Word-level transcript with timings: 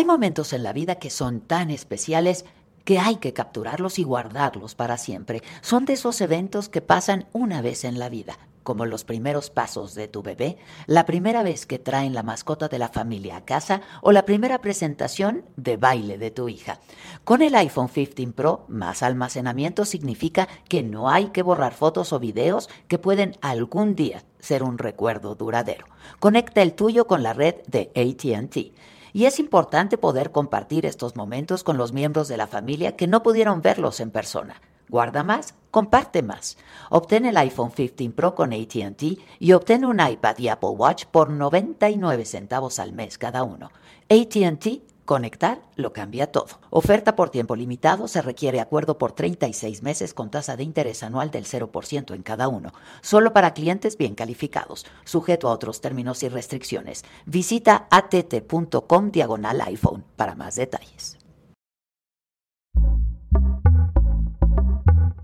Hay 0.00 0.06
momentos 0.06 0.54
en 0.54 0.62
la 0.62 0.72
vida 0.72 0.94
que 0.94 1.10
son 1.10 1.42
tan 1.42 1.70
especiales 1.70 2.46
que 2.86 2.98
hay 2.98 3.16
que 3.16 3.34
capturarlos 3.34 3.98
y 3.98 4.02
guardarlos 4.02 4.74
para 4.74 4.96
siempre. 4.96 5.42
Son 5.60 5.84
de 5.84 5.92
esos 5.92 6.22
eventos 6.22 6.70
que 6.70 6.80
pasan 6.80 7.26
una 7.34 7.60
vez 7.60 7.84
en 7.84 7.98
la 7.98 8.08
vida, 8.08 8.38
como 8.62 8.86
los 8.86 9.04
primeros 9.04 9.50
pasos 9.50 9.94
de 9.94 10.08
tu 10.08 10.22
bebé, 10.22 10.56
la 10.86 11.04
primera 11.04 11.42
vez 11.42 11.66
que 11.66 11.78
traen 11.78 12.14
la 12.14 12.22
mascota 12.22 12.68
de 12.68 12.78
la 12.78 12.88
familia 12.88 13.36
a 13.36 13.44
casa 13.44 13.82
o 14.00 14.10
la 14.10 14.24
primera 14.24 14.62
presentación 14.62 15.44
de 15.56 15.76
baile 15.76 16.16
de 16.16 16.30
tu 16.30 16.48
hija. 16.48 16.80
Con 17.24 17.42
el 17.42 17.54
iPhone 17.54 17.90
15 17.90 18.28
Pro, 18.28 18.64
más 18.68 19.02
almacenamiento 19.02 19.84
significa 19.84 20.48
que 20.70 20.82
no 20.82 21.10
hay 21.10 21.26
que 21.26 21.42
borrar 21.42 21.74
fotos 21.74 22.14
o 22.14 22.18
videos 22.18 22.70
que 22.88 22.98
pueden 22.98 23.36
algún 23.42 23.94
día 23.96 24.24
ser 24.38 24.62
un 24.62 24.78
recuerdo 24.78 25.34
duradero. 25.34 25.84
Conecta 26.20 26.62
el 26.62 26.72
tuyo 26.72 27.06
con 27.06 27.22
la 27.22 27.34
red 27.34 27.56
de 27.66 27.92
ATT. 27.94 28.72
Y 29.12 29.24
es 29.24 29.38
importante 29.38 29.98
poder 29.98 30.30
compartir 30.30 30.86
estos 30.86 31.16
momentos 31.16 31.64
con 31.64 31.76
los 31.76 31.92
miembros 31.92 32.28
de 32.28 32.36
la 32.36 32.46
familia 32.46 32.96
que 32.96 33.06
no 33.06 33.22
pudieron 33.22 33.62
verlos 33.62 34.00
en 34.00 34.10
persona. 34.10 34.60
Guarda 34.88 35.22
más, 35.22 35.54
comparte 35.70 36.22
más. 36.22 36.58
Obtén 36.90 37.24
el 37.24 37.36
iPhone 37.36 37.70
15 37.70 38.10
Pro 38.10 38.34
con 38.34 38.52
ATT 38.52 39.02
y 39.38 39.52
obtén 39.52 39.84
un 39.84 40.00
iPad 40.00 40.38
y 40.38 40.48
Apple 40.48 40.70
Watch 40.70 41.04
por 41.06 41.30
99 41.30 42.24
centavos 42.24 42.80
al 42.80 42.92
mes 42.92 43.16
cada 43.16 43.44
uno. 43.44 43.70
ATT 44.08 44.89
Conectar 45.04 45.60
lo 45.76 45.92
cambia 45.92 46.30
todo. 46.30 46.60
Oferta 46.70 47.16
por 47.16 47.30
tiempo 47.30 47.56
limitado. 47.56 48.08
Se 48.08 48.22
requiere 48.22 48.60
acuerdo 48.60 48.98
por 48.98 49.12
36 49.12 49.82
meses 49.82 50.14
con 50.14 50.30
tasa 50.30 50.56
de 50.56 50.62
interés 50.62 51.02
anual 51.02 51.30
del 51.30 51.44
0% 51.44 52.14
en 52.14 52.22
cada 52.22 52.48
uno. 52.48 52.72
Solo 53.00 53.32
para 53.32 53.54
clientes 53.54 53.96
bien 53.96 54.14
calificados. 54.14 54.86
Sujeto 55.04 55.48
a 55.48 55.52
otros 55.52 55.80
términos 55.80 56.22
y 56.22 56.28
restricciones. 56.28 57.04
Visita 57.26 57.86
att.com 57.90 59.10
diagonal 59.10 59.60
iPhone 59.62 60.04
para 60.16 60.34
más 60.34 60.56
detalles. 60.56 61.18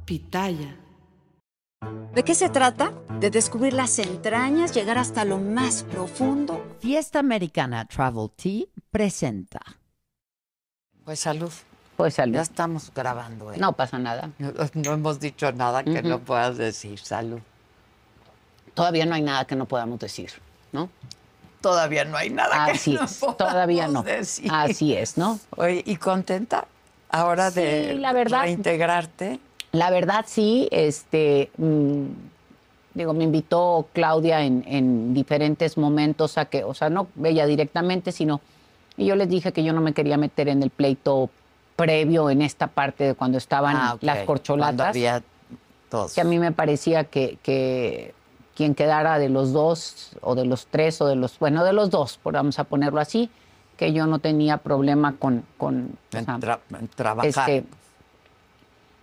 Pitaya. 0.04 0.85
¿De 2.14 2.22
qué 2.24 2.34
se 2.34 2.48
trata? 2.48 2.92
De 3.20 3.30
descubrir 3.30 3.72
las 3.74 3.98
entrañas, 3.98 4.72
llegar 4.74 4.98
hasta 4.98 5.24
lo 5.24 5.38
más 5.38 5.82
profundo. 5.84 6.64
Fiesta 6.80 7.18
Americana 7.18 7.84
Travel 7.86 8.30
Tea 8.36 8.64
presenta. 8.90 9.60
Pues 11.04 11.20
salud. 11.20 11.52
Pues 11.96 12.14
salud. 12.14 12.34
Ya 12.34 12.42
estamos 12.42 12.92
grabando. 12.94 13.52
¿eh? 13.52 13.56
No 13.58 13.72
pasa 13.74 13.98
nada. 13.98 14.30
No, 14.38 14.92
hemos 14.92 15.20
dicho 15.20 15.50
nada 15.52 15.82
que 15.84 16.02
no 16.02 16.18
puedas 16.20 16.56
decir. 16.58 16.98
Salud. 16.98 17.40
Todavía 18.74 19.06
no 19.06 19.14
hay 19.14 19.22
nada 19.22 19.46
que 19.46 19.56
no 19.56 19.66
podamos 19.66 19.98
decir, 19.98 20.30
¿no? 20.72 20.90
Todavía 21.62 22.04
no 22.04 22.16
hay 22.18 22.28
nada 22.30 22.66
Así 22.66 22.92
que 22.92 22.98
no 22.98 23.04
es, 23.06 23.14
podamos 23.16 23.38
todavía 23.38 23.88
no. 23.88 24.02
decir. 24.02 24.50
Así 24.52 24.94
es, 24.94 25.16
¿no? 25.16 25.40
Oye, 25.56 25.82
¿y 25.86 25.96
contenta 25.96 26.66
ahora 27.08 27.50
de 27.50 27.92
Sí, 27.94 27.98
la 27.98 28.12
verdad. 28.12 28.42
reintegrarte? 28.42 29.40
La 29.76 29.90
verdad 29.90 30.24
sí, 30.26 30.68
este, 30.70 31.50
mm, 31.58 32.04
digo, 32.94 33.12
me 33.12 33.24
invitó 33.24 33.86
Claudia 33.92 34.42
en, 34.42 34.64
en 34.66 35.12
diferentes 35.12 35.76
momentos 35.76 36.38
a 36.38 36.46
que, 36.46 36.64
o 36.64 36.72
sea, 36.74 36.88
no 36.88 37.08
ella 37.22 37.46
directamente, 37.46 38.10
sino, 38.12 38.40
y 38.96 39.04
yo 39.06 39.16
les 39.16 39.28
dije 39.28 39.52
que 39.52 39.62
yo 39.62 39.72
no 39.72 39.80
me 39.82 39.92
quería 39.92 40.16
meter 40.16 40.48
en 40.48 40.62
el 40.62 40.70
pleito 40.70 41.28
previo 41.76 42.30
en 42.30 42.40
esta 42.40 42.68
parte 42.68 43.04
de 43.04 43.14
cuando 43.14 43.36
estaban 43.36 43.76
Ah, 43.76 43.96
las 44.00 44.14
Cuando 44.14 44.26
corcholatas. 44.26 44.86
había 44.88 45.22
todos. 45.90 46.14
que 46.14 46.20
a 46.22 46.24
mí 46.24 46.38
me 46.38 46.52
parecía 46.52 47.04
que, 47.04 47.36
que 47.42 48.14
quien 48.56 48.74
quedara 48.74 49.18
de 49.18 49.28
los 49.28 49.52
dos 49.52 50.12
o 50.22 50.34
de 50.34 50.46
los 50.46 50.66
tres 50.68 51.00
o 51.02 51.06
de 51.06 51.16
los, 51.16 51.38
bueno, 51.38 51.64
de 51.64 51.74
los 51.74 51.90
dos, 51.90 52.16
por- 52.22 52.32
vamos 52.32 52.58
a 52.58 52.64
ponerlo 52.64 52.98
así, 53.00 53.28
que 53.76 53.92
yo 53.92 54.06
no 54.06 54.20
tenía 54.20 54.56
problema 54.56 55.16
con, 55.18 55.44
con 55.58 55.90
o 56.14 56.16
en, 56.16 56.24
sea, 56.24 56.38
tra- 56.38 56.60
en 56.78 56.88
trabajar. 56.88 57.26
este, 57.50 57.64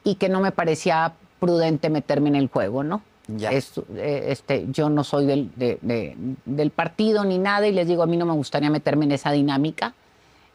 y 0.04 0.16
que 0.16 0.30
no 0.30 0.40
me 0.40 0.52
parecía 0.52 1.14
prudente 1.40 1.90
meterme 1.90 2.30
en 2.30 2.36
el 2.36 2.48
juego, 2.48 2.84
¿no? 2.84 3.02
Ya. 3.28 3.52
Es- 3.52 3.74
eh, 3.96 4.26
este, 4.30 4.66
yo 4.70 4.90
no 4.90 5.04
soy 5.04 5.26
del, 5.26 5.52
de- 5.56 5.78
de- 5.82 6.16
del 6.46 6.72
partido 6.72 7.24
ni 7.24 7.38
nada 7.38 7.68
y 7.68 7.72
les 7.72 7.88
digo, 7.88 8.04
a 8.04 8.06
mí 8.06 8.18
no 8.18 8.26
me 8.26 8.34
gustaría 8.34 8.70
meterme 8.70 9.06
en 9.06 9.14
esa 9.14 9.32
dinámica. 9.32 9.94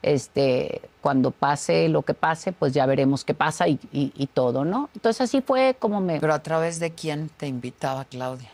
Este, 0.02 0.80
cuando 1.00 1.32
pase 1.32 1.88
lo 1.88 2.02
que 2.02 2.14
pase, 2.14 2.52
pues 2.52 2.72
ya 2.72 2.86
veremos 2.86 3.24
qué 3.24 3.34
pasa 3.34 3.66
y, 3.68 3.80
y- 3.92 4.12
y 4.16 4.26
todo, 4.28 4.64
¿no? 4.64 4.90
Entonces 4.94 5.22
así 5.22 5.40
fue 5.40 5.76
como 5.78 6.00
me... 6.00 6.20
Pero 6.20 6.34
a 6.34 6.42
través 6.42 6.78
de 6.78 6.92
quién 6.92 7.30
te 7.36 7.48
invitaba 7.48 8.04
Claudia. 8.04 8.50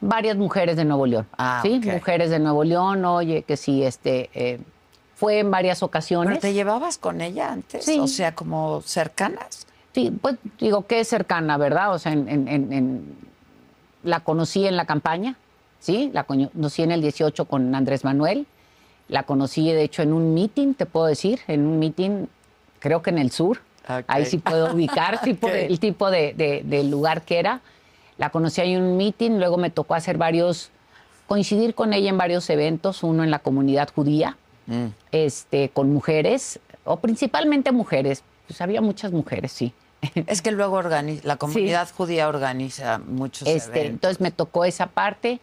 varias 0.00 0.36
mujeres 0.36 0.76
de 0.76 0.84
Nuevo 0.86 1.04
León. 1.06 1.26
Ah, 1.36 1.60
sí, 1.62 1.78
ok. 1.84 1.92
mujeres 1.94 2.30
de 2.30 2.38
Nuevo 2.38 2.64
León, 2.64 3.04
oye, 3.04 3.42
que 3.42 3.56
sí, 3.58 3.82
este, 3.82 4.30
eh, 4.32 4.60
fue 5.14 5.40
en 5.40 5.50
varias 5.50 5.82
ocasiones. 5.82 6.38
¿Pero 6.38 6.40
te 6.40 6.52
llevabas 6.54 6.96
con 6.96 7.20
ella 7.20 7.52
antes? 7.52 7.84
Sí. 7.84 7.98
O 8.00 8.06
sea, 8.06 8.34
como 8.34 8.80
cercanas. 8.82 9.66
Pues 10.20 10.36
digo 10.60 10.86
que 10.86 11.00
es 11.00 11.08
cercana, 11.08 11.56
¿verdad? 11.56 11.92
O 11.94 11.98
sea, 11.98 12.12
en, 12.12 12.28
en- 12.28 12.48
en- 12.48 12.72
en- 12.72 13.16
la 14.04 14.20
conocí 14.20 14.66
en 14.66 14.76
la 14.76 14.84
campaña, 14.86 15.36
¿sí? 15.80 16.10
La 16.14 16.24
conocí 16.24 16.82
en 16.82 16.92
el 16.92 17.02
18 17.02 17.44
con 17.46 17.74
Andrés 17.74 18.04
Manuel. 18.04 18.46
La 19.08 19.22
conocí, 19.24 19.70
de 19.72 19.82
hecho, 19.82 20.02
en 20.02 20.12
un 20.12 20.34
meeting, 20.34 20.74
te 20.74 20.86
puedo 20.86 21.06
decir, 21.06 21.40
en 21.48 21.66
un 21.66 21.78
meeting, 21.78 22.26
creo 22.78 23.02
que 23.02 23.10
en 23.10 23.18
el 23.18 23.30
sur. 23.30 23.60
Ok. 23.88 24.04
Ahí 24.06 24.26
sí 24.26 24.38
puedo 24.38 24.72
ubicar 24.74 25.20
tipo 25.22 25.48
de- 25.48 25.66
el 25.66 25.80
tipo 25.80 26.10
de, 26.10 26.34
de- 26.34 26.62
de 26.64 26.84
lugar 26.84 27.22
que 27.22 27.38
era. 27.38 27.60
La 28.18 28.30
conocí 28.30 28.60
ahí 28.60 28.74
en 28.74 28.82
un 28.82 28.96
meeting, 28.96 29.38
luego 29.38 29.56
me 29.56 29.70
tocó 29.70 29.94
hacer 29.94 30.18
varios, 30.18 30.70
coincidir 31.26 31.74
con 31.74 31.92
ella 31.92 32.10
en 32.10 32.18
varios 32.18 32.48
eventos, 32.50 33.02
uno 33.02 33.24
en 33.24 33.30
la 33.30 33.38
comunidad 33.38 33.88
judía, 33.94 34.36
Mm. 34.66 34.86
este, 35.12 35.70
con 35.70 35.90
mujeres, 35.92 36.60
o 36.84 36.96
principalmente 36.98 37.72
mujeres, 37.72 38.22
pues 38.46 38.60
había 38.60 38.80
muchas 38.82 39.12
mujeres, 39.12 39.50
sí. 39.52 39.72
Es 40.26 40.42
que 40.42 40.50
luego 40.52 40.76
organiza, 40.76 41.26
la 41.26 41.36
comunidad 41.36 41.88
judía 41.96 42.28
organiza 42.28 42.98
muchos 42.98 43.48
Este, 43.48 43.70
eventos. 43.70 43.90
entonces 43.90 44.20
me 44.20 44.30
tocó 44.30 44.64
esa 44.64 44.86
parte. 44.86 45.40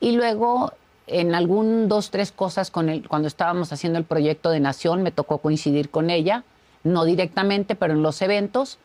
Y 0.00 0.12
luego, 0.12 0.72
en 1.06 1.34
algún 1.34 1.88
dos, 1.88 2.10
tres 2.10 2.32
cosas, 2.32 2.70
con 2.70 2.88
el, 2.88 3.08
cuando 3.08 3.28
estábamos 3.28 3.72
haciendo 3.72 3.98
el 3.98 4.04
proyecto 4.04 4.50
de 4.50 4.60
Nación, 4.60 5.02
me 5.02 5.10
tocó 5.10 5.38
coincidir 5.38 5.90
con 5.90 6.10
ella, 6.10 6.44
no 6.84 7.04
directamente, 7.04 7.74
pero 7.74 7.94
en 7.94 8.02
los 8.02 8.20
eventos. 8.22 8.78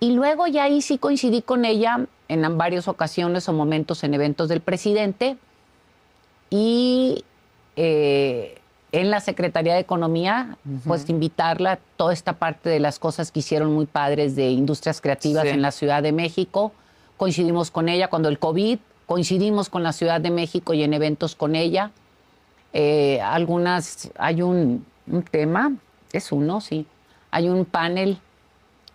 Y 0.00 0.12
luego 0.12 0.46
ya 0.46 0.64
ahí 0.64 0.80
sí 0.82 0.98
coincidí 0.98 1.42
con 1.42 1.64
ella 1.64 2.06
en 2.28 2.58
varias 2.58 2.88
ocasiones 2.88 3.48
o 3.48 3.52
momentos 3.52 4.02
en 4.02 4.14
eventos 4.14 4.48
del 4.48 4.60
presidente. 4.60 5.36
Y 6.48 7.24
eh, 7.76 8.59
en 8.92 9.10
la 9.10 9.20
Secretaría 9.20 9.74
de 9.74 9.80
Economía, 9.80 10.56
pues 10.86 11.08
invitarla 11.08 11.78
toda 11.96 12.12
esta 12.12 12.32
parte 12.34 12.68
de 12.68 12.80
las 12.80 12.98
cosas 12.98 13.30
que 13.30 13.38
hicieron 13.40 13.72
muy 13.72 13.86
padres 13.86 14.34
de 14.36 14.50
industrias 14.50 15.00
creativas 15.00 15.44
Sí. 15.44 15.50
en 15.50 15.62
la 15.62 15.70
Ciudad 15.70 16.02
de 16.02 16.12
México. 16.12 16.72
Coincidimos 17.16 17.70
con 17.70 17.88
ella 17.88 18.08
cuando 18.08 18.28
el 18.28 18.38
COVID, 18.38 18.78
coincidimos 19.06 19.68
con 19.68 19.82
la 19.82 19.92
Ciudad 19.92 20.20
de 20.20 20.30
México 20.30 20.74
y 20.74 20.82
en 20.82 20.94
eventos 20.94 21.34
con 21.36 21.54
ella. 21.54 21.90
Eh, 22.72 23.20
algunas, 23.20 24.10
hay 24.18 24.42
un, 24.42 24.84
un 25.06 25.22
tema, 25.22 25.72
es 26.12 26.32
uno, 26.32 26.60
sí. 26.60 26.86
Hay 27.30 27.48
un 27.48 27.64
panel 27.64 28.18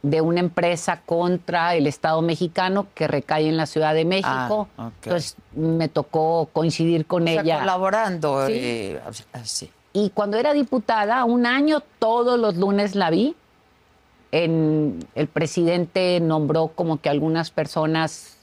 de 0.02 0.22
una 0.22 0.40
empresa 0.40 1.02
contra 1.06 1.74
el 1.76 1.88
Estado 1.88 2.22
mexicano 2.22 2.88
que 2.94 3.08
recae 3.08 3.48
en 3.50 3.58
la 3.58 3.66
Ciudad 3.66 3.94
de 3.94 4.06
México. 4.06 4.68
Ah. 4.78 4.92
Entonces 5.04 5.36
me 5.56 5.88
tocó 5.88 6.48
coincidir 6.54 7.06
con 7.06 7.24
O 7.24 7.28
sea, 7.28 7.42
ella. 7.42 7.60
colaborando. 7.60 8.46
Sí. 8.48 8.54
eh, 8.56 9.02
así. 9.34 9.70
Y 9.96 10.10
cuando 10.10 10.36
era 10.36 10.52
diputada, 10.54 11.24
un 11.24 11.46
año 11.46 11.82
todos 12.00 12.38
los 12.38 12.58
lunes 12.58 12.96
la 12.96 13.10
vi. 13.10 13.34
En, 14.34 15.00
el 15.16 15.28
presidente 15.28 16.20
nombró 16.20 16.68
como 16.68 17.00
que 17.00 17.08
algunas 17.08 17.50
personas 17.50 18.36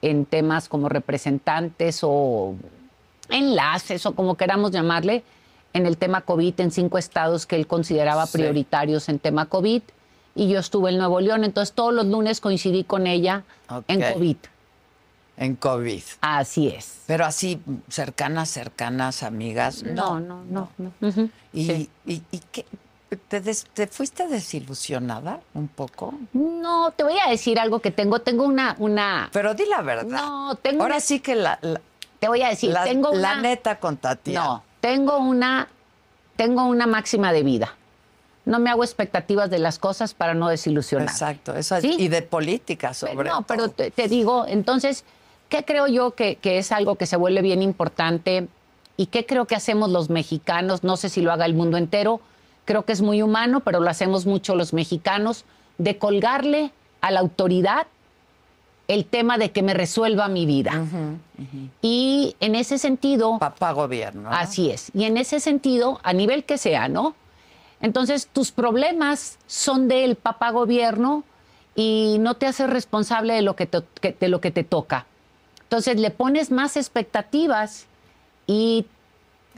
en 0.00 0.26
temas 0.26 0.68
como 0.68 0.88
representantes 0.88 2.00
o 2.02 2.54
enlaces 3.30 4.06
o 4.06 4.14
como 4.14 4.36
queramos 4.36 4.70
llamarle, 4.70 5.24
en 5.72 5.86
el 5.86 5.96
tema 5.96 6.20
COVID 6.20 6.60
en 6.60 6.70
cinco 6.70 6.98
estados 6.98 7.46
que 7.46 7.56
él 7.56 7.66
consideraba 7.66 8.24
Sí. 8.26 8.38
prioritarios 8.38 9.08
en 9.08 9.18
tema 9.18 9.46
COVID. 9.46 9.82
Y 10.36 10.48
yo 10.48 10.60
estuve 10.60 10.90
en 10.90 10.98
Nuevo 10.98 11.18
León, 11.18 11.42
entonces 11.42 11.74
todos 11.74 11.92
los 11.92 12.06
lunes 12.06 12.40
coincidí 12.40 12.84
con 12.84 13.08
ella 13.08 13.42
en. 13.88 14.12
COVID. 14.12 14.36
En 15.36 15.54
COVID. 15.56 16.02
Así 16.22 16.68
es. 16.68 17.00
Pero 17.06 17.24
así, 17.26 17.60
cercanas, 17.88 18.48
cercanas, 18.48 19.22
amigas. 19.22 19.82
No, 19.82 20.18
no, 20.18 20.42
no. 20.44 20.70
no. 20.78 20.92
¿Y, 21.52 21.66
Sí. 21.66 21.90
y, 22.06 22.22
y 22.30 22.38
qué? 22.50 22.64
¿Te, 23.28 23.40
des- 23.40 23.66
te 23.72 23.86
fuiste 23.86 24.26
desilusionada 24.28 25.40
un 25.54 25.68
poco? 25.68 26.14
No, 26.32 26.90
te 26.90 27.04
voy 27.04 27.14
a 27.24 27.30
decir 27.30 27.58
algo 27.60 27.80
que 27.80 27.90
tengo. 27.90 28.20
Tengo 28.20 28.44
una, 28.44 28.74
una. 28.78 29.28
Pero 29.32 29.54
di 29.54 29.64
la 29.66 29.82
verdad. 29.82 30.06
No, 30.22 30.54
tengo 30.56 30.82
Ahora 30.82 30.96
una- 30.96 31.00
sí 31.00 31.20
que 31.20 31.34
la, 31.36 31.58
la, 31.62 31.80
Te 32.18 32.28
voy 32.28 32.42
a 32.42 32.48
decir, 32.48 32.70
la- 32.70 32.84
tengo 32.84 33.12
la 33.12 33.32
una. 33.34 33.40
neta 33.42 33.78
con 33.78 33.98
Tatiana. 33.98 34.44
No, 34.46 34.64
tengo 34.80 35.18
una, 35.18 35.68
tengo 36.36 36.64
una 36.64 36.86
máxima 36.86 37.32
de 37.32 37.42
vida. 37.42 37.74
No 38.46 38.58
me 38.58 38.70
hago 38.70 38.84
expectativas 38.84 39.50
de 39.50 39.58
las 39.58 39.78
cosas 39.78 40.14
para 40.14 40.32
no 40.34 40.48
desilusionar. 40.48 41.08
Exacto. 41.08 41.54
Eso, 41.54 41.80
¿Sí? 41.80 41.96
Y 41.98 42.08
de 42.08 42.22
política 42.22 42.94
sobre 42.94 43.28
no, 43.28 43.42
pero 43.42 43.64
todo. 43.64 43.70
te, 43.74 43.90
te 43.90 44.08
digo, 44.08 44.46
entonces, 44.46 45.04
¿qué 45.48 45.64
creo 45.64 45.86
yo 45.86 46.12
que, 46.12 46.36
que 46.36 46.58
es 46.58 46.72
algo 46.72 46.96
que 46.96 47.06
se 47.06 47.16
vuelve 47.16 47.42
bien 47.42 47.62
importante 47.62 48.48
y 48.96 49.06
qué 49.06 49.26
creo 49.26 49.44
que 49.46 49.54
hacemos 49.54 49.90
los 49.90 50.10
mexicanos, 50.10 50.82
no 50.84 50.96
sé 50.96 51.08
si 51.08 51.20
lo 51.20 51.32
haga 51.32 51.44
el 51.46 51.54
mundo 51.54 51.76
entero, 51.76 52.20
creo 52.64 52.84
que 52.84 52.92
es 52.92 53.02
muy 53.02 53.22
humano, 53.22 53.60
pero 53.60 53.80
lo 53.80 53.88
hacemos 53.90 54.26
mucho 54.26 54.54
los 54.56 54.72
mexicanos, 54.72 55.44
de 55.78 55.98
colgarle 55.98 56.70
a 57.00 57.10
la 57.10 57.20
autoridad 57.20 57.86
el 58.88 59.04
tema 59.04 59.36
de 59.36 59.50
que 59.50 59.62
me 59.62 59.74
resuelva 59.74 60.28
mi 60.28 60.46
vida. 60.46 60.84
Y 61.82 62.36
en 62.40 62.54
ese 62.54 62.78
sentido... 62.78 63.38
Papá 63.38 63.72
gobierno. 63.72 64.22
¿no? 64.22 64.30
Así 64.30 64.70
es. 64.70 64.90
Y 64.94 65.04
en 65.04 65.16
ese 65.16 65.40
sentido, 65.40 66.00
a 66.04 66.12
nivel 66.12 66.44
que 66.44 66.56
sea, 66.56 66.88
¿no? 66.88 67.14
Entonces, 67.80 68.28
tus 68.32 68.52
problemas 68.52 69.38
son 69.46 69.88
del 69.88 70.14
papá 70.16 70.50
gobierno 70.50 71.24
y 71.74 72.16
no 72.20 72.34
te 72.34 72.46
haces 72.46 72.70
responsable 72.70 73.34
de 73.34 73.42
lo 73.42 73.54
que 73.56 73.66
te, 73.66 73.82
que- 74.00 74.16
de 74.18 74.28
lo 74.28 74.40
que 74.40 74.50
te 74.50 74.64
toca. 74.64 75.06
Entonces, 75.66 75.98
le 75.98 76.10
pones 76.10 76.50
más 76.50 76.76
expectativas 76.76 77.86
y 78.46 78.86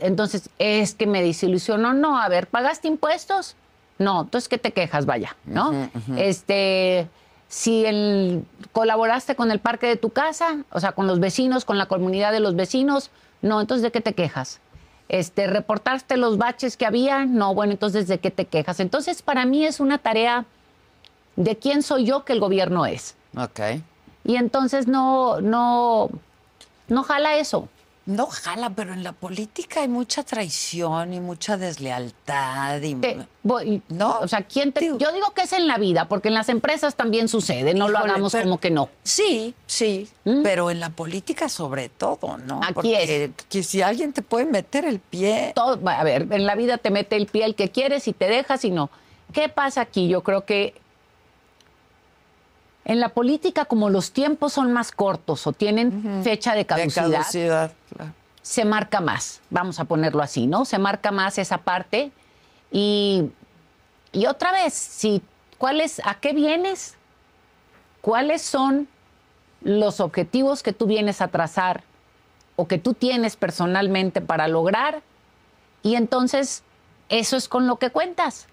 entonces 0.00 0.48
es 0.58 0.94
que 0.94 1.06
me 1.06 1.22
desilusionó. 1.22 1.92
No, 1.92 2.18
a 2.18 2.28
ver, 2.28 2.46
¿pagaste 2.46 2.88
impuestos? 2.88 3.56
No, 3.98 4.22
entonces, 4.22 4.48
¿qué 4.48 4.58
te 4.58 4.72
quejas? 4.72 5.04
Vaya, 5.06 5.36
¿no? 5.44 5.90
Este, 6.16 7.08
si 7.48 7.84
el- 7.84 8.44
colaboraste 8.72 9.34
con 9.36 9.50
el 9.50 9.58
parque 9.58 9.86
de 9.86 9.96
tu 9.96 10.10
casa, 10.10 10.64
o 10.70 10.80
sea, 10.80 10.92
con 10.92 11.06
los 11.06 11.20
vecinos, 11.20 11.64
con 11.64 11.76
la 11.78 11.86
comunidad 11.86 12.32
de 12.32 12.40
los 12.40 12.54
vecinos, 12.56 13.10
no, 13.42 13.60
entonces, 13.60 13.82
¿de 13.82 13.90
qué 13.90 14.00
te 14.00 14.14
quejas? 14.14 14.60
Este, 15.10 15.46
¿reportaste 15.46 16.16
los 16.16 16.38
baches 16.38 16.76
que 16.76 16.86
había? 16.86 17.24
No, 17.26 17.54
bueno, 17.54 17.72
entonces, 17.72 18.08
¿de 18.08 18.18
qué 18.18 18.30
te 18.30 18.44
quejas? 18.46 18.80
Entonces, 18.80 19.20
para 19.22 19.44
mí 19.46 19.64
es 19.66 19.80
una 19.80 19.98
tarea 19.98 20.44
de 21.36 21.56
quién 21.56 21.82
soy 21.82 22.04
yo 22.04 22.24
que 22.24 22.32
el 22.34 22.40
gobierno 22.40 22.86
es. 22.86 23.14
Ok. 23.36 23.60
Y 24.28 24.36
entonces 24.36 24.86
no, 24.86 25.40
no, 25.40 26.10
no 26.88 27.02
jala 27.02 27.36
eso. 27.38 27.66
No 28.04 28.26
jala, 28.26 28.70
pero 28.70 28.92
en 28.92 29.02
la 29.02 29.12
política 29.12 29.80
hay 29.80 29.88
mucha 29.88 30.22
traición 30.22 31.14
y 31.14 31.20
mucha 31.20 31.56
deslealtad 31.56 32.80
y... 32.82 32.94
Te- 32.96 33.26
voy- 33.42 33.82
No, 33.88 34.18
O 34.20 34.28
sea, 34.28 34.42
¿quién 34.42 34.72
te- 34.72 34.86
yo 34.98 35.12
digo 35.12 35.32
que 35.34 35.42
es 35.42 35.52
en 35.54 35.66
la 35.66 35.78
vida, 35.78 36.08
porque 36.08 36.28
en 36.28 36.34
las 36.34 36.50
empresas 36.50 36.94
también 36.94 37.28
sucede, 37.28 37.72
no 37.72 37.88
lo 37.88 37.98
hagamos 37.98 38.32
pero- 38.32 38.44
como 38.44 38.60
que 38.60 38.70
no. 38.70 38.90
Sí, 39.02 39.54
sí, 39.66 40.08
¿Mm? 40.24 40.42
pero 40.42 40.70
en 40.70 40.80
la 40.80 40.90
política 40.90 41.48
sobre 41.48 41.88
todo, 41.88 42.36
¿no? 42.46 42.60
Aquí 42.62 42.72
Porque 42.74 43.30
que 43.48 43.62
si 43.62 43.80
alguien 43.82 44.12
te 44.12 44.20
puede 44.22 44.44
meter 44.44 44.84
el 44.84 45.00
pie... 45.00 45.52
Todo, 45.54 45.78
a 45.88 46.04
ver, 46.04 46.28
en 46.30 46.44
la 46.46 46.54
vida 46.54 46.76
te 46.78 46.90
mete 46.90 47.16
el 47.16 47.26
pie 47.26 47.44
el 47.46 47.54
que 47.54 47.70
quieres 47.70 48.08
y 48.08 48.12
te 48.12 48.26
dejas 48.26 48.62
y 48.64 48.70
no. 48.70 48.90
¿Qué 49.32 49.48
pasa 49.48 49.80
aquí? 49.82 50.08
Yo 50.08 50.22
creo 50.22 50.44
que 50.46 50.74
en 52.88 53.00
la 53.00 53.10
política, 53.10 53.66
como 53.66 53.90
los 53.90 54.12
tiempos 54.12 54.54
son 54.54 54.72
más 54.72 54.92
cortos 54.92 55.46
o 55.46 55.52
tienen 55.52 56.22
fecha 56.24 56.52
de 56.52 56.60
de 56.60 56.66
caducidad, 56.66 57.12
caducidad, 57.12 57.72
claro. 57.94 58.12
se 58.40 58.64
marca 58.64 59.02
más, 59.02 59.42
vamos 59.50 59.78
a 59.78 59.84
ponerlo 59.84 60.22
así, 60.22 60.46
¿no? 60.46 60.64
Se 60.64 60.78
marca 60.78 61.12
más 61.12 61.36
esa 61.36 61.58
parte. 61.58 62.10
Y, 62.72 63.30
y 64.12 64.24
otra 64.24 64.52
vez, 64.52 64.72
si, 64.72 65.22
¿cuál 65.58 65.82
es, 65.82 66.00
¿a 66.02 66.14
qué 66.14 66.32
vienes? 66.32 66.96
¿Cuáles 68.00 68.40
son 68.40 68.88
los 69.60 70.00
objetivos 70.00 70.62
que 70.62 70.72
tú 70.72 70.86
vienes 70.86 71.20
a 71.20 71.28
trazar 71.28 71.82
o 72.56 72.66
que 72.68 72.78
tú 72.78 72.94
tienes 72.94 73.36
personalmente 73.36 74.22
para 74.22 74.48
lograr? 74.48 75.02
Y 75.82 75.96
entonces, 75.96 76.62
eso 77.10 77.36
es 77.36 77.48
con 77.48 77.66
lo 77.66 77.76
que 77.76 77.90
cuentas. 77.90 78.46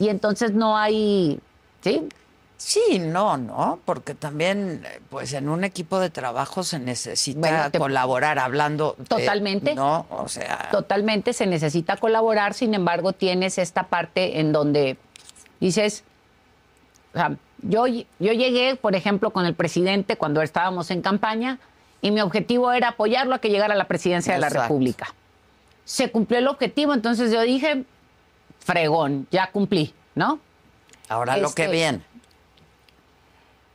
Y 0.00 0.08
entonces 0.08 0.54
no 0.54 0.76
hay, 0.76 1.38
¿sí? 1.82 2.08
Sí, 2.58 2.98
no, 2.98 3.36
no, 3.36 3.80
porque 3.84 4.14
también, 4.14 4.82
pues 5.10 5.34
en 5.34 5.48
un 5.50 5.62
equipo 5.62 6.00
de 6.00 6.08
trabajo 6.08 6.62
se 6.64 6.78
necesita 6.78 7.38
Bueno, 7.40 7.70
te- 7.70 7.78
colaborar 7.78 8.38
hablando. 8.38 8.94
de- 8.98 9.04
Totalmente. 9.04 9.74
no, 9.74 10.06
o 10.10 10.26
sea. 10.26 10.68
Totalmente 10.70 11.32
se 11.34 11.46
necesita 11.46 11.96
colaborar, 11.98 12.54
sin 12.54 12.72
embargo, 12.72 13.12
tienes 13.12 13.58
esta 13.58 13.84
parte 13.84 14.40
en 14.40 14.52
donde 14.52 14.96
dices, 15.60 16.02
o 17.14 17.18
sea, 17.18 17.36
yo, 17.62 17.86
yo 17.86 18.04
llegué, 18.18 18.76
por 18.76 18.94
ejemplo, 18.94 19.30
con 19.30 19.44
el 19.44 19.54
presidente 19.54 20.16
cuando 20.16 20.40
estábamos 20.40 20.90
en 20.90 21.02
campaña 21.02 21.58
y 22.00 22.10
mi 22.10 22.20
objetivo 22.22 22.72
era 22.72 22.88
apoyarlo 22.88 23.34
a 23.34 23.38
que 23.38 23.50
llegara 23.50 23.74
a 23.74 23.76
la 23.76 23.86
presidencia 23.86 24.32
de 24.34 24.40
la. 24.40 24.48
República. 24.48 25.14
Se 25.84 26.10
cumplió 26.10 26.38
el 26.38 26.48
objetivo, 26.48 26.94
entonces 26.94 27.30
yo 27.30 27.40
dije, 27.42 27.84
fregón, 28.60 29.26
ya 29.30 29.50
cumplí, 29.52 29.94
¿no? 30.14 30.40
Ahora 31.08 31.36
lo 31.36 31.52
que 31.52 31.64
Este, 31.64 31.72
viene. 31.74 32.00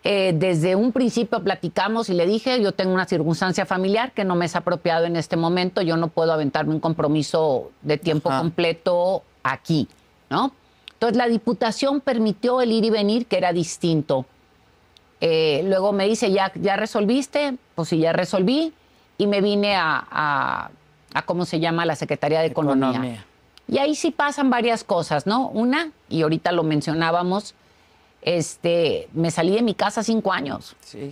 Eh, 0.03 0.33
desde 0.35 0.75
un 0.75 0.91
principio 0.91 1.43
platicamos 1.43 2.09
y 2.09 2.13
le 2.15 2.25
dije, 2.25 2.59
yo 2.61 2.71
tengo 2.71 2.91
una 2.93 3.05
circunstancia 3.05 3.67
familiar 3.67 4.13
que 4.13 4.23
no 4.23 4.35
me 4.35 4.45
es 4.45 4.55
apropiado 4.55 5.05
en 5.05 5.15
este 5.15 5.37
momento, 5.37 5.83
yo 5.83 5.95
no 5.95 6.07
puedo 6.07 6.33
aventarme 6.33 6.73
un 6.73 6.79
compromiso 6.79 7.71
de 7.83 7.97
tiempo 7.99 8.29
Ajá. 8.31 8.39
completo 8.39 9.21
aquí, 9.43 9.87
¿no? 10.31 10.53
Entonces 10.93 11.17
la 11.17 11.27
diputación 11.27 12.01
permitió 12.01 12.61
el 12.61 12.71
ir 12.71 12.85
y 12.85 12.89
venir, 12.89 13.27
que 13.27 13.37
era 13.37 13.53
distinto. 13.53 14.25
Eh, 15.19 15.61
luego 15.67 15.93
me 15.93 16.07
dice, 16.07 16.31
¿ya, 16.31 16.51
¿ya 16.55 16.75
resolviste? 16.77 17.55
Pues 17.75 17.89
sí, 17.89 17.99
ya 17.99 18.11
resolví. 18.11 18.73
Y 19.19 19.27
me 19.27 19.39
vine 19.41 19.75
a, 19.75 20.03
a- 20.09 20.71
a 21.13 21.21
¿cómo 21.23 21.45
se 21.45 21.59
llama? 21.59 21.85
La 21.85 21.95
Secretaría 21.95 22.39
de 22.39 22.47
Economía. 22.47 22.89
Economía. 22.89 23.25
Y 23.67 23.77
ahí 23.77 23.93
sí 23.95 24.09
pasan 24.11 24.49
varias 24.49 24.83
cosas, 24.83 25.27
¿no? 25.27 25.47
Una, 25.49 25.91
y 26.09 26.23
ahorita 26.23 26.51
lo 26.51 26.63
mencionábamos, 26.63 27.53
este, 28.21 29.07
me 29.13 29.31
salí 29.31 29.55
de 29.55 29.61
mi 29.61 29.73
casa 29.73 30.03
cinco 30.03 30.31
años. 30.31 30.75
Sí. 30.81 31.11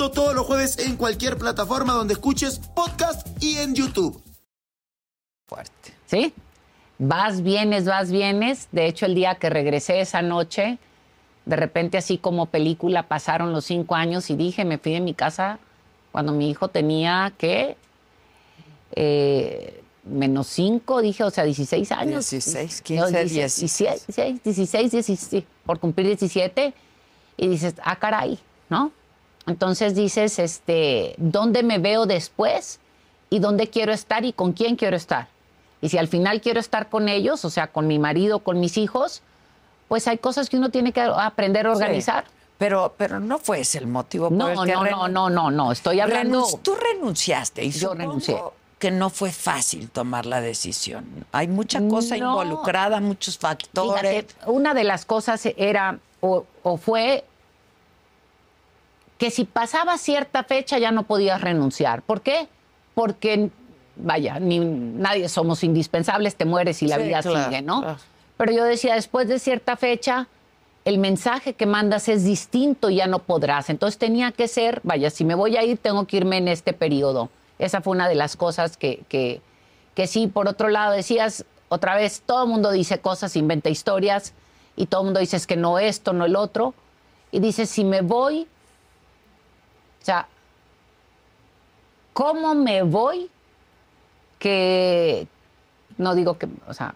todos 0.09 0.33
los 0.33 0.47
jueves 0.47 0.79
en 0.79 0.95
cualquier 0.95 1.37
plataforma 1.37 1.93
donde 1.93 2.13
escuches 2.13 2.59
podcast 2.73 3.27
y 3.43 3.57
en 3.57 3.75
YouTube. 3.75 4.19
Fuerte. 5.47 5.93
¿Sí? 6.07 6.33
Vas, 6.97 7.43
vienes, 7.43 7.85
vas, 7.85 8.09
vienes. 8.09 8.67
De 8.71 8.87
hecho, 8.87 9.05
el 9.05 9.13
día 9.13 9.35
que 9.35 9.49
regresé 9.49 10.01
esa 10.01 10.21
noche, 10.21 10.79
de 11.45 11.55
repente, 11.55 11.97
así 11.97 12.17
como 12.17 12.47
película, 12.47 13.03
pasaron 13.03 13.51
los 13.51 13.65
cinco 13.65 13.95
años 13.95 14.29
y 14.29 14.35
dije, 14.35 14.65
me 14.65 14.77
fui 14.77 14.93
de 14.93 15.01
mi 15.01 15.13
casa 15.13 15.59
cuando 16.11 16.31
mi 16.31 16.49
hijo 16.49 16.69
tenía, 16.69 17.33
¿qué? 17.37 17.77
Eh, 18.93 19.83
menos 20.03 20.47
cinco, 20.47 21.01
dije, 21.01 21.23
o 21.23 21.29
sea, 21.29 21.43
16 21.43 21.91
años. 21.91 22.29
16, 22.29 22.83
No, 22.89 23.07
15, 23.07 23.25
16, 23.25 24.07
16, 24.07 24.43
16, 24.43 24.91
17, 24.91 25.47
por 25.65 25.79
cumplir 25.79 26.07
17. 26.07 26.73
Y 27.37 27.47
dices, 27.47 27.75
ah, 27.83 27.95
caray, 27.97 28.39
¿no? 28.69 28.91
Entonces 29.47 29.95
dices, 29.95 30.39
este, 30.39 31.15
¿dónde 31.17 31.63
me 31.63 31.79
veo 31.79 32.05
después? 32.05 32.79
¿Y 33.29 33.39
dónde 33.39 33.69
quiero 33.69 33.91
estar 33.91 34.23
y 34.25 34.33
con 34.33 34.53
quién 34.53 34.75
quiero 34.75 34.95
estar? 34.97 35.27
Y 35.81 35.89
si 35.89 35.97
al 35.97 36.07
final 36.07 36.41
quiero 36.41 36.59
estar 36.59 36.89
con 36.89 37.09
ellos, 37.09 37.43
o 37.43 37.49
sea, 37.49 37.67
con 37.67 37.87
mi 37.87 37.97
marido, 37.97 38.39
con 38.39 38.59
mis 38.59 38.77
hijos, 38.77 39.21
pues 39.87 40.07
hay 40.07 40.17
cosas 40.19 40.49
que 40.49 40.57
uno 40.57 40.69
tiene 40.69 40.91
que 40.93 41.01
aprender 41.01 41.65
a 41.65 41.71
organizar. 41.71 42.25
Sí. 42.25 42.31
Pero, 42.59 42.93
pero 42.95 43.19
no 43.19 43.39
fue 43.39 43.61
ese 43.61 43.79
el 43.79 43.87
motivo 43.87 44.29
por 44.29 44.37
No, 44.37 44.49
el 44.49 44.59
que 44.69 44.73
no, 44.73 44.83
no, 44.85 45.07
no, 45.07 45.29
no, 45.31 45.49
no, 45.49 45.71
estoy 45.71 45.99
hablando... 45.99 46.45
Tú 46.61 46.75
renunciaste 46.75 47.63
y 47.65 47.71
Yo 47.71 47.95
renuncié. 47.95 48.37
que 48.77 48.91
no 48.91 49.09
fue 49.09 49.31
fácil 49.31 49.89
tomar 49.89 50.27
la 50.27 50.39
decisión. 50.41 51.25
Hay 51.31 51.47
mucha 51.47 51.79
cosa 51.87 52.15
No. 52.17 52.29
involucrada, 52.43 52.99
muchos 52.99 53.39
factores. 53.39 54.25
Fíjate, 54.27 54.35
una 54.51 54.75
de 54.75 54.83
las 54.83 55.05
cosas 55.05 55.41
era 55.57 55.97
o, 56.19 56.45
o 56.61 56.77
fue 56.77 57.25
que 59.21 59.29
si 59.29 59.45
pasaba 59.45 59.99
cierta 59.99 60.43
fecha 60.43 60.79
ya 60.79 60.89
no 60.91 61.03
podías 61.03 61.41
renunciar. 61.41 62.01
¿Por 62.01 62.21
qué? 62.21 62.47
Porque, 62.95 63.51
vaya, 63.95 64.39
ni, 64.39 64.57
nadie 64.57 65.29
somos 65.29 65.63
indispensables, 65.63 66.35
te 66.35 66.45
mueres 66.45 66.81
y 66.81 66.87
la 66.87 66.95
Sí, 66.95 67.03
vida 67.03 67.21
claro, 67.21 67.43
sigue, 67.45 67.61
¿no? 67.61 67.81
claro. 67.81 67.97
Pero 68.37 68.51
yo 68.51 68.63
decía, 68.63 68.95
después 68.95 69.27
de 69.27 69.37
cierta 69.37 69.77
fecha, 69.77 70.27
el 70.85 70.97
mensaje 70.97 71.53
que 71.53 71.67
mandas 71.67 72.09
es 72.09 72.23
distinto 72.23 72.89
y 72.89 72.95
ya 72.95 73.05
no 73.05 73.19
podrás. 73.19 73.69
Entonces 73.69 73.99
tenía 73.99 74.31
que 74.31 74.47
ser, 74.47 74.81
vaya, 74.83 75.11
si 75.11 75.23
me 75.23 75.35
voy 75.35 75.55
a 75.55 75.63
ir, 75.63 75.77
tengo 75.77 76.07
que 76.07 76.17
irme 76.17 76.37
en 76.37 76.47
este 76.47 76.73
periodo. 76.73 77.29
Esa 77.59 77.81
fue 77.81 77.91
una 77.91 78.09
de 78.09 78.15
las 78.15 78.35
cosas 78.35 78.75
que, 78.75 79.03
que, 79.07 79.39
que 79.93 80.07
sí, 80.07 80.25
por 80.25 80.47
otro 80.47 80.69
lado, 80.69 80.93
decías, 80.93 81.45
otra 81.69 81.93
vez, 81.93 82.23
todo 82.25 82.45
el 82.45 82.49
mundo 82.49 82.71
dice 82.71 82.97
cosas, 82.97 83.35
inventa 83.35 83.69
historias, 83.69 84.33
y 84.75 84.87
todo 84.87 85.01
el 85.01 85.05
mundo 85.05 85.19
dice 85.19 85.37
es 85.37 85.45
que 85.45 85.57
no 85.57 85.77
esto, 85.77 86.11
no 86.11 86.25
el 86.25 86.35
otro. 86.35 86.73
Y 87.31 87.39
dices, 87.39 87.69
si 87.69 87.83
me 87.83 88.01
voy, 88.01 88.47
o 90.01 90.05
sea, 90.05 90.27
¿cómo 92.13 92.55
me 92.55 92.81
voy 92.81 93.29
que, 94.39 95.27
no 95.97 96.15
digo 96.15 96.37
que, 96.39 96.47
o 96.67 96.73
sea, 96.73 96.95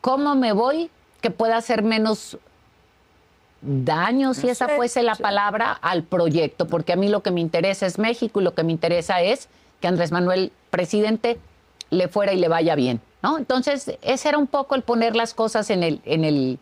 ¿cómo 0.00 0.34
me 0.34 0.52
voy 0.52 0.90
que 1.20 1.30
pueda 1.30 1.58
hacer 1.58 1.82
menos 1.82 2.38
daño, 3.60 4.32
si 4.32 4.48
esa 4.48 4.68
fuese 4.68 5.02
la 5.02 5.14
palabra, 5.14 5.72
al 5.72 6.04
proyecto? 6.04 6.66
Porque 6.66 6.94
a 6.94 6.96
mí 6.96 7.08
lo 7.08 7.22
que 7.22 7.30
me 7.30 7.42
interesa 7.42 7.84
es 7.84 7.98
México 7.98 8.40
y 8.40 8.44
lo 8.44 8.54
que 8.54 8.62
me 8.62 8.72
interesa 8.72 9.20
es 9.20 9.48
que 9.80 9.88
Andrés 9.88 10.12
Manuel, 10.12 10.52
presidente, 10.70 11.38
le 11.90 12.08
fuera 12.08 12.32
y 12.32 12.38
le 12.38 12.48
vaya 12.48 12.74
bien, 12.74 13.02
¿no? 13.22 13.36
Entonces, 13.36 13.98
ese 14.00 14.28
era 14.28 14.38
un 14.38 14.46
poco 14.46 14.74
el 14.74 14.82
poner 14.82 15.14
las 15.14 15.34
cosas 15.34 15.68
en 15.68 15.82
el, 15.82 16.00
en 16.06 16.24
el, 16.24 16.58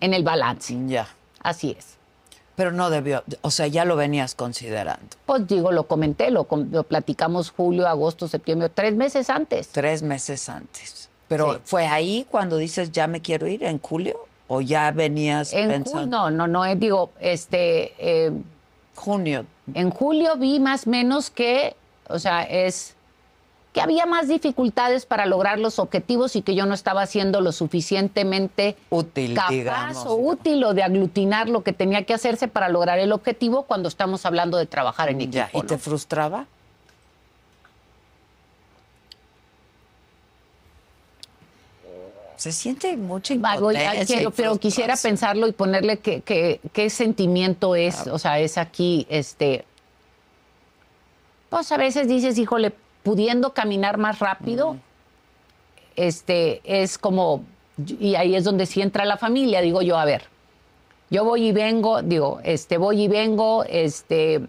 en 0.00 0.12
el 0.12 0.22
balance. 0.22 0.76
Ya. 0.86 1.08
Así 1.42 1.74
es. 1.76 2.01
Pero 2.54 2.70
no 2.70 2.90
debió, 2.90 3.24
o 3.40 3.50
sea, 3.50 3.66
ya 3.66 3.84
lo 3.86 3.96
venías 3.96 4.34
considerando. 4.34 5.06
Pues 5.24 5.46
digo, 5.46 5.72
lo 5.72 5.84
comenté, 5.86 6.30
lo, 6.30 6.46
lo 6.70 6.82
platicamos 6.84 7.50
julio, 7.50 7.88
agosto, 7.88 8.28
septiembre, 8.28 8.68
tres 8.68 8.94
meses 8.94 9.30
antes. 9.30 9.68
Tres 9.68 10.02
meses 10.02 10.48
antes. 10.48 11.08
Pero 11.28 11.54
Sí. 11.54 11.58
fue 11.64 11.86
ahí 11.86 12.26
cuando 12.30 12.58
dices 12.58 12.92
ya 12.92 13.06
me 13.06 13.22
quiero 13.22 13.46
ir 13.46 13.64
en 13.64 13.78
julio 13.78 14.18
o 14.48 14.60
ya 14.60 14.90
venías 14.90 15.54
En 15.54 15.68
pensando 15.70 16.28
no, 16.28 16.30
no, 16.30 16.46
no, 16.46 16.66
eh, 16.66 16.76
digo, 16.76 17.10
este, 17.20 17.94
eh, 17.98 18.30
junio. 18.94 19.46
en 19.72 19.90
julio 19.90 20.36
vi 20.36 20.60
más 20.60 20.86
o 20.86 20.90
menos 20.90 21.30
que, 21.30 21.74
o 22.08 22.18
sea, 22.18 22.42
es 22.42 22.94
que 23.72 23.80
había 23.80 24.04
más 24.04 24.28
dificultades 24.28 25.06
para 25.06 25.24
lograr 25.24 25.58
los 25.58 25.78
objetivos 25.78 26.36
y 26.36 26.42
que 26.42 26.54
yo 26.54 26.66
no 26.66 26.74
estaba 26.74 27.06
siendo 27.06 27.40
lo 27.40 27.52
suficientemente 27.52 28.76
Útil, 28.90 29.34
capaz 29.34 29.50
digamos. 29.50 30.06
o 30.06 30.14
útil 30.16 30.62
o 30.64 30.74
de 30.74 30.82
aglutinar 30.82 31.48
lo 31.48 31.62
que 31.62 31.72
tenía 31.72 32.04
que 32.04 32.12
hacerse 32.12 32.48
para 32.48 32.68
lograr 32.68 32.98
el 32.98 33.12
objetivo 33.12 33.62
cuando 33.62 33.88
estamos 33.88 34.26
hablando 34.26 34.58
de 34.58 34.66
trabajar 34.66 35.08
en 35.08 35.22
equipo. 35.22 35.32
Ya, 35.36 35.50
¿Y 35.54 35.58
¿no? 35.58 35.64
te 35.64 35.78
frustraba? 35.78 36.46
Se 42.36 42.50
siente 42.50 42.96
mucha 42.96 43.34
impotencia. 43.34 44.04
quiero- 44.04 44.30
pero 44.32 44.56
quisiera 44.58 44.96
pensarlo 44.96 45.46
y 45.46 45.52
ponerle 45.52 45.98
qué 45.98 46.90
sentimiento 46.90 47.76
es, 47.76 48.06
o 48.08 48.18
sea, 48.18 48.40
es 48.40 48.58
aquí, 48.58 49.06
este, 49.08 49.64
pues 51.50 51.70
a 51.70 51.76
veces 51.76 52.08
dices, 52.08 52.36
híjole, 52.38 52.72
pudiendo 53.02 53.52
caminar 53.52 53.98
más 53.98 54.18
rápido, 54.18 54.76
este, 55.96 56.60
es 56.64 56.98
como, 56.98 57.44
y 57.76 58.14
ahí 58.14 58.34
es 58.34 58.44
donde 58.44 58.66
sí 58.66 58.80
entra 58.80 59.04
la 59.04 59.16
familia, 59.16 59.60
digo 59.60 59.82
yo, 59.82 59.98
a 59.98 60.04
ver, 60.04 60.24
yo 61.10 61.24
voy 61.24 61.48
y 61.48 61.52
vengo, 61.52 62.02
digo, 62.02 62.40
este, 62.44 62.78
voy 62.78 63.02
y 63.02 63.08
vengo, 63.08 63.64
este, 63.64 64.40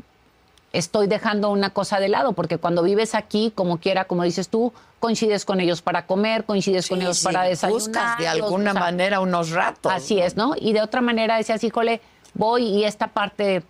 estoy 0.71 1.07
dejando 1.07 1.51
una 1.51 1.71
cosa 1.71 1.99
de 1.99 2.09
lado, 2.09 2.33
porque 2.33 2.57
cuando 2.57 2.83
vives 2.83 3.15
aquí, 3.15 3.51
como 3.53 3.77
quiera, 3.77 4.05
como 4.05 4.23
dices 4.23 4.49
tú, 4.49 4.73
coincides 4.99 5.45
con 5.45 5.59
ellos 5.59 5.81
para 5.81 6.05
comer, 6.05 6.45
coincides 6.45 6.87
con 6.87 7.01
ellos 7.01 7.17
sí, 7.17 7.25
para 7.25 7.43
desayunar. 7.43 7.81
buscas 7.81 8.17
de 8.17 8.27
alguna 8.27 8.71
o 8.71 8.73
sea, 8.73 8.81
manera 8.81 9.19
unos 9.19 9.51
ratos. 9.51 9.91
Así 9.91 10.19
es, 10.19 10.35
¿no? 10.35 10.53
Y 10.57 10.73
de 10.73 10.81
otra 10.81 11.01
manera 11.01 11.37
decías, 11.37 11.63
híjole, 11.63 12.01
voy 12.33 12.63
y 12.63 12.85
esta 12.85 13.07
parte, 13.07 13.63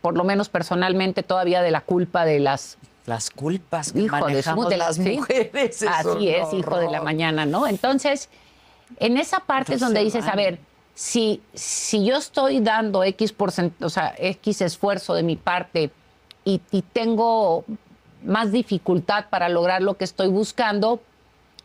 por 0.00 0.16
lo 0.16 0.24
menos 0.24 0.48
personalmente, 0.48 1.22
todavía 1.22 1.62
de 1.62 1.70
la 1.70 1.80
culpa 1.80 2.24
de 2.24 2.40
las 2.40 2.76
Las 3.06 3.30
culpas 3.30 3.92
que 3.92 4.00
hijo 4.00 4.14
de 4.16 4.22
manejamos 4.22 4.70
su- 4.72 4.76
las 4.78 4.96
¿sí? 4.96 5.16
mujeres. 5.16 5.82
Así 5.82 6.28
es, 6.28 6.52
hijo 6.52 6.76
de 6.78 6.90
la 6.90 7.02
mañana, 7.02 7.44
¿no? 7.46 7.66
Entonces, 7.66 8.28
en 8.98 9.16
esa 9.16 9.40
parte 9.40 9.74
es 9.74 9.80
donde 9.80 10.04
dices, 10.04 10.26
a 10.26 10.34
ver, 10.36 10.58
si, 10.94 11.42
si 11.54 12.04
yo 12.04 12.16
estoy 12.16 12.60
dando 12.60 13.02
X 13.02 13.32
por 13.32 13.50
o 13.80 13.88
sea, 13.90 14.14
X 14.18 14.60
esfuerzo 14.60 15.14
de 15.14 15.22
mi 15.22 15.36
parte 15.36 15.90
y, 16.44 16.60
y 16.70 16.82
tengo 16.82 17.64
más 18.22 18.52
dificultad 18.52 19.26
para 19.30 19.48
lograr 19.48 19.82
lo 19.82 19.96
que 19.96 20.04
estoy 20.04 20.28
buscando, 20.28 21.00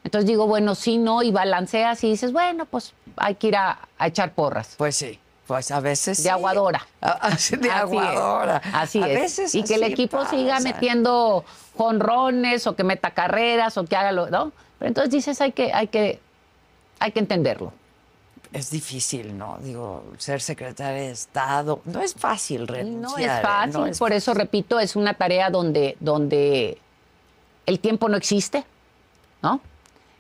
entonces 0.04 0.28
digo, 0.28 0.48
bueno, 0.48 0.74
sí, 0.76 0.98
no, 0.98 1.22
y 1.22 1.32
balanceas 1.32 2.04
y 2.04 2.10
dices, 2.12 2.32
bueno, 2.32 2.66
pues 2.66 2.94
hay 3.18 3.36
que 3.36 3.50
ir 3.50 3.58
a, 3.58 3.80
a 3.98 4.08
echar 4.08 4.34
porras. 4.34 4.74
Pues 4.78 4.96
sí, 4.96 5.20
pues 5.48 5.72
a 5.72 5.80
veces 5.80 6.22
De 6.22 6.30
aguadora. 6.30 6.86
Ah, 7.02 7.18
ah, 7.22 7.38
sí, 7.38 7.56
De 7.56 7.70
Así 7.72 7.78
es, 7.78 7.82
aguadora. 7.82 8.62
Así 8.74 9.02
a 9.02 9.08
es. 9.08 9.22
Veces 9.22 9.56
y 9.56 9.64
que 9.64 9.76
el 9.76 9.84
equipo 9.84 10.26
siga 10.26 10.60
metiendo 10.60 11.46
jonrones 11.76 12.68
o 12.68 12.76
que 12.76 12.84
meta 12.84 13.12
carreras 13.12 13.78
o 13.78 13.86
que 13.86 13.96
haga 13.96 14.12
lo, 14.12 14.30
¿no? 14.30 14.52
Pero 14.78 14.90
entonces 14.90 15.12
dices 15.12 15.42
hay 15.42 15.54
que, 15.54 15.74
hay 15.74 15.88
que, 15.88 16.20
hay 17.00 17.12
que 17.12 17.20
entenderlo. 17.20 17.74
Es 18.54 18.70
difícil, 18.70 19.38
¿no? 19.38 19.58
Digo, 19.62 20.04
ser 20.18 20.42
secretaria 20.42 21.02
de 21.02 21.12
Estado 21.12 21.82
no 21.86 22.02
es 22.02 22.14
fácil 22.14 22.62
No 22.62 22.74
renunciar. 22.74 23.20
es 23.20 23.40
¿eh? 23.40 23.42
fácil, 23.42 23.74
No 23.74 23.86
es 23.88 23.98
por 24.00 24.14
eso 24.14 24.34
repito, 24.34 24.80
es 24.80 24.96
una 24.96 25.14
tarea 25.14 25.50
donde, 25.50 25.98
donde 26.00 26.78
el 27.66 27.80
tiempo 27.80 28.08
no 28.10 28.18
existe, 28.18 28.64
¿no? 29.42 29.60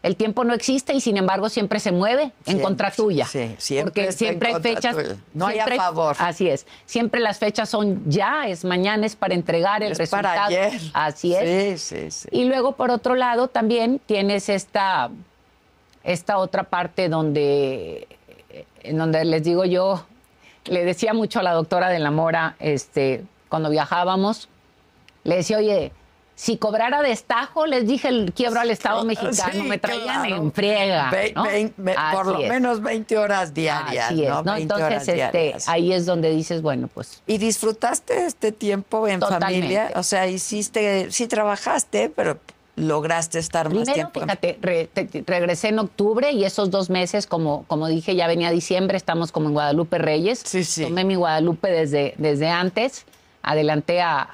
El 0.08 0.16
tiempo 0.16 0.46
no 0.46 0.54
existe 0.54 0.94
y 0.94 1.02
sin 1.02 1.18
embargo 1.18 1.50
siempre 1.50 1.82
se 1.82 1.92
mueve 1.92 2.32
en 2.46 2.60
contra 2.62 2.92
tuya. 2.92 3.26
sí, 3.26 3.56
siempre 3.58 4.04
Porque 4.06 4.12
siempre 4.14 4.54
hay 4.54 4.62
fechas. 4.62 4.96
tuya. 4.96 5.18
No 5.34 5.48
hay 5.48 5.60
a 5.60 5.68
favor. 5.68 6.16
Así 6.18 6.48
es. 6.48 6.66
Siempre 6.86 7.20
las 7.20 7.40
fechas 7.40 7.68
son 7.68 8.10
ya, 8.10 8.48
es 8.48 8.64
mañana, 8.64 9.06
es 9.06 9.18
para 9.18 9.34
entregar 9.34 9.84
el 9.84 9.92
es 9.92 9.98
resultado. 9.98 10.34
para 10.34 10.46
ayer. 10.46 10.80
Así 10.94 11.36
es. 11.36 11.82
Sí, 11.82 11.96
sí, 11.98 12.12
sí. 12.12 12.28
Y 12.32 12.46
luego, 12.46 12.78
por 12.78 12.90
otro 12.90 13.16
lado, 13.16 13.50
también 13.50 14.00
tienes 14.06 14.48
esta, 14.48 15.10
esta 16.06 16.38
otra 16.38 16.64
parte 16.64 17.10
donde, 17.10 18.08
en 18.84 18.98
donde 18.98 19.26
les 19.26 19.44
digo 19.44 19.66
yo, 19.66 20.06
le 20.68 20.86
decía 20.86 21.14
mucho 21.14 21.42
a 21.42 21.44
la 21.44 21.52
doctora 21.52 21.90
de 21.90 22.00
la 22.00 22.12
Mora, 22.12 22.56
este, 22.60 23.26
cuando 23.50 23.70
viajábamos, 23.70 24.48
le 25.26 25.36
decía, 25.36 25.58
oye, 25.58 25.92
si 26.40 26.58
cobrara 26.58 27.02
destajo, 27.02 27.66
les 27.66 27.88
dije 27.88 28.10
el 28.10 28.32
quiebro 28.32 28.60
al 28.60 28.70
Estado 28.70 29.04
mexicano, 29.04 29.34
Sí, 29.54 29.64
me 29.64 29.80
traían 29.80 30.22
claro. 30.24 30.36
en 30.44 30.52
friega. 30.52 31.10
Ve- 31.10 31.34
¿no? 31.36 31.44
ve- 31.44 31.96
por 32.14 32.28
lo 32.28 32.40
es. 32.44 32.48
menos 32.48 32.80
20 32.84 33.18
horas 33.18 33.56
diarias, 33.56 34.12
Así 34.12 34.24
es, 34.24 34.30
¿no? 34.30 34.44
¿no? 34.44 34.54
20 34.54 34.62
Entonces, 34.76 35.08
este, 35.08 35.56
ahí 35.66 35.92
es 35.92 36.06
donde 36.06 36.30
dices, 36.30 36.62
bueno, 36.62 36.90
pues 36.94 37.24
¿Y 37.26 37.40
disfrutaste 37.40 38.28
este 38.28 38.52
tiempo 38.52 39.08
en 39.08 39.20
Totalmente. 39.20 39.56
familia? 39.56 39.92
O 39.96 40.04
sea, 40.04 40.28
hiciste, 40.28 41.10
sí 41.12 41.26
trabajaste, 41.28 42.12
pero 42.16 42.38
lograste 42.76 43.40
estar 43.40 43.74
más 43.74 43.92
tiempo. 43.92 44.20
en- 44.20 44.26
fíjate, 44.28 44.60
re- 44.62 44.88
te- 44.94 45.06
te- 45.06 45.24
regresé 45.26 45.70
en 45.70 45.80
octubre 45.80 46.32
y 46.34 46.44
esos 46.46 46.70
dos 46.70 46.92
meses, 46.92 47.26
como, 47.26 47.64
como 47.66 47.88
dije, 47.88 48.16
ya 48.16 48.28
venía 48.28 48.52
diciembre, 48.52 48.96
estamos 48.96 49.32
como 49.32 49.48
en 49.48 49.54
Guadalupe 49.54 49.98
Reyes. 49.98 50.44
Sí, 50.46 50.64
sí. 50.64 50.84
Tomé 50.84 51.04
mi 51.04 51.16
Guadalupe 51.16 51.72
desde, 51.72 52.14
desde 52.20 52.48
antes, 52.48 53.06
adelanté 53.42 54.02
a, 54.02 54.20
a- 54.20 54.28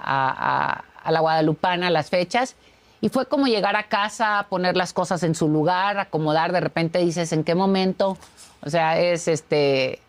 a- 0.74 0.84
a 1.04 1.12
la 1.12 1.20
guadalupana 1.20 1.90
las 1.90 2.10
fechas 2.10 2.56
y 3.04 3.10
fue 3.10 3.26
como 3.26 3.48
llegar 3.48 3.76
a 3.76 3.84
casa, 3.84 4.48
poner 4.50 4.78
las 4.78 4.94
cosas 4.94 5.24
en 5.24 5.36
su 5.36 5.50
lugar, 5.50 6.00
acomodar, 6.00 6.54
de 6.54 6.62
repente 6.62 7.00
dices, 7.00 7.34
¿en 7.34 7.44
qué 7.44 7.54
momento? 7.54 8.18
O 8.62 8.70
sea, 8.70 8.98
es 8.98 9.28
este... 9.28 10.00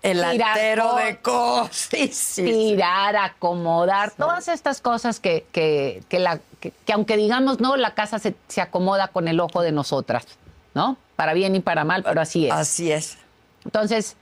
El 0.00 0.24
altero 0.24 0.94
de 0.94 1.18
cosas. 1.18 1.68
Sí, 1.90 2.08
sí, 2.08 2.44
tirar, 2.44 3.14
acomodar, 3.14 4.12
todas 4.12 4.48
estas 4.48 4.80
cosas 4.80 5.20
que, 5.20 5.44
que, 5.52 6.02
que 6.08 6.18
la, 6.18 6.40
que, 6.60 6.70
que 6.86 6.92
aunque 6.94 7.18
digamos 7.18 7.60
no, 7.60 7.76
la 7.76 7.92
casa 7.92 8.18
se, 8.18 8.34
se 8.46 8.62
acomoda 8.62 9.08
con 9.08 9.28
el 9.28 9.38
ojo 9.38 9.60
de 9.60 9.72
nosotras, 9.72 10.24
¿no? 10.72 10.96
Para 11.14 11.34
bien 11.34 11.56
y 11.56 11.60
para 11.60 11.84
mal, 11.84 12.04
pero 12.04 12.22
así 12.22 12.46
es. 12.46 12.52
Así 12.52 12.90
es. 12.90 13.18
Entonces, 13.66 14.16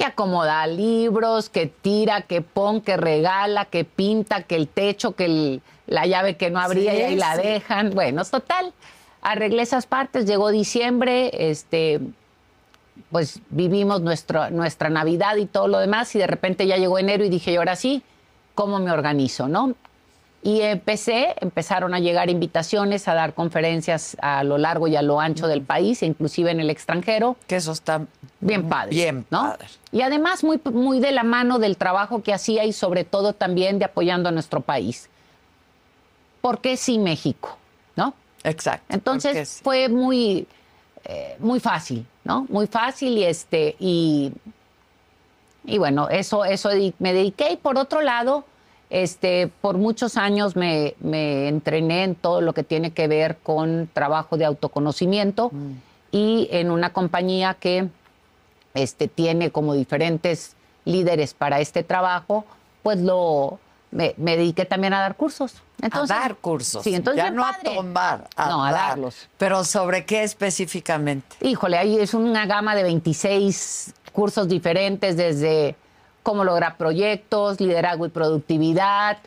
que 0.00 0.06
acomoda 0.06 0.66
libros, 0.66 1.50
que 1.50 1.66
tira, 1.66 2.22
que 2.22 2.40
pon, 2.40 2.80
que 2.80 2.96
regala, 2.96 3.66
que 3.66 3.84
pinta, 3.84 4.44
que 4.44 4.56
el 4.56 4.66
techo, 4.66 5.12
que 5.14 5.26
el- 5.26 5.62
la 5.86 6.06
llave 6.06 6.38
que 6.38 6.48
no 6.48 6.58
abría 6.58 6.92
Sí, 6.92 6.96
y 6.96 7.02
ahí 7.02 7.16
la 7.16 7.36
dejan. 7.36 7.90
Bueno, 7.90 8.24
total. 8.24 8.72
Arreglé 9.20 9.60
esas 9.60 9.84
partes, 9.84 10.24
llegó 10.24 10.48
diciembre, 10.50 11.30
este, 11.50 12.00
pues 13.10 13.40
vivimos 13.50 14.00
nuestro, 14.00 14.48
nuestra 14.48 14.88
Navidad 14.88 15.36
y 15.36 15.44
todo 15.44 15.68
lo 15.68 15.78
demás, 15.78 16.14
y 16.14 16.18
de 16.18 16.26
repente 16.26 16.66
ya 16.66 16.78
llegó 16.78 16.98
enero 16.98 17.22
y 17.22 17.28
dije, 17.28 17.52
y 17.52 17.56
ahora 17.56 17.76
sí, 17.76 18.02
¿cómo 18.54 18.78
me 18.78 18.92
organizo, 18.92 19.48
no? 19.48 19.74
Y 20.42 20.62
empecé, 20.62 21.34
empezaron 21.40 21.92
a 21.92 21.98
llegar 21.98 22.30
invitaciones 22.30 23.08
a 23.08 23.14
dar 23.14 23.34
conferencias 23.34 24.16
a 24.22 24.42
lo 24.42 24.56
largo 24.56 24.88
y 24.88 24.96
a 24.96 25.02
lo 25.02 25.20
ancho 25.20 25.46
del 25.46 25.60
país, 25.60 26.02
inclusive 26.02 26.50
en 26.50 26.60
el 26.60 26.70
extranjero. 26.70 27.36
Que 27.46 27.56
eso 27.56 27.72
está 27.72 28.06
Bien 28.40 28.68
padre. 28.68 28.90
Bien 28.90 29.26
¿no? 29.30 29.42
padre. 29.42 29.66
Y 29.92 30.02
además 30.02 30.42
muy, 30.42 30.60
muy 30.72 30.98
de 31.00 31.12
la 31.12 31.24
mano 31.24 31.58
del 31.58 31.76
trabajo 31.76 32.22
que 32.22 32.32
hacía 32.32 32.64
y 32.64 32.72
sobre 32.72 33.04
todo 33.04 33.34
también 33.34 33.78
de 33.78 33.84
apoyando 33.84 34.28
a 34.28 34.32
nuestro 34.32 34.62
país. 34.62 35.08
¿Por 36.40 36.60
qué 36.60 36.76
sí 36.76 36.98
México? 36.98 37.58
¿No? 37.96 38.14
Exacto. 38.42 38.86
Entonces 38.88 39.48
sí. 39.48 39.60
fue 39.62 39.88
muy, 39.90 40.46
eh, 41.04 41.36
muy 41.38 41.60
fácil, 41.60 42.06
¿no? 42.24 42.46
Muy 42.48 42.66
fácil 42.66 43.18
y 43.18 43.24
este, 43.24 43.76
y, 43.78 44.32
y 45.64 45.76
bueno, 45.76 46.08
eso, 46.08 46.46
eso 46.46 46.70
me 46.98 47.12
dediqué. 47.12 47.52
Y 47.52 47.56
por 47.58 47.76
otro 47.76 48.00
lado, 48.00 48.44
este, 48.90 49.50
por 49.60 49.78
muchos 49.78 50.16
años 50.16 50.56
me, 50.56 50.94
me 51.00 51.48
entrené 51.48 52.04
en 52.04 52.16
todo 52.16 52.40
lo 52.40 52.52
que 52.52 52.64
tiene 52.64 52.90
que 52.90 53.06
ver 53.06 53.38
con 53.38 53.88
trabajo 53.92 54.36
de 54.36 54.44
autoconocimiento 54.44 55.52
y 56.10 56.48
en 56.50 56.72
una 56.72 56.92
compañía 56.92 57.54
que 57.54 57.88
este, 58.74 59.06
tiene 59.06 59.50
como 59.50 59.74
diferentes 59.74 60.56
líderes 60.84 61.34
para 61.34 61.60
este 61.60 61.84
trabajo, 61.84 62.44
pues 62.82 62.98
lo, 62.98 63.60
me, 63.92 64.14
me 64.16 64.36
dediqué 64.36 64.64
también 64.64 64.92
a 64.92 65.00
dar 65.00 65.14
cursos. 65.16 65.62
Entonces, 65.80 66.16
a 66.16 66.20
dar 66.20 66.36
cursos. 66.36 66.82
Sí, 66.82 66.94
entonces 66.94 67.22
ya 67.22 67.30
no 67.30 67.42
padre. 67.42 67.72
a 67.72 67.74
tomar, 67.76 68.28
a 68.36 68.48
no, 68.48 68.64
a 68.64 68.72
dar. 68.72 68.88
darlos. 68.90 69.28
Pero 69.38 69.64
¿sobre 69.64 70.04
qué 70.04 70.24
específicamente? 70.24 71.36
Híjole, 71.40 71.78
ahí 71.78 71.98
es 71.98 72.12
una 72.12 72.46
gama 72.46 72.74
de 72.74 72.82
26 72.82 73.94
cursos 74.12 74.48
diferentes, 74.48 75.16
desde 75.16 75.76
cómo 76.30 76.44
lograr 76.44 76.76
proyectos, 76.76 77.60
liderazgo 77.60 78.06
y 78.06 78.08
productividad, 78.08 79.18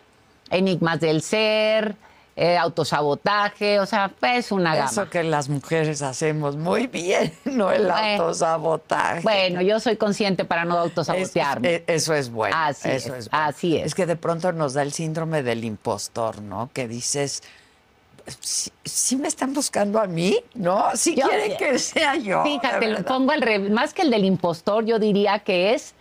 enigmas 0.50 1.02
del 1.02 1.22
ser, 1.22 1.96
eh, 2.38 2.58
autosabotaje, 2.58 3.80
o 3.82 3.86
sea, 3.86 4.10
es 4.22 4.54
una 4.54 4.74
gama. 4.74 4.90
Eso 4.90 5.10
que 5.10 5.22
las 5.22 5.50
mujeres 5.50 6.02
hacemos 6.02 6.56
muy 6.56 6.88
bien, 6.88 7.34
no 7.46 7.72
el 7.74 7.92
autosabotaje. 7.92 9.20
Bueno, 9.22 9.62
yo 9.62 9.82
soy 9.82 9.98
consciente 9.98 10.46
para 10.46 10.64
no 10.64 10.76
Es- 10.76 10.80
autosabotearme. 10.92 11.76
es- 11.76 11.84
eso 11.88 12.14
es 12.14 12.32
bueno. 12.32 12.56
Así 12.58 12.90
eso 12.90 13.14
es, 13.16 13.30
bueno. 13.30 13.46
así 13.48 13.78
es. 13.78 13.88
Es 13.88 13.96
que 13.96 14.06
de 14.06 14.16
pronto 14.16 14.54
nos 14.54 14.74
da 14.74 14.82
el 14.82 14.94
síndrome 14.94 15.44
del 15.44 15.66
impostor, 15.66 16.42
¿no? 16.42 16.70
Que 16.74 16.88
dices, 16.88 17.44
sí, 18.40 18.72
sí 18.86 19.16
me 19.18 19.28
están 19.28 19.54
buscando 19.54 20.00
a 20.00 20.08
mí, 20.08 20.38
¿no? 20.56 20.86
Si 20.96 21.16
Yo- 21.16 21.28
quieren 21.28 21.58
que 21.58 21.78
sea 21.78 22.16
yo. 22.16 22.44
Fíjate, 22.44 22.88
lo 22.88 23.04
pongo 23.04 23.32
al 23.34 23.42
revés. 23.42 23.70
Más 23.70 23.94
que 23.94 24.04
el 24.04 24.10
del 24.10 24.24
impostor, 24.24 24.86
yo 24.86 24.98
diría 24.98 25.40
que 25.40 25.74
es 25.74 25.94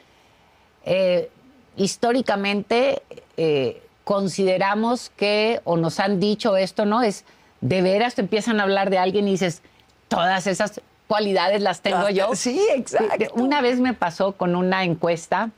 eh, 0.84 1.30
históricamente 1.76 3.02
eh, 3.36 3.82
consideramos 4.04 5.10
que, 5.16 5.60
o 5.64 5.76
nos 5.76 6.00
han 6.00 6.20
dicho 6.20 6.56
esto, 6.56 6.84
¿no? 6.84 7.02
Es 7.02 7.24
de 7.60 7.80
veras 7.82 8.14
te 8.16 8.22
empiezan 8.22 8.60
a 8.60 8.64
hablar 8.64 8.90
de 8.90 8.98
alguien 8.98 9.28
y 9.28 9.32
dices, 9.32 9.62
todas 10.08 10.46
esas 10.46 10.80
cualidades 11.06 11.62
las 11.62 11.80
tengo 11.80 12.08
yo. 12.10 12.34
sí, 12.34 12.60
exacto. 12.74 13.34
Una 13.34 13.60
vez 13.60 13.80
me 13.80 13.94
pasó 13.94 14.32
con 14.32 14.56
una 14.56 14.84
encuesta 14.84 15.50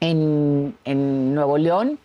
en, 0.00 0.76
en 0.84 1.34
Nuevo 1.34 1.58
León. 1.58 1.98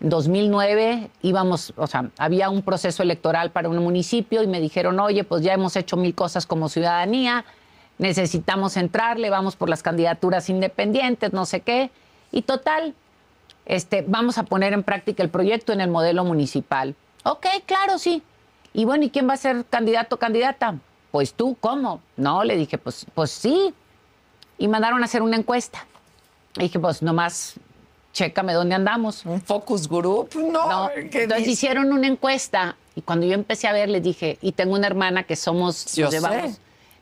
En 0.00 0.08
2009 0.08 1.10
íbamos, 1.22 1.72
o 1.76 1.86
sea, 1.86 2.10
había 2.18 2.50
un 2.50 2.62
proceso 2.62 3.02
electoral 3.02 3.50
para 3.50 3.68
un 3.68 3.78
municipio 3.78 4.42
y 4.42 4.46
me 4.46 4.60
dijeron, 4.60 4.98
oye, 5.00 5.24
pues 5.24 5.42
ya 5.42 5.52
hemos 5.52 5.76
hecho 5.76 5.96
mil 5.96 6.14
cosas 6.14 6.46
como 6.46 6.68
ciudadanía, 6.68 7.44
necesitamos 8.00 8.76
entrarle, 8.76 9.30
vamos 9.30 9.56
por 9.56 9.68
las 9.68 9.82
candidaturas 9.82 10.48
independientes, 10.50 11.32
no 11.32 11.46
sé 11.46 11.60
qué. 11.60 11.90
Y 12.32 12.42
total, 12.42 12.94
este, 13.66 14.04
vamos 14.06 14.38
a 14.38 14.44
poner 14.44 14.72
en 14.72 14.82
práctica 14.82 15.22
el 15.22 15.28
proyecto 15.28 15.72
en 15.72 15.80
el 15.80 15.90
modelo 15.90 16.24
municipal. 16.24 16.94
Ok, 17.24 17.46
claro, 17.66 17.98
sí. 17.98 18.22
Y 18.72 18.84
bueno, 18.84 19.04
¿y 19.04 19.10
quién 19.10 19.28
va 19.28 19.34
a 19.34 19.36
ser 19.36 19.64
candidato 19.66 20.16
o 20.16 20.18
candidata? 20.18 20.76
Pues 21.10 21.34
tú, 21.34 21.56
¿cómo? 21.60 22.00
No, 22.16 22.42
le 22.44 22.56
dije, 22.56 22.78
pues, 22.78 23.06
pues 23.14 23.30
sí. 23.30 23.74
Y 24.58 24.68
mandaron 24.68 25.02
a 25.02 25.04
hacer 25.04 25.22
una 25.22 25.36
encuesta. 25.36 25.86
Y 26.56 26.62
dije, 26.62 26.78
pues 26.78 27.02
nomás, 27.02 27.54
chécame 28.12 28.54
dónde 28.54 28.74
andamos. 28.74 29.24
Un 29.26 29.40
focus 29.40 29.88
group, 29.88 30.30
no. 30.36 30.68
No, 30.68 30.90
¿qué 31.10 31.24
entonces 31.24 31.48
hicieron 31.48 31.92
una 31.92 32.06
encuesta 32.06 32.76
y 32.94 33.02
cuando 33.02 33.26
yo 33.26 33.34
empecé 33.34 33.68
a 33.68 33.72
ver 33.72 33.88
les 33.88 34.02
dije, 34.02 34.38
y 34.40 34.52
tengo 34.52 34.74
una 34.74 34.86
hermana 34.86 35.22
que 35.24 35.36
somos, 35.36 35.94
Yo 35.94 36.06
nos 36.06 36.14
llevamos. 36.14 36.52
sé. 36.54 36.60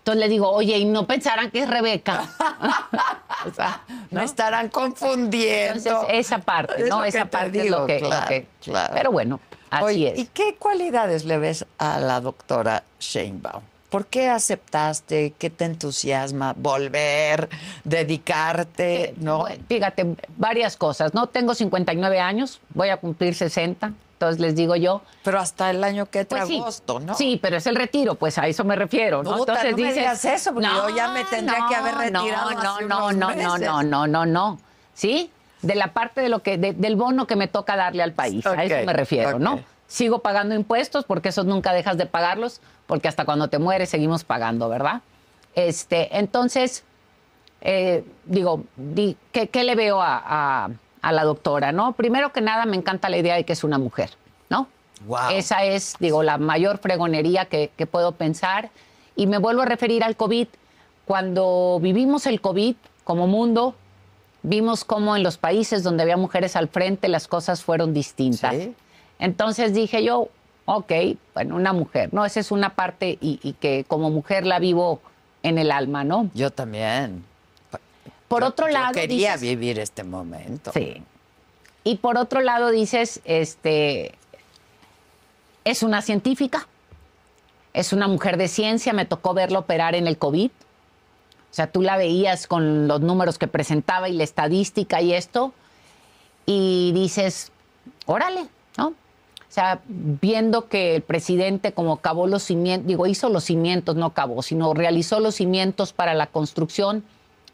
Entonces 0.09 0.27
le 0.27 0.33
digo, 0.33 0.49
oye, 0.51 0.79
y 0.79 0.87
no 0.87 1.07
pensarán 1.07 1.51
que 1.51 1.65
es 1.65 1.69
Rebeca. 1.69 2.23
o 3.47 3.53
sea, 3.55 3.83
Me 4.11 4.25
estarán 4.25 4.71
confundiendo. 4.71 5.77
entonces 5.91 6.15
esa 6.15 6.39
parte, 6.39 6.85
Es 6.85 6.89
¿no? 6.89 7.01
lo 7.01 7.05
Esa 7.05 7.25
te 7.25 7.27
parte 7.27 7.59
es 7.59 7.65
digo, 7.65 7.81
lo 7.81 7.87
que, 7.87 8.01
lo 8.01 8.11
que- 8.27 8.47
claro. 8.63 8.95
Pero 8.97 9.13
bueno, 9.13 9.39
así 9.69 9.85
Oye, 9.85 10.13
es. 10.15 10.19
¿Y 10.21 10.25
qué 10.33 10.55
cualidades 10.59 11.27
le 11.27 11.37
ves 11.37 11.67
a 11.77 12.01
la 12.01 12.23
doctora 12.23 12.85
Sheinbaum? 12.99 13.63
¿Por 13.91 14.07
qué 14.07 14.31
aceptaste? 14.31 15.35
¿Qué 15.39 15.51
te 15.51 15.67
entusiasma? 15.67 16.55
¿Volver? 16.57 17.51
¿Dedicarte? 17.85 19.15
¿No? 19.19 19.41
Bueno, 19.41 19.63
Fíjate, 19.69 20.07
varias 20.39 20.79
cosas, 20.79 21.13
¿no? 21.13 21.27
Tengo 21.27 21.55
59 21.55 22.19
años, 22.19 22.61
voy 22.75 22.89
a 22.89 22.97
cumplir 22.97 23.35
60, 23.35 23.93
entonces 24.19 24.41
les 24.41 24.57
digo 24.57 24.75
yo. 24.75 25.01
Pero 25.23 25.39
hasta 25.39 25.71
el 25.71 25.85
año 25.85 26.07
que 26.07 26.21
entra 26.21 26.39
Pues 26.41 26.49
sí, 26.49 26.59
agosto, 26.59 26.99
¿no? 26.99 27.15
Sí, 27.15 27.39
pero 27.41 27.57
es 27.57 27.67
el 27.69 27.77
retiro, 27.77 28.17
pues 28.17 28.37
a 28.37 28.49
eso 28.49 28.65
me 28.65 28.75
refiero, 28.75 29.23
¿no? 29.23 29.37
Puta, 29.37 29.55
no 29.71 29.77
me 29.77 29.93
digas 29.95 30.25
eso, 30.25 30.53
porque 30.53 30.69
yo 30.69 30.89
ya 30.97 31.09
me 31.13 31.25
tendría 31.25 31.67
que 31.69 31.75
haber 31.77 31.95
retirado 31.95 32.51
No, 32.51 32.59
hace 32.59 32.85
no, 32.85 33.07
unos 33.07 33.15
no, 33.17 33.29
no, 33.29 33.35
meses. 33.37 33.61
no, 33.67 33.83
no, 33.85 34.07
no, 34.09 34.27
no. 34.27 34.59
¿Sí? 34.93 35.31
De 35.63 35.77
la 35.77 35.93
parte 35.93 36.21
de 36.21 36.29
lo 36.29 36.41
que, 36.41 36.59
de- 36.59 36.73
del 36.73 36.97
bono 36.97 37.29
que 37.29 37.37
me 37.37 37.47
toca 37.47 37.77
darle 37.77 38.03
al 38.03 38.13
país, 38.13 38.45
a 38.45 38.65
eso 38.65 38.85
me 38.85 38.93
refiero. 38.93 39.39
¿no? 39.39 39.61
Sigo 39.87 40.19
pagando 40.19 40.55
impuestos 40.57 41.05
porque 41.05 41.29
esos 41.29 41.47
nunca 41.47 41.73
dejas 41.73 41.97
de 41.97 42.07
pagarlos, 42.07 42.61
porque 42.89 43.07
hasta 43.07 43.25
cuando 43.25 43.47
te 43.49 43.59
mueres 43.61 43.89
seguimos 43.89 44.25
pagando, 44.25 44.69
¿verdad? 44.69 45.01
Este, 45.55 46.19
entonces, 46.19 46.83
eh, 47.61 48.05
digo, 48.25 48.65
di- 48.77 49.17
¿qué, 49.33 49.49
qué 49.49 49.63
le 49.65 49.75
veo 49.77 50.03
a, 50.03 50.23
a- 50.65 50.69
a 51.09 51.13
la 51.13 51.25
doctora, 51.25 51.73
no? 51.73 51.93
Primero 51.93 52.33
que 52.33 52.41
nada, 52.41 52.67
me 52.67 52.77
encanta 52.77 53.09
la 53.09 53.17
idea 53.17 53.35
de 53.37 53.45
que 53.45 53.55
es 53.55 53.65
una 53.65 53.79
mujer, 53.79 54.11
¿no? 54.51 54.69
Esa 55.31 55.65
es, 55.65 55.95
digo, 56.01 56.23
la 56.23 56.37
mayor 56.37 56.79
fregonería 56.79 57.47
que, 57.47 57.71
que 57.77 57.87
puedo 57.87 58.13
pensar. 58.13 58.71
Y 59.17 59.27
me 59.27 59.39
vuelvo 59.39 59.63
a 59.63 59.65
referir 59.65 60.05
al 60.05 60.17
COVID. 60.17 60.49
Cuando 61.07 61.79
vivimos 61.81 62.27
el 62.27 62.41
COVID 62.41 62.77
como 63.05 63.27
mundo, 63.27 63.75
vimos 64.43 64.85
cómo 64.85 65.17
en 65.17 65.23
los 65.23 65.39
países 65.39 65.83
donde 65.83 66.03
había 66.03 66.19
mujeres 66.19 66.57
al 66.57 66.69
frente 66.69 67.09
las 67.09 67.27
cosas 67.27 67.63
fueron 67.63 67.95
distintas. 67.95 68.55
Sí. 68.55 68.75
Entonces 69.19 69.73
dije 69.73 70.05
yo, 70.05 70.29
ok, 70.67 70.93
bueno, 71.33 71.57
una 71.57 71.73
mujer, 71.73 72.13
¿no? 72.13 72.27
Esa 72.27 72.41
es 72.41 72.51
una 72.51 72.75
parte 72.75 73.17
y, 73.21 73.41
y 73.43 73.55
que 73.55 73.85
como 73.89 74.11
mujer 74.11 74.45
la 74.45 74.59
vivo 74.59 75.01
en 75.43 75.57
el 75.57 75.71
alma, 75.71 76.05
¿no? 76.05 76.31
Yo 76.35 76.51
también. 76.51 77.25
Por 78.29 78.43
Yo- 78.43 78.49
otro 78.49 78.67
yo 78.67 78.73
lado, 78.75 78.93
quería 78.93 79.33
dices- 79.37 79.41
vivir 79.41 79.79
este 79.79 80.05
momento. 80.05 80.71
Sí. 80.73 81.03
Y 81.85 81.97
por 81.97 82.19
otro 82.19 82.41
lado 82.43 82.71
dices, 82.71 83.21
este, 83.25 84.15
es 85.65 85.83
una 85.83 86.03
científica, 86.03 86.67
es 87.73 87.93
una 87.93 88.09
mujer 88.09 88.37
de 88.37 88.49
ciencia, 88.49 88.93
me 88.93 89.05
tocó 89.07 89.35
verla 89.35 89.61
operar 89.61 89.95
en 89.95 90.07
el 90.07 90.19
COVID. 90.19 90.51
O 91.51 91.55
sea, 91.55 91.71
tú 91.71 91.81
la 91.83 91.97
veías 91.97 92.47
con 92.47 92.89
los 92.89 93.01
números 93.01 93.39
que 93.39 93.47
presentaba 93.47 94.09
y 94.09 94.13
la 94.13 94.25
estadística 94.25 95.01
y 95.01 95.15
esto, 95.15 95.53
y 96.45 96.93
dices, 96.93 97.51
órale, 98.07 98.47
¿no? 98.77 98.89
O 98.89 99.51
sea, 99.51 99.81
viendo 99.87 100.69
que 100.69 100.97
el 100.97 101.03
presidente 101.03 101.73
como 101.73 101.97
cavó 101.99 102.27
los 102.27 102.43
cimientos, 102.43 102.87
digo, 102.87 103.07
hizo 103.07 103.31
los 103.31 103.45
cimientos, 103.45 103.97
no 103.97 104.13
cavó, 104.13 104.43
sino 104.43 104.75
realizó 104.75 105.21
los 105.21 105.37
cimientos 105.37 105.95
para 105.95 106.13
la 106.13 106.27
construcción 106.27 107.03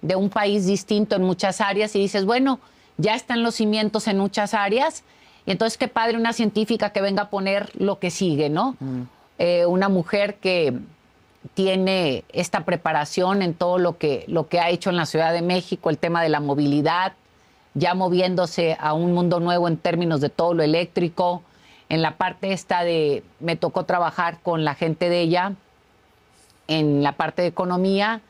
de 0.05 0.17
un 0.17 0.29
país 0.29 0.67
distinto 0.67 1.17
en 1.17 1.23
muchas 1.23 1.63
áreas 1.63 1.97
y 1.97 1.99
dices, 1.99 2.27
bueno, 2.27 2.61
ya 2.99 3.15
están 3.15 3.43
los 3.43 3.55
cimientos 3.55 4.07
en 4.07 4.19
muchas 4.19 4.53
áreas, 4.53 5.03
y 5.47 5.51
entonces 5.51 5.79
qué 5.79 5.89
padre 5.89 6.19
una 6.19 6.35
científica 6.35 6.91
que 6.91 7.01
venga 7.01 7.23
a 7.23 7.31
poner 7.31 7.71
lo 7.75 7.99
que 7.99 8.11
sigue, 8.11 8.51
¿no? 8.51 8.77
Eh, 9.39 9.65
una 9.67 9.89
mujer 9.89 10.37
que 10.37 10.75
tiene 11.55 12.25
esta 12.33 12.65
preparación 12.65 13.43
en 13.43 13.55
todo 13.55 13.79
lo 13.79 13.97
que, 13.97 14.25
lo 14.29 14.47
que 14.47 14.61
ha 14.61 14.69
hecho 14.69 14.91
en 14.91 14.97
la 14.97 15.07
Ciudad 15.07 15.33
de 15.33 15.43
México, 15.43 15.89
el 15.89 15.99
tema 15.99 16.23
de 16.23 16.29
la 16.29 16.41
movilidad, 16.41 17.15
ya 17.73 17.95
moviéndose 17.95 18.77
a 18.79 18.93
un 18.93 19.13
mundo 19.13 19.41
nuevo 19.41 19.69
en 19.69 19.79
términos 19.79 20.21
de 20.21 20.29
todo 20.29 20.53
lo 20.55 20.63
eléctrico. 20.63 21.43
En 21.89 22.03
la 22.03 22.17
parte 22.17 22.53
esta 22.53 22.85
de, 22.85 23.23
me 23.41 23.57
tocó 23.57 23.85
trabajar 23.85 24.39
con 24.43 24.65
la 24.65 24.75
gente 24.75 25.09
de 25.09 25.21
ella, 25.21 25.55
en 26.69 27.03
la 27.03 27.13
parte 27.13 27.43
de 27.43 27.49
economía, 27.49 28.21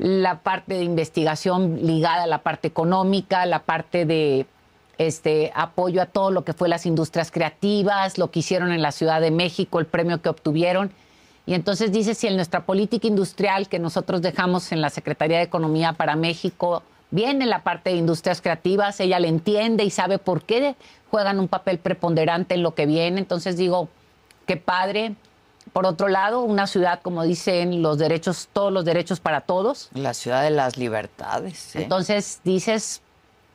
la 0.00 0.38
parte 0.38 0.74
de 0.74 0.84
investigación 0.84 1.80
ligada 1.82 2.22
a 2.22 2.26
la 2.26 2.38
parte 2.38 2.66
económica, 2.66 3.44
la 3.44 3.64
parte 3.64 4.06
de 4.06 4.46
este 4.96 5.52
apoyo 5.54 6.00
a 6.00 6.06
todo 6.06 6.30
lo 6.30 6.42
que 6.42 6.54
fue 6.54 6.70
las 6.70 6.86
industrias 6.86 7.30
creativas, 7.30 8.16
lo 8.16 8.30
que 8.30 8.38
hicieron 8.38 8.72
en 8.72 8.80
la 8.80 8.92
Ciudad 8.92 9.20
de 9.20 9.30
México, 9.30 9.78
el 9.78 9.84
premio 9.84 10.22
que 10.22 10.30
obtuvieron. 10.30 10.90
Y 11.44 11.52
entonces 11.52 11.92
dice 11.92 12.14
si 12.14 12.28
en 12.28 12.36
nuestra 12.36 12.64
política 12.64 13.08
industrial 13.08 13.68
que 13.68 13.78
nosotros 13.78 14.22
dejamos 14.22 14.72
en 14.72 14.80
la 14.80 14.88
Secretaría 14.88 15.36
de 15.36 15.44
Economía 15.44 15.92
para 15.92 16.16
México 16.16 16.82
viene 17.10 17.44
la 17.44 17.62
parte 17.62 17.90
de 17.90 17.96
industrias 17.96 18.40
creativas, 18.40 19.00
ella 19.00 19.20
le 19.20 19.28
entiende 19.28 19.84
y 19.84 19.90
sabe 19.90 20.16
por 20.16 20.44
qué 20.44 20.76
juegan 21.10 21.38
un 21.38 21.48
papel 21.48 21.78
preponderante 21.78 22.54
en 22.54 22.62
lo 22.62 22.74
que 22.74 22.86
viene. 22.86 23.18
Entonces 23.18 23.58
digo, 23.58 23.90
qué 24.46 24.56
padre. 24.56 25.14
Por 25.72 25.86
otro 25.86 26.08
lado, 26.08 26.42
una 26.42 26.66
ciudad, 26.66 27.00
como 27.02 27.22
dicen, 27.22 27.82
los 27.82 27.98
derechos, 27.98 28.48
todos 28.52 28.72
los 28.72 28.84
derechos 28.84 29.20
para 29.20 29.42
todos. 29.42 29.88
La 29.94 30.14
ciudad 30.14 30.42
de 30.42 30.50
las 30.50 30.76
libertades. 30.76 31.58
¿sí? 31.58 31.82
Entonces 31.82 32.40
dices, 32.44 33.02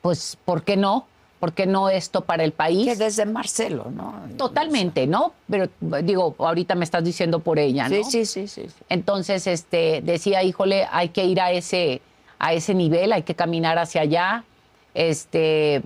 pues, 0.00 0.38
¿por 0.44 0.62
qué 0.62 0.76
no? 0.76 1.06
¿Por 1.40 1.52
qué 1.52 1.66
no 1.66 1.90
esto 1.90 2.22
para 2.22 2.44
el 2.44 2.52
país? 2.52 2.86
que 2.86 2.96
desde 2.96 3.26
Marcelo, 3.26 3.90
¿no? 3.90 4.14
Totalmente, 4.38 5.06
¿no? 5.06 5.34
Pero 5.50 5.68
digo, 6.02 6.34
ahorita 6.38 6.74
me 6.74 6.84
estás 6.84 7.04
diciendo 7.04 7.40
por 7.40 7.58
ella, 7.58 7.88
¿no? 7.88 7.96
Sí, 7.96 8.04
sí, 8.04 8.24
sí, 8.24 8.48
sí. 8.48 8.68
sí. 8.68 8.84
Entonces, 8.88 9.46
este, 9.46 10.00
decía, 10.02 10.42
híjole, 10.42 10.88
hay 10.90 11.10
que 11.10 11.26
ir 11.26 11.40
a 11.40 11.52
ese, 11.52 12.00
a 12.38 12.54
ese 12.54 12.72
nivel, 12.72 13.12
hay 13.12 13.22
que 13.22 13.34
caminar 13.34 13.78
hacia 13.78 14.00
allá. 14.00 14.44
Este, 14.94 15.82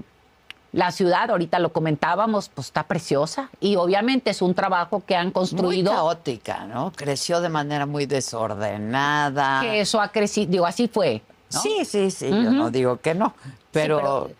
la 0.72 0.92
ciudad, 0.92 1.30
ahorita 1.30 1.58
lo 1.58 1.72
comentábamos, 1.72 2.48
pues 2.48 2.68
está 2.68 2.84
preciosa 2.84 3.50
y 3.60 3.74
obviamente 3.76 4.30
es 4.30 4.40
un 4.40 4.54
trabajo 4.54 5.02
que 5.04 5.16
han 5.16 5.26
Muy 5.26 5.32
construido. 5.32 5.90
caótica, 5.92 6.64
¿no? 6.66 6.92
Creció 6.94 7.40
de 7.40 7.48
manera 7.48 7.86
muy 7.86 8.06
desordenada. 8.06 9.60
que 9.62 9.80
eso 9.80 10.00
ha 10.00 10.08
crecido, 10.08 10.50
digo, 10.50 10.66
así 10.66 10.88
fue. 10.88 11.22
¿no? 11.52 11.60
Sí, 11.60 11.84
sí, 11.84 12.10
sí, 12.10 12.28
yo 12.30 12.50
no 12.52 12.70
digo 12.70 12.98
que 13.00 13.14
no, 13.14 13.34
pero, 13.72 13.96
pero- 13.98 14.30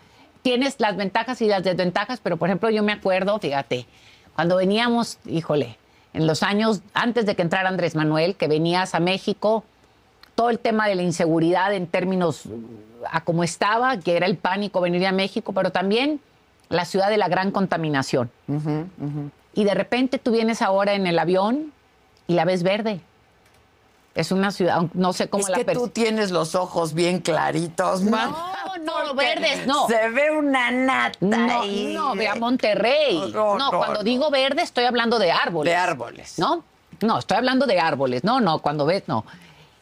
tienes 0.41 0.75
las 0.79 0.95
ventajas 0.95 1.41
y 1.41 1.47
las 1.47 1.63
desventajas, 1.63 2.19
pero 2.23 2.37
por 2.37 2.47
ejemplo 2.49 2.69
yo 2.69 2.83
me 2.83 2.93
acuerdo, 2.93 3.37
fíjate, 3.39 3.85
cuando 4.35 4.55
veníamos, 4.55 5.17
híjole, 5.25 5.77
en 6.13 6.27
los 6.27 6.41
años 6.43 6.81
antes 6.93 7.25
de 7.25 7.35
que 7.35 7.41
entrara 7.41 7.67
Andrés 7.69 7.95
Manuel, 7.95 8.35
que 8.35 8.47
venías 8.47 8.95
a 8.95 8.99
México, 9.01 9.65
todo 10.35 10.49
el 10.49 10.59
tema 10.59 10.87
de 10.87 10.95
la 10.95 11.01
inseguridad 11.03 11.73
en 11.73 11.87
términos 11.87 12.43
a 13.11 13.21
cómo 13.23 13.43
estaba, 13.43 13.97
que 13.97 14.15
era 14.17 14.25
el 14.27 14.37
pánico 14.37 14.81
venir 14.81 15.05
a 15.07 15.11
México, 15.11 15.53
pero 15.53 15.71
también 15.71 16.19
la 16.69 16.85
ciudad 16.85 17.09
de 17.09 17.17
la 17.17 17.27
gran 17.27 17.51
contaminación. 17.51 18.31
Y 19.53 19.63
de 19.63 19.73
repente 19.73 20.17
tú 20.19 20.31
vienes 20.31 20.61
ahora 20.61 20.93
en 20.93 21.05
el 21.07 21.19
avión 21.19 21.73
y 22.27 22.33
la 22.33 22.45
ves 22.45 22.63
verde. 22.63 23.01
Es 24.13 24.31
una 24.31 24.51
ciudad, 24.51 24.83
no 24.93 25.13
sé 25.13 25.29
cómo 25.29 25.43
es 25.43 25.49
la 25.49 25.57
que 25.57 25.73
tú 25.73 25.87
tienes 25.87 26.31
los 26.31 26.53
ojos 26.53 26.93
bien 26.93 27.19
claritos, 27.19 28.03
man. 28.03 28.33
No, 28.85 29.05
no, 29.05 29.13
verdes, 29.15 29.65
no. 29.65 29.87
Se 29.87 30.09
ve 30.09 30.31
una 30.31 30.69
nata 30.69 31.17
No, 31.21 31.61
ahí. 31.61 31.93
no, 31.95 32.13
ve 32.15 32.27
a 32.27 32.35
Monterrey. 32.35 33.17
No, 33.33 33.57
No, 33.57 33.71
no, 33.71 33.77
cuando 33.77 34.03
digo 34.03 34.29
verde 34.29 34.63
estoy 34.63 34.83
hablando 34.83 35.17
de 35.17 35.31
árboles. 35.31 35.71
De 35.71 35.77
árboles. 35.77 36.39
¿No? 36.39 36.63
No, 37.01 37.19
estoy 37.19 37.37
hablando 37.37 37.65
de 37.65 37.79
árboles. 37.79 38.23
No, 38.25 38.41
no, 38.41 38.59
cuando 38.59 38.85
ves, 38.85 39.03
no. 39.07 39.23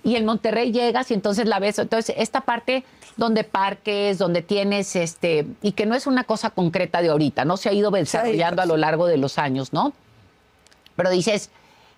Y 0.03 0.15
en 0.15 0.25
Monterrey 0.25 0.71
llegas 0.71 1.11
y 1.11 1.13
entonces 1.13 1.47
la 1.47 1.59
ves. 1.59 1.79
Entonces, 1.79 2.15
esta 2.17 2.41
parte 2.41 2.83
donde 3.17 3.43
parques, 3.43 4.17
donde 4.17 4.41
tienes 4.41 4.95
este, 4.95 5.45
y 5.61 5.73
que 5.73 5.85
no 5.85 5.95
es 5.95 6.07
una 6.07 6.23
cosa 6.23 6.51
concreta 6.51 7.01
de 7.01 7.09
ahorita, 7.09 7.43
¿no? 7.43 7.57
Se 7.57 7.69
ha 7.69 7.73
ido 7.73 7.91
desarrollando 7.91 8.61
a 8.61 8.65
lo 8.65 8.77
largo 8.77 9.07
de 9.07 9.17
los 9.17 9.37
años, 9.37 9.73
¿no? 9.73 9.93
Pero 10.95 11.09
dices, 11.09 11.49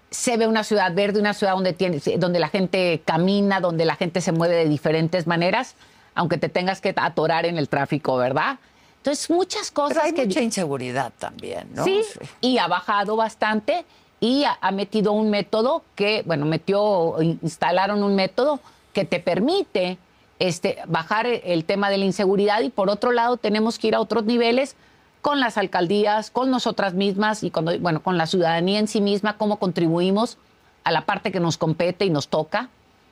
se 0.10 0.36
ve 0.38 0.48
una 0.48 0.64
ciudad 0.64 0.94
verde, 0.94 1.20
una 1.20 1.34
ciudad 1.34 1.54
donde, 1.54 1.74
tiene, 1.74 2.02
donde 2.18 2.40
la 2.40 2.50
gente 2.50 3.02
camina, 3.06 3.60
donde 3.60 3.86
la 3.86 3.96
gente 3.96 4.20
se 4.20 4.32
mueve 4.32 4.56
de 4.56 4.68
diferentes 4.68 5.28
maneras, 5.28 5.76
aunque 6.16 6.38
te 6.38 6.50
tengas 6.50 6.82
que 6.82 6.94
atorar 6.96 7.46
en 7.46 7.58
el 7.58 7.70
tráfico, 7.70 8.18
¿verdad? 8.18 8.58
Entonces, 8.98 9.30
muchas 9.30 9.72
cosas 9.72 9.98
Pero 9.98 10.06
hay 10.08 10.14
que... 10.14 10.26
mucha 10.26 10.42
inseguridad 10.42 11.14
también, 11.18 11.70
¿no? 11.74 11.84
Sí, 11.84 12.02
y 12.42 12.58
ha 12.58 12.68
bajado 12.68 13.16
bastante 13.16 13.86
y 14.22 14.46
ha, 14.46 14.72
metido 14.72 15.14
un 15.14 15.32
método 15.32 15.84
que, 15.96 16.22
bueno, 16.28 16.46
metió, 16.46 17.20
instalaron 17.22 18.04
un 18.04 18.16
método 18.16 18.60
que 18.94 19.04
te 19.04 19.20
permite 19.20 19.98
este, 20.38 20.78
bajar 20.88 21.26
el, 21.26 21.66
tema 21.66 21.90
de 21.90 21.98
la 21.98 22.06
inseguridad 22.06 22.62
y 22.62 22.70
por 22.70 22.92
otro 22.92 23.12
lado 23.12 23.38
tenemos 23.38 23.80
que 23.80 23.88
ir 23.88 23.96
a 23.96 24.00
otros 24.00 24.24
niveles 24.26 24.76
con 25.24 25.40
las 25.40 25.58
alcaldías, 25.58 26.30
con 26.30 26.52
nosotras 26.52 26.94
mismas 26.94 27.42
y 27.42 27.50
cuando, 27.50 27.78
bueno, 27.80 28.04
con 28.04 28.20
la 28.20 28.28
ciudadanía 28.28 28.78
en 28.78 28.88
sí 28.88 29.02
misma, 29.02 29.38
cómo 29.38 29.58
contribuimos 29.58 30.38
a 30.84 30.92
la 30.92 31.02
parte 31.08 31.32
que 31.32 31.40
nos 31.40 31.58
compete 31.58 32.06
y 32.06 32.12
nos 32.12 32.28
toca. 32.28 32.70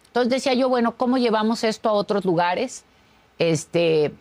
Entonces 0.07 0.29
decía 0.29 0.53
yo, 0.53 0.69
bueno, 0.69 0.95
¿cómo 0.95 1.17
llevamos 1.17 1.63
esto 1.63 1.89
a 1.89 1.93
otros 1.93 2.23
lugares? 2.23 2.83
Este, 3.39 4.13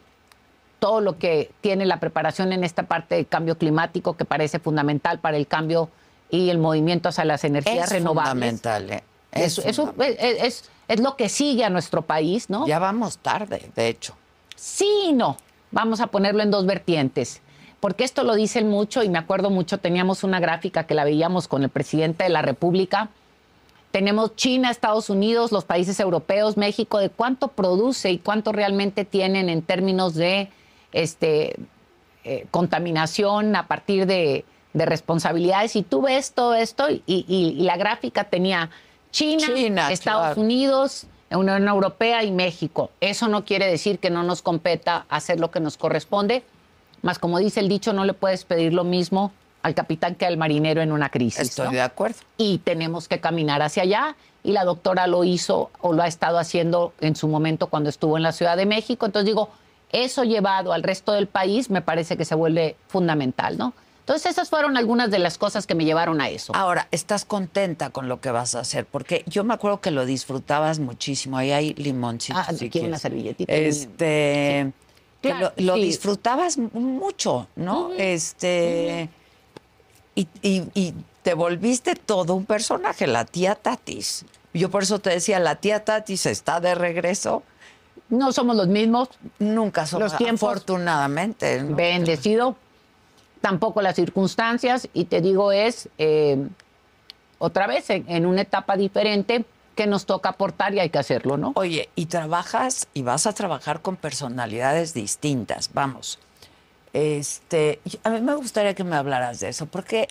todo 0.78 1.02
lo 1.02 1.18
que 1.18 1.50
tiene 1.60 1.84
la 1.84 2.00
preparación 2.00 2.54
en 2.54 2.64
esta 2.64 2.84
parte 2.84 3.16
del 3.16 3.26
cambio 3.26 3.58
climático 3.58 4.16
que 4.16 4.24
parece 4.24 4.58
fundamental 4.58 5.18
para 5.18 5.36
el 5.36 5.46
cambio 5.46 5.90
y 6.30 6.50
el 6.50 6.58
movimiento 6.58 7.08
hacia 7.08 7.24
las 7.24 7.44
energías 7.44 7.86
Es 7.86 7.92
renovables. 7.92 8.30
fundamental, 8.32 8.90
¿eh? 8.90 9.04
Es 9.32 9.58
Eso- 9.58 9.62
eso 9.68 9.86
fundamental. 9.86 10.26
es, 10.26 10.42
es- 10.42 10.70
es 10.88 11.00
lo 11.00 11.16
que 11.16 11.28
sigue 11.28 11.64
a 11.64 11.70
nuestro 11.70 12.02
país, 12.02 12.48
¿no? 12.48 12.66
Ya 12.66 12.78
vamos 12.78 13.18
tarde, 13.18 13.70
de 13.76 13.88
hecho. 13.88 14.14
Sí 14.56 14.88
y 15.08 15.12
no. 15.12 15.36
Vamos 15.70 16.00
a 16.00 16.06
ponerlo 16.06 16.42
en 16.42 16.50
dos 16.50 16.64
vertientes. 16.66 17.42
Porque 17.80 18.02
esto 18.04 18.24
lo 18.24 18.34
dicen 18.34 18.68
mucho 18.68 19.02
y 19.02 19.08
me 19.08 19.18
acuerdo 19.18 19.50
mucho, 19.50 19.78
teníamos 19.78 20.24
una 20.24 20.40
gráfica 20.40 20.84
que 20.84 20.94
la 20.94 21.04
veíamos 21.04 21.46
con 21.46 21.62
el 21.62 21.68
presidente 21.68 22.24
de 22.24 22.30
la 22.30 22.42
República. 22.42 23.10
Tenemos 23.92 24.34
China, 24.34 24.70
Estados 24.70 25.10
Unidos, 25.10 25.52
los 25.52 25.64
países 25.64 26.00
europeos, 26.00 26.56
México, 26.56 26.98
de 26.98 27.08
cuánto 27.10 27.48
produce 27.48 28.10
y 28.10 28.18
cuánto 28.18 28.52
realmente 28.52 29.04
tienen 29.04 29.48
en 29.48 29.62
términos 29.62 30.14
de 30.14 30.50
este, 30.92 31.56
eh, 32.24 32.46
contaminación 32.50 33.54
a 33.56 33.66
partir 33.68 34.06
de, 34.06 34.44
de 34.72 34.86
responsabilidades. 34.86 35.76
Y 35.76 35.82
tú 35.82 36.02
ves 36.02 36.32
todo 36.32 36.54
esto 36.54 36.90
y, 36.90 37.02
y- 37.06 37.24
y 37.28 37.62
la 37.62 37.76
gráfica 37.76 38.24
tenía 38.24 38.70
China, 39.10 39.46
China, 39.54 39.90
Estados 39.92 40.26
claro. 40.34 40.40
Unidos, 40.40 41.06
Unión 41.30 41.66
Europea 41.68 42.24
y 42.24 42.30
México. 42.30 42.90
Eso 43.00 43.28
no 43.28 43.44
quiere 43.44 43.66
decir 43.66 43.98
que 43.98 44.10
no 44.10 44.22
nos 44.22 44.42
competa 44.42 45.06
hacer 45.08 45.40
lo 45.40 45.50
que 45.50 45.60
nos 45.60 45.76
corresponde, 45.76 46.42
más 47.02 47.18
como 47.18 47.38
dice 47.38 47.60
el 47.60 47.68
dicho, 47.68 47.92
no 47.92 48.04
le 48.04 48.12
puedes 48.14 48.44
pedir 48.44 48.72
lo 48.72 48.84
mismo 48.84 49.32
al 49.62 49.74
capitán 49.74 50.14
que 50.14 50.24
al 50.26 50.36
marinero 50.36 50.82
en 50.82 50.92
una 50.92 51.08
crisis. 51.10 51.40
Estoy 51.40 51.66
¿no? 51.66 51.72
de 51.72 51.80
acuerdo. 51.82 52.18
y 52.36 52.58
tenemos 52.58 53.08
que 53.08 53.20
caminar 53.20 53.62
hacia 53.62 53.82
allá. 53.82 54.16
Y 54.44 54.52
la 54.52 54.64
doctora 54.64 55.06
lo 55.08 55.24
hizo 55.24 55.70
o 55.80 55.92
lo 55.92 56.02
ha 56.02 56.06
estado 56.06 56.38
haciendo 56.38 56.92
en 57.00 57.16
su 57.16 57.26
momento 57.28 57.66
cuando 57.66 57.90
estuvo 57.90 58.16
en 58.16 58.22
la 58.22 58.32
Ciudad 58.32 58.56
de 58.56 58.66
México. 58.66 59.04
Entonces 59.04 59.26
digo, 59.26 59.50
eso 59.90 60.22
llevado 60.24 60.72
al 60.72 60.82
resto 60.84 61.12
del 61.12 61.26
país 61.26 61.70
me 61.70 61.82
parece 61.82 62.16
que 62.16 62.24
se 62.24 62.34
vuelve 62.36 62.76
fundamental, 62.86 63.58
¿no? 63.58 63.74
Entonces 64.08 64.30
esas 64.32 64.48
fueron 64.48 64.78
algunas 64.78 65.10
de 65.10 65.18
las 65.18 65.36
cosas 65.36 65.66
que 65.66 65.74
me 65.74 65.84
llevaron 65.84 66.22
a 66.22 66.30
eso. 66.30 66.54
Ahora, 66.56 66.88
¿estás 66.90 67.26
contenta 67.26 67.90
con 67.90 68.08
lo 68.08 68.22
que 68.22 68.30
vas 68.30 68.54
a 68.54 68.60
hacer? 68.60 68.86
Porque 68.86 69.22
yo 69.26 69.44
me 69.44 69.52
acuerdo 69.52 69.82
que 69.82 69.90
lo 69.90 70.06
disfrutabas 70.06 70.78
muchísimo. 70.78 71.36
Ahí 71.36 71.52
hay 71.52 71.74
limoncitos. 71.74 72.42
Ah, 72.48 72.54
si 72.54 72.70
una 72.80 72.98
servilletita. 72.98 73.52
Este. 73.52 74.72
que 75.20 75.28
Claro, 75.28 75.52
lo, 75.58 75.66
lo 75.66 75.74
sí. 75.74 75.82
disfrutabas 75.82 76.56
mucho, 76.56 77.48
¿no? 77.54 77.90
Este. 77.98 79.10
y, 80.14 80.26
y- 80.40 80.64
y 80.72 80.94
te 81.22 81.34
volviste 81.34 81.94
todo 81.94 82.32
un 82.34 82.46
personaje, 82.46 83.06
la 83.06 83.26
tía 83.26 83.56
Tatis. 83.56 84.24
Yo 84.54 84.70
por 84.70 84.84
eso 84.84 85.00
te 85.00 85.10
decía, 85.10 85.38
la 85.38 85.56
tía 85.56 85.84
Tatis 85.84 86.24
está 86.24 86.60
de 86.60 86.74
regreso. 86.74 87.42
No 88.08 88.32
somos 88.32 88.56
los 88.56 88.68
mismos, 88.68 89.10
Nunca 89.38 89.86
somos, 89.86 90.12
Los 90.12 90.16
tiempos- 90.18 90.48
afortunadamente. 90.48 91.62
¿no? 91.62 91.76
bendecido, 91.76 92.56
tampoco 93.40 93.82
las 93.82 93.96
circunstancias, 93.96 94.88
y 94.92 95.04
te 95.04 95.20
digo, 95.20 95.52
es 95.52 95.88
eh, 95.98 96.48
otra 97.38 97.66
vez 97.66 97.90
en, 97.90 98.04
en 98.08 98.26
una 98.26 98.42
etapa 98.42 98.76
diferente 98.76 99.44
que 99.74 99.86
nos 99.86 100.06
toca 100.06 100.30
aportar 100.30 100.74
y 100.74 100.80
hay 100.80 100.90
que 100.90 100.98
hacerlo, 100.98 101.36
¿no? 101.36 101.52
Oye, 101.54 101.88
y 101.94 102.06
trabajas 102.06 102.88
y 102.94 103.02
vas 103.02 103.26
a 103.26 103.32
trabajar 103.32 103.80
con 103.80 103.96
personalidades 103.96 104.92
distintas, 104.92 105.70
vamos. 105.72 106.18
Este, 106.92 107.80
a 108.02 108.10
mí 108.10 108.20
me 108.20 108.34
gustaría 108.34 108.74
que 108.74 108.82
me 108.82 108.96
hablaras 108.96 109.38
de 109.38 109.50
eso, 109.50 109.66
porque 109.66 110.08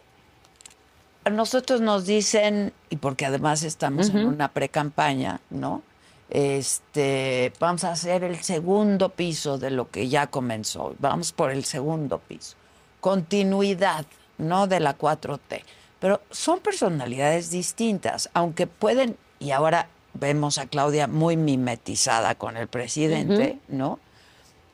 a 1.25 1.29
nosotros 1.29 1.81
nos 1.81 2.05
dicen, 2.05 2.71
y 2.89 2.95
porque 2.95 3.25
además 3.25 3.63
estamos 3.63 4.09
en 4.09 4.25
una 4.25 4.47
pre-campaña, 4.47 5.41
¿no? 5.49 5.81
Este, 6.29 7.51
vamos 7.59 7.83
a 7.83 7.91
hacer 7.91 8.23
el 8.23 8.41
segundo 8.43 9.09
piso 9.09 9.57
de 9.57 9.71
lo 9.71 9.89
que 9.89 10.07
ya 10.07 10.27
comenzó. 10.27 10.95
Vamos 10.99 11.33
por 11.33 11.51
el 11.51 11.65
segundo 11.65 12.19
piso. 12.19 12.55
Continuidad, 13.01 14.05
¿no? 14.37 14.67
De 14.67 14.79
la 14.79 14.97
4T. 14.97 15.63
Pero 15.99 16.21
son 16.31 16.59
personalidades 16.59 17.49
distintas, 17.49 18.29
aunque 18.33 18.67
pueden, 18.67 19.17
y 19.39 19.51
ahora 19.51 19.87
vemos 20.13 20.57
a 20.57 20.67
Claudia 20.67 21.07
muy 21.07 21.37
mimetizada 21.37 22.35
con 22.35 22.57
el 22.57 22.67
presidente, 22.67 23.57
¿no? 23.67 23.99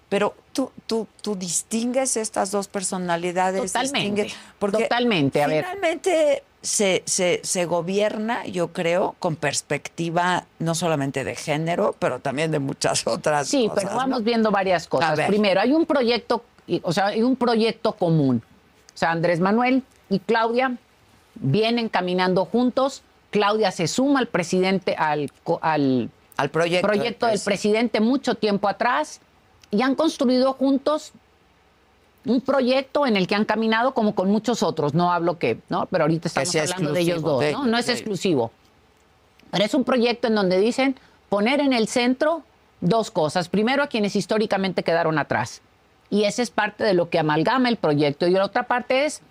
Pero 0.09 0.35
tú, 0.51 0.71
tú, 0.85 1.07
tú 1.21 1.35
distingues 1.35 2.17
estas 2.17 2.51
dos 2.51 2.67
personalidades. 2.67 3.71
Totalmente, 3.73 4.31
porque 4.59 4.83
totalmente, 4.83 5.41
a 5.41 5.47
ver. 5.47 5.63
Finalmente 5.65 6.43
se, 6.61 7.01
se, 7.05 7.39
se 7.43 7.65
gobierna, 7.65 8.45
yo 8.45 8.71
creo, 8.73 9.15
con 9.19 9.35
perspectiva 9.35 10.45
no 10.59 10.75
solamente 10.75 11.23
de 11.23 11.35
género, 11.35 11.95
pero 11.97 12.19
también 12.19 12.51
de 12.51 12.59
muchas 12.59 13.07
otras 13.07 13.47
Sí, 13.47 13.67
cosas. 13.67 13.75
pero 13.83 13.89
¿no? 13.95 13.97
vamos 13.97 14.23
viendo 14.23 14.51
varias 14.51 14.87
cosas. 14.87 15.19
Primero, 15.27 15.59
hay 15.61 15.73
un 15.73 15.85
proyecto, 15.87 16.43
y- 16.67 16.81
o 16.83 16.91
sea, 16.93 17.07
hay 17.07 17.21
un 17.23 17.35
proyecto 17.35 17.93
común. 17.93 18.41
O 18.93 18.97
sea, 18.97 19.11
Andrés 19.11 19.39
Manuel 19.39 19.83
y 20.09 20.19
Claudia 20.19 20.77
vienen 21.35 21.89
caminando 21.89 22.45
juntos. 22.45 23.01
Claudia 23.31 23.71
se 23.71 23.87
suma 23.87 24.19
al 24.19 24.27
presidente, 24.27 24.95
al, 24.97 25.31
al 25.61 26.09
Al 26.37 26.49
proyecto. 26.49 26.87
proyecto 26.87 27.25
del 27.27 27.39
presidente 27.39 27.99
mucho 27.99 28.35
tiempo 28.35 28.67
atrás 28.67 29.19
y 29.71 29.81
han 29.81 29.95
construido 29.95 30.53
juntos 30.53 31.13
un 32.25 32.39
proyecto 32.41 33.05
en 33.05 33.17
el 33.17 33.27
que 33.27 33.35
han 33.35 33.43
caminado 33.45 33.93
como 33.93 34.15
con 34.15 34.29
muchos 34.29 34.63
otros. 34.63 34.93
No 34.93 35.11
hablo 35.11 35.39
que, 35.39 35.59
¿no? 35.69 35.87
Pero 35.87 36.03
ahorita 36.05 36.27
estamos 36.27 36.55
hablando 36.55 36.93
de 36.93 36.99
ellos 37.01 37.21
dos, 37.21 37.39
de 37.41 37.51
¿no? 37.51 37.65
No 37.65 37.77
es 37.77 37.87
de- 37.87 37.93
exclusivo. 37.93 38.51
Pero 39.51 39.65
es 39.65 39.73
un 39.73 39.83
proyecto 39.83 40.27
en 40.27 40.35
donde 40.35 40.57
dicen 40.59 40.95
poner 41.29 41.59
en 41.59 41.73
el 41.73 41.87
centro 41.87 42.43
dos 42.81 43.11
cosas. 43.11 43.49
Primero, 43.49 43.83
a 43.83 43.87
quienes 43.87 44.15
históricamente 44.15 44.83
quedaron 44.83 45.17
atrás. 45.17 45.61
Y 46.13 46.25
esa 46.25 46.43
es 46.43 46.51
parte 46.51 46.83
de 46.83 46.93
lo 46.93 47.09
que 47.09 47.17
amalgama 47.17 47.69
el 47.69 47.77
proyecto. 47.77 48.27
Y 48.27 48.31
la 48.31 48.45
otra 48.45 48.63
parte 48.63 49.05
es 49.05 49.21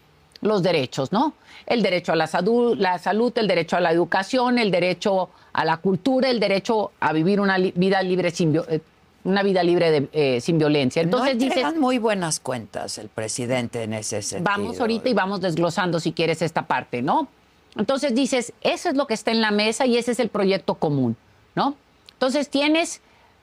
los 0.40 0.64
derechos, 0.64 1.12
¿no? 1.12 1.32
El 1.66 1.80
derecho 1.82 2.12
a 2.12 2.16
la, 2.16 2.26
sadu- 2.26 2.74
la 2.76 2.98
salud, 2.98 3.32
el 3.36 3.46
derecho 3.46 3.76
a 3.76 3.80
la 3.80 3.92
educación, 3.92 4.58
el 4.58 4.72
derecho 4.72 5.30
a 5.52 5.64
la 5.64 5.76
cultura, 5.76 6.28
el 6.28 6.40
derecho 6.40 6.90
a 6.98 7.12
vivir 7.12 7.40
una 7.40 7.56
li- 7.58 7.72
vida 7.76 8.02
libre 8.02 8.32
sin, 8.32 8.56
eh, 8.56 8.80
una 9.22 9.44
vida 9.44 9.62
libre 9.62 9.92
de, 9.92 10.08
eh, 10.12 10.40
sin 10.40 10.58
violencia. 10.58 11.00
Entonces 11.02 11.36
no 11.36 11.40
dices, 11.44 11.76
muy 11.76 11.98
buenas 11.98 12.40
cuentas 12.40 12.98
el 12.98 13.08
presidente 13.08 13.84
en 13.84 13.92
ese 13.92 14.20
sentido. 14.20 14.50
Vamos 14.50 14.80
ahorita 14.80 15.08
y 15.08 15.14
vamos 15.14 15.40
desglosando 15.40 16.00
si 16.00 16.10
quieres 16.12 16.42
esta 16.42 16.62
parte, 16.66 17.00
¿no? 17.00 17.28
Entonces 17.76 18.12
dices, 18.12 18.52
eso 18.62 18.88
es 18.88 18.96
lo 18.96 19.06
que 19.06 19.14
está 19.14 19.30
en 19.30 19.40
la 19.40 19.52
mesa 19.52 19.86
y 19.86 19.96
ese 19.96 20.10
es 20.10 20.18
el 20.18 20.30
proyecto 20.30 20.74
común, 20.74 21.16
¿no? 21.54 21.76
Entonces 22.14 22.48
tienes 22.48 23.00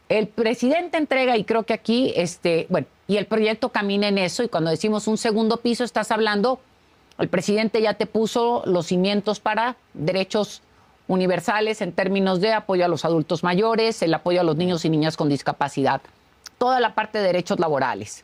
el 0.09 0.27
presidente 0.27 0.97
entrega, 0.97 1.37
y 1.37 1.43
creo 1.43 1.63
que 1.63 1.73
aquí, 1.73 2.11
este, 2.15 2.65
bueno, 2.69 2.87
y 3.07 3.17
el 3.17 3.27
proyecto 3.27 3.69
camina 3.69 4.07
en 4.07 4.17
eso, 4.17 4.43
y 4.43 4.49
cuando 4.49 4.71
decimos 4.71 5.07
un 5.07 5.17
segundo 5.17 5.57
piso, 5.57 5.83
estás 5.83 6.11
hablando, 6.11 6.59
el 7.19 7.29
presidente 7.29 7.81
ya 7.81 7.93
te 7.93 8.07
puso 8.07 8.63
los 8.65 8.87
cimientos 8.87 9.39
para 9.39 9.75
derechos 9.93 10.61
universales 11.07 11.81
en 11.81 11.91
términos 11.91 12.41
de 12.41 12.53
apoyo 12.53 12.85
a 12.85 12.87
los 12.87 13.05
adultos 13.05 13.43
mayores, 13.43 14.01
el 14.01 14.13
apoyo 14.13 14.41
a 14.41 14.43
los 14.43 14.55
niños 14.55 14.83
y 14.85 14.89
niñas 14.89 15.15
con 15.15 15.29
discapacidad, 15.29 16.01
toda 16.57 16.79
la 16.79 16.95
parte 16.95 17.19
de 17.19 17.25
derechos 17.25 17.59
laborales. 17.59 18.23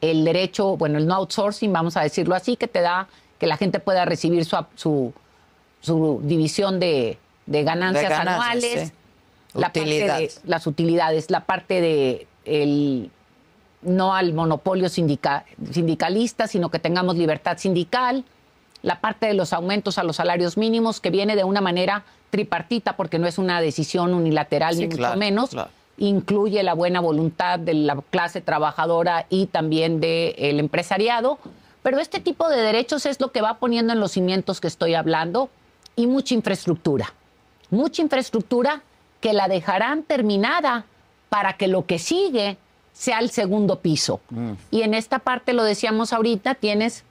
El 0.00 0.24
derecho, 0.24 0.76
bueno, 0.76 0.98
el 0.98 1.06
no 1.06 1.14
outsourcing, 1.16 1.72
vamos 1.72 1.96
a 1.96 2.02
decirlo 2.02 2.34
así, 2.34 2.56
que 2.56 2.68
te 2.68 2.80
da 2.80 3.08
que 3.38 3.46
la 3.46 3.56
gente 3.56 3.80
pueda 3.80 4.04
recibir 4.04 4.44
su, 4.44 4.56
su, 4.74 5.12
su 5.80 6.20
división 6.22 6.80
de, 6.80 7.18
de 7.46 7.62
ganancias, 7.64 8.04
De 8.04 8.08
ganancias, 8.08 8.40
anuales, 8.40 8.88
sí. 8.88 8.92
La 9.54 9.62
parte 9.68 9.80
de- 9.80 9.86
Utilidades. 9.86 10.40
las 10.44 10.66
utilidades, 10.66 11.30
la 11.30 11.40
parte 11.40 11.80
de 11.80 12.26
el 12.44 13.10
no 13.82 14.14
al 14.14 14.32
monopolio 14.34 14.88
sindica- 14.88 15.44
sindicalista, 15.70 16.46
sino 16.46 16.70
que 16.70 16.78
tengamos 16.78 17.16
libertad 17.16 17.56
sindical, 17.58 18.24
la 18.82 19.00
parte 19.00 19.26
de 19.26 19.34
los 19.34 19.52
aumentos 19.52 19.98
a 19.98 20.04
los 20.04 20.16
salarios 20.16 20.56
mínimos, 20.56 21.00
que 21.00 21.10
viene 21.10 21.34
de 21.36 21.44
una 21.44 21.60
manera 21.60 22.04
tripartita, 22.30 22.96
porque 22.96 23.18
no 23.18 23.26
es 23.26 23.38
una 23.38 23.60
decisión 23.60 24.14
unilateral, 24.14 24.74
Sí, 24.74 24.86
ni 24.86 24.96
mucho 24.96 25.16
menos, 25.16 25.50
claro. 25.50 25.70
incluye 25.98 26.62
la 26.62 26.74
buena 26.74 27.00
voluntad 27.00 27.58
de 27.58 27.74
la 27.74 27.96
clase 28.10 28.40
trabajadora 28.40 29.26
y 29.30 29.46
también 29.46 30.00
del 30.00 30.60
empresariado. 30.60 31.38
Pero 31.82 31.98
este 31.98 32.20
tipo 32.20 32.48
de 32.50 32.60
derechos 32.60 33.06
es 33.06 33.20
lo 33.20 33.32
que 33.32 33.40
va 33.40 33.54
poniendo 33.58 33.92
en 33.94 34.00
los 34.00 34.12
cimientos 34.12 34.60
que 34.60 34.68
estoy 34.68 34.94
hablando 34.94 35.48
y 35.96 36.06
mucha 36.06 36.34
infraestructura. 36.34 37.14
Mucha 37.70 38.02
infraestructura 38.02 38.82
que 39.20 39.32
la 39.32 39.48
dejarán 39.48 40.02
terminada 40.02 40.84
para 41.28 41.54
que 41.54 41.68
lo 41.68 41.86
que 41.86 41.98
sigue 41.98 42.56
sea 42.92 43.20
el 43.20 43.30
segundo 43.30 43.80
piso. 43.80 44.20
Y 44.70 44.82
en 44.82 44.94
esta 44.94 45.20
parte, 45.20 45.52
lo 45.52 45.64
decíamos 45.64 46.12
ahorita, 46.12 46.54
tienes, 46.54 47.04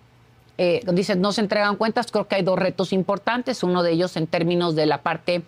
eh, 0.57 0.81
dices, 0.91 1.17
no 1.17 1.31
se 1.31 1.41
entregan 1.41 1.77
cuentas, 1.77 2.11
creo 2.11 2.27
que 2.27 2.35
hay 2.35 2.43
dos 2.43 2.59
retos 2.59 2.93
importantes, 2.93 3.63
uno 3.63 3.81
de 3.81 3.93
ellos 3.93 4.15
en 4.17 4.27
términos 4.27 4.75
de 4.75 4.85
la 4.85 5.01
parte 5.01 5.43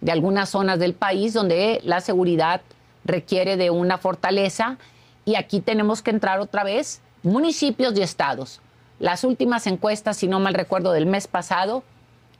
de 0.00 0.12
algunas 0.12 0.48
zonas 0.48 0.78
del 0.78 0.94
país 0.94 1.32
donde 1.32 1.80
la 1.84 2.00
seguridad 2.00 2.60
requiere 3.04 3.56
de 3.56 3.70
una 3.70 3.98
fortaleza 3.98 4.78
y 5.24 5.36
aquí 5.36 5.60
tenemos 5.60 6.02
que 6.02 6.10
entrar 6.10 6.40
otra 6.40 6.64
vez 6.64 7.00
municipios 7.22 7.96
y 7.96 8.02
estados. 8.02 8.60
Las 8.98 9.24
últimas 9.24 9.66
encuestas, 9.66 10.16
si 10.16 10.28
no 10.28 10.40
mal 10.40 10.54
recuerdo, 10.54 10.92
del 10.92 11.06
mes 11.06 11.26
pasado, 11.26 11.84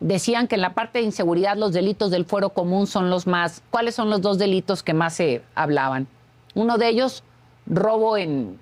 decían 0.05 0.49
que 0.49 0.57
en 0.57 0.61
la 0.61 0.75
parte 0.75 0.99
de 0.99 1.07
inseguridad 1.07 1.57
los 1.57 1.73
delitos 1.73 2.11
del 2.11 2.27
fuero 2.27 2.51
común 2.51 2.87
son 2.87 3.09
los 3.09 3.27
más... 3.27 3.63
¿Cuáles 3.71 3.95
son 3.95 4.11
los 4.11 4.21
dos 4.21 4.39
delitos 4.39 4.83
que 4.83 4.93
más 4.93 5.15
se 5.15 5.43
hablaban? 5.55 6.07
Uno 6.55 6.77
de 6.77 6.89
ellos, 6.89 7.25
robo 7.67 8.19
en, 8.19 8.59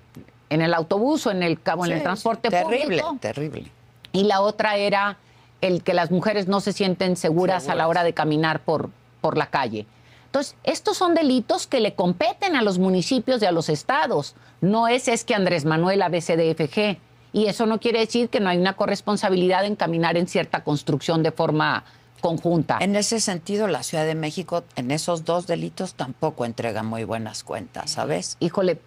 en 0.49 0.61
el 0.61 0.73
autobús 0.73 1.27
o 1.27 1.31
en 1.31 1.43
el, 1.43 1.61
cabo 1.61 1.85
en 1.85 1.91
el 1.91 2.01
transporte 2.01 2.49
terrible, 2.49 3.01
público. 3.01 3.17
terrible. 3.19 3.71
Y 4.13 4.23
la 4.23 4.39
otra 4.39 4.77
era 4.77 5.17
el 5.59 5.83
que 5.83 5.93
las 5.93 6.11
mujeres 6.11 6.47
no 6.47 6.61
se 6.61 6.71
sienten 6.71 7.17
seguras, 7.17 7.63
a 7.63 7.75
la 7.75 7.83
Seguras. 7.83 7.87
hora 7.89 8.03
de 8.03 8.13
caminar 8.13 8.61
por, 8.61 8.89
por 9.19 9.37
la 9.37 9.47
calle. 9.47 9.85
Entonces, 10.27 10.55
estos 10.63 10.97
son 10.97 11.13
delitos 11.13 11.67
que 11.67 11.81
le 11.81 11.93
competen 11.93 12.55
a 12.55 12.61
los 12.61 12.79
municipios 12.79 13.41
y 13.41 13.45
a 13.45 13.51
los 13.51 13.67
estados. 13.67 14.33
No 14.61 14.87
es 14.87 15.09
es 15.09 15.25
que 15.25 15.35
Andrés 15.35 15.65
Manuel 15.65 16.01
ABCDFG. 16.01 16.97
Y 17.33 17.47
eso 17.47 17.65
no 17.65 17.79
quiere 17.79 17.99
decir 17.99 18.29
que 18.29 18.39
no 18.39 18.49
hay 18.49 18.57
una 18.59 18.73
corresponsabilidad 18.73 19.65
en 19.65 19.75
caminar 19.75 20.15
en 20.17 20.27
cierta 20.27 20.63
construcción 20.63 21.23
de 21.23 21.31
forma 21.31 21.83
conjunta. 22.21 22.77
En 22.79 22.95
ese 22.95 23.19
sentido, 23.19 23.67
la 23.67 23.83
Ciudad 23.83 24.05
de 24.05 24.15
México 24.15 24.63
en 24.77 24.91
esos 24.91 25.25
dos 25.25 25.45
delitos 25.47 25.95
tampoco 25.95 26.45
entrega 26.45 26.83
muy 26.83 27.03
buenas 27.03 27.43
cuentas, 27.43 27.91
¿sabes? 27.91 28.37
híjole, 28.39 28.79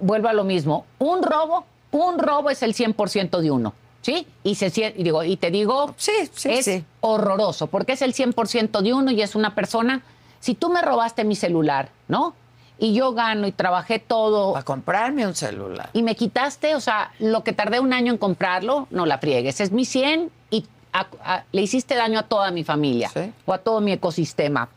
vuelvo 0.00 0.28
a 0.28 0.32
lo 0.32 0.44
mismo. 0.44 0.84
Un 0.98 1.22
robo, 1.22 1.64
un 1.92 2.18
robo 2.18 2.50
es 2.50 2.62
el 2.62 2.74
100% 2.74 3.40
de 3.40 3.50
uno, 3.50 3.74
¿sí? 4.02 4.26
Y, 4.42 4.56
se, 4.56 4.66
y 4.96 5.02
digo, 5.02 5.22
y 5.24 5.36
te 5.36 5.50
digo, 5.50 5.94
Sí, 5.96 6.12
sí, 6.34 6.50
es 6.50 6.64
sí. 6.64 6.84
horroroso, 7.00 7.68
porque 7.68 7.92
es 7.92 8.02
el 8.02 8.12
100% 8.12 8.82
de 8.82 8.92
uno 8.92 9.10
y 9.12 9.22
es 9.22 9.34
una 9.34 9.54
persona, 9.54 10.02
si 10.40 10.54
tú 10.54 10.68
me 10.68 10.82
robaste 10.82 11.24
mi 11.24 11.36
celular, 11.36 11.90
¿no? 12.08 12.34
Y 12.82 12.94
yo 12.94 13.12
gano 13.12 13.46
y 13.46 13.52
trabajé 13.52 14.00
todo 14.00 14.54
Para 14.54 14.64
comprarme 14.64 15.24
un 15.24 15.36
celular. 15.36 15.90
y 15.92 16.02
me 16.02 16.16
quitaste, 16.16 16.74
o 16.74 16.80
sea, 16.80 17.12
lo 17.20 17.44
que 17.44 17.52
tardé 17.52 17.78
un 17.78 17.92
año 17.92 18.10
en 18.12 18.18
comprarlo, 18.18 18.88
no 18.90 19.06
la 19.06 19.18
friegues. 19.18 19.60
Es 19.60 19.70
mi 19.70 19.84
100 19.84 20.32
y 20.50 20.66
a- 20.92 21.06
a- 21.24 21.44
le 21.52 21.62
hiciste 21.62 21.94
daño 21.94 22.18
a 22.18 22.22
toda 22.24 22.50
mi 22.50 22.64
familia 22.64 23.08
Sí. 23.14 23.32
o 23.46 23.52
a 23.52 23.58
todo 23.58 23.80
mi 23.80 23.92
ecosistema. 23.92 24.68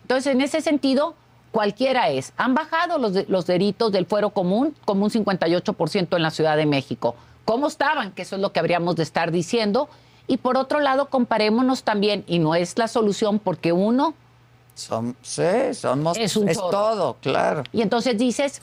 Entonces, 0.00 0.32
en 0.32 0.40
ese 0.40 0.62
sentido, 0.62 1.14
cualquiera 1.50 2.08
es. 2.08 2.32
Han 2.38 2.54
bajado 2.54 2.96
los, 2.96 3.12
de- 3.12 3.26
los 3.28 3.44
delitos 3.46 3.92
del 3.92 4.06
fuero 4.06 4.30
común 4.30 4.74
como 4.86 5.04
un 5.04 5.10
58% 5.10 6.16
en 6.16 6.22
la 6.22 6.30
Ciudad 6.30 6.56
de 6.56 6.64
México. 6.64 7.14
¿Cómo 7.44 7.66
estaban? 7.66 8.12
Que 8.12 8.22
eso 8.22 8.36
es 8.36 8.40
lo 8.40 8.52
que 8.52 8.60
habríamos 8.60 8.96
de 8.96 9.02
estar 9.02 9.30
diciendo. 9.30 9.90
Y 10.26 10.38
por 10.38 10.56
otro 10.56 10.80
lado, 10.80 11.10
comparémonos 11.10 11.82
también, 11.82 12.24
y 12.26 12.38
no 12.38 12.54
es 12.54 12.78
la 12.78 12.88
solución 12.88 13.38
porque 13.38 13.72
uno, 13.72 14.14
Som- 14.76 15.14
sí, 15.22 15.74
somos. 15.74 16.16
Es 16.16 16.36
un 16.36 16.46
todo, 16.48 17.16
claro. 17.20 17.62
y 17.72 17.82
entonces 17.82 18.16
dices, 18.16 18.62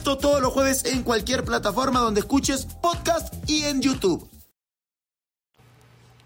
Esto 0.01 0.17
todos 0.17 0.41
los 0.41 0.51
jueves 0.51 0.83
en 0.85 1.03
cualquier 1.03 1.43
plataforma 1.43 1.99
donde 1.99 2.21
escuches 2.21 2.65
podcast 2.81 3.31
y 3.47 3.65
en 3.65 3.83
YouTube. 3.83 4.27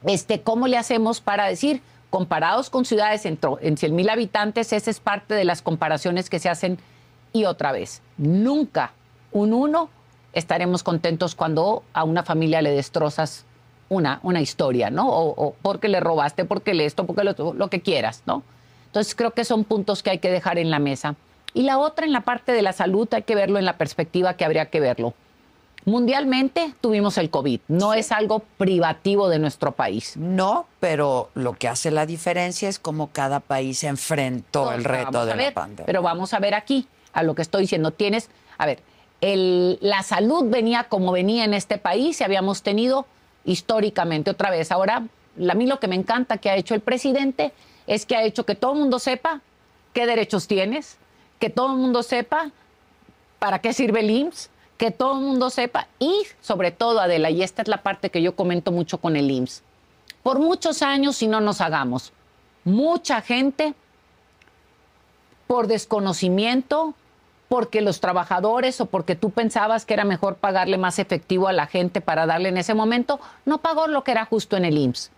este, 0.06 0.40
¿cómo 0.40 0.68
le 0.70 0.78
hacemos 0.78 1.20
para 1.20 1.48
decir, 1.48 1.82
comparados 2.10 2.70
con 2.70 2.86
ciudades 2.86 3.26
en, 3.26 3.38
en 3.60 3.76
100 3.76 3.94
mil 3.94 4.08
habitantes, 4.08 4.72
esa 4.72 4.90
es 4.90 5.02
parte 5.02 5.34
de 5.34 5.44
las 5.44 5.62
comparaciones 5.62 6.30
que 6.30 6.40
se 6.40 6.48
hacen 6.48 6.78
y 7.34 7.44
otra 7.44 7.74
vez, 7.74 8.02
nunca 8.18 8.94
un 9.34 9.54
uno 9.54 9.90
estaremos 10.32 10.82
contentos 10.82 11.36
cuando 11.36 11.84
a 11.92 12.06
una 12.06 12.24
familia 12.24 12.62
le 12.62 12.72
destrozas 12.72 13.44
una, 13.90 14.22
una 14.24 14.40
historia, 14.40 14.90
¿no? 14.90 15.10
O, 15.10 15.48
o 15.48 15.56
porque 15.62 15.90
le 15.90 16.00
robaste, 16.00 16.46
porque 16.46 16.74
le 16.74 16.86
esto, 16.86 17.06
porque 17.06 17.26
lo, 17.26 17.54
lo 17.54 17.70
que 17.70 17.82
quieras, 17.82 18.24
¿no? 18.26 18.42
Entonces 18.86 19.16
creo 19.16 19.32
que 19.32 19.44
son 19.44 19.66
puntos 19.66 20.02
que 20.02 20.12
hay 20.12 20.20
que 20.20 20.32
dejar 20.32 20.60
en 20.60 20.72
la 20.72 20.80
mesa. 20.80 21.18
Y 21.56 21.64
la 21.64 21.80
otra, 21.80 22.06
en 22.06 22.12
la 22.12 22.22
parte 22.22 22.52
de 22.52 22.62
la 22.62 22.74
salud, 22.74 23.08
hay 23.14 23.24
que 23.24 23.34
verlo 23.34 23.58
en 23.58 23.66
la 23.66 23.78
perspectiva 23.78 24.36
que 24.36 24.46
habría 24.46 24.68
que 24.68 24.80
verlo. 24.80 25.14
Mundialmente 25.86 26.74
tuvimos 26.82 27.18
el 27.20 27.30
COVID, 27.30 27.60
no 27.68 27.94
es 27.94 28.12
algo 28.12 28.40
privativo 28.58 29.30
de 29.30 29.38
nuestro 29.38 29.72
país. 29.74 30.18
No, 30.18 30.66
pero 30.80 31.30
lo 31.36 31.54
que 31.54 31.68
hace 31.68 31.92
la 31.92 32.08
diferencia 32.08 32.68
es 32.68 32.80
cómo 32.80 33.12
cada 33.12 33.40
país 33.40 33.84
enfrentó 33.84 34.72
el 34.74 34.84
reto 34.84 35.26
de 35.28 35.36
ver, 35.36 35.48
la 35.50 35.54
pandemia. 35.54 35.86
Pero 35.86 36.02
vamos 36.02 36.34
a 36.34 36.40
ver 36.40 36.56
aquí, 36.56 36.88
a 37.14 37.22
lo 37.22 37.36
que 37.36 37.44
estoy 37.44 37.62
diciendo. 37.62 37.92
Tienes, 37.92 38.30
a 38.58 38.66
ver, 38.66 38.80
el- 39.22 39.78
la 39.80 40.02
salud 40.02 40.50
venía 40.50 40.86
como 40.86 41.12
venía 41.12 41.46
en 41.46 41.54
este 41.54 41.78
país 41.78 42.20
y 42.20 42.24
habíamos 42.24 42.64
tenido 42.64 43.06
históricamente 43.46 44.32
otra 44.32 44.50
vez. 44.50 44.72
Ahora, 44.72 45.04
a 45.50 45.54
mí 45.54 45.68
lo 45.68 45.80
que 45.80 45.88
me 45.88 45.96
encanta 45.96 46.38
que 46.38 46.50
ha 46.50 46.56
hecho 46.56 46.74
el 46.74 46.82
presidente 46.82 47.54
es 47.86 48.08
que 48.08 48.16
ha 48.16 48.24
hecho 48.24 48.44
que 48.44 48.56
todo 48.56 48.74
el 48.74 48.80
mundo 48.80 48.98
sepa 48.98 49.42
qué 49.94 50.08
derechos 50.08 50.48
tienes, 50.48 50.98
que 51.40 51.50
todo 51.50 51.74
el 51.74 51.78
mundo 51.78 52.04
sepa 52.04 52.52
para 53.40 53.60
qué 53.60 53.74
sirve 53.74 54.02
el 54.02 54.10
IMSS, 54.10 54.50
que 54.78 54.92
todo 54.92 55.20
el 55.20 55.26
mundo 55.26 55.50
sepa 55.50 55.88
y 56.00 56.24
sobre 56.42 56.72
todo, 56.72 57.00
Adela, 57.00 57.30
y 57.30 57.44
esta 57.44 57.62
es 57.62 57.68
la 57.68 57.84
parte 57.84 58.10
que 58.10 58.22
yo 58.22 58.36
comento 58.36 58.72
mucho 58.72 58.98
con 58.98 59.16
el 59.16 59.30
IMSS, 59.30 59.64
por 60.24 60.40
muchos 60.40 60.82
años, 60.82 61.18
si 61.18 61.28
no 61.28 61.42
nos 61.42 61.62
hagamos, 61.62 62.12
mucha 62.64 63.22
gente 63.22 63.76
por 65.48 65.68
desconocimiento, 65.68 66.96
porque 67.48 67.82
los 67.82 68.00
trabajadores 68.00 68.82
o 68.82 68.88
porque 68.88 69.16
tú 69.16 69.30
pensabas 69.30 69.86
que 69.86 69.94
era 69.94 70.04
mejor 70.04 70.38
pagarle 70.38 70.78
más 70.78 70.98
efectivo 70.98 71.48
a 71.48 71.54
la 71.54 71.68
gente 71.68 72.02
para 72.02 72.26
darle 72.26 72.50
en 72.50 72.58
ese 72.58 72.74
momento, 72.74 73.20
no 73.46 73.60
pagó 73.60 73.88
lo 73.88 74.04
que 74.04 74.12
era 74.12 74.26
justo 74.26 74.58
en 74.58 74.66
el 74.66 74.78
IMSS. 74.78 75.12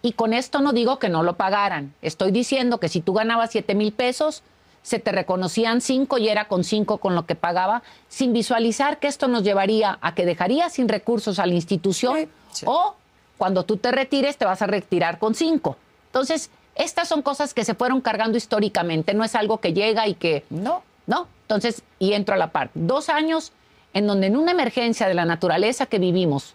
Y 0.00 0.12
con 0.12 0.34
esto 0.34 0.60
no 0.60 0.72
digo 0.72 0.98
que 0.98 1.08
no 1.08 1.22
lo 1.22 1.36
pagaran. 1.36 1.94
Estoy 2.02 2.30
diciendo 2.30 2.78
que 2.78 2.88
si 2.88 3.00
tú 3.00 3.14
ganabas 3.14 3.50
7 3.50 3.74
mil 3.74 3.92
pesos, 3.92 4.42
se 4.84 4.98
te 5.00 5.10
reconocían 5.10 5.80
5 5.80 6.18
y 6.18 6.28
era 6.28 6.46
con 6.46 6.62
5 6.62 6.98
con 6.98 7.14
lo 7.16 7.24
que 7.26 7.34
pagaba, 7.34 7.82
sin 8.08 8.32
visualizar 8.32 8.98
que 9.00 9.08
esto 9.08 9.26
nos 9.28 9.42
llevaría 9.42 9.98
a 10.00 10.14
que 10.14 10.26
dejaría 10.26 10.68
sin 10.68 10.88
recursos 10.88 11.38
a 11.40 11.46
la 11.46 11.54
institución 11.54 12.16
Sí, 12.18 12.28
sí. 12.52 12.66
o 12.68 12.94
cuando 13.38 13.64
tú 13.64 13.78
te 13.78 13.90
retires 13.90 14.36
te 14.36 14.44
vas 14.44 14.60
a 14.62 14.66
retirar 14.66 15.18
con 15.18 15.34
5. 15.34 15.76
Entonces, 16.06 16.50
Estas 16.76 17.06
son 17.06 17.22
cosas 17.22 17.54
que 17.54 17.64
se 17.64 17.74
fueron 17.74 18.00
cargando 18.00 18.36
históricamente, 18.36 19.14
no 19.14 19.22
es 19.22 19.36
algo 19.36 19.58
que 19.58 19.72
llega 19.72 20.08
y 20.08 20.14
que... 20.14 20.42
No. 20.50 20.82
No, 21.06 21.28
entonces, 21.42 21.82
y 22.00 22.14
entro 22.14 22.34
a 22.34 22.38
la 22.38 22.50
parte. 22.50 22.72
Dos 22.74 23.08
años 23.10 23.52
en 23.92 24.08
donde 24.08 24.26
en 24.26 24.36
una 24.36 24.50
emergencia 24.50 25.06
de 25.06 25.14
la 25.14 25.24
naturaleza 25.24 25.86
que 25.86 26.00
vivimos, 26.00 26.54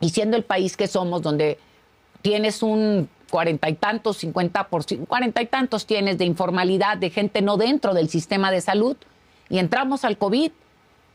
y 0.00 0.08
siendo 0.10 0.36
el 0.36 0.42
país 0.42 0.76
que 0.76 0.88
somos, 0.88 1.22
donde 1.22 1.58
tienes 2.22 2.60
un 2.64 3.08
cuarenta 3.30 3.68
y 3.70 3.74
tantos, 3.74 4.18
cincuenta 4.18 4.68
por 4.68 4.84
cuarenta 5.06 5.40
y 5.40 5.46
tantos 5.46 5.86
tienes 5.86 6.18
de 6.18 6.26
informalidad, 6.26 6.98
de 6.98 7.10
gente 7.10 7.40
no 7.40 7.56
dentro 7.56 7.94
del 7.94 8.08
sistema 8.10 8.50
de 8.50 8.60
salud, 8.60 8.96
y 9.48 9.58
entramos 9.58 10.04
al 10.04 10.18
COVID, 10.18 10.52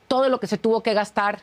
todo 0.08 0.30
lo 0.30 0.40
que 0.40 0.48
se 0.48 0.58
tuvo 0.58 0.82
que 0.82 0.94
gastar, 0.94 1.42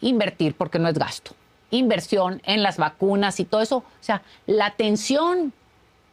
invertir, 0.00 0.54
porque 0.54 0.78
no 0.78 0.88
es 0.88 0.98
gasto, 0.98 1.32
inversión 1.70 2.40
en 2.44 2.62
las 2.62 2.78
vacunas 2.78 3.40
y 3.40 3.44
todo 3.44 3.60
eso, 3.60 3.78
o 3.78 3.84
sea, 4.00 4.22
la 4.46 4.66
atención 4.66 5.52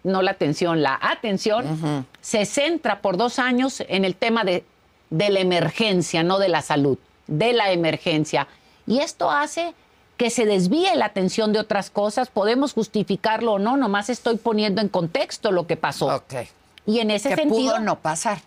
no 0.04 0.24
la 0.24 0.32
atención, 0.32 0.82
la 0.82 0.98
atención, 1.00 2.08
se 2.22 2.46
centra 2.46 3.02
por 3.02 3.18
dos 3.18 3.38
años 3.38 3.84
en 3.88 4.04
el 4.04 4.16
tema 4.16 4.44
de, 4.44 4.66
de 5.12 5.30
la 5.30 5.42
emergencia, 5.42 6.24
no 6.24 6.40
de 6.40 6.50
la 6.50 6.64
salud, 6.64 6.98
de 7.28 7.54
la 7.54 7.72
emergencia. 7.72 8.48
Y 8.88 8.98
esto 8.98 9.30
hace 9.30 9.76
que 10.22 10.30
se 10.30 10.46
desvíe 10.46 10.96
la 10.96 11.06
atención 11.06 11.52
de 11.52 11.58
otras 11.58 11.90
cosas, 11.90 12.30
podemos 12.30 12.74
justificarlo 12.74 13.54
o 13.54 13.58
no, 13.60 13.76
nomás 13.76 14.08
estoy 14.08 14.36
poniendo 14.38 14.80
en 14.80 14.88
contexto 14.88 15.52
lo 15.52 15.66
que 15.66 15.78
pasó. 15.78 16.24
Y 16.86 17.00
en 17.00 17.10
ese 17.10 17.30
¿Qué 17.30 17.38
sentido, 17.38 17.72
pudo 17.72 17.80
no 17.80 17.96
pasar? 17.98 18.38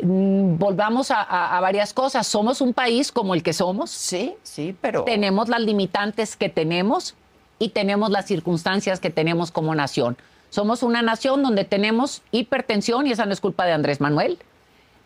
mm, 0.00 0.56
volvamos 0.56 1.10
a, 1.10 1.20
a- 1.20 1.58
a 1.58 1.60
varias 1.60 1.92
cosas. 1.92 2.26
Somos 2.26 2.62
un 2.62 2.72
país 2.72 3.12
como 3.12 3.34
el 3.34 3.42
que 3.42 3.52
somos, 3.52 3.90
Sí, 3.90 4.36
sí, 4.42 4.74
pero... 4.80 5.04
tenemos 5.04 5.50
las 5.50 5.60
limitantes 5.60 6.34
que 6.34 6.48
tenemos 6.48 7.14
y 7.58 7.68
tenemos 7.68 8.08
las 8.08 8.24
circunstancias 8.24 8.98
que 8.98 9.10
tenemos 9.10 9.50
como 9.50 9.74
nación. 9.74 10.16
Somos 10.48 10.82
una 10.82 11.02
nación 11.02 11.42
donde 11.42 11.64
tenemos 11.64 12.22
hipertensión 12.32 13.06
y 13.06 13.12
esa 13.12 13.26
no 13.26 13.34
es 13.34 13.40
culpa 13.42 13.66
de 13.66 13.72
Andrés 13.72 14.00
Manuel. 14.00 14.38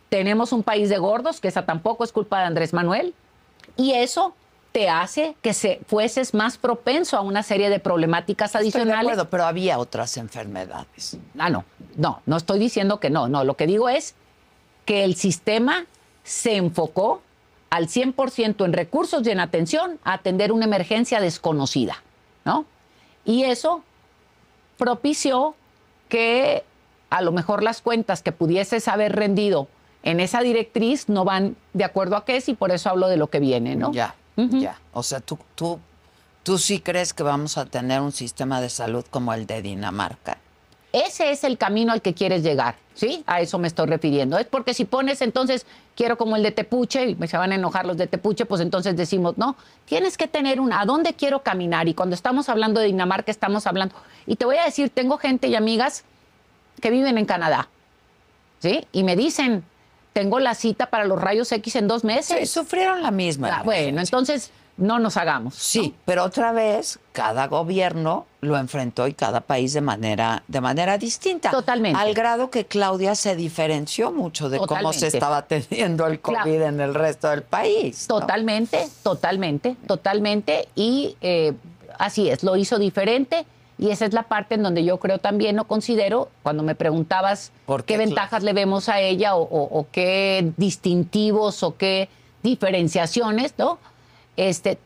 Tenemos 0.08 0.52
un 0.52 0.62
país 0.62 0.88
de 0.88 0.98
gordos, 0.98 1.40
que 1.40 1.48
esa 1.48 1.66
tampoco 1.66 2.04
es 2.04 2.12
culpa 2.12 2.38
de 2.38 2.44
Andrés 2.46 2.72
Manuel. 2.72 3.12
Y 3.76 3.94
eso 3.94 4.34
te 4.72 4.88
hace 4.88 5.36
que 5.42 5.52
se 5.52 5.80
fueses 5.86 6.32
más 6.34 6.56
propenso 6.58 7.16
a 7.16 7.20
una 7.22 7.42
serie 7.42 7.70
de 7.70 7.80
problemáticas 7.80 8.54
Estoy 8.54 8.70
de 8.70 8.78
adicionales. 8.78 9.00
acuerdo, 9.02 9.30
pero 9.30 9.44
había 9.44 9.78
otras 9.78 10.16
enfermedades. 10.16 11.18
Ah, 11.38 11.50
no, 11.50 11.64
no, 11.96 12.22
no 12.26 12.36
estoy 12.36 12.58
diciendo 12.58 13.00
que 13.00 13.10
no, 13.10 13.28
no, 13.28 13.44
lo 13.44 13.56
que 13.56 13.66
digo 13.66 13.88
es 13.88 14.14
que 14.84 15.04
el 15.04 15.16
sistema 15.16 15.86
se 16.22 16.56
enfocó 16.56 17.22
al 17.70 17.88
100% 17.88 18.64
en 18.64 18.72
recursos 18.72 19.26
y 19.26 19.30
en 19.30 19.40
atención 19.40 19.98
a 20.04 20.14
atender 20.14 20.52
una 20.52 20.64
emergencia 20.64 21.20
desconocida, 21.20 22.02
¿no? 22.44 22.64
Y 23.24 23.44
eso 23.44 23.82
propició 24.76 25.54
que 26.08 26.64
a 27.10 27.22
lo 27.22 27.32
mejor 27.32 27.62
las 27.62 27.82
cuentas 27.82 28.22
que 28.22 28.32
pudieses 28.32 28.88
haber 28.88 29.14
rendido 29.14 29.68
en 30.02 30.20
esa 30.20 30.40
directriz 30.40 31.08
no 31.08 31.24
van 31.24 31.56
de 31.74 31.84
acuerdo 31.84 32.16
a 32.16 32.24
qué 32.24 32.36
es 32.36 32.48
y 32.48 32.54
por 32.54 32.70
eso 32.70 32.88
hablo 32.88 33.08
de 33.08 33.16
lo 33.16 33.28
que 33.28 33.38
viene, 33.38 33.76
¿no? 33.76 33.92
Ya, 33.92 34.14
ya. 34.48 34.78
O 34.92 35.02
sea, 35.02 35.20
tú, 35.20 35.38
tú, 35.54 35.78
tú 36.42 36.58
sí 36.58 36.80
crees 36.80 37.12
que 37.12 37.22
vamos 37.22 37.58
a 37.58 37.66
tener 37.66 38.00
un 38.00 38.12
sistema 38.12 38.60
de 38.60 38.70
salud 38.70 39.04
como 39.10 39.32
el 39.34 39.46
de 39.46 39.62
Dinamarca. 39.62 40.38
Ese 40.92 41.30
es 41.30 41.44
el 41.44 41.56
camino 41.56 41.92
al 41.92 42.02
que 42.02 42.14
quieres 42.14 42.42
llegar, 42.42 42.74
¿sí? 42.94 43.22
A 43.26 43.40
eso 43.40 43.58
me 43.58 43.68
estoy 43.68 43.86
refiriendo. 43.86 44.38
Es 44.38 44.46
porque 44.46 44.74
si 44.74 44.84
pones 44.84 45.22
entonces, 45.22 45.64
quiero 45.94 46.18
como 46.18 46.34
el 46.34 46.42
de 46.42 46.50
Tepuche, 46.50 47.10
y 47.10 47.28
se 47.28 47.36
van 47.36 47.52
a 47.52 47.54
enojar 47.54 47.86
los 47.86 47.96
de 47.96 48.08
Tepuche, 48.08 48.44
pues 48.44 48.60
entonces 48.60 48.96
decimos, 48.96 49.38
no, 49.38 49.56
tienes 49.84 50.18
que 50.18 50.26
tener 50.26 50.58
un, 50.58 50.72
¿a 50.72 50.84
dónde 50.84 51.14
quiero 51.14 51.44
caminar? 51.44 51.86
Y 51.86 51.94
cuando 51.94 52.14
estamos 52.14 52.48
hablando 52.48 52.80
de 52.80 52.86
Dinamarca, 52.86 53.30
estamos 53.30 53.68
hablando, 53.68 53.94
y 54.26 54.34
te 54.34 54.44
voy 54.44 54.56
a 54.56 54.64
decir, 54.64 54.90
tengo 54.90 55.16
gente 55.16 55.46
y 55.46 55.54
amigas 55.54 56.02
que 56.80 56.90
viven 56.90 57.18
en 57.18 57.24
Canadá, 57.24 57.68
¿sí? 58.58 58.84
Y 58.90 59.04
me 59.04 59.14
dicen, 59.14 59.64
tengo 60.12 60.40
la 60.40 60.54
cita 60.54 60.86
para 60.86 61.04
los 61.04 61.20
rayos 61.20 61.50
X 61.52 61.76
en 61.76 61.88
dos 61.88 62.04
meses. 62.04 62.38
Sí, 62.38 62.46
sufrieron 62.46 63.02
la 63.02 63.10
misma. 63.10 63.58
Ah, 63.58 63.62
bueno, 63.62 64.00
entonces 64.00 64.50
no 64.76 64.98
nos 64.98 65.16
hagamos. 65.18 65.54
Sí, 65.56 65.94
pero 66.06 66.24
otra 66.24 66.52
vez 66.52 66.98
cada 67.12 67.46
gobierno 67.48 68.26
lo 68.40 68.56
enfrentó 68.56 69.06
y 69.06 69.12
cada 69.12 69.42
país 69.42 69.74
de 69.74 69.82
manera 69.82 70.42
de 70.48 70.60
manera 70.62 70.96
distinta. 70.96 71.50
Totalmente. 71.50 71.98
Al 72.00 72.14
grado 72.14 72.50
que 72.50 72.64
Claudia 72.64 73.14
se 73.14 73.36
diferenció 73.36 74.10
mucho 74.10 74.48
de 74.48 74.58
cómo 74.58 74.92
se 74.94 75.08
estaba 75.08 75.36
atendiendo 75.38 76.06
el 76.06 76.20
COVID 76.20 76.36
Claro. 76.42 76.66
en 76.66 76.80
el 76.80 76.94
resto 76.94 77.28
del 77.28 77.42
país. 77.42 78.06
¿no? 78.08 78.20
Totalmente, 78.20 78.88
totalmente, 79.02 79.76
totalmente. 79.86 80.68
Y 80.74 81.16
eh, 81.20 81.52
así 81.98 82.30
es, 82.30 82.42
lo 82.42 82.56
hizo 82.56 82.78
diferente. 82.78 83.44
Y 83.80 83.90
esa 83.90 84.04
es 84.04 84.12
la 84.12 84.24
parte 84.24 84.56
en 84.56 84.62
donde 84.62 84.84
yo 84.84 84.98
creo 84.98 85.18
también 85.18 85.58
o 85.58 85.64
considero, 85.66 86.28
cuando 86.42 86.62
me 86.62 86.74
preguntabas 86.74 87.50
¿Por 87.64 87.84
qué, 87.84 87.94
qué, 87.94 87.98
ventajas 87.98 88.42
le 88.42 88.52
vemos 88.52 88.88
a 88.90 89.00
ella 89.00 89.34
o, 89.36 89.42
o- 89.42 89.78
o 89.80 89.86
qué 89.90 90.52
distintivos 90.58 91.62
o 91.62 91.76
qué 91.78 92.08
diferenciaciones, 92.42 93.54
¿no? 93.56 93.78
Este, 94.36 94.78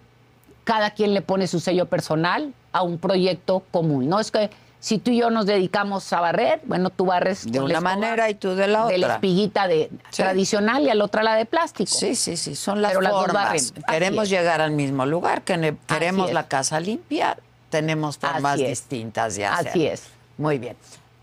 cada 0.64 0.90
quien 0.92 1.12
le 1.12 1.22
pone 1.22 1.46
su 1.48 1.60
sello 1.60 1.86
personal 1.86 2.54
a 2.72 2.82
un 2.82 2.98
proyecto 2.98 3.64
común. 3.70 4.08
No 4.08 4.20
es 4.20 4.30
que 4.30 4.50
si 4.80 4.98
tú 4.98 5.10
y 5.10 5.18
yo 5.18 5.30
nos 5.30 5.46
dedicamos 5.46 6.12
a 6.12 6.20
barrer, 6.20 6.60
bueno, 6.66 6.90
tú 6.90 7.06
barres 7.06 7.50
De 7.50 7.58
una 7.60 7.80
manera 7.80 8.28
y 8.30 8.34
tú 8.34 8.54
de 8.54 8.66
la 8.68 8.86
de 8.86 8.98
la 8.98 9.06
otra. 9.06 9.14
espiguita 9.16 9.66
de 9.66 9.90
Sí. 10.10 10.22
tradicional 10.22 10.82
y 10.84 10.90
a 10.90 10.94
la 10.94 11.04
otra 11.04 11.22
la 11.22 11.34
de 11.36 11.46
plástico. 11.46 11.90
Sí, 11.90 12.14
sí, 12.14 12.36
sí, 12.36 12.54
son 12.54 12.80
las 12.82 12.90
Pero 12.92 13.00
las 13.00 13.12
dos 13.12 13.24
formas. 13.24 13.72
Queremos 13.88 14.28
llegar 14.28 14.60
al 14.60 14.72
mismo 14.72 15.04
lugar, 15.06 15.42
que 15.42 15.74
queremos 15.86 16.32
la 16.32 16.48
casa 16.48 16.80
limpia, 16.80 17.38
tenemos 17.74 18.18
formas 18.18 18.54
Así 18.54 18.66
distintas 18.66 19.34
de 19.34 19.46
Así 19.46 19.68
hacerlo. 19.68 19.90
es. 19.90 20.02
Muy 20.38 20.58
bien. 20.58 20.76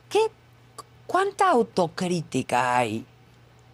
¿Qué, 0.09 0.19
¿Cuánta 1.07 1.49
autocrítica 1.49 2.77
hay 2.77 3.05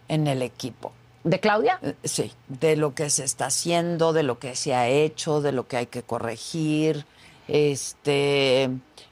en 0.06 0.28
el 0.28 0.42
equipo? 0.42 0.92
¿De 1.24 1.40
Claudia? 1.40 1.80
Eh, 1.82 1.94
Sí, 2.04 2.32
de 2.46 2.76
lo 2.76 2.94
que 2.94 3.10
se 3.10 3.24
está 3.24 3.46
haciendo, 3.46 4.12
de 4.12 4.22
lo 4.22 4.38
que 4.38 4.54
se 4.54 4.74
ha 4.74 4.86
hecho, 4.86 5.40
de 5.40 5.50
lo 5.50 5.66
que 5.66 5.76
hay 5.76 5.86
que 5.86 6.02
corregir. 6.04 7.04
Este, 7.48 8.70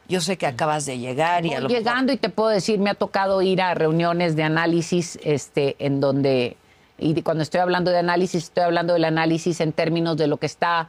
yo 0.09 0.21
sé 0.21 0.37
que 0.39 0.47
acabas 0.47 0.87
de 0.87 0.99
llegar 0.99 1.45
y 1.45 1.55
a 1.55 1.61
lo 1.61 1.69
llegando 1.69 2.13
y 2.13 2.19
te 2.19 2.29
puedo 2.29 2.51
decir, 2.51 2.79
me 2.79 2.91
ha 2.91 2.95
tocado 2.95 3.43
ir 3.43 3.61
a 3.61 3.75
reuniones 3.75 4.37
de 4.37 4.45
análisis, 4.45 5.19
este, 5.25 5.75
en 5.81 6.01
donde, 6.01 6.57
y 6.99 7.21
cuando 7.23 7.43
estoy 7.43 7.61
hablando 7.61 7.91
de 7.91 7.99
análisis, 7.99 8.45
estoy 8.45 8.63
hablando 8.63 8.93
del 8.93 9.05
análisis 9.07 9.61
en 9.61 9.73
términos 9.73 10.17
de 10.17 10.29
lo 10.29 10.37
que 10.37 10.47
está, 10.47 10.89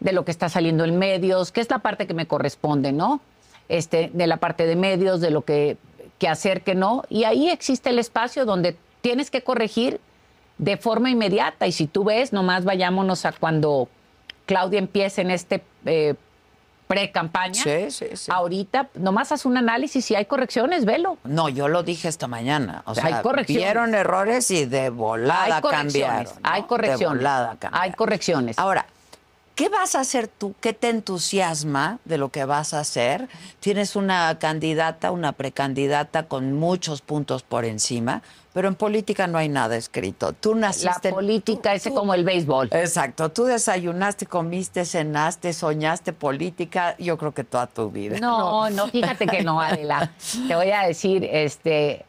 de 0.00 0.12
lo 0.12 0.24
que 0.24 0.30
está 0.30 0.48
saliendo 0.48 0.84
en 0.84 0.98
medios, 0.98 1.52
que 1.52 1.60
es 1.60 1.70
la 1.70 1.78
parte 1.78 2.06
que 2.06 2.14
me 2.14 2.26
corresponde, 2.26 2.92
¿no? 2.92 3.20
Este, 3.68 4.10
de 4.12 4.26
la 4.26 4.36
parte 4.36 4.66
de 4.66 4.76
medios, 4.76 5.20
de 5.20 5.30
lo 5.30 5.42
que, 5.42 5.76
que 6.18 6.28
hacer, 6.28 6.62
que 6.62 6.74
no. 6.74 7.04
Y 7.08 7.24
ahí 7.24 7.48
existe 7.50 7.90
el 7.90 7.98
espacio 7.98 8.44
donde 8.44 8.76
tienes 9.00 9.30
que 9.30 9.42
corregir 9.42 10.00
de 10.58 10.76
forma 10.76 11.10
inmediata. 11.10 11.66
Y 11.66 11.72
si 11.72 11.86
tú 11.86 12.04
ves, 12.04 12.32
nomás 12.32 12.64
vayámonos 12.64 13.24
a 13.24 13.32
cuando 13.32 13.88
Claudia 14.46 14.78
empiece 14.78 15.22
en 15.22 15.30
este 15.30 15.62
eh, 15.84 16.14
pre-campaña. 16.86 17.62
Sí, 17.62 17.90
sí, 17.90 18.06
sí. 18.14 18.30
Ahorita, 18.32 18.88
nomás 18.94 19.32
haz 19.32 19.44
un 19.44 19.56
análisis 19.56 20.08
y 20.10 20.14
hay 20.14 20.26
correcciones, 20.26 20.84
velo. 20.84 21.18
No, 21.24 21.48
yo 21.48 21.68
lo 21.68 21.82
dije 21.82 22.08
esta 22.08 22.28
mañana. 22.28 22.82
O 22.86 22.94
sea, 22.94 23.06
Hay 23.06 23.22
correcciones. 23.22 23.64
vieron 23.64 23.94
errores 23.94 24.50
y 24.50 24.66
de 24.66 24.90
volada 24.90 25.56
hay 25.56 25.62
correcciones. 25.62 25.92
cambiaron. 25.94 26.42
¿no? 26.42 26.50
Hay 26.50 26.62
correcciones. 26.62 27.00
De 27.00 27.06
volada 27.06 27.56
cambiaron. 27.58 27.80
hay 27.80 27.92
correcciones. 27.92 28.58
Ahora, 28.58 28.86
¿qué 29.56 29.68
vas 29.70 29.96
a 29.96 30.00
hacer 30.00 30.28
tú? 30.28 30.54
¿Qué 30.60 30.72
te 30.72 30.90
entusiasma 30.90 31.98
de 32.04 32.18
lo 32.18 32.28
que 32.28 32.44
vas 32.44 32.74
a 32.74 32.80
hacer? 32.80 33.28
Tienes 33.58 33.96
una 33.96 34.38
candidata, 34.38 35.10
una 35.10 35.32
precandidata 35.32 36.28
con 36.28 36.52
muchos 36.52 37.00
puntos 37.00 37.42
por 37.42 37.64
encima, 37.64 38.22
pero 38.52 38.68
en 38.68 38.74
política 38.74 39.26
no 39.26 39.38
hay 39.38 39.48
nada 39.48 39.76
escrito. 39.76 40.32
Tú 40.34 40.54
la 40.54 40.68
naciste. 40.68 41.10
política 41.10 41.74
es 41.74 41.88
como 41.88 42.14
el 42.14 42.24
béisbol. 42.24 42.68
Exacto. 42.72 43.30
Tú 43.32 43.44
desayunaste, 43.44 44.26
comiste, 44.26 44.84
cenaste, 44.84 45.52
soñaste 45.52 46.12
política, 46.12 46.94
yo 46.98 47.16
creo 47.16 47.32
que 47.32 47.42
toda 47.42 47.66
tu 47.66 47.90
vida. 47.90 48.20
No, 48.20 48.68
no, 48.70 48.88
fíjate 48.88 49.26
que 49.26 49.42
no, 49.42 49.60
Adela. 49.60 50.12
Te 50.48 50.54
voy 50.54 50.70
a 50.70 50.82
decir, 50.82 51.24
este, 51.24 52.04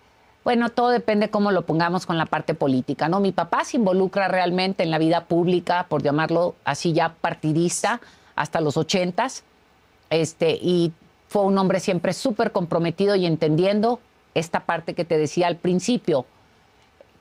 bueno, 0.47 0.69
todo 0.69 0.88
depende 0.91 1.29
cómo 1.29 1.51
lo 1.51 1.63
pongamos 1.65 2.05
con 2.05 2.17
la 2.17 2.25
parte 2.25 2.53
política, 2.53 3.10
¿no? 3.10 3.19
Mi 3.19 3.33
papá 3.33 3.65
se 3.65 3.75
involucra 3.75 4.29
realmente 4.29 4.81
en 4.81 4.91
la 4.91 4.97
vida 4.97 5.25
pública, 5.25 5.88
por 5.89 6.03
llamarlo 6.03 6.55
así 6.63 6.93
ya 6.93 7.15
partidista, 7.19 7.99
hasta 8.33 8.62
los 8.62 8.77
ochentas, 8.77 9.43
este, 10.10 10.52
y 10.62 10.93
fue 11.27 11.41
un 11.41 11.58
hombre 11.58 11.81
siempre 11.81 12.13
súper 12.13 12.54
comprometido 12.54 13.17
y 13.17 13.25
entendiendo 13.25 14.00
esta 14.35 14.62
parte 14.62 14.93
que 14.93 15.04
te 15.04 15.17
decía 15.17 15.48
al 15.48 15.58
principio. 15.58 16.25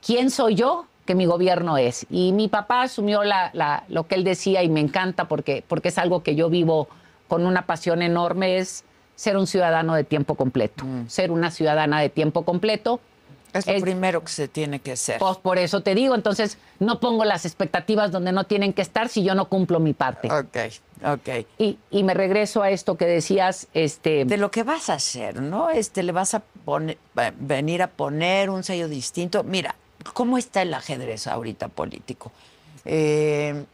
¿Quién 0.05 0.31
soy 0.31 0.55
yo? 0.55 0.85
Que 1.05 1.13
mi 1.13 1.25
gobierno 1.25 1.77
es. 1.77 2.05
Y 2.09 2.31
mi 2.31 2.47
papá 2.47 2.83
asumió 2.83 3.25
la- 3.25 3.49
la- 3.51 3.83
lo 3.89 4.07
que 4.07 4.15
él 4.15 4.23
decía 4.23 4.63
y 4.63 4.69
me 4.69 4.79
encanta 4.79 5.25
porque, 5.27 5.65
porque 5.67 5.89
es 5.89 5.97
algo 5.97 6.23
que 6.23 6.35
yo 6.35 6.49
vivo 6.49 6.87
con 7.27 7.45
una 7.45 7.65
pasión 7.65 8.01
enorme, 8.01 8.57
es 8.57 8.85
ser 9.15 9.35
un 9.35 9.47
ciudadano 9.47 9.95
de 9.95 10.05
tiempo 10.05 10.35
completo, 10.35 10.85
ser 11.07 11.29
una 11.31 11.51
ciudadana 11.51 11.99
de 11.99 12.07
tiempo 12.07 12.43
completo. 12.45 13.01
Es 13.57 13.67
lo 13.67 13.81
primero 13.81 14.23
que 14.23 14.31
se 14.31 14.47
tiene 14.47 14.79
que 14.79 14.91
hacer. 14.93 15.19
Pues 15.19 15.37
por 15.37 15.57
eso 15.57 15.81
te 15.81 15.95
digo, 15.95 16.15
entonces 16.15 16.57
no 16.79 16.99
pongo 16.99 17.25
las 17.25 17.45
expectativas 17.45 18.11
donde 18.11 18.31
no 18.31 18.45
tienen 18.45 18.73
que 18.73 18.81
estar 18.81 19.09
si 19.09 19.23
yo 19.23 19.35
no 19.35 19.49
cumplo 19.49 19.79
mi 19.79 19.93
parte. 19.93 20.31
Ok, 20.31 20.57
ok. 21.05 21.45
Y, 21.57 21.77
y 21.89 22.03
me 22.03 22.13
regreso 22.13 22.61
a 22.61 22.69
esto 22.69 22.97
que 22.97 23.05
decías, 23.05 23.67
este... 23.73 24.25
De 24.25 24.37
lo 24.37 24.51
que 24.51 24.63
vas 24.63 24.89
a 24.89 24.95
hacer, 24.95 25.41
¿no? 25.41 25.69
Este, 25.69 26.03
le 26.03 26.11
vas 26.11 26.33
a 26.33 26.41
poner, 26.65 26.97
venir 27.39 27.81
a 27.81 27.87
poner 27.87 28.49
un 28.49 28.63
sello 28.63 28.87
distinto. 28.87 29.43
Mira, 29.43 29.75
¿cómo 30.13 30.37
está 30.37 30.61
el 30.61 30.73
ajedrez 30.73 31.27
ahorita 31.27 31.67
político? 31.69 32.31
Eh, 32.85 33.65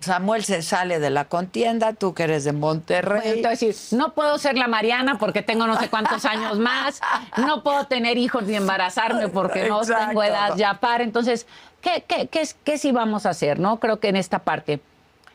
Samuel 0.00 0.44
se 0.44 0.62
sale 0.62 1.00
de 1.00 1.10
la 1.10 1.24
contienda, 1.24 1.92
tú 1.92 2.14
que 2.14 2.22
eres 2.22 2.44
de 2.44 2.52
Monterrey. 2.52 3.20
Entonces, 3.24 3.92
no 3.92 4.12
puedo 4.14 4.38
ser 4.38 4.56
la 4.56 4.68
Mariana 4.68 5.18
porque 5.18 5.42
tengo 5.42 5.66
no 5.66 5.78
sé 5.78 5.88
cuántos 5.88 6.24
años 6.24 6.58
más, 6.58 7.00
no 7.36 7.62
puedo 7.64 7.86
tener 7.86 8.16
hijos 8.16 8.44
ni 8.44 8.54
embarazarme 8.54 9.28
porque 9.28 9.68
no 9.68 9.80
Exacto. 9.82 10.06
tengo 10.08 10.22
edad 10.22 10.54
ya 10.56 10.74
para. 10.74 11.02
Entonces, 11.02 11.46
¿qué, 11.80 12.04
qué, 12.06 12.28
qué, 12.28 12.48
qué 12.62 12.78
sí 12.78 12.92
vamos 12.92 13.26
a 13.26 13.30
hacer? 13.30 13.58
no 13.58 13.80
Creo 13.80 13.98
que 13.98 14.08
en 14.08 14.16
esta 14.16 14.38
parte. 14.38 14.80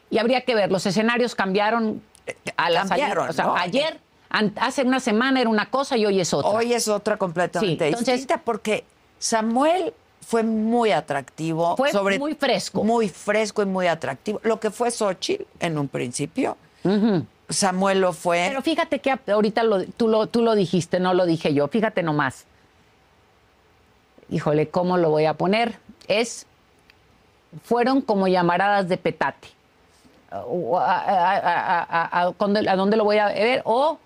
Y 0.09 0.17
habría 0.19 0.41
que 0.41 0.55
ver, 0.55 0.71
los 0.71 0.85
escenarios 0.85 1.35
cambiaron 1.35 2.01
a. 2.55 2.71
Cambiaron, 2.87 3.29
O 3.29 3.33
sea, 3.33 3.45
¿no? 3.45 3.55
ayer, 3.57 3.99
hace 4.61 4.83
una 4.83 5.01
semana 5.01 5.41
era 5.41 5.49
una 5.49 5.69
cosa 5.69 5.97
y 5.97 6.05
hoy 6.05 6.21
es 6.21 6.33
otra. 6.33 6.49
Hoy 6.51 6.71
es 6.73 6.87
otra 6.87 7.17
completamente 7.17 7.83
Sí, 7.83 7.89
entonces- 7.89 8.15
distinta 8.19 8.41
porque 8.43 8.85
Samuel 9.19 9.93
fue 10.25 10.43
muy 10.43 10.91
atractivo. 10.91 11.75
Fue 11.77 11.91
muy 12.19 12.35
fresco. 12.35 12.83
Muy 12.83 13.09
fresco 13.09 13.61
y 13.61 13.65
muy 13.65 13.87
atractivo. 13.87 14.39
Lo 14.43 14.59
que 14.59 14.69
fue 14.71 14.91
Xochitl 14.91 15.43
en 15.59 15.77
un 15.77 15.87
principio. 15.87 16.57
Samuel 17.49 18.01
lo 18.01 18.13
fue. 18.13 18.45
Pero 18.49 18.61
fíjate 18.61 18.99
que 18.99 19.13
ahorita 19.31 19.63
lo- 19.63 19.85
tú, 19.85 20.07
lo, 20.07 20.27
tú 20.27 20.41
lo 20.41 20.55
dijiste, 20.55 20.99
no 20.99 21.13
lo 21.13 21.25
dije 21.25 21.53
yo. 21.53 21.67
Fíjate 21.67 22.01
nomás. 22.03 22.45
Híjole, 24.29 24.69
¿cómo 24.69 24.97
lo 24.97 25.09
voy 25.09 25.25
a 25.25 25.33
poner? 25.35 25.77
Es, 26.07 26.45
fueron 27.63 28.01
como 28.01 28.27
llamaradas 28.27 28.87
de 28.89 28.97
petate. 28.97 29.49
A, 30.31 30.37
a- 30.37 31.37
a- 31.37 31.83
a- 31.83 32.21
a- 32.21 32.31
¿dónde- 32.39 32.67
a 32.67 32.75
dónde 32.75 32.97
lo 32.97 33.03
voy 33.03 33.17
a 33.19 33.27
ver? 33.27 33.61
O 33.65 33.99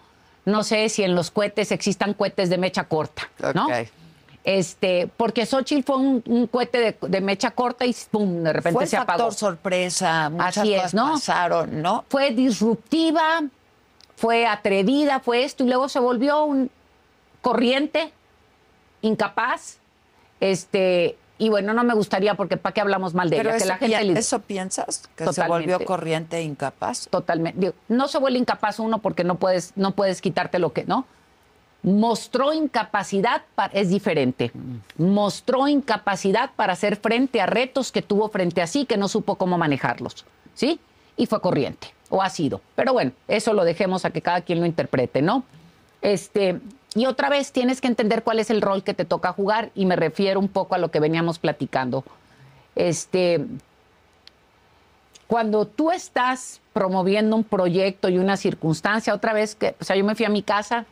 no 0.46 0.64
sé 0.64 0.90
si 0.90 1.04
en 1.04 1.16
los 1.16 1.32
cohetes 1.32 1.72
existan 1.72 2.14
cohetes 2.14 2.50
de 2.50 2.58
mecha 2.58 2.84
corta, 2.86 3.30
¿no? 3.54 3.68
Este, 4.50 5.10
porque 5.18 5.46
Xochitl 5.46 5.84
fue 5.86 5.98
un, 5.98 6.24
un 6.26 6.48
cohete 6.48 6.80
de, 6.80 6.98
de 7.10 7.20
mecha 7.20 7.52
corta 7.52 7.86
y 7.86 7.94
pum, 8.10 8.44
de 8.44 8.54
repente 8.54 8.78
fue 8.78 8.88
se 8.88 8.96
factor 8.96 9.16
apagó. 9.16 9.32
sorpresa. 9.32 10.30
Muchas 10.30 10.58
Así 10.60 10.74
es, 10.74 10.78
cosas 10.84 10.94
¿no? 10.94 11.12
pasaron, 11.12 11.82
¿no? 11.82 12.06
fue 12.08 12.32
disruptiva, 12.32 13.42
fue 14.16 14.48
atrevida, 14.48 15.20
fue 15.20 15.44
esto, 15.44 15.66
y 15.66 15.68
luego 15.68 15.90
se 15.90 16.00
volvió 16.00 16.46
un 16.46 16.72
corriente, 17.42 18.14
incapaz. 19.02 19.80
Este, 20.40 21.18
y 21.40 21.50
bueno, 21.50 21.74
no 21.74 21.84
me 21.84 21.94
gustaría 21.94 22.36
porque 22.36 22.56
para 22.56 22.74
qué 22.74 22.80
hablamos 22.80 23.14
mal 23.14 23.30
de 23.30 23.38
Pero 23.38 23.50
ella, 23.50 23.58
que 23.58 23.64
eso, 23.64 23.74
la 23.74 23.78
gente 23.80 24.04
le- 24.06 24.20
¿eso 24.20 24.40
piensas? 24.40 25.10
¿Que 25.18 25.32
se 25.34 25.46
volvió 25.48 25.84
corriente 25.84 26.38
e 26.38 26.44
incapaz? 26.44 27.08
totalmente 27.10 27.60
digo, 27.60 27.74
no 27.90 28.08
se 28.08 28.18
vuelve 28.18 28.40
incapaz 28.40 28.80
uno 28.80 29.00
porque 29.00 29.24
no 29.26 29.36
puedes 29.36 29.74
no 29.76 29.92
puedes 29.92 30.22
quitarte 30.22 30.58
lo 30.60 30.72
que, 30.74 30.86
¿no? 30.86 31.06
Mostró 31.88 32.52
incapacidad, 32.52 33.44
pa- 33.56 33.68
es 33.72 33.90
diferente. 33.90 34.52
Mostró 34.98 35.70
incapacidad 35.70 36.52
para 36.58 36.74
hacer 36.74 36.98
frente 36.98 37.40
a 37.40 37.46
retos 37.46 37.94
que 37.94 38.02
tuvo 38.02 38.28
frente 38.28 38.62
a 38.62 38.68
sí, 38.68 38.86
que 38.86 38.98
no 38.98 39.08
supo 39.08 39.36
cómo 39.36 39.58
manejarlos, 39.58 40.26
¿sí? 40.54 40.82
Y 41.16 41.28
fue 41.28 41.40
corriente, 41.40 41.94
o 42.10 42.22
ha 42.22 42.30
sido. 42.30 42.60
Pero 42.76 42.92
bueno, 42.92 43.14
eso 43.30 43.54
lo 43.54 43.64
dejemos 43.64 44.04
a 44.04 44.10
que 44.10 44.22
cada 44.22 44.42
quien 44.42 44.60
lo 44.60 44.66
interprete, 44.66 45.22
¿no? 45.22 45.46
Este, 46.02 46.60
y 46.94 47.06
otra 47.06 47.30
vez 47.30 47.54
tienes 47.54 47.80
que 47.80 47.88
entender 47.88 48.22
cuál 48.22 48.40
es 48.40 48.50
el 48.50 48.62
rol 48.62 48.84
que 48.84 48.94
te 48.94 49.06
toca 49.06 49.32
jugar, 49.32 49.72
y 49.74 49.86
me 49.86 49.96
refiero 49.96 50.42
un 50.42 50.50
poco 50.50 50.76
a 50.76 50.80
lo 50.80 50.92
que 50.92 51.00
veníamos 51.00 51.40
platicando. 51.40 52.04
Este, 52.76 53.46
cuando 55.28 55.66
tú 55.68 55.92
estás 55.92 56.60
promoviendo 56.74 57.36
un 57.38 57.46
proyecto 57.46 58.10
y 58.10 58.18
una 58.18 58.36
circunstancia, 58.36 59.14
otra 59.14 59.32
vez 59.32 59.56
que, 59.56 59.74
o 59.80 59.86
sea, 59.86 59.96
yo 59.96 60.04
me 60.04 60.16
fui 60.16 60.26
a 60.26 60.30
mi 60.30 60.44
casa 60.44 60.86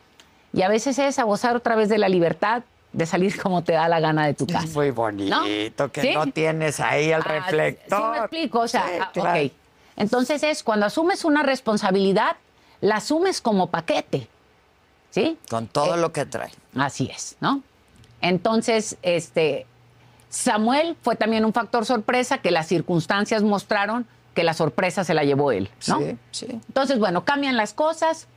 y 0.55 0.61
a 0.61 0.67
veces 0.69 0.97
es 0.99 1.19
a 1.19 1.23
gozar 1.23 1.55
otra 1.55 1.75
vez 1.75 1.89
de 1.89 1.97
la 1.97 2.07
libertad 2.09 2.63
de 2.93 3.05
salir 3.05 3.37
como 3.41 3.63
te 3.63 3.73
da 3.73 3.87
la 3.89 3.99
gana 3.99 4.25
de 4.25 4.33
tu 4.33 4.47
casa. 4.47 4.67
Muy 4.73 4.91
bonito, 4.91 5.91
que 5.91 6.01
¿Sí? 6.01 6.13
no 6.13 6.27
tienes 6.27 6.79
ahí 6.79 7.11
el 7.11 7.21
Ah, 7.21 7.25
reflector. 7.27 7.99
Sí, 8.01 8.09
me 8.11 8.17
explico, 8.19 8.59
o 8.61 8.67
sea, 8.67 8.85
Sí, 8.87 8.93
ah, 9.01 9.09
claro. 9.13 9.43
ok. 9.45 9.51
Entonces 9.97 10.43
es 10.43 10.63
cuando 10.63 10.85
asumes 10.85 11.25
una 11.25 11.43
responsabilidad, 11.43 12.37
la 12.81 12.97
asumes 12.97 13.41
como 13.41 13.67
paquete, 13.67 14.27
¿sí? 15.11 15.37
Con 15.49 15.67
todo 15.67 15.95
Eh, 15.95 15.97
lo 15.97 16.11
que 16.13 16.25
trae. 16.25 16.51
Así 16.77 17.09
es, 17.13 17.35
¿no? 17.41 17.61
Entonces, 18.21 18.97
este, 19.01 19.65
Samuel 20.29 20.95
fue 21.01 21.15
también 21.15 21.45
un 21.45 21.53
factor 21.53 21.85
sorpresa 21.85 22.39
que 22.39 22.51
las 22.51 22.67
circunstancias 22.67 23.43
mostraron 23.43 24.07
que 24.33 24.43
la 24.43 24.53
sorpresa 24.53 25.03
se 25.05 25.13
la 25.13 25.23
llevó 25.23 25.51
él, 25.51 25.69
¿no? 25.87 25.99
Sí, 25.99 26.17
sí. 26.31 26.47
Entonces, 26.49 26.99
bueno, 26.99 27.23
cambian 27.23 27.55
las 27.55 27.73
cosas 27.73 28.27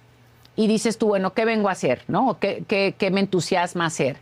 y 0.59 0.67
dices 0.67 0.99
tú, 0.99 1.07
bueno, 1.07 1.33
¿qué 1.35 1.45
vengo 1.45 1.69
a 1.69 1.73
hacer? 1.73 2.03
¿No? 2.09 2.31
¿O 2.31 2.39
¿Qué, 2.41 2.65
qué, 2.67 2.95
qué 2.99 3.11
me 3.13 3.21
entusiasma 3.21 3.87
hacer? 3.87 4.17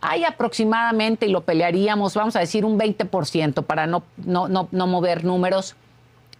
Hay 0.00 0.22
aproximadamente, 0.24 1.26
y 1.26 1.30
lo 1.30 1.40
pelearíamos, 1.40 2.14
vamos 2.14 2.36
a 2.36 2.38
decir 2.38 2.64
un 2.64 2.78
20% 2.78 3.64
para 3.64 3.86
no, 3.88 4.04
no, 4.16 4.46
no, 4.46 4.68
no 4.70 4.86
mover 4.86 5.24
números, 5.24 5.74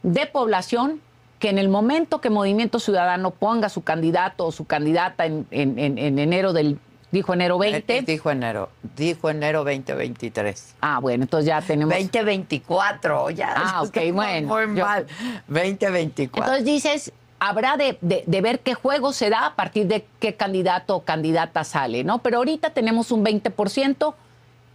de 0.05 0.27
población 0.27 1.01
que 1.41 1.49
en 1.51 1.59
el 1.59 1.69
momento 1.69 2.21
que 2.21 2.31
Movimiento 2.31 2.79
Ciudadano 2.79 3.33
ponga 3.33 3.69
su 3.69 3.83
candidato 3.83 4.47
o 4.47 4.53
su 4.53 4.65
candidata 4.65 5.27
en, 5.27 5.45
en- 5.51 5.77
en- 5.77 5.99
en 5.99 6.19
enero 6.21 6.53
del, 6.53 6.79
dijo 7.11 7.35
enero 7.35 7.59
20. 7.59 7.99
Eh, 7.99 8.03
Dijo 8.03 8.31
enero, 8.31 8.69
dijo 8.97 9.29
enero 9.29 9.65
2023. 9.65 10.77
ah, 10.83 11.01
bueno, 11.01 11.25
entonces 11.25 11.47
ya 11.49 11.61
tenemos... 11.61 11.93
2024, 11.95 13.31
ya. 13.31 13.55
Ah, 13.57 13.83
ok, 13.83 13.97
bueno, 14.13 14.47
Muy 14.49 14.77
yo- 14.79 14.85
mal. 14.85 15.07
2024. 15.49 16.45
Entonces 16.45 16.65
dices, 16.65 17.13
habrá 17.45 17.77
de, 17.77 17.99
de- 18.03 18.23
de 18.27 18.41
ver 18.41 18.61
qué 18.61 18.75
juego 18.75 19.13
se 19.13 19.29
da 19.29 19.47
a 19.47 19.55
partir 19.57 19.89
de 19.89 20.07
qué 20.21 20.35
candidato 20.37 20.95
o 20.97 21.03
candidata 21.03 21.65
sale, 21.65 22.05
¿no? 22.05 22.19
Pero 22.21 22.37
ahorita 22.39 22.71
tenemos 22.71 23.11
un 23.11 23.25
20% 23.25 24.15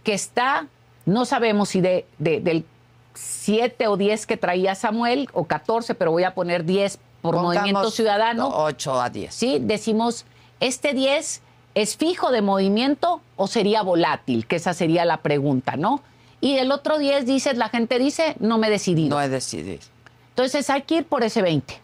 que 0.04 0.12
está, 0.12 0.66
no 1.06 1.24
sabemos 1.24 1.70
si 1.70 1.80
de, 1.80 2.04
de- 2.18 2.40
del 2.40 2.64
7 3.14 3.88
o 3.88 3.96
10 3.96 4.26
que 4.26 4.36
traía 4.36 4.74
Samuel, 4.74 5.28
o 5.32 5.44
14, 5.44 5.94
pero 5.94 6.10
voy 6.10 6.24
a 6.24 6.34
poner 6.34 6.64
10 6.64 6.98
por 7.22 7.36
Movimiento 7.36 7.90
Ciudadano. 7.90 8.48
8 8.52 9.00
a 9.00 9.08
10. 9.10 9.34
¿sí? 9.34 9.58
Decimos, 9.60 10.26
¿este 10.60 10.92
10 10.92 11.40
es 11.74 11.96
fijo 11.96 12.30
de 12.30 12.42
movimiento 12.42 13.22
o 13.36 13.46
sería 13.46 13.80
volátil? 13.82 14.46
Que 14.46 14.56
esa 14.56 14.74
sería 14.74 15.04
la 15.06 15.16
pregunta, 15.18 15.76
¿no? 15.76 16.02
Y 16.42 16.58
el 16.58 16.70
otro 16.70 16.98
10 16.98 17.24
dices, 17.26 17.56
la 17.56 17.70
gente 17.70 17.98
dice, 17.98 18.36
no 18.40 18.58
me 18.58 18.66
he 18.68 18.70
decidido. 18.70 19.16
No 19.16 19.22
he 19.22 19.28
decidido. 19.28 19.80
Entonces 20.30 20.68
hay 20.70 20.82
que 20.82 20.96
ir 20.96 21.04
por 21.06 21.24
ese 21.24 21.40
20. 21.42 21.80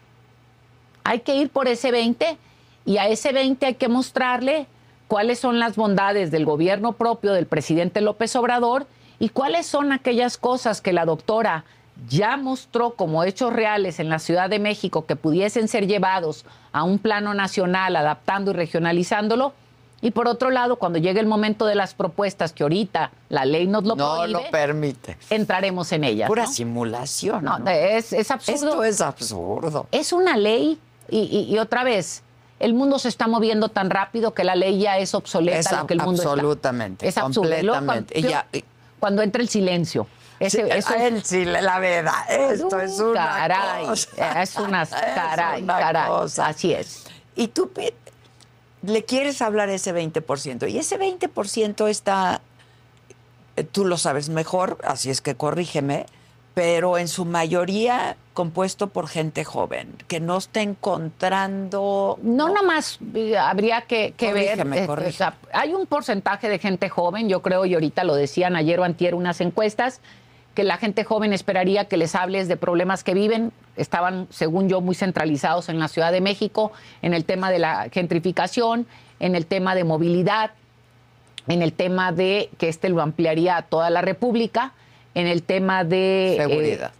Hay 1.05 1.19
que 1.21 1.35
ir 1.35 1.49
por 1.49 1.67
ese 1.67 1.91
20 1.91 2.37
y 2.85 2.97
a 2.97 3.07
ese 3.07 3.31
20 3.31 3.65
hay 3.65 3.75
que 3.75 3.87
mostrarle 3.87 4.65
cuáles 5.07 5.39
son 5.39 5.59
las 5.59 5.75
bondades 5.75 6.31
del 6.31 6.45
gobierno 6.45 6.93
propio 6.93 7.31
del 7.33 7.45
presidente 7.45 8.01
López 8.01 8.35
Obrador 8.35 8.87
y 9.19 9.29
cuáles 9.29 9.67
son 9.67 9.91
aquellas 9.91 10.37
cosas 10.37 10.81
que 10.81 10.93
la 10.93 11.05
doctora 11.05 11.63
ya 12.09 12.37
mostró 12.37 12.95
como 12.95 13.23
hechos 13.23 13.53
reales 13.53 13.99
en 13.99 14.09
la 14.09 14.17
Ciudad 14.17 14.49
de 14.49 14.57
México 14.59 15.05
que 15.05 15.15
pudiesen 15.15 15.67
ser 15.67 15.85
llevados 15.87 16.43
a 16.73 16.83
un 16.83 16.97
plano 16.97 17.35
nacional, 17.35 17.95
adaptando 17.95 18.51
y 18.51 18.55
regionalizándolo. 18.55 19.53
Y 20.01 20.11
por 20.11 20.27
otro 20.27 20.49
lado, 20.49 20.75
cuando 20.75 20.99
llegue 20.99 21.19
el 21.19 21.27
momento 21.27 21.65
de 21.67 21.75
las 21.75 21.93
propuestas, 21.93 22.51
que 22.51 22.63
ahorita 22.63 23.11
la 23.29 23.45
ley 23.45 23.65
nos 23.67 23.83
lo 23.85 23.95
No 23.95 24.15
prohíbe, 24.15 24.31
lo 24.33 24.51
permite. 24.51 25.17
entraremos 25.29 25.91
en 25.93 26.03
ellas. 26.03 26.27
Pura 26.27 26.43
¿no? 26.43 26.51
simulación. 26.51 27.45
No, 27.45 27.59
¿no? 27.59 27.69
es, 27.69 28.11
es 28.11 28.29
absurdo. 28.29 28.55
Esto 28.55 28.83
es 28.83 29.01
absurdo. 29.01 29.87
Es 29.91 30.11
una 30.11 30.35
ley 30.35 30.77
y, 31.09 31.19
y- 31.19 31.53
y 31.53 31.59
otra 31.59 31.83
vez, 31.83 32.23
el 32.59 32.73
mundo 32.73 32.99
se 32.99 33.09
está 33.09 33.27
moviendo 33.27 33.69
tan 33.69 33.89
rápido 33.89 34.33
que 34.33 34.43
la 34.43 34.55
ley 34.55 34.79
ya 34.79 34.97
es 34.97 35.13
obsoleta 35.13 35.59
Es 35.59 35.71
lo 35.71 35.87
que 35.87 35.93
el 35.93 35.99
mundo 36.01 36.21
está. 36.21 36.31
absolutamente, 36.33 37.07
Es 37.07 37.17
absurdo. 37.17 37.49
Completamente. 37.49 38.13
Cuando, 38.99 39.21
ya- 39.21 39.25
entra 39.25 39.41
el 39.41 39.49
silencio. 39.49 40.07
Ese- 40.39 40.63
Sí, 40.63 40.69
eso 40.71 40.93
sí, 41.23 41.45
la 41.45 41.79
verdad, 41.79 42.13
esto 42.29 42.79
es 42.79 42.99
una 42.99 43.13
caray, 43.25 43.85
cosa. 43.85 44.41
es 44.41 44.55
una 44.57 44.81
Es 44.83 44.89
caray, 44.89 45.63
una 45.63 45.79
caray. 45.79 46.07
cosa. 46.09 46.47
Así 46.47 46.73
es. 46.73 47.05
Y 47.35 47.47
tú 47.49 47.71
le 48.81 49.03
quieres 49.05 49.41
hablar 49.41 49.69
a 49.69 49.73
ese 49.73 49.93
20%. 49.93 50.69
Y 50.69 50.77
ese 50.77 50.97
20% 50.99 51.87
está, 51.89 52.41
eh, 53.55 53.63
tú 53.63 53.85
lo 53.85 53.97
sabes 53.97 54.29
mejor, 54.29 54.77
así 54.83 55.09
es 55.09 55.21
que 55.21 55.35
corrígeme, 55.35 56.05
pero 56.55 56.97
en 56.97 57.09
su 57.09 57.25
mayoría 57.25 58.15
compuesto 58.33 58.87
por 58.87 59.07
gente 59.07 59.43
joven, 59.43 59.93
que 60.07 60.19
no 60.21 60.37
está 60.37 60.61
encontrando... 60.61 62.17
No, 62.23 62.49
nomás 62.49 62.97
eh, 63.13 63.37
habría 63.37 63.81
que, 63.81 64.13
que 64.15 64.33
ver. 64.33 64.57
Corrígeme, 64.57 64.87
corrígeme. 64.87 65.09
o 65.09 65.17
sea, 65.17 65.35
hay 65.53 65.73
un 65.73 65.85
porcentaje 65.85 66.49
de 66.49 66.57
gente 66.57 66.89
joven, 66.89 67.27
yo 67.27 67.41
creo, 67.41 67.65
y 67.65 67.73
ahorita 67.73 68.05
lo 68.05 68.15
decían 68.15 68.55
ayer 68.55 68.79
o 68.79 68.85
antier 68.85 69.15
unas 69.15 69.41
encuestas, 69.41 69.99
que 70.55 70.63
la 70.63 70.77
gente 70.77 71.03
joven 71.03 71.33
esperaría 71.33 71.85
que 71.85 71.97
les 71.97 72.15
hables 72.15 72.47
de 72.47 72.55
problemas 72.55 73.03
que 73.03 73.13
viven. 73.13 73.51
Estaban, 73.75 74.27
según 74.29 74.69
yo, 74.69 74.79
muy 74.79 74.95
centralizados 74.95 75.67
en 75.67 75.77
la 75.77 75.89
Ciudad 75.89 76.13
de 76.13 76.21
México, 76.21 76.71
en 77.01 77.13
el 77.13 77.25
tema 77.25 77.51
de 77.51 77.59
la 77.59 77.89
gentrificación, 77.91 78.87
en 79.19 79.35
el 79.35 79.45
tema 79.45 79.75
de 79.75 79.83
movilidad. 79.83 80.51
en 81.47 81.61
el 81.61 81.73
tema 81.73 82.11
de 82.11 82.49
que 82.57 82.69
este 82.69 82.89
lo 82.89 83.03
ampliaría 83.03 83.57
a 83.57 83.61
toda 83.61 83.91
la 83.91 84.01
República, 84.01 84.73
en 85.15 85.25
el 85.27 85.41
tema 85.43 85.83
de... 85.83 86.33
eh, 86.33 86.37
Seguridad. 86.37 86.91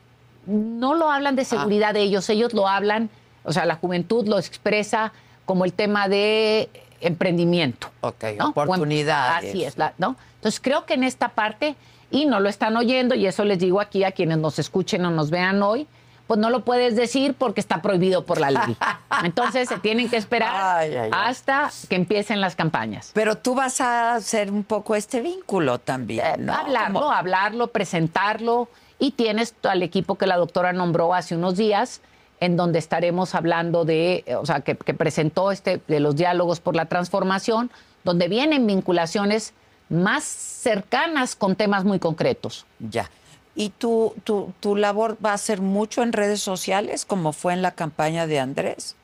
no 0.48 0.96
lo 0.96 1.12
hablan 1.12 1.36
de 1.36 1.46
seguridad 1.46 1.94
de 1.94 2.02
ellos, 2.02 2.28
ellos 2.30 2.54
lo 2.54 2.68
hablan, 2.68 3.10
o 3.44 3.54
sea, 3.54 3.66
la 3.66 3.76
juventud 3.76 4.28
lo 4.28 4.40
expresa 4.40 5.14
como 5.46 5.64
el 5.66 5.74
tema 5.74 6.08
de 6.10 6.70
emprendimiento. 7.02 7.90
Ok, 8.02 8.24
¿no? 8.40 8.50
oportunidades. 8.50 9.50
Así 9.50 9.64
es, 9.64 9.78
la- 9.78 9.94
¿no? 9.98 10.16
Entonces 10.36 10.60
creo 10.60 10.86
que 10.86 10.94
en 10.96 11.04
esta 11.04 11.30
parte, 11.30 11.76
y 12.12 12.26
no 12.26 12.40
lo 12.40 12.50
están 12.50 12.76
oyendo, 12.78 13.16
y 13.16 13.26
eso 13.28 13.44
les 13.46 13.60
digo 13.60 13.80
aquí 13.82 14.04
a 14.04 14.12
quienes 14.12 14.38
nos 14.38 14.58
escuchen 14.60 15.06
o 15.06 15.12
nos 15.12 15.30
vean 15.30 15.62
hoy, 15.62 15.88
pues 16.28 16.40
no 16.40 16.50
lo 16.50 16.64
puedes 16.64 16.96
decir 16.96 17.36
porque 17.38 17.60
está 17.60 17.82
prohibido 17.82 18.26
por 18.26 18.40
la 18.40 18.52
ley. 18.52 18.78
Entonces 19.24 19.70
se 19.70 19.78
tienen 19.78 20.10
que 20.10 20.18
esperar 20.18 20.50
Ay, 20.54 20.96
ay, 20.96 20.98
ay. 20.98 21.12
hasta 21.14 21.72
que 21.88 21.96
empiecen 21.96 22.42
las 22.42 22.56
campañas. 22.56 23.12
Pero 23.14 23.38
tú 23.38 23.56
vas 23.56 23.82
a 23.82 24.16
hacer 24.16 24.52
un 24.52 24.64
poco 24.64 24.96
este 24.96 25.22
vínculo 25.22 25.80
también, 25.80 26.46
¿no? 26.46 26.54
hablarlo, 26.54 27.12
hablarlo, 27.12 27.68
presentarlo. 27.68 28.70
Y 28.98 29.12
tienes 29.12 29.54
al 29.64 29.84
equipo 29.84 30.16
que 30.16 30.26
la 30.26 30.38
doctora 30.38 30.72
nombró 30.72 31.14
hace 31.14 31.36
unos 31.36 31.58
días, 31.58 32.02
en 32.40 32.56
donde 32.56 32.80
estaremos 32.80 33.36
hablando 33.36 33.84
de, 33.86 34.24
eh, 34.26 34.36
o 34.36 34.46
sea, 34.46 34.62
que, 34.62 34.76
que 34.76 34.94
presentó 34.94 35.52
este 35.52 35.82
de 35.88 36.00
los 36.00 36.16
diálogos 36.16 36.60
por 36.60 36.76
la 36.76 36.86
transformación, 36.86 37.72
donde 38.04 38.28
vienen 38.30 38.66
vinculaciones 38.66 39.54
más 39.90 40.24
cercanas 40.24 41.36
con 41.36 41.56
temas 41.56 41.84
muy 41.84 42.00
concretos. 42.00 42.66
Ya. 42.80 43.10
¿Y 43.56 43.70
tu, 43.70 44.14
tu, 44.26 44.54
tu 44.60 44.76
labor 44.76 45.18
va 45.26 45.34
a 45.34 45.38
ser 45.38 45.62
mucho 45.62 46.04
en 46.04 46.12
redes 46.14 46.42
sociales, 46.42 47.06
como 47.06 47.32
fue 47.32 47.54
en 47.54 47.62
la 47.62 47.72
campaña 47.72 48.28
de 48.28 48.40
Andrés? 48.40 48.96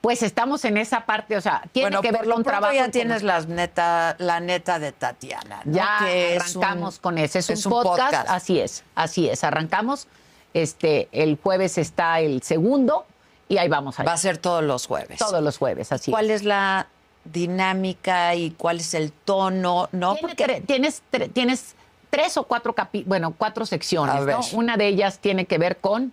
Pues 0.00 0.22
estamos 0.22 0.64
en 0.64 0.76
esa 0.76 1.04
parte, 1.06 1.36
o 1.36 1.40
sea, 1.40 1.62
tiene 1.72 1.88
bueno, 1.90 2.02
que 2.02 2.08
por 2.10 2.18
ver 2.20 2.26
lo 2.28 2.34
con 2.34 2.42
pronto 2.44 2.58
trabajo. 2.60 2.74
ya 2.74 2.90
tienes 2.90 3.22
las 3.22 3.46
neta, 3.48 4.14
la 4.18 4.40
neta 4.40 4.78
de 4.78 4.92
Tatiana, 4.92 5.62
¿no? 5.64 5.72
Ya 5.74 5.98
Que 6.00 6.36
es 6.36 6.54
un- 6.56 6.64
arrancamos 6.64 6.98
con 6.98 7.18
ese. 7.18 7.38
Es, 7.40 7.66
un, 7.66 7.72
podcast, 7.72 8.28
Así 8.28 8.60
es, 8.60 8.84
así 8.94 9.28
es. 9.28 9.42
Arrancamos. 9.44 10.06
Este, 10.54 11.08
el 11.12 11.38
jueves 11.42 11.76
está 11.78 12.20
el 12.20 12.42
segundo 12.42 13.04
y 13.48 13.58
ahí 13.58 13.68
vamos 13.68 13.96
Va 13.98 14.12
a 14.12 14.16
ser 14.16 14.38
todos 14.38 14.64
los 14.64 14.86
jueves. 14.86 15.18
todos 15.18 15.42
los 15.42 15.58
jueves, 15.58 15.92
así 15.92 16.10
¿Cuál 16.10 16.30
es. 16.30 16.40
es 16.40 16.46
la 16.46 16.88
dinámica 17.24 18.34
y 18.34 18.50
cuál 18.52 18.78
es 18.80 18.94
el 18.94 19.12
tono? 19.12 19.88
No, 19.92 20.14
Tiene 20.14 20.28
porque 20.28 20.60
tienes, 20.66 21.02
tienes 21.32 21.75
tres 22.10 22.36
o 22.36 22.44
cuatro 22.44 22.72
capi 22.74 23.02
bueno, 23.06 23.34
cuatro 23.36 23.66
secciones. 23.66 24.24
¿no? 24.26 24.40
Una 24.58 24.76
de 24.76 24.86
ellas 24.88 25.18
tiene 25.18 25.46
que 25.46 25.58
ver 25.58 25.76
con 25.78 26.12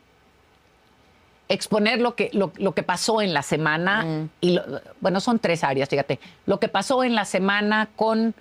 exponer 1.49 1.99
lo 1.99 2.15
que, 2.15 2.29
lo, 2.33 2.51
lo 2.57 2.73
que 2.73 2.83
pasó 2.83 3.21
en 3.21 3.33
la 3.33 3.43
semana. 3.43 4.03
Mm. 4.03 4.29
Y 4.41 4.51
lo- 4.51 4.63
bueno, 5.01 5.19
son 5.19 5.39
tres 5.39 5.63
áreas, 5.63 5.89
fíjate. 5.89 6.19
Lo 6.45 6.59
que 6.59 6.67
pasó 6.69 7.03
en 7.03 7.15
la 7.15 7.25
semana 7.25 7.89
con 7.95 8.33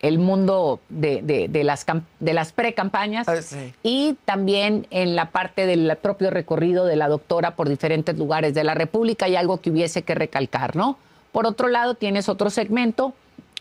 el 0.00 0.18
mundo 0.18 0.80
de, 0.88 1.20
de- 1.22 1.48
de 1.48 1.62
las, 1.62 1.84
de 2.20 2.32
las 2.32 2.52
pre-campañas 2.52 3.28
Ah, 3.28 3.42
sí. 3.42 3.74
y 3.82 4.16
también 4.24 4.86
en 4.90 5.14
la 5.14 5.26
parte 5.30 5.66
del 5.66 5.94
propio 6.00 6.30
recorrido 6.30 6.86
de 6.86 6.96
la 6.96 7.06
doctora 7.06 7.54
por 7.54 7.68
diferentes 7.68 8.16
lugares 8.16 8.54
de 8.54 8.64
la 8.64 8.74
República 8.74 9.28
y 9.28 9.36
algo 9.36 9.60
que 9.60 9.70
hubiese 9.70 10.02
que 10.02 10.14
recalcar, 10.14 10.74
¿no? 10.74 10.96
Por 11.32 11.46
otro 11.46 11.68
lado, 11.68 11.94
tienes 11.96 12.28
otro 12.30 12.48
segmento 12.48 13.12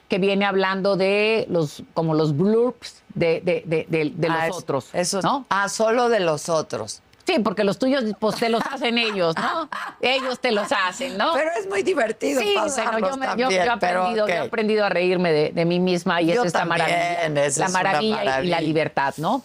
que 0.09 0.17
viene 0.17 0.43
hablando 0.45 0.97
de 0.97 1.45
los, 1.49 1.83
como 1.93 2.13
los 2.15 2.35
blurbs 2.35 3.01
de, 3.13 3.41
de, 3.41 3.63
de- 3.65 3.85
de- 3.87 4.11
de 4.15 4.27
Ah, 4.27 4.47
los 4.47 4.57
es- 4.57 4.63
otros, 4.63 4.89
esos- 4.93 5.23
¿no? 5.23 5.45
Ah, 5.49 5.69
solo 5.69 6.09
de 6.09 6.19
los 6.19 6.49
otros. 6.49 7.01
Sí, 7.25 7.37
porque 7.43 7.63
los 7.63 7.77
tuyos 7.77 8.03
pues 8.19 8.37
te 8.37 8.49
los 8.49 8.63
hacen 8.71 8.97
ellos, 8.97 9.35
¿no? 9.37 9.69
Ellos 10.01 10.39
te 10.39 10.51
los 10.51 10.67
hacen, 10.71 11.15
¿no? 11.15 11.33
Pero 11.33 11.51
es 11.59 11.67
muy 11.69 11.83
divertido 11.83 12.41
Sí, 12.41 12.55
bueno, 12.55 12.99
yo, 13.07 13.17
me- 13.17 13.25
yo- 13.25 13.29
también, 13.29 13.49
yo 13.49 13.55
he 13.55 13.69
aprendido, 13.69 14.27
yo 14.27 14.33
he 14.33 14.37
aprendido 14.39 14.85
a 14.85 14.89
reírme 14.89 15.31
de, 15.31 15.51
de 15.51 15.65
mí 15.65 15.79
misma 15.79 16.23
y 16.23 16.31
esa 16.31 16.45
es 16.45 16.53
la 16.55 16.65
maravilla. 16.65 17.29
la 17.57 17.69
maravilla, 17.69 18.41
y- 18.43 18.47
la 18.47 18.61
libertad, 18.61 19.13
¿no? 19.17 19.43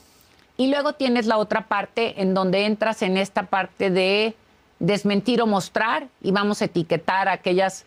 Y 0.57 0.69
luego 0.69 0.95
tienes 0.95 1.27
la 1.27 1.37
otra 1.37 1.67
parte 1.67 2.23
en 2.23 2.33
donde 2.33 2.65
entras 2.65 3.03
en 3.03 3.19
esta 3.19 3.43
parte 3.43 3.91
de 3.91 4.35
desmentir 4.79 5.43
o 5.43 5.47
mostrar 5.47 6.07
y 6.23 6.31
vamos 6.31 6.63
a 6.63 6.67
etiquetar 6.67 7.29
aquellas, 7.29 7.85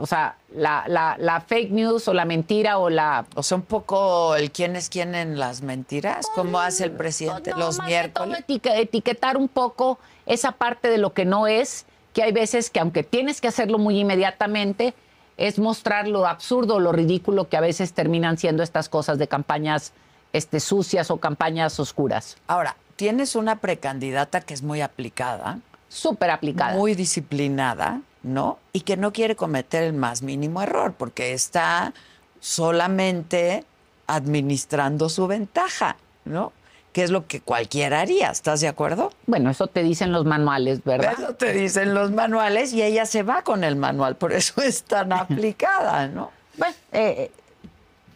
o 0.00 0.06
sea, 0.06 0.36
la, 0.54 0.84
la- 0.88 1.16
la 1.18 1.40
fake 1.40 1.70
news 1.70 2.08
o 2.08 2.14
la 2.14 2.24
mentira 2.24 2.78
o 2.78 2.90
la... 2.90 3.26
O 3.34 3.42
sea, 3.42 3.56
un 3.56 3.62
poco 3.62 4.34
el 4.34 4.50
quién 4.50 4.74
es 4.76 4.88
quién 4.88 5.14
en 5.14 5.38
las 5.38 5.62
mentiras, 5.62 6.26
como 6.34 6.58
hace 6.58 6.84
el 6.84 6.92
presidente 6.92 7.50
No, 7.50 7.58
los 7.58 7.78
más 7.78 7.86
que 7.88 8.08
todo 8.08 8.26
miércoles. 8.26 8.44
etique- 8.48 8.78
etiquetar 8.78 9.36
un 9.36 9.48
poco 9.48 9.98
esa 10.26 10.52
parte 10.52 10.88
de 10.88 10.98
lo 10.98 11.12
que 11.12 11.24
no 11.24 11.46
es, 11.46 11.86
que 12.14 12.22
hay 12.22 12.32
veces 12.32 12.70
que 12.70 12.80
aunque 12.80 13.02
tienes 13.02 13.40
que 13.40 13.48
hacerlo 13.48 13.78
muy 13.78 13.98
inmediatamente, 14.00 14.94
es 15.36 15.58
mostrar 15.58 16.08
lo 16.08 16.26
absurdo, 16.26 16.80
lo 16.80 16.92
ridículo 16.92 17.48
que 17.48 17.56
a 17.56 17.60
veces 17.60 17.92
terminan 17.92 18.36
siendo 18.36 18.62
estas 18.62 18.88
cosas 18.88 19.18
de 19.18 19.28
campañas 19.28 19.92
este, 20.32 20.60
sucias 20.60 21.10
o 21.10 21.16
campañas 21.18 21.78
oscuras. 21.80 22.36
Ahora, 22.46 22.76
tienes 22.96 23.34
una 23.36 23.56
precandidata 23.56 24.40
que 24.42 24.54
es 24.54 24.62
muy 24.62 24.80
aplicada, 24.80 25.58
Súper 25.88 26.30
aplicada. 26.30 26.74
muy 26.76 26.94
disciplinada, 26.94 28.00
¿no? 28.22 28.58
Y 28.72 28.80
que 28.80 28.96
no 28.96 29.12
quiere 29.12 29.36
cometer 29.36 29.82
el 29.82 29.92
más 29.94 30.22
mínimo 30.22 30.62
error, 30.62 30.94
porque 30.96 31.32
está 31.32 31.92
solamente 32.40 33.64
administrando 34.06 35.08
su 35.08 35.26
ventaja, 35.26 35.96
¿no? 36.24 36.52
Que 36.92 37.04
es 37.04 37.10
lo 37.10 37.26
que 37.28 37.40
cualquiera 37.40 38.00
haría, 38.00 38.30
¿estás 38.30 38.60
de 38.60 38.68
acuerdo? 38.68 39.12
Bueno, 39.26 39.48
eso 39.50 39.68
te 39.68 39.82
dicen 39.84 40.10
los 40.12 40.24
manuales, 40.24 40.82
¿verdad? 40.82 41.12
Eso 41.16 41.34
te 41.34 41.52
dicen 41.52 41.94
los 41.94 42.10
manuales 42.10 42.72
y 42.72 42.82
ella 42.82 43.06
se 43.06 43.22
va 43.22 43.42
con 43.42 43.62
el 43.62 43.76
manual, 43.76 44.16
por 44.16 44.32
eso 44.32 44.60
es 44.60 44.82
tan 44.82 45.12
aplicada, 45.12 46.08
¿no? 46.08 46.30
Bueno, 46.56 46.74
eh, 46.92 47.30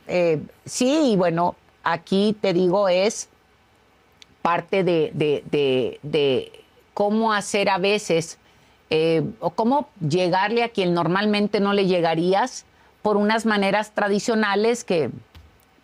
eh, 0.09 0.43
sí, 0.65 1.13
y 1.13 1.17
bueno, 1.17 1.55
aquí 1.85 2.37
te 2.41 2.53
digo 2.53 2.89
es 2.89 3.29
parte 4.43 4.85
de, 4.85 5.11
de- 5.15 5.45
de- 5.51 6.01
de 6.03 6.53
cómo 6.93 7.33
hacer 7.33 7.69
a 7.71 7.79
veces 7.79 8.39
eh, 8.91 9.23
o 9.41 9.51
cómo 9.51 9.89
llegarle 10.07 10.63
a 10.63 10.69
quien 10.69 10.95
normalmente 10.95 11.61
no 11.61 11.73
le 11.73 11.87
llegarías 11.87 12.65
por 13.03 13.17
unas 13.17 13.47
maneras 13.47 13.93
tradicionales 13.93 14.85
que 14.85 15.11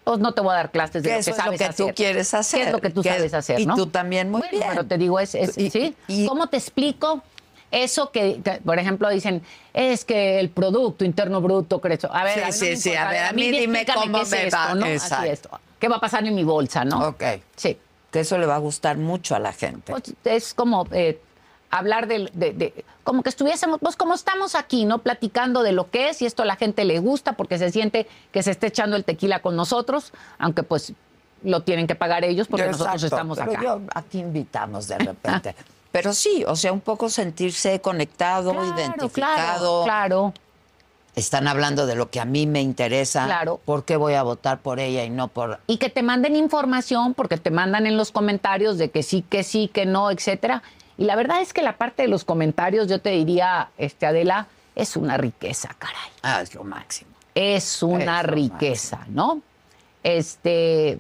pues 0.05 0.18
no 0.18 0.32
te 0.32 0.40
voy 0.40 0.53
a 0.53 0.57
dar 0.57 0.70
clases 0.70 1.03
de 1.03 1.09
Que 1.11 1.16
lo 1.18 1.22
que 1.24 1.30
es 1.30 1.36
lo 1.36 1.42
sabes 1.42 1.59
que 1.59 1.64
hacer. 1.66 1.86
tú 1.86 1.94
quieres 1.94 2.34
hacer. 2.34 2.61
¿Qué 2.61 2.66
es 2.66 2.72
lo 2.72 2.80
que 2.80 2.90
tú 2.90 3.03
que 3.03 3.11
sabes 3.11 3.34
hacer, 3.34 3.61
y 3.61 3.66
no? 3.66 3.76
tú 3.76 3.86
también 3.86 4.30
muy 4.30 4.40
Bueno, 4.40 4.59
bien. 4.59 4.68
Pero 4.70 4.86
te 4.86 4.98
digo, 4.98 5.20
es, 5.20 5.34
es- 5.34 5.57
Y- 5.59 5.70
¿sí? 5.70 5.94
y- 6.09 6.26
¿Cómo 6.26 6.46
te 6.48 6.57
explico 6.57 7.22
eso 7.70 8.11
que, 8.11 8.40
que, 8.42 8.53
por 8.64 8.78
ejemplo, 8.78 9.09
dicen, 9.11 9.42
es 9.74 10.05
que 10.05 10.40
el 10.40 10.48
Producto 10.51 11.05
Interno 11.05 11.40
Bruto 11.40 11.80
creció? 11.80 12.12
A 12.14 12.24
ver, 12.24 12.34
Sí, 12.34 12.40
a 12.40 12.44
mí 12.46 12.51
no 12.51 12.53
sí, 12.57 12.64
me 12.70 12.76
sí, 12.76 12.94
a 12.96 13.09
ver, 13.11 13.24
a 13.26 13.32
mí 13.32 13.42
di- 13.51 13.59
dime 13.61 13.82
explícame 13.82 14.07
cómo 14.07 14.18
qué 14.18 14.24
es 14.24 14.30
me 14.30 14.46
esto, 14.46 14.57
va. 14.57 14.74
¿no? 14.74 14.86
Exacto. 14.86 15.14
Así 15.16 15.28
es. 15.28 15.42
¿Qué 15.78 15.88
va 15.88 15.96
a 15.96 16.01
pasar 16.01 16.26
en 16.26 16.34
mi 16.34 16.44
bolsa, 16.44 16.84
no? 16.84 17.09
Ok. 17.09 17.22
Sí. 17.57 17.78
Que 18.11 18.20
eso 18.20 18.38
le 18.38 18.46
va 18.46 18.57
a 18.57 18.59
gustar 18.59 18.96
mucho 18.96 19.36
a 19.36 19.38
la 19.38 19.53
gente. 19.53 19.92
Pues, 19.92 20.14
es 20.24 20.55
como 20.55 20.86
eh, 20.90 21.20
hablar 21.70 22.06
de, 22.08 22.30
de- 22.34 22.52
de- 22.52 22.84
como 23.04 23.22
que 23.22 23.28
estuviésemos, 23.28 23.78
pues 23.80 23.96
como 23.96 24.14
estamos 24.14 24.54
aquí, 24.54 24.84
¿no? 24.84 24.98
Platicando 24.98 25.62
de 25.62 25.72
lo 25.72 25.90
que 25.90 26.08
es 26.10 26.20
y 26.22 26.26
esto 26.26 26.42
a 26.42 26.46
la 26.46 26.56
gente 26.56 26.84
le 26.84 26.98
gusta 26.98 27.32
porque 27.34 27.58
se 27.58 27.70
siente 27.70 28.06
que 28.32 28.42
se 28.42 28.50
está 28.50 28.66
echando 28.66 28.96
el 28.96 29.04
tequila 29.04 29.40
con 29.40 29.56
nosotros, 29.56 30.12
aunque 30.38 30.62
pues 30.62 30.92
lo 31.42 31.62
tienen 31.62 31.86
que 31.86 31.94
pagar 31.94 32.24
ellos 32.24 32.48
porque 32.48 32.66
nosotros 32.66 33.02
estamos 33.02 33.38
pero 33.38 33.52
acá. 33.52 33.62
yo- 33.62 33.80
aquí 33.94 34.18
invitamos 34.18 34.88
de 34.88 34.98
repente. 34.98 35.54
pero 35.92 36.12
sí, 36.12 36.44
o 36.46 36.54
sea, 36.56 36.72
un 36.72 36.80
poco 36.80 37.08
sentirse 37.08 37.80
conectado, 37.80 38.52
Claro, 38.52 38.66
identificado. 38.76 39.84
Claro, 39.84 39.84
claro. 39.84 40.34
Están 41.16 41.48
hablando 41.48 41.86
de 41.86 41.96
lo 41.96 42.08
que 42.08 42.20
a 42.20 42.24
mí 42.24 42.46
me 42.46 42.60
interesa. 42.62 43.24
Claro. 43.26 43.60
¿Por 43.64 43.84
qué 43.84 43.96
voy 43.96 44.14
a 44.14 44.22
votar 44.22 44.60
por 44.60 44.78
ella 44.78 45.04
y 45.04 45.10
no 45.10 45.26
por 45.26 45.58
Y 45.66 45.78
que 45.78 45.90
te 45.90 46.02
manden 46.04 46.36
información, 46.36 47.14
porque 47.14 47.36
te 47.36 47.50
mandan 47.50 47.86
en 47.86 47.96
los 47.96 48.12
comentarios 48.12 48.78
de 48.78 48.90
que 48.90 49.02
sí, 49.02 49.22
que 49.28 49.42
sí, 49.42 49.68
que 49.72 49.86
no, 49.86 50.10
etcétera. 50.12 50.62
Y 51.01 51.05
la 51.05 51.16
verdad 51.16 51.40
es 51.40 51.55
que 51.55 51.62
la 51.62 51.78
parte 51.78 52.03
de 52.03 52.09
los 52.09 52.24
comentarios, 52.24 52.86
yo 52.86 53.01
te 53.01 53.09
diría, 53.09 53.70
este 53.78 54.05
Adela, 54.05 54.48
es 54.76 54.96
una 54.96 55.16
riqueza, 55.16 55.70
caray. 55.78 55.96
Ah, 56.22 56.42
es 56.42 56.55
lo 56.55 56.62
máximo. 56.62 57.11
Es 57.34 57.82
una 57.82 58.20
Es 58.20 58.26
riqueza, 58.26 59.07
¿no? 59.09 59.40
Este 60.03 60.98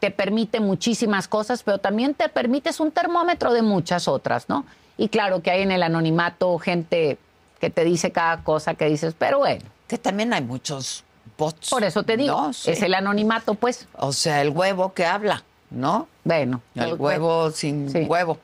te 0.00 0.10
permite 0.10 0.58
muchísimas 0.60 1.28
cosas, 1.28 1.62
pero 1.64 1.76
también 1.78 2.14
te 2.14 2.30
permite, 2.30 2.70
es 2.70 2.80
un 2.80 2.90
termómetro 2.90 3.52
de 3.52 3.60
muchas 3.60 4.08
otras, 4.08 4.48
¿no? 4.48 4.64
Y 4.96 5.08
claro 5.10 5.42
que 5.42 5.50
hay 5.50 5.60
en 5.62 5.70
el 5.72 5.82
anonimato 5.82 6.56
gente 6.58 7.18
que 7.60 7.68
te 7.68 7.84
dice 7.84 8.10
cada 8.10 8.42
cosa 8.42 8.72
que 8.74 8.86
dices, 8.86 9.14
pero 9.18 9.38
bueno, 9.40 9.64
Que 9.86 9.98
también 9.98 10.32
hay 10.32 10.42
muchos 10.42 11.04
bots. 11.36 11.68
por 11.68 11.84
eso 11.84 12.04
te 12.04 12.16
digo, 12.16 12.40
¿no? 12.40 12.52
Sí. 12.54 12.70
es 12.70 12.80
el 12.82 12.94
anonimato, 12.94 13.54
pues, 13.54 13.86
O 13.98 14.12
sea, 14.14 14.40
el 14.40 14.48
huevo 14.48 14.94
que 14.94 15.04
habla, 15.04 15.42
¿no? 15.68 16.08
bueno. 16.24 16.62
El 16.74 16.94
huevo 16.94 17.50
sin 17.50 17.90
Sí. 17.90 17.98
huevo. 18.08 18.38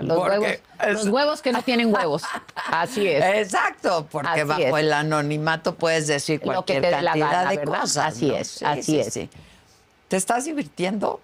Los 0.00 0.18
huevos, 0.18 0.46
es- 0.48 0.60
los 0.94 1.08
huevos 1.08 1.42
que 1.42 1.52
no 1.52 1.62
tienen 1.62 1.92
huevos. 1.94 2.22
Así 2.70 3.06
es. 3.08 3.24
Exacto, 3.24 4.06
porque 4.10 4.28
Así 4.30 4.42
bajo 4.44 4.60
es. 4.78 4.84
el 4.84 4.92
anonimato 4.92 5.74
puedes 5.74 6.06
decir 6.06 6.36
Lo 6.40 6.64
que 6.64 6.78
cualquier 6.78 6.82
te 6.82 6.90
cantidad 6.90 7.30
gana, 7.30 7.50
de 7.50 7.56
¿verdad? 7.56 7.80
cosas. 7.80 8.04
Así 8.14 8.26
¿no? 8.28 8.36
es, 8.36 8.48
Sí, 8.48 8.64
así 8.64 8.82
sí, 8.82 9.00
es. 9.00 9.12
sí. 9.12 9.30
¿Te 10.08 10.16
estás 10.16 10.44
divirtiendo? 10.44 11.20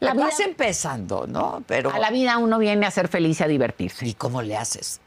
La 0.00 0.14
Vas 0.14 0.38
vida- 0.38 0.48
empezando, 0.48 1.26
¿no? 1.26 1.62
Pero 1.66 1.92
A 1.92 1.98
la 1.98 2.10
vida 2.10 2.38
uno 2.38 2.58
viene 2.58 2.86
a 2.86 2.90
ser 2.90 3.08
feliz 3.08 3.40
y 3.40 3.42
a 3.44 3.46
divertirse. 3.48 4.06
¿y 4.06 4.14
cómo 4.14 4.40
le 4.42 4.56
haces? 4.56 5.00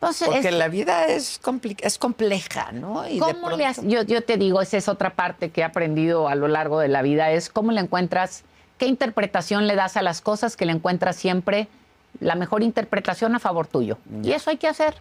Pues 0.00 0.22
Porque 0.24 0.50
la 0.50 0.68
vida 0.68 1.06
es, 1.06 1.40
es 1.80 1.98
compleja, 1.98 2.72
¿no? 2.72 3.08
Y 3.08 3.18
¿Cómo 3.18 3.50
le 3.52 3.66
yo, 3.84 4.02
yo 4.02 4.22
te 4.22 4.36
digo, 4.36 4.60
esa 4.60 4.76
es 4.76 4.86
otra 4.88 5.10
parte 5.14 5.50
que 5.50 5.62
he 5.62 5.64
aprendido 5.64 6.28
a 6.28 6.34
lo 6.34 6.46
largo 6.46 6.78
de 6.78 6.88
la 6.88 7.00
vida, 7.00 7.30
es 7.30 7.48
cómo 7.48 7.72
le 7.72 7.80
encuentras, 7.80 8.44
qué 8.78 8.86
interpretación 8.86 9.66
le 9.66 9.76
das 9.76 9.96
a 9.96 10.02
las 10.02 10.20
cosas 10.20 10.56
que 10.56 10.66
le 10.66 10.72
encuentras 10.72 11.16
siempre 11.16 11.68
la 12.20 12.34
mejor 12.34 12.62
interpretación 12.62 13.34
a 13.34 13.38
favor 13.38 13.66
tuyo. 13.66 13.98
Y 14.22 14.32
eso 14.32 14.50
hay 14.50 14.56
que 14.56 14.68
hacer. 14.68 14.94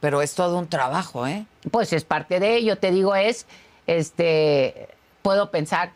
Pero 0.00 0.22
es 0.22 0.34
todo 0.34 0.58
un 0.58 0.66
trabajo, 0.66 1.26
¿eh? 1.26 1.44
Pues 1.70 1.92
es 1.92 2.04
parte 2.04 2.40
de 2.40 2.56
ello, 2.56 2.78
te 2.78 2.90
digo, 2.90 3.14
es, 3.14 3.46
este, 3.86 4.88
puedo 5.22 5.50
pensar. 5.50 5.92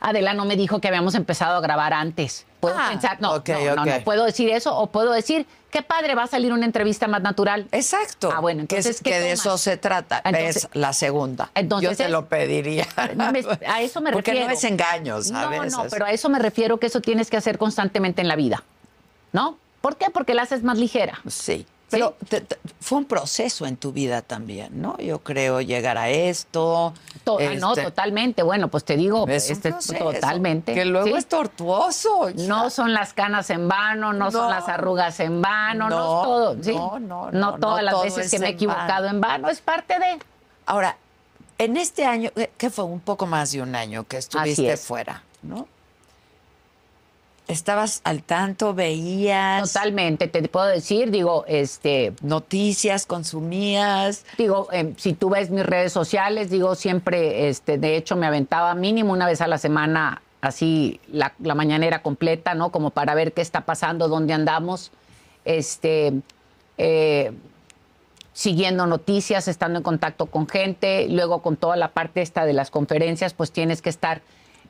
Adela 0.00 0.34
no 0.34 0.44
me 0.44 0.56
dijo 0.56 0.80
que 0.80 0.88
habíamos 0.88 1.14
empezado 1.14 1.56
a 1.56 1.60
grabar 1.60 1.92
antes. 1.92 2.46
Puedo 2.60 2.76
ah, 2.78 2.88
pensar, 2.90 3.20
no, 3.20 3.42
no, 3.44 3.84
no, 3.84 4.04
puedo 4.04 4.24
decir 4.24 4.48
eso 4.50 4.76
o 4.76 4.86
puedo 4.86 5.10
decir, 5.10 5.46
qué 5.70 5.82
padre, 5.82 6.14
va 6.14 6.22
a 6.24 6.26
salir 6.28 6.52
una 6.52 6.64
entrevista 6.64 7.08
más 7.08 7.20
natural. 7.20 7.66
Exacto. 7.72 8.32
Ah, 8.32 8.38
bueno, 8.38 8.60
entonces, 8.60 9.00
que, 9.00 9.18
de 9.18 9.32
eso 9.32 9.58
se 9.58 9.76
trata. 9.76 10.18
es 10.24 10.68
la 10.72 10.92
segunda. 10.92 11.50
Entonces, 11.56 11.90
Yo 11.90 12.04
te 12.04 12.08
lo 12.08 12.26
pediría. 12.26 12.86
a 13.66 13.82
eso 13.82 14.00
me 14.00 14.12
refiero. 14.12 14.12
Porque 14.12 14.44
no 14.44 14.50
es 14.50 14.64
engaños, 14.64 15.26
¿sabes? 15.28 15.72
No, 15.72 15.84
no, 15.84 15.90
pero 15.90 16.06
a 16.06 16.12
eso 16.12 16.28
me 16.28 16.38
refiero 16.38 16.78
que 16.78 16.86
eso 16.86 17.00
tienes 17.00 17.30
que 17.30 17.36
hacer 17.36 17.58
constantemente 17.58 18.22
en 18.22 18.28
la 18.28 18.36
vida, 18.36 18.62
¿no? 19.32 19.58
¿Por 19.80 19.96
qué? 19.96 20.06
Porque 20.10 20.32
la 20.32 20.42
haces 20.42 20.62
más 20.62 20.78
ligera. 20.78 21.20
Sí. 21.26 21.66
Pero 21.92 22.16
fue 22.80 22.98
un 22.98 23.04
proceso 23.04 23.66
en 23.66 23.76
tu 23.76 23.92
vida 23.92 24.22
también, 24.22 24.80
¿no? 24.80 24.96
Yo 24.98 25.18
creo 25.18 25.60
llegar 25.60 25.98
a 25.98 26.08
esto. 26.08 26.94
no, 27.26 27.38
este, 27.38 27.82
totalmente. 27.82 28.42
Bueno, 28.42 28.68
pues 28.68 28.84
te 28.84 28.96
digo, 28.96 29.28
este, 29.28 29.72
totalmente. 29.98 30.72
Que 30.72 30.86
luego 30.86 31.16
es 31.16 31.26
tortuoso. 31.26 32.30
No 32.34 32.70
son 32.70 32.94
las 32.94 33.12
canas 33.12 33.50
en 33.50 33.68
vano, 33.68 34.14
no, 34.14 34.30
son 34.30 34.50
las 34.50 34.68
arrugas 34.68 35.20
en 35.20 35.42
vano, 35.42 35.90
no, 35.90 35.98
todo. 35.98 36.54
No, 36.54 36.98
no, 36.98 37.30
no, 37.30 37.58
todas 37.58 37.84
las 37.84 38.02
veces 38.02 38.30
que 38.30 38.38
me 38.38 38.46
he 38.48 38.50
equivocado 38.50 39.06
en 39.06 39.20
vano. 39.20 39.50
es 39.50 39.60
parte 39.60 39.98
de. 39.98 40.18
Ahora, 40.64 40.96
en 41.58 41.76
este 41.76 42.06
año, 42.06 42.30
que 42.56 42.70
fue 42.70 42.84
un 42.84 43.00
poco 43.00 43.26
más 43.26 43.52
de 43.52 43.60
un 43.60 43.74
año 43.76 44.04
que 44.04 44.16
estuviste 44.16 44.76
fuera, 44.78 45.22
¿no? 45.42 45.68
Estabas 47.48 48.00
al 48.04 48.22
tanto, 48.22 48.74
veías. 48.74 49.72
Totalmente, 49.72 50.28
te 50.28 50.46
puedo 50.48 50.66
decir, 50.66 51.10
digo, 51.10 51.44
este. 51.46 52.12
Noticias, 52.22 53.06
consumías. 53.06 54.24
Digo, 54.38 54.68
em, 54.72 54.94
si 54.96 55.12
tú 55.12 55.30
ves 55.30 55.50
mis 55.50 55.64
redes 55.64 55.92
sociales, 55.92 56.50
digo, 56.50 56.74
siempre, 56.74 57.48
este, 57.48 57.78
de 57.78 57.96
hecho, 57.96 58.16
me 58.16 58.26
aventaba 58.26 58.74
mínimo 58.74 59.12
una 59.12 59.26
vez 59.26 59.40
a 59.40 59.46
la 59.46 59.58
semana, 59.58 60.22
así, 60.40 61.00
la, 61.08 61.34
mañanera 61.54 62.02
completa, 62.02 62.54
¿no? 62.54 62.70
Como 62.70 62.90
para 62.90 63.14
ver 63.14 63.32
qué 63.32 63.42
está 63.42 63.62
pasando, 63.62 64.08
dónde 64.08 64.32
andamos. 64.32 64.90
Este. 65.44 66.12
Eh, 66.78 67.32
siguiendo 68.32 68.86
noticias, 68.86 69.46
estando 69.46 69.78
en 69.78 69.82
contacto 69.82 70.24
con 70.24 70.48
gente, 70.48 71.06
luego 71.10 71.42
con 71.42 71.56
toda 71.56 71.76
la 71.76 71.88
parte 71.88 72.22
esta 72.22 72.46
de 72.46 72.54
las 72.54 72.70
conferencias, 72.70 73.34
pues 73.34 73.52
tienes 73.52 73.82
que 73.82 73.90
estar 73.90 74.22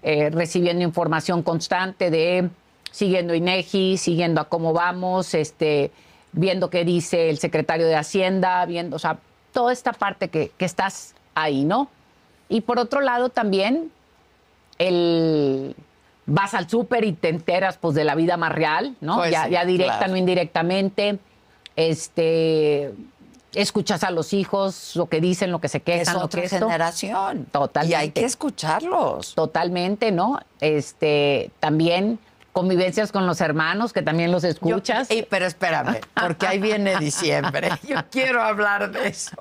eh, 0.03 0.31
recibiendo 0.31 0.83
información 0.83 1.45
constante 1.45 2.11
de 2.11 2.51
siguiendo 2.93 3.35
INEGI, 3.35 3.97
siguiendo 3.97 4.41
a 4.41 4.45
cómo 4.45 4.73
vamos, 4.73 5.35
este, 5.35 5.91
viendo 6.33 6.71
qué 6.71 6.85
dice 6.85 7.31
el 7.31 7.39
secretario 7.39 7.87
de 7.87 7.97
Hacienda, 7.97 8.65
viendo, 8.67 8.95
o 8.95 8.99
sea, 8.99 9.19
toda 9.53 9.73
esta 9.73 9.93
parte 9.93 10.29
que, 10.29 10.53
estás 10.59 11.15
ahí, 11.35 11.65
¿no? 11.65 11.89
Y 12.49 12.61
por 12.61 12.79
otro 12.79 13.01
lado 13.01 13.31
también, 13.31 13.91
el 14.79 15.75
vas 16.25 16.55
al 16.55 16.69
súper 16.69 17.05
y 17.05 17.13
te 17.15 17.29
enteras 17.29 17.79
pues 17.79 17.97
de 17.97 18.05
la 18.05 18.15
vida 18.15 18.37
más 18.37 18.53
real, 18.53 18.95
¿no? 19.01 19.17
Pues 19.17 19.33
ya, 19.33 19.49
ya, 19.49 19.65
directa, 19.65 20.07
no 20.07 20.17
indirectamente. 20.17 21.19
Este 21.75 22.93
escuchas 23.55 24.03
a 24.05 24.11
los 24.11 24.33
hijos, 24.33 24.97
lo 24.97 25.07
que 25.07 25.21
dicen, 25.21 25.51
lo 25.51 25.61
que 25.61 25.69
se 25.69 25.81
quejan, 25.81 26.17
es 26.17 26.23
otra 26.23 26.49
generación. 26.49 27.47
Totalmente. 27.47 27.93
Y 27.93 27.95
hay 27.95 28.11
que 28.11 28.25
escucharlos. 28.25 29.35
Totalmente, 29.35 30.11
¿no? 30.11 30.41
Este, 30.61 31.51
también 31.61 32.19
convivencias 32.53 33.13
con 33.13 33.27
los 33.27 33.41
hermanos, 33.41 33.93
que 33.93 34.03
también 34.03 34.31
los 34.31 34.45
escuchas. 34.45 35.09
pero 35.31 35.47
espérame, 35.47 35.97
porque 36.15 36.47
ahí 36.47 36.59
viene 36.59 36.99
diciembre. 36.99 37.71
Yo 37.83 37.97
quiero 38.11 38.43
hablar 38.43 38.93
de 38.93 39.09
eso. 39.09 39.37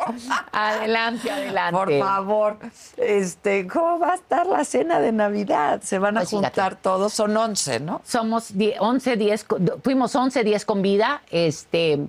Adelante, 0.52 1.30
adelante. 1.30 1.72
Por 1.72 2.00
favor, 2.00 2.58
este, 2.98 3.68
¿cómo 3.68 4.00
va 4.00 4.14
a 4.14 4.16
estar 4.16 4.48
la 4.48 4.64
cena 4.64 5.00
de 5.00 5.12
Navidad? 5.12 5.82
Se 5.82 6.00
van 6.00 6.18
a 6.18 6.22
pues 6.22 6.30
juntar 6.30 6.78
todos, 6.78 7.14
son 7.14 7.36
11, 7.36 7.82
¿no? 7.82 8.02
Somos 8.06 8.54
11, 8.80 9.18
10, 9.18 9.46
fuimos 9.84 10.16
11, 10.16 10.44
10 10.44 10.66
con 10.66 10.82
vida. 10.82 11.22
Este, 11.30 12.00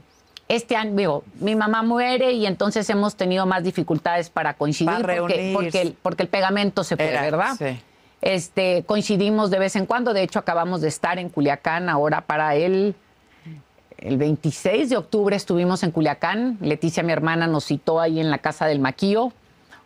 este 0.46 0.76
año, 0.76 0.94
digo, 0.94 1.24
mi 1.40 1.56
mamá 1.56 1.82
muere 1.82 2.32
y 2.32 2.46
entonces 2.46 2.88
hemos 2.90 3.16
tenido 3.16 3.44
más 3.46 3.64
dificultades 3.64 4.30
para 4.30 4.54
coincidir 4.54 4.94
porque, 5.04 5.52
porque, 5.54 5.80
el, 5.80 5.92
porque 5.94 6.22
el 6.22 6.28
pegamento 6.28 6.84
se 6.84 6.96
fue, 6.96 7.06
¿verdad? 7.06 7.56
Sí. 7.58 7.80
Este, 8.22 8.84
coincidimos 8.86 9.50
de 9.50 9.58
vez 9.58 9.74
en 9.74 9.84
cuando, 9.84 10.14
de 10.14 10.22
hecho 10.22 10.38
acabamos 10.38 10.80
de 10.80 10.88
estar 10.88 11.18
en 11.18 11.28
Culiacán 11.28 11.88
ahora 11.88 12.20
para 12.20 12.54
el, 12.54 12.94
el 13.98 14.16
26 14.16 14.90
de 14.90 14.96
octubre 14.96 15.34
estuvimos 15.34 15.82
en 15.82 15.90
Culiacán, 15.90 16.56
Leticia, 16.60 17.02
mi 17.02 17.12
hermana, 17.12 17.48
nos 17.48 17.66
citó 17.66 18.00
ahí 18.00 18.20
en 18.20 18.30
la 18.30 18.38
casa 18.38 18.66
del 18.66 18.78
maquío, 18.78 19.32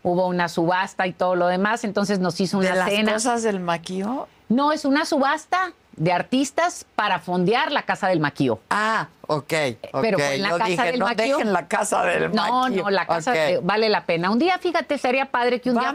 hubo 0.03 0.27
una 0.27 0.51
subasta 0.51 1.07
y 1.07 1.15
todo 1.15 1.35
lo 1.35 1.47
demás, 1.47 1.83
entonces 1.85 2.19
nos 2.19 2.39
hizo 2.39 2.59
una 2.59 2.75
¿De 2.75 2.91
cena. 2.91 3.13
las 3.13 3.25
cosas 3.25 3.43
del 3.43 3.59
maquío? 3.59 4.29
No, 4.51 4.71
es 4.71 4.85
una 4.85 5.07
subasta 5.07 5.73
de 5.97 6.13
artistas 6.13 6.85
para 6.95 7.21
fondear 7.21 7.73
la 7.73 7.85
casa 7.85 8.09
del 8.09 8.21
maquío. 8.21 8.61
Ah, 8.69 9.09
ok. 9.23 9.45
okay. 9.45 9.79
Pero 10.03 10.19
en 10.19 10.43
la 10.43 10.59
casa 10.59 10.85
del 10.85 10.99
no 10.99 11.07
maquío. 11.07 11.39
dejen 11.39 11.53
la 11.55 11.69
casa 11.69 12.05
del 12.05 12.29
maquío. 12.35 12.53
No, 12.53 12.69
no, 12.69 12.91
la 12.91 13.07
casa 13.07 13.33
vale 13.63 13.89
la 13.89 14.05
pena. 14.05 14.31
Un 14.31 14.39
día, 14.39 14.59
fíjate, 14.59 14.99
sería 14.99 15.25
padre 15.31 15.59
que 15.63 15.71
un 15.71 15.79
día 15.79 15.95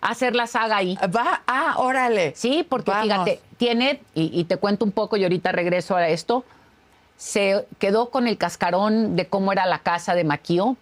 hacer 0.00 0.34
la 0.34 0.46
saga 0.46 0.76
ahí. 0.76 0.98
Va, 1.14 1.42
ah, 1.46 1.74
órale. 1.78 2.32
Sí, 2.36 2.66
porque 2.68 2.92
fíjate, 2.92 3.40
tiene, 3.56 4.00
y, 4.14 4.44
te 4.44 4.56
cuento 4.56 4.84
un 4.84 4.92
poco 4.92 5.16
y 5.16 5.22
ahorita 5.22 5.52
regreso 5.52 5.96
a 5.96 6.08
esto, 6.08 6.44
se 7.16 7.66
quedó 7.78 8.10
con 8.10 8.26
el 8.26 8.38
cascarón 8.38 9.16
de 9.16 9.26
cómo 9.26 9.52
era 9.52 9.66
la 9.66 9.80
casa 9.80 10.14
de 10.14 10.24
Maquío, 10.24 10.76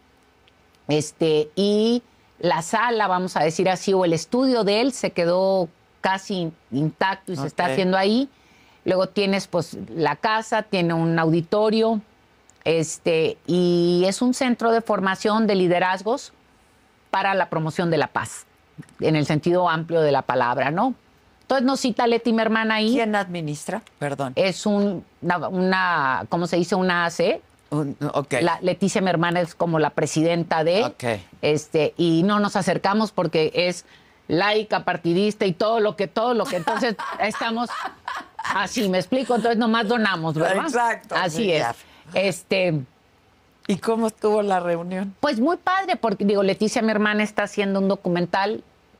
este, 0.86 1.50
y 1.56 2.02
la 2.38 2.62
sala, 2.62 3.08
vamos 3.08 3.36
a 3.36 3.40
decir 3.40 3.68
así, 3.68 3.92
o 3.92 4.04
el 4.04 4.12
estudio 4.12 4.64
de 4.64 4.80
él 4.80 4.92
se 4.92 5.10
quedó 5.10 5.68
casi 6.00 6.52
intacto 6.70 7.32
y 7.32 7.36
se 7.36 7.46
está 7.46 7.66
haciendo 7.66 7.96
ahí. 7.96 8.28
Luego 8.84 9.08
tienes 9.08 9.48
pues 9.48 9.76
la 9.94 10.16
casa, 10.16 10.62
tiene 10.62 10.94
un 10.94 11.18
auditorio, 11.18 12.00
este, 12.64 13.36
y 13.46 14.04
es 14.06 14.22
un 14.22 14.32
centro 14.32 14.70
de 14.70 14.80
formación 14.80 15.46
de 15.46 15.56
liderazgos 15.56 16.32
para 17.10 17.34
la 17.34 17.50
promoción 17.50 17.90
de 17.90 17.98
la 17.98 18.06
paz 18.06 18.47
en 19.00 19.16
el 19.16 19.26
sentido 19.26 19.68
amplio 19.68 20.00
de 20.00 20.12
la 20.12 20.22
palabra, 20.22 20.70
¿no? 20.70 20.94
Entonces 21.48 21.64
nos 21.64 21.80
cita 21.80 22.06
Leti, 22.06 22.32
mi 22.34 22.42
hermana 22.42 22.74
ahí. 22.74 22.92
¿Quién 22.92 23.14
administra? 23.14 23.80
Perdón. 23.98 24.34
Es 24.36 24.66
un, 24.66 25.02
una, 25.22 26.26
¿cómo 26.28 26.46
se 26.46 26.56
dice? 26.56 26.74
Una 26.74 27.06
AC. 27.06 27.40
okay. 27.70 28.42
la, 28.42 28.58
Leticia, 28.60 29.00
mi 29.00 29.08
hermana, 29.08 29.40
es 29.40 29.54
como 29.54 29.78
la 29.78 29.88
presidenta 29.88 30.62
de. 30.62 30.84
Okay. 30.84 31.24
Este, 31.40 31.94
y 31.96 32.22
no 32.22 32.38
nos 32.38 32.54
acercamos 32.54 33.12
porque 33.12 33.50
es 33.54 33.86
laica, 34.26 34.84
partidista 34.84 35.46
y 35.46 35.52
todo 35.52 35.80
lo 35.80 35.96
que, 35.96 36.06
todo 36.06 36.34
lo 36.34 36.44
que. 36.44 36.56
Entonces 36.56 36.96
estamos 37.18 37.70
así, 38.36 38.86
me 38.90 38.98
explico. 38.98 39.34
Entonces 39.34 39.58
nomás 39.58 39.88
donamos, 39.88 40.34
¿verdad? 40.34 40.66
Exacto. 40.66 41.14
Así 41.14 41.50
es. 41.50 41.66
Este. 42.12 42.82
¿Y 43.70 43.76
cómo 43.76 44.06
estuvo 44.06 44.40
la 44.40 44.60
reunión? 44.60 45.14
Pues 45.20 45.40
muy 45.40 45.58
padre, 45.58 45.96
porque 45.96 46.24
digo, 46.24 46.42
Leticia, 46.42 46.80
mi 46.80 46.90
hermana, 46.90 47.22
está 47.22 47.42
haciendo 47.42 47.80
un 47.80 47.88
documental 47.88 48.64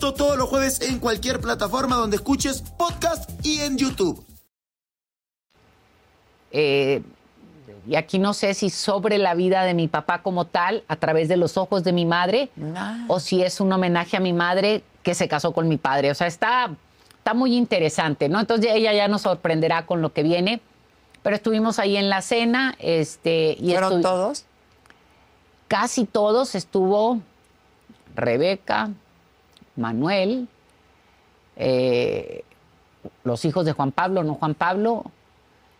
todos 0.00 0.36
los 0.36 0.48
jueves 0.48 0.80
en 0.80 0.98
cualquier 0.98 1.40
plataforma 1.40 1.96
donde 1.96 2.16
escuches 2.16 2.62
podcast 2.76 3.30
y 3.44 3.60
en 3.60 3.76
YouTube. 3.76 4.24
Eh, 6.50 7.02
y 7.86 7.94
aquí 7.94 8.18
no 8.18 8.34
sé 8.34 8.54
si 8.54 8.70
sobre 8.70 9.18
la 9.18 9.34
vida 9.34 9.62
de 9.64 9.74
mi 9.74 9.88
papá 9.88 10.22
como 10.22 10.46
tal, 10.46 10.84
a 10.88 10.96
través 10.96 11.28
de 11.28 11.36
los 11.36 11.56
ojos 11.56 11.84
de 11.84 11.92
mi 11.92 12.06
madre, 12.06 12.50
o 13.08 13.20
si 13.20 13.42
es 13.42 13.60
un 13.60 13.72
homenaje 13.72 14.16
a 14.16 14.20
mi 14.20 14.32
madre 14.32 14.82
que 15.02 15.14
se 15.14 15.28
casó 15.28 15.52
con 15.52 15.68
mi 15.68 15.76
padre. 15.76 16.10
O 16.10 16.14
sea, 16.14 16.26
está, 16.26 16.70
está 17.18 17.34
muy 17.34 17.56
interesante, 17.56 18.28
¿no? 18.28 18.40
Entonces 18.40 18.72
ella 18.74 18.92
ya 18.92 19.06
nos 19.08 19.22
sorprenderá 19.22 19.86
con 19.86 20.02
lo 20.02 20.12
que 20.12 20.22
viene. 20.22 20.60
Pero 21.22 21.36
estuvimos 21.36 21.78
ahí 21.78 21.96
en 21.96 22.08
la 22.08 22.22
cena. 22.22 22.74
Este, 22.78 23.56
y 23.60 23.72
¿Fueron 23.72 24.00
todos? 24.00 24.44
casi 25.68 26.04
todos 26.04 26.56
estuvo 26.56 27.20
Rebeca, 28.16 28.90
Manuel, 29.80 30.46
eh, 31.56 32.44
los 33.24 33.44
hijos 33.44 33.64
de 33.64 33.72
Juan 33.72 33.92
Pablo, 33.92 34.22
no 34.22 34.34
Juan 34.34 34.54
Pablo, 34.54 35.04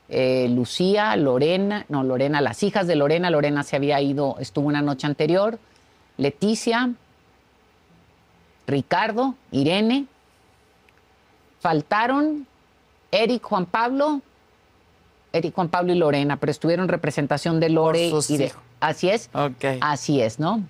eh, 0.09 0.49
Lucía, 0.51 1.15
Lorena, 1.17 1.85
no 1.89 2.03
Lorena, 2.03 2.41
las 2.41 2.63
hijas 2.63 2.87
de 2.87 2.97
Lorena, 2.97 3.31
Lorena 3.31 3.63
se 3.63 3.77
había 3.77 4.01
ido, 4.01 4.37
estuvo 4.41 4.67
una 4.67 4.83
noche 4.83 5.07
anterior, 5.07 5.59
Leticia, 6.17 6.91
Ricardo, 8.67 9.35
Irene, 9.53 10.07
faltaron 11.61 12.47
Eric, 13.11 13.43
Juan 13.43 13.67
Pablo, 13.67 14.21
Eric, 15.33 15.55
Juan 15.55 15.69
Pablo 15.69 15.93
y 15.93 15.97
Lorena, 15.99 16.37
pero 16.37 16.51
estuvieron 16.51 16.85
en 16.85 16.89
representación 16.89 17.61
de 17.61 17.69
Lore 17.69 18.09
y 18.29 18.37
de, 18.37 18.45
hijos. 18.47 18.63
así 18.81 19.11
es, 19.11 19.31
Ok. 19.33 19.65
así 19.81 20.21
es, 20.21 20.39
¿no? 20.41 20.63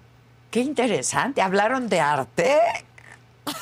Qué 0.51 0.61
interesante. 0.61 1.41
¿Hablaron 1.43 1.89
de 1.89 2.01
arte? 2.01 2.59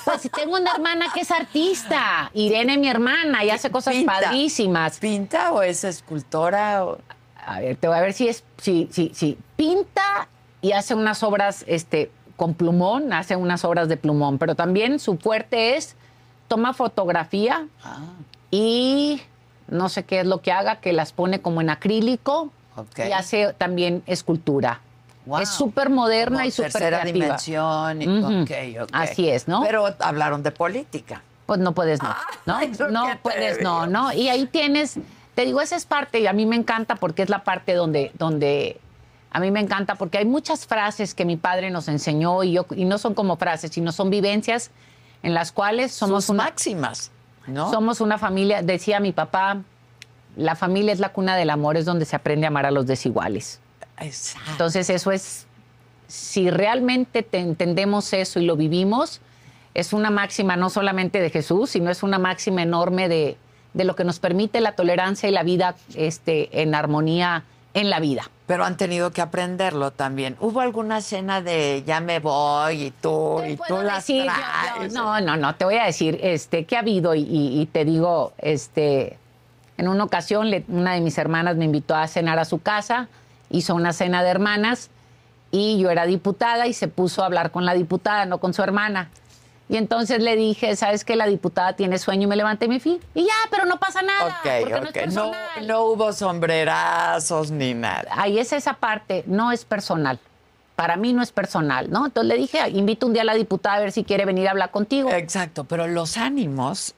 Pues 0.04 0.28
tengo 0.30 0.56
una 0.56 0.72
hermana 0.72 1.06
que 1.12 1.20
es 1.20 1.30
artista, 1.30 2.30
Irene, 2.34 2.78
mi 2.78 2.88
hermana, 2.88 3.44
y 3.44 3.50
hace 3.50 3.70
cosas 3.70 3.94
Pinta. 3.94 4.20
padrísimas. 4.20 4.98
¿Pinta 4.98 5.52
o 5.52 5.62
es 5.62 5.84
escultora? 5.84 6.84
o- 6.84 6.98
A 7.46 7.60
ver, 7.60 7.76
te 7.76 7.88
voy 7.88 7.96
a 7.96 8.00
ver 8.00 8.12
si 8.12 8.28
es, 8.28 8.44
si, 8.58 8.88
si, 8.92 9.10
si 9.14 9.38
pinta 9.56 10.28
y 10.60 10.72
hace 10.72 10.94
unas 10.94 11.22
obras, 11.22 11.64
este, 11.66 12.10
con 12.36 12.54
plumón, 12.54 13.12
hace 13.12 13.36
unas 13.36 13.64
obras 13.64 13.88
de 13.88 13.96
plumón, 13.96 14.38
pero 14.38 14.54
también 14.54 14.98
su 14.98 15.16
fuerte 15.16 15.76
es 15.76 15.96
toma 16.48 16.72
fotografía 16.74 17.66
Ah, 17.84 17.98
y 18.50 19.20
no 19.68 19.88
sé 19.88 20.04
qué 20.04 20.20
es 20.20 20.26
lo 20.26 20.40
que 20.40 20.52
haga, 20.52 20.76
que 20.76 20.92
las 20.92 21.12
pone 21.12 21.40
como 21.40 21.60
en 21.60 21.70
acrílico 21.70 22.50
y 22.96 23.12
hace 23.12 23.52
también 23.54 24.02
escultura. 24.06 24.80
Wow. 25.28 25.40
Es 25.40 25.50
súper 25.50 25.90
moderna 25.90 26.38
Como 26.38 26.48
y 26.48 26.50
súper 26.50 26.72
tercera 26.72 27.00
creativa. 27.02 27.24
dimensión. 27.26 28.02
y-. 28.02 28.76
Así 28.92 29.28
es, 29.28 29.46
¿no? 29.46 29.62
Pero 29.62 29.94
hablaron 30.00 30.42
de 30.42 30.50
política. 30.52 31.22
Pues 31.44 31.60
no 31.60 31.72
puedes, 31.72 32.02
no. 32.02 32.14
No, 32.46 32.58
puedes, 33.22 33.60
no, 33.62 33.86
no. 33.86 34.12
Y 34.12 34.30
ahí 34.30 34.46
tienes, 34.46 34.96
te 35.34 35.44
digo, 35.44 35.60
esa 35.60 35.76
es 35.76 35.84
parte, 35.84 36.20
y 36.20 36.26
a 36.26 36.32
mí 36.32 36.46
me 36.46 36.56
encanta 36.56 36.96
porque 36.96 37.22
es 37.22 37.28
la 37.28 37.44
parte 37.44 37.74
donde, 37.74 38.10
donde 38.18 38.80
a 39.30 39.40
mí 39.40 39.50
me 39.50 39.60
encanta 39.60 39.94
porque 39.94 40.16
hay 40.18 40.24
muchas 40.24 40.66
frases 40.66 41.14
que 41.14 41.26
mi 41.26 41.36
padre 41.36 41.70
nos 41.70 41.88
enseñó 41.88 42.42
y, 42.42 42.52
yo, 42.52 42.66
y 42.74 42.86
no 42.86 42.96
son 42.96 43.14
como 43.14 43.36
frases, 43.36 43.70
sino 43.72 43.92
son 43.92 44.08
vivencias 44.08 44.70
en 45.22 45.34
las 45.34 45.52
cuales 45.52 45.92
somos 45.92 46.24
Sus 46.24 46.34
una, 46.34 46.44
máximas, 46.44 47.10
¿no? 47.46 47.70
somos 47.70 48.00
una 48.00 48.16
familia, 48.16 48.62
decía 48.62 48.98
mi 49.00 49.12
papá, 49.12 49.58
la 50.36 50.54
familia 50.54 50.92
es 50.92 51.00
la 51.00 51.10
cuna 51.10 51.36
del 51.36 51.50
amor, 51.50 51.76
es 51.76 51.84
donde 51.84 52.04
se 52.06 52.16
aprende 52.16 52.46
a 52.46 52.48
amar 52.48 52.64
a 52.64 52.70
los 52.70 52.86
desiguales. 52.86 53.60
Exacto. 54.00 54.50
Entonces 54.52 54.90
eso 54.90 55.12
es, 55.12 55.46
si 56.06 56.50
realmente 56.50 57.22
te 57.22 57.38
entendemos 57.38 58.12
eso 58.12 58.40
y 58.40 58.46
lo 58.46 58.56
vivimos, 58.56 59.20
es 59.74 59.92
una 59.92 60.10
máxima 60.10 60.56
no 60.56 60.70
solamente 60.70 61.20
de 61.20 61.30
Jesús, 61.30 61.70
sino 61.70 61.90
es 61.90 62.02
una 62.02 62.18
máxima 62.18 62.62
enorme 62.62 63.08
de, 63.08 63.36
de 63.74 63.84
lo 63.84 63.94
que 63.94 64.04
nos 64.04 64.18
permite 64.18 64.60
la 64.60 64.72
tolerancia 64.72 65.28
y 65.28 65.32
la 65.32 65.42
vida 65.42 65.76
este, 65.94 66.62
en 66.62 66.74
armonía 66.74 67.44
en 67.74 67.90
la 67.90 68.00
vida. 68.00 68.28
Pero 68.46 68.64
han 68.64 68.76
tenido 68.78 69.12
que 69.12 69.20
aprenderlo 69.20 69.90
también. 69.92 70.36
¿Hubo 70.40 70.60
alguna 70.62 70.98
escena 70.98 71.42
de 71.42 71.84
ya 71.86 72.00
me 72.00 72.18
voy 72.18 72.84
y 72.84 72.90
tú 72.90 73.42
y 73.46 73.56
tú 73.56 73.76
las 73.82 74.06
decir, 74.06 74.24
yo- 74.24 74.30
traes? 74.32 74.94
yo- 74.94 74.98
no, 75.02 75.20
no, 75.20 75.36
no, 75.36 75.54
te 75.54 75.64
voy 75.66 75.76
a 75.76 75.84
decir 75.84 76.18
este, 76.22 76.64
que 76.64 76.74
ha 76.76 76.80
habido 76.80 77.14
y, 77.14 77.20
y- 77.20 77.60
y 77.60 77.66
te 77.66 77.84
digo, 77.84 78.32
este, 78.38 79.18
en 79.76 79.86
una 79.86 80.02
ocasión 80.02 80.50
le- 80.50 80.64
una 80.68 80.94
de 80.94 81.02
mis 81.02 81.18
hermanas 81.18 81.56
me 81.56 81.66
invitó 81.66 81.94
a 81.94 82.08
cenar 82.08 82.38
a 82.38 82.46
su 82.46 82.58
casa, 82.60 83.06
hizo 83.50 83.74
una 83.74 83.92
cena 83.92 84.22
de 84.22 84.30
hermanas 84.30 84.90
y 85.50 85.78
yo 85.78 85.90
era 85.90 86.06
diputada 86.06 86.66
y 86.66 86.72
se 86.72 86.88
puso 86.88 87.22
a 87.22 87.26
hablar 87.26 87.50
con 87.50 87.64
la 87.64 87.74
diputada, 87.74 88.26
no 88.26 88.38
con 88.38 88.54
su 88.54 88.62
hermana. 88.62 89.10
Y 89.70 89.76
entonces 89.76 90.22
le 90.22 90.34
dije, 90.34 90.76
¿sabes 90.76 91.04
qué? 91.04 91.14
La 91.14 91.26
diputada 91.26 91.74
tiene 91.74 91.98
sueño 91.98 92.24
y 92.24 92.26
me 92.26 92.36
levanté 92.36 92.64
y 92.66 92.68
me 92.68 92.80
fui. 92.80 93.00
Y 93.14 93.26
ya, 93.26 93.34
pero 93.50 93.66
no 93.66 93.78
pasa 93.78 94.00
nada. 94.00 94.40
Ok, 94.40 94.70
porque 94.82 95.06
no 95.08 95.32
es. 95.32 95.66
No, 95.66 95.66
no 95.66 95.82
hubo 95.84 96.12
sombrerazos 96.12 97.50
ni 97.50 97.74
nada. 97.74 98.08
Ahí 98.12 98.38
es 98.38 98.52
esa 98.52 98.74
parte, 98.74 99.24
no 99.26 99.52
es 99.52 99.66
personal. 99.66 100.18
Para 100.74 100.96
mí 100.96 101.12
no 101.12 101.22
es 101.22 101.32
personal, 101.32 101.90
¿no? 101.90 102.06
Entonces 102.06 102.28
le 102.28 102.36
dije, 102.40 102.66
invito 102.70 103.06
un 103.06 103.12
día 103.12 103.22
a 103.22 103.24
la 103.26 103.34
diputada 103.34 103.76
a 103.76 103.80
ver 103.80 103.92
si 103.92 104.04
quiere 104.04 104.24
venir 104.24 104.48
a 104.48 104.52
hablar 104.52 104.70
contigo. 104.70 105.10
Exacto, 105.10 105.64
pero 105.64 105.86
los 105.86 106.16
ánimos 106.16 106.94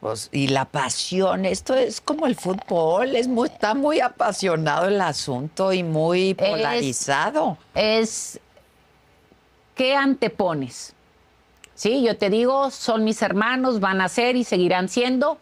pues, 0.00 0.28
y 0.32 0.48
la 0.48 0.64
pasión, 0.64 1.44
esto 1.44 1.74
es 1.74 2.00
como 2.00 2.26
el 2.26 2.34
fútbol, 2.34 3.14
es 3.16 3.28
muy, 3.28 3.48
está 3.48 3.74
muy 3.74 4.00
apasionado 4.00 4.88
el 4.88 5.00
asunto 5.00 5.72
y 5.72 5.82
muy 5.82 6.30
Es- 6.38 6.48
polarizado. 6.50 7.58
es 7.74 8.40
qué 9.74 9.94
antepones. 9.94 10.94
Sí, 11.74 12.02
yo 12.02 12.16
te 12.16 12.28
digo, 12.30 12.70
son 12.70 13.04
mis 13.04 13.22
hermanos, 13.22 13.80
van 13.80 14.00
a 14.00 14.08
ser 14.08 14.36
y 14.36 14.44
seguirán 14.44 14.88
siendo. 14.88 15.38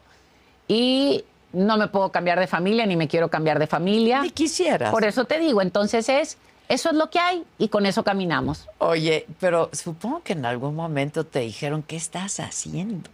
Y 0.68 1.24
no 1.52 1.76
me 1.76 1.88
puedo 1.88 2.12
cambiar 2.12 2.38
de 2.38 2.46
familia, 2.46 2.86
ni 2.86 2.94
me 2.96 3.08
quiero 3.08 3.28
cambiar 3.28 3.58
de 3.58 3.66
familia. 3.66 4.22
Ni 4.22 4.30
quisieras. 4.30 4.90
Por 4.92 5.04
eso 5.04 5.24
te 5.24 5.40
digo, 5.40 5.62
entonces 5.62 6.08
es, 6.08 6.36
eso 6.68 6.90
es 6.90 6.94
lo 6.94 7.10
que 7.10 7.18
hay 7.18 7.42
y 7.58 7.68
con 7.68 7.86
eso 7.86 8.04
caminamos. 8.04 8.68
Oye, 8.78 9.26
pero 9.40 9.70
supongo 9.72 10.22
que 10.22 10.34
en 10.34 10.44
algún 10.46 10.76
momento 10.76 11.24
te 11.24 11.40
dijeron, 11.40 11.82
¿qué 11.82 11.96
estás 11.96 12.38
haciendo? 12.38 13.10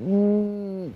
Mm, 0.00 0.88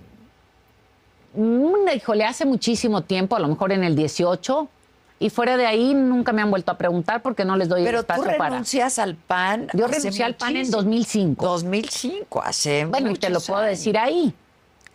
híjole, 1.95 2.25
hace 2.25 2.45
muchísimo 2.45 3.01
tiempo, 3.01 3.35
a 3.35 3.39
lo 3.39 3.47
mejor 3.47 3.71
en 3.71 3.83
el 3.83 3.95
18, 3.95 4.67
y 5.19 5.29
fuera 5.29 5.57
de 5.57 5.65
ahí 5.65 5.93
nunca 5.93 6.33
me 6.33 6.41
han 6.41 6.49
vuelto 6.51 6.71
a 6.71 6.77
preguntar 6.77 7.21
porque 7.21 7.45
no 7.45 7.55
les 7.55 7.69
doy 7.69 7.83
Pero 7.83 8.03
tú 8.03 8.13
espacio 8.13 8.37
para. 8.37 8.49
renuncias 8.51 8.99
al 8.99 9.15
PAN. 9.15 9.67
Yo 9.73 9.87
renuncié 9.87 10.25
al 10.25 10.35
PAN 10.35 10.49
en 10.49 10.55
muchísimo. 10.57 10.77
2005. 10.77 11.45
2005, 11.45 12.41
hace 12.43 12.85
Bueno, 12.85 13.09
y 13.11 13.15
te 13.15 13.29
lo 13.29 13.39
puedo 13.39 13.59
años. 13.61 13.71
decir 13.77 13.97
ahí. 13.97 14.33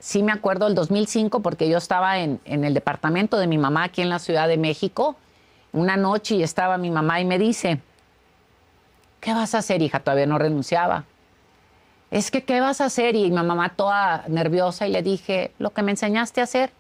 Sí 0.01 0.23
me 0.23 0.31
acuerdo 0.33 0.67
del 0.67 0.75
2005 0.75 1.41
porque 1.41 1.69
yo 1.69 1.79
estaba 1.79 2.19
en, 2.19 2.41
en 2.45 2.65
el 2.65 2.75
departamento 2.75 3.37
de 3.39 3.47
mi 3.47 3.59
mamá 3.59 3.85
aquí 3.85 4.01
en 4.03 4.09
la 4.11 4.19
Ciudad 4.19 4.47
de 4.49 4.57
México 4.57 5.17
una 5.73 5.97
noche 5.97 6.37
y 6.37 6.43
estaba 6.43 6.79
mi 6.79 6.91
mamá 6.91 7.21
y 7.21 7.25
me 7.25 7.39
dice, 7.39 7.81
¿qué 9.21 9.33
vas 9.35 9.55
a 9.55 9.59
hacer, 9.59 9.83
hija? 9.83 10.01
Todavía 10.01 10.27
no 10.27 10.39
renunciaba. 10.39 11.05
Es 12.11 12.31
que, 12.31 12.43
¿qué 12.45 12.61
vas 12.61 12.81
a 12.81 12.87
hacer? 12.87 13.15
Y 13.17 13.25
mi 13.31 13.37
mamá 13.43 13.71
toda 13.71 14.25
nerviosa 14.29 14.87
y 14.87 14.93
le 14.93 15.03
dije, 15.03 15.53
lo 15.59 15.71
que 15.71 15.83
me 15.83 15.91
enseñaste 15.91 16.41
a 16.41 16.45
hacer. 16.45 16.71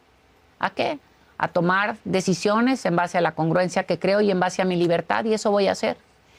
¿A 0.59 0.71
qué? 0.71 0.99
A 1.37 1.49
tomar 1.49 1.97
decisiones 2.05 2.85
en 2.87 2.97
base 2.97 3.19
a 3.19 3.21
la 3.21 3.33
congruencia 3.33 3.85
que 3.85 3.99
creo 3.99 4.21
y 4.21 4.31
en 4.31 4.41
base 4.41 4.63
a 4.63 4.65
mi 4.65 4.77
libertad 4.77 5.25
y 5.25 5.35
eso 5.35 5.51
voy 5.51 5.69
a 5.69 5.73
hacer. 5.73 5.97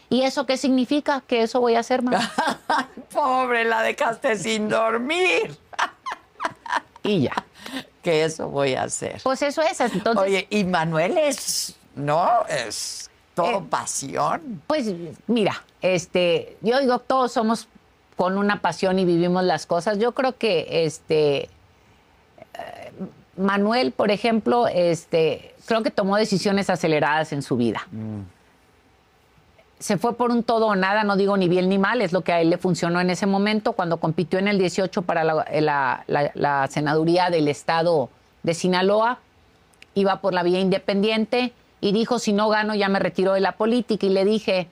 ¿Y 0.10 0.24
eso 0.24 0.46
qué 0.48 0.58
significa? 0.58 1.22
Que 1.28 1.44
eso 1.44 1.62
voy 1.62 1.76
a 1.76 1.80
hacer, 1.82 2.02
mamá. 2.02 2.32
Pobre, 3.14 3.64
la 3.64 3.84
dejaste 3.84 4.36
sin 4.38 4.68
dormir. 4.68 5.56
y 7.04 7.22
ya. 7.22 7.34
Que 8.02 8.24
eso 8.26 8.50
voy 8.50 8.74
a 8.74 8.84
hacer. 8.84 9.22
Pues 9.24 9.42
eso 9.44 9.62
es. 9.62 9.80
Entonces, 9.80 10.24
Oye, 10.24 10.48
y 10.50 10.64
Manuel 10.64 11.18
es, 11.18 11.76
¿no? 11.96 12.28
Es 12.48 13.10
todo 13.36 13.60
Eh, 13.60 13.64
pasión. 13.70 14.64
Pues 14.66 14.92
mira, 15.28 15.64
este, 15.82 16.58
yo 16.62 16.80
digo, 16.80 16.98
todos 17.00 17.32
somos 17.32 17.68
con 18.20 18.38
una 18.38 18.60
pasión 18.62 19.00
y 19.00 19.06
vivimos 19.06 19.46
las 19.46 19.66
cosas. 19.66 19.98
Yo 19.98 20.12
creo 20.12 20.38
que 20.38 20.84
este 20.84 21.44
eh, 21.44 21.50
Manuel, 23.38 23.94
por 23.94 24.12
ejemplo, 24.12 24.68
este, 24.68 25.56
creo 25.66 25.84
que 25.84 25.90
tomó 25.90 26.18
decisiones 26.18 26.70
aceleradas 26.70 27.32
en 27.32 27.42
su 27.42 27.56
vida. 27.56 27.88
Se 29.80 29.98
fue 29.98 30.16
por 30.18 30.32
un 30.32 30.44
todo 30.44 30.68
o 30.68 30.76
nada, 30.76 31.06
no 31.06 31.16
digo 31.16 31.38
ni 31.38 31.48
bien 31.48 31.70
ni 31.70 31.78
mal, 31.78 32.02
es 32.02 32.12
lo 32.12 32.20
que 32.22 32.34
a 32.34 32.42
él 32.42 32.50
le 32.50 32.58
funcionó 32.58 33.00
en 33.00 33.10
ese 33.10 33.26
momento 33.26 33.72
cuando 33.72 33.96
compitió 34.02 34.38
en 34.38 34.50
el 34.50 34.58
18 34.58 35.04
para 35.04 35.24
la, 35.24 35.46
la- 35.62 36.04
la- 36.08 36.32
la 36.34 36.68
senaduría 36.68 37.30
del 37.30 37.48
estado 37.48 38.10
de 38.44 38.54
Sinaloa 38.54 39.20
iba 39.96 40.20
por 40.20 40.34
la 40.34 40.44
vía 40.44 40.60
independiente 40.60 41.54
y 41.80 41.94
dijo, 41.94 42.20
si 42.20 42.34
no 42.34 42.50
gano 42.50 42.76
ya 42.76 42.90
me 42.90 43.00
retiro 43.00 43.32
de 43.32 43.40
la 43.40 43.54
política. 43.54 44.06
Y 44.06 44.10
le 44.10 44.26
dije, 44.26 44.68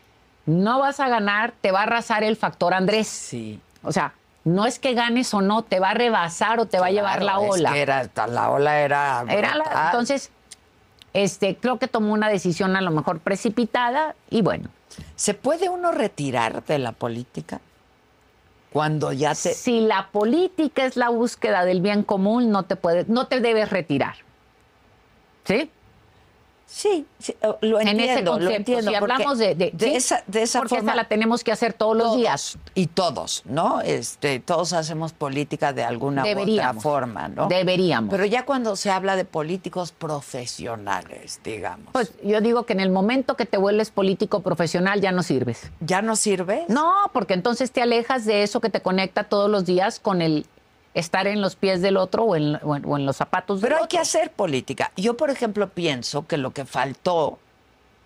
no 0.48 0.80
vas 0.80 1.00
a 1.00 1.08
ganar, 1.08 1.54
te 1.62 1.72
va 1.72 1.82
a 1.82 1.84
arrasar 1.84 2.24
el 2.24 2.36
factor 2.36 2.74
Andrés. 2.74 3.08
Sí. 3.08 3.60
O 3.84 3.92
sea, 3.92 4.14
no 4.44 4.66
es 4.66 4.80
que 4.80 4.94
ganes 4.96 5.32
o 5.34 5.42
no, 5.42 5.62
te 5.62 5.80
va 5.80 5.92
a 5.92 5.94
rebasar 5.94 6.60
o 6.60 6.66
te 6.66 6.80
va 6.80 6.88
a 6.88 6.92
llevar 6.92 7.22
la 7.22 7.34
Claro, 7.36 7.54
es 7.54 7.60
ola. 7.60 7.74
que 7.74 7.82
era, 7.82 8.10
la 8.28 8.50
ola 8.50 8.80
era. 8.80 9.24
Era 9.30 9.56
la- 9.56 9.86
entonces, 9.92 10.32
este, 11.14 11.56
creo 11.58 11.78
que 11.80 11.88
tomó 11.88 12.14
una 12.14 12.30
decisión 12.30 12.76
a 12.76 12.82
lo 12.82 12.92
mejor 12.92 13.20
precipitada 13.20 14.16
y 14.30 14.42
bueno, 14.42 14.70
¿Se 15.16 15.34
puede 15.36 15.70
uno 15.70 15.92
retirar 15.92 16.64
de 16.66 16.80
la 16.80 16.92
política? 16.92 17.60
Cuando 18.72 19.12
ya 19.12 19.32
te. 19.36 19.54
si 19.54 19.82
la 19.82 20.08
política 20.12 20.86
es 20.86 20.96
la 20.98 21.10
búsqueda 21.10 21.66
del 21.66 21.82
bien 21.82 22.04
común, 22.04 22.52
no 22.52 22.64
te 22.64 22.76
puedes, 22.76 23.08
no 23.08 23.28
te 23.28 23.40
debes 23.40 23.70
retirar. 23.70 24.16
¿Sí? 25.46 25.70
Sí, 26.70 27.06
sí, 27.18 27.34
oh, 27.44 27.58
lo 27.62 27.80
en 27.80 27.88
ese 27.88 28.00
entiendo, 28.02 28.32
lo 28.32 28.38
concepto. 28.40 28.56
entiendo. 28.58 28.90
si 28.92 28.96
hablamos 28.96 29.38
de, 29.38 29.56
de, 29.56 29.72
de 29.74 29.86
sí, 29.90 29.96
esa, 29.96 30.24
de 30.28 30.42
esa 30.42 30.60
porque 30.60 30.76
forma. 30.76 30.92
esa 30.92 30.96
la 30.98 31.08
tenemos 31.08 31.42
que 31.46 31.54
hacer 31.54 31.72
todos 31.72 31.96
los 31.96 32.18
días. 32.18 32.58
Y 32.76 32.88
todos, 32.88 33.44
¿no? 33.46 33.80
Este, 33.80 34.42
todos 34.42 34.74
hacemos 34.74 35.14
política 35.14 35.72
de 35.72 35.86
alguna 35.86 36.26
u 36.26 36.40
otra 36.42 36.74
forma, 36.74 37.30
¿no? 37.30 37.48
Deberíamos. 37.48 38.12
Pero 38.12 38.26
ya 38.26 38.46
cuando 38.46 38.76
se 38.76 38.92
habla 38.92 39.16
de 39.16 39.24
políticos 39.24 39.94
profesionales, 39.94 41.40
digamos, 41.44 41.88
Pues 41.94 42.12
yo 42.24 42.42
digo 42.42 42.66
que 42.66 42.74
en 42.74 42.82
el 42.82 42.90
momento 42.90 43.36
que 43.36 43.46
te 43.46 43.58
vuelves 43.58 43.90
político 43.92 44.42
profesional 44.42 45.00
ya 45.00 45.12
no 45.12 45.24
sirves. 45.24 45.72
¿ya 45.80 46.02
no 46.02 46.16
sirve? 46.18 46.66
No, 46.68 46.94
porque 47.14 47.34
entonces 47.34 47.72
te 47.72 47.82
alejas 47.82 48.26
de 48.26 48.44
eso 48.44 48.60
que 48.60 48.70
te 48.70 48.82
conecta 48.82 49.24
todos 49.24 49.50
los 49.50 49.66
días 49.66 50.00
con 50.00 50.22
el 50.22 50.46
estar 51.00 51.28
en 51.28 51.42
los 51.42 51.56
pies 51.56 51.82
del 51.82 51.98
otro 51.98 52.24
o 52.24 52.36
en, 52.36 52.56
o 52.64 52.76
en- 52.76 52.86
o 52.86 52.98
en 52.98 53.06
los 53.06 53.18
zapatos 53.18 53.62
del 53.62 53.68
Pero 53.70 53.76
hay 53.78 53.84
otro. 53.84 53.90
que 53.90 54.00
hacer 54.00 54.32
política. 54.32 54.92
Yo, 54.98 55.16
por 55.18 55.30
ejemplo, 55.30 55.70
pienso 55.70 56.26
que 56.28 56.38
lo 56.38 56.52
que 56.52 56.66
faltó 56.66 57.38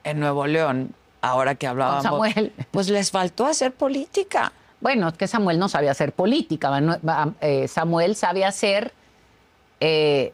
en 0.04 0.20
Nuevo 0.20 0.46
León, 0.48 0.94
ahora 1.22 1.56
que 1.56 1.68
hablábamos, 1.68 2.04
Samuel. 2.04 2.52
pues 2.72 2.90
les 2.90 3.12
faltó 3.12 3.46
hacer 3.46 3.72
política. 3.74 4.52
Bueno, 4.80 5.08
es 5.10 5.14
que 5.14 5.28
Samuel 5.28 5.60
no 5.60 5.70
sabe 5.70 5.90
hacer 5.90 6.12
política. 6.12 6.70
Eh, 7.42 7.68
Samuel 7.68 8.16
sabe 8.16 8.44
hacer, 8.46 8.92
eh, 9.80 10.34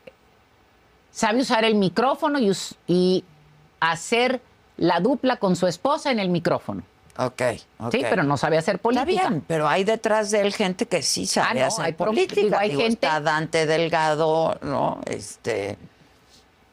sabe 1.12 1.42
usar 1.42 1.66
el 1.66 1.76
micrófono 1.76 2.40
y 2.40 3.24
hacer 3.80 4.42
la 4.78 5.00
dupla 5.00 5.36
con 5.38 5.56
su 5.56 5.68
esposa 5.68 6.12
en 6.12 6.20
el 6.20 6.30
micrófono. 6.30 6.84
Ok, 7.20 7.42
ok. 7.80 7.92
Sí, 7.92 8.02
pero 8.08 8.22
no 8.24 8.38
sabe 8.38 8.58
hacer 8.58 8.76
Está 8.76 8.84
política. 8.84 9.30
bien, 9.30 9.44
pero 9.48 9.68
hay 9.68 9.84
detrás 9.84 10.30
de 10.32 10.42
él 10.42 10.54
gente 10.54 10.86
que 10.86 11.02
sí 11.02 11.26
sabe 11.26 11.62
Ah, 11.62 11.62
no, 11.62 11.68
hacer 11.68 11.86
hay 11.86 11.94
política. 11.94 12.42
digo, 12.42 12.58
hay 12.58 12.70
Digo, 12.70 12.82
gente- 12.82 13.08
Está 13.08 13.20
Dante 13.22 13.66
Delgado, 13.66 14.58
¿no? 14.62 15.00
Este 15.06 15.78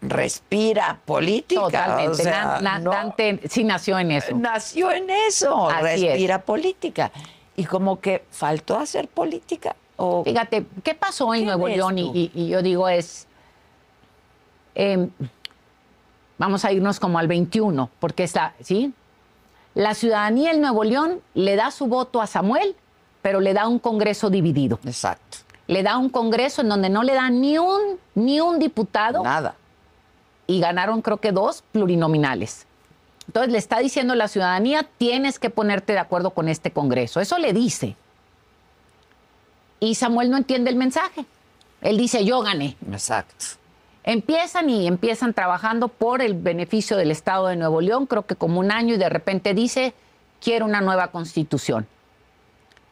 respira 0.02 0.98
política. 1.04 1.62
Totalmente. 1.62 2.10
o 2.10 2.14
sea, 2.14 2.44
Na- 2.44 2.60
na- 2.60 2.78
no- 2.78 2.90
Dante 2.90 3.40
sí 3.48 3.64
nació 3.64 3.98
en 3.98 4.10
eso. 4.10 4.36
nació 4.36 4.92
en 4.92 5.08
eso, 5.08 5.68
Así 5.70 5.82
respira 6.06 6.42
política. 6.42 7.10
Y 7.56 7.64
como 7.64 8.00
que 8.00 8.24
faltó 8.30 8.78
hacer 8.78 9.08
política. 9.08 9.74
O, 9.96 10.24
Fíjate, 10.24 10.66
¿qué 10.82 10.94
pasó 10.94 11.32
en 11.34 11.40
¿Qué 11.40 11.46
Nuevo 11.46 11.68
León? 11.68 11.96
Y, 11.98 12.30
y- 12.34 12.48
yo 12.48 12.60
digo 12.60 12.86
es, 12.88 13.26
em, 14.74 15.08
vamos 16.36 16.64
a 16.64 16.72
irnos 16.72 16.98
como 17.00 17.18
al 17.18 17.28
21, 17.28 17.88
porque 18.00 18.24
está, 18.24 18.54
¿sí? 18.60 18.92
La 19.74 19.94
ciudadanía 19.94 20.52
en 20.52 20.60
Nuevo 20.60 20.84
León 20.84 21.20
le 21.34 21.56
da 21.56 21.70
su 21.70 21.86
voto 21.86 22.20
a 22.20 22.26
Samuel, 22.26 22.76
pero 23.22 23.40
le 23.40 23.54
da 23.54 23.66
un 23.66 23.78
Congreso 23.78 24.30
dividido. 24.30 24.78
Exacto. 24.84 25.38
Le 25.66 25.82
da 25.82 25.96
un 25.98 26.10
Congreso 26.10 26.62
en 26.62 26.68
donde 26.68 26.90
no 26.90 27.02
le 27.02 27.14
da 27.14 27.30
ni 27.30 27.58
un, 27.58 27.98
ni 28.14 28.40
un 28.40 28.58
diputado 28.58 29.22
Nada. 29.22 29.54
y 30.46 30.60
ganaron 30.60 31.02
creo 31.02 31.16
que 31.18 31.32
dos 31.32 31.62
plurinominales. 31.72 32.66
Entonces 33.26 33.50
le 33.50 33.58
está 33.58 33.78
diciendo 33.78 34.12
a 34.12 34.16
la 34.16 34.28
ciudadanía, 34.28 34.86
tienes 34.98 35.38
que 35.38 35.48
ponerte 35.50 35.94
de 35.94 35.98
acuerdo 35.98 36.30
con 36.30 36.48
este 36.48 36.70
Congreso. 36.70 37.20
Eso 37.20 37.38
le 37.38 37.52
dice. 37.54 37.96
Y 39.80 39.94
Samuel 39.94 40.30
no 40.30 40.36
entiende 40.36 40.70
el 40.70 40.76
mensaje. 40.76 41.24
Él 41.80 41.96
dice, 41.96 42.24
yo 42.24 42.42
gané. 42.42 42.76
Exacto. 42.92 43.34
Empiezan 44.04 44.68
y 44.68 44.86
empiezan 44.86 45.32
trabajando 45.32 45.88
por 45.88 46.20
el 46.20 46.34
beneficio 46.34 46.96
del 46.96 47.10
Estado 47.10 47.46
de 47.46 47.56
Nuevo 47.56 47.80
León, 47.80 48.06
creo 48.06 48.26
que 48.26 48.36
como 48.36 48.60
un 48.60 48.70
año, 48.70 48.94
y 48.94 48.98
de 48.98 49.08
repente 49.08 49.54
dice, 49.54 49.94
quiero 50.42 50.66
una 50.66 50.82
nueva 50.82 51.08
constitución. 51.08 51.86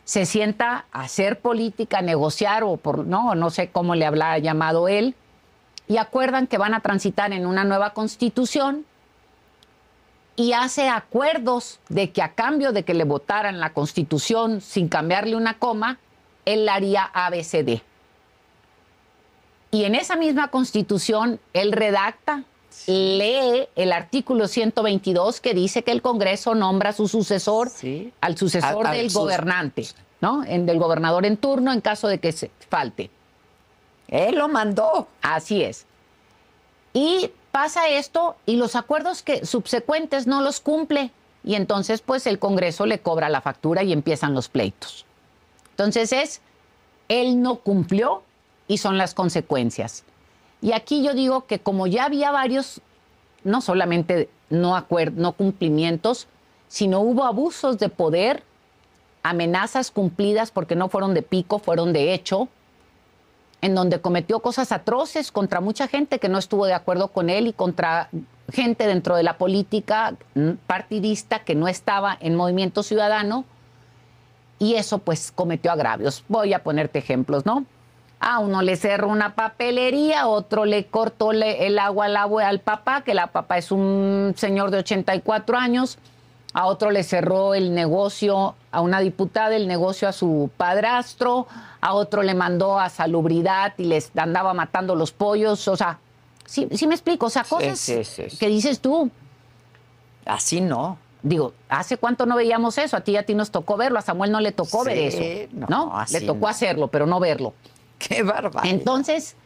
Se 0.05 0.25
sienta 0.25 0.87
a 0.91 1.03
hacer 1.03 1.41
política, 1.41 1.99
a 1.99 2.03
negociar, 2.03 2.65
o 2.65 2.79
por, 2.79 3.07
no, 3.07 3.35
no 3.35 3.51
sé 3.51 3.69
cómo 3.69 3.95
le 3.95 4.07
habrá 4.07 4.39
llamado 4.39 4.89
él, 4.89 5.15
y 5.87 5.99
acuerdan 5.99 6.47
que 6.47 6.57
van 6.57 6.73
a 6.73 6.81
transitar 6.81 7.33
en 7.33 7.47
una 7.47 7.65
nueva 7.65 7.91
constitución 7.91 8.87
y 10.37 10.55
hace 10.55 10.89
acuerdos 10.89 11.79
de 11.89 12.11
que 12.11 12.23
a 12.23 12.33
cambio 12.33 12.73
de 12.73 12.85
que 12.85 12.95
le 12.95 13.05
votaran 13.05 13.61
la 13.61 13.75
constitución 13.75 14.63
sin 14.63 14.89
cambiarle 14.89 15.37
una 15.37 15.59
coma, 15.59 15.99
él 16.47 16.69
haría 16.69 17.05
ABCD. 17.13 17.83
Y 19.73 19.85
en 19.85 19.95
esa 19.95 20.17
misma 20.17 20.49
constitución, 20.49 21.41
él 21.55 21.73
redacta, 21.73 22.45
lee 22.87 23.69
el 23.75 23.93
artículo 23.93 24.47
122 24.47 25.41
que 25.41 25.55
dice 25.55 25.83
que 25.83 25.93
el 25.93 26.03
Congreso 26.03 26.55
nombra 26.55 26.91
a 26.91 26.93
su 26.93 27.09
sucesor, 27.09 27.71
Sí. 27.71 28.13
al 28.21 28.37
sucesor 28.37 28.87
A- 28.87 28.93
del 28.93 29.11
sus- 29.11 29.23
gobernante, 29.23 29.87
¿no? 30.21 30.45
En, 30.45 30.67
del 30.67 30.79
gobernador 30.79 31.25
en 31.25 31.39
turno 31.39 31.73
en 31.73 31.81
caso 31.81 32.07
de 32.07 32.19
que 32.21 32.33
se 32.33 32.51
falte. 32.69 33.11
Él 34.09 34.35
lo 34.37 34.47
mandó. 34.49 35.09
Así 35.23 35.63
es. 35.65 35.87
Y 36.93 37.31
pasa 37.51 37.89
esto 37.89 38.37
y 38.45 38.57
los 38.57 38.77
acuerdos 38.77 39.23
que 39.23 39.47
subsecuentes 39.47 40.27
no 40.27 40.43
los 40.43 40.61
cumple 40.61 41.11
y 41.45 41.55
entonces 41.55 42.03
pues 42.03 42.27
el 42.27 42.39
Congreso 42.39 42.85
le 42.85 42.99
cobra 43.01 43.31
la 43.31 43.41
factura 43.41 43.83
y 43.83 43.93
empiezan 43.95 44.35
los 44.35 44.49
pleitos. 44.51 45.07
Entonces 45.71 46.13
es, 46.13 46.43
él 47.09 47.41
no 47.41 47.57
cumplió 47.57 48.23
y 48.73 48.79
son 48.79 48.97
las 48.97 49.13
consecuencias. 49.13 50.03
Y 50.63 50.73
aquí 50.73 51.05
yo 51.05 51.13
digo 51.13 51.45
que 51.45 51.59
como 51.59 51.87
ya 51.87 52.07
había 52.07 52.31
varios, 52.31 52.81
no 53.45 53.61
solamente 53.61 54.31
no, 54.49 54.75
acuer- 54.75 55.13
no 55.13 55.33
cumplimientos, 55.33 56.27
sino 56.69 57.01
hubo 57.01 57.25
abusos 57.25 57.79
de 57.79 57.91
poder, 57.91 58.45
amenazas 59.23 59.91
cumplidas 59.91 60.51
porque 60.51 60.75
no 60.75 60.89
fueron 60.89 61.13
de 61.13 61.21
pico, 61.21 61.59
fueron 61.59 61.93
de 61.93 62.15
hecho, 62.15 62.49
en 63.61 63.75
donde 63.75 64.01
cometió 64.01 64.41
cosas 64.41 64.73
atroces 64.73 65.33
contra 65.33 65.61
mucha 65.61 65.87
gente 65.87 66.19
que 66.19 66.31
no 66.31 66.39
estuvo 66.39 66.65
de 66.65 66.73
acuerdo 66.73 67.09
con 67.09 67.29
él 67.29 67.49
y 67.49 67.53
contra 67.53 68.09
gente 68.51 68.87
dentro 68.87 69.17
de 69.17 69.23
la 69.23 69.37
política 69.37 70.17
partidista 70.67 71.41
que 71.41 71.55
no 71.55 71.69
estaba 71.69 72.17
en 72.21 72.37
Movimiento 72.37 72.83
Ciudadano 72.83 73.45
y 74.59 74.77
eso 74.77 74.97
pues 74.99 75.31
cometió 75.31 75.71
agravios. 75.73 76.25
Voy 76.29 76.55
a 76.55 76.63
ponerte 76.63 76.99
ejemplos, 77.01 77.45
¿no? 77.45 77.67
A 78.25 78.39
uno 78.39 78.63
le 78.63 78.77
cerró 78.77 79.09
una 79.09 79.35
papelería, 79.35 80.21
a 80.23 80.27
otro 80.29 80.65
le 80.65 80.87
cortó 80.87 81.33
le- 81.33 81.67
el 81.67 81.77
agua 81.81 82.05
al, 82.07 82.17
abue- 82.17 82.45
al 82.45 82.61
papá, 82.61 83.03
que 83.03 83.15
la 83.15 83.27
papá 83.27 83.59
es 83.59 83.73
un 83.73 84.33
señor 84.37 84.71
de 84.71 84.79
84 84.79 85.57
años, 85.59 85.99
a 86.55 86.67
otro 86.67 86.93
le 86.93 87.03
cerró 87.03 87.53
el 87.55 87.75
negocio, 87.75 88.55
a 88.71 88.81
una 88.81 89.01
diputada 89.01 89.57
el 89.57 89.67
negocio 89.67 90.09
a 90.09 90.13
su 90.13 90.51
padrastro, 90.57 91.49
a 91.81 91.95
otro 91.95 92.23
le 92.23 92.35
mandó 92.35 92.79
a 92.79 92.91
salubridad 92.91 93.73
y 93.77 93.87
les 93.87 94.13
andaba 94.17 94.55
matando 94.55 94.95
los 94.95 95.11
pollos, 95.11 95.67
o 95.67 95.77
sea, 95.77 95.99
sí, 96.47 96.69
sí 96.71 96.87
me 96.87 96.95
explico, 96.95 97.27
o 97.27 97.31
sea, 97.31 97.43
cosas 97.43 97.81
sí, 97.81 98.05
sí, 98.05 98.31
sí. 98.31 98.37
que 98.37 98.47
dices 98.47 98.79
tú, 98.79 99.11
Así 100.25 100.61
no. 100.61 100.99
Digo, 101.25 101.53
¿hace 101.69 101.97
cuánto 101.97 102.27
no 102.27 102.37
veíamos 102.37 102.79
eso? 102.79 102.97
A 102.97 103.01
ti 103.01 103.13
y 103.13 103.17
a 103.17 103.25
ti 103.27 103.35
nos 103.35 103.51
tocó 103.51 103.77
verlo, 103.77 103.99
a 103.99 104.03
Samuel 104.03 104.31
no 104.31 104.39
le 104.41 104.53
tocó 104.53 104.83
Sí, 104.85 104.89
ver 104.91 104.99
eso, 104.99 105.49
no, 105.69 105.93
Le 106.13 106.21
tocó 106.21 106.41
no. 106.43 106.49
hacerlo, 106.49 106.87
pero 106.89 107.07
no 107.07 107.19
verlo. 107.19 107.55
Qué 108.09 108.23
bárbaro. 108.23 108.69
Entonces, 108.69 109.37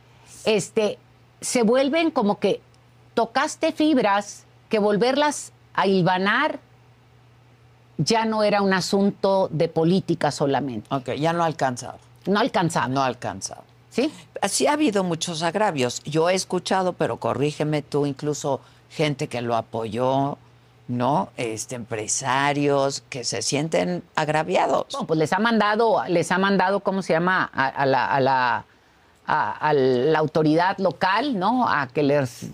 este, 0.44 0.98
se 1.40 1.62
vuelven 1.62 2.10
como 2.10 2.38
que 2.38 2.60
tocaste 3.14 3.72
fibras 3.72 4.44
que 4.68 4.78
volverlas 4.78 5.52
a 5.74 5.86
hilvanar 5.86 6.60
ya 7.98 8.24
no 8.24 8.42
era 8.42 8.60
un 8.62 8.72
asunto 8.74 9.48
de 9.50 9.68
política 9.68 10.30
solamente. 10.30 10.94
Ok, 10.94 11.12
ya 11.12 11.32
no 11.32 11.42
ha 11.42 11.46
alcanzado. 11.46 11.98
No 12.26 12.40
alcanzaba, 12.40 12.88
No 12.88 13.02
ha 13.02 13.06
alcanzado. 13.06 13.62
¿sí? 13.90 14.12
Sí 14.48 14.66
ha 14.66 14.72
habido 14.72 15.04
muchos 15.04 15.42
agravios. 15.42 16.02
Yo 16.04 16.28
he 16.28 16.34
escuchado, 16.34 16.92
pero 16.92 17.18
corrígeme 17.18 17.82
tú, 17.82 18.04
incluso 18.04 18.60
gente 18.90 19.28
que 19.28 19.40
lo 19.40 19.56
apoyó, 19.56 20.38
¿no? 20.88 21.30
Este, 21.36 21.74
empresarios 21.74 23.02
que 23.08 23.24
se 23.24 23.42
sienten 23.42 24.02
agraviados. 24.14 24.86
Bueno, 24.92 25.06
pues 25.06 25.18
les 25.18 25.32
ha 25.32 25.38
mandado, 25.38 26.02
les 26.08 26.30
ha 26.30 26.38
mandado, 26.38 26.80
¿cómo 26.80 27.02
se 27.02 27.12
llama? 27.12 27.50
A, 27.52 27.66
a 27.66 27.86
la, 27.86 28.06
a, 28.06 28.20
la, 28.20 28.64
a- 29.26 29.72
la 29.72 30.18
autoridad 30.18 30.78
local, 30.78 31.38
¿no? 31.38 31.68
A 31.68 31.88
que 31.88 32.02
les, 32.02 32.46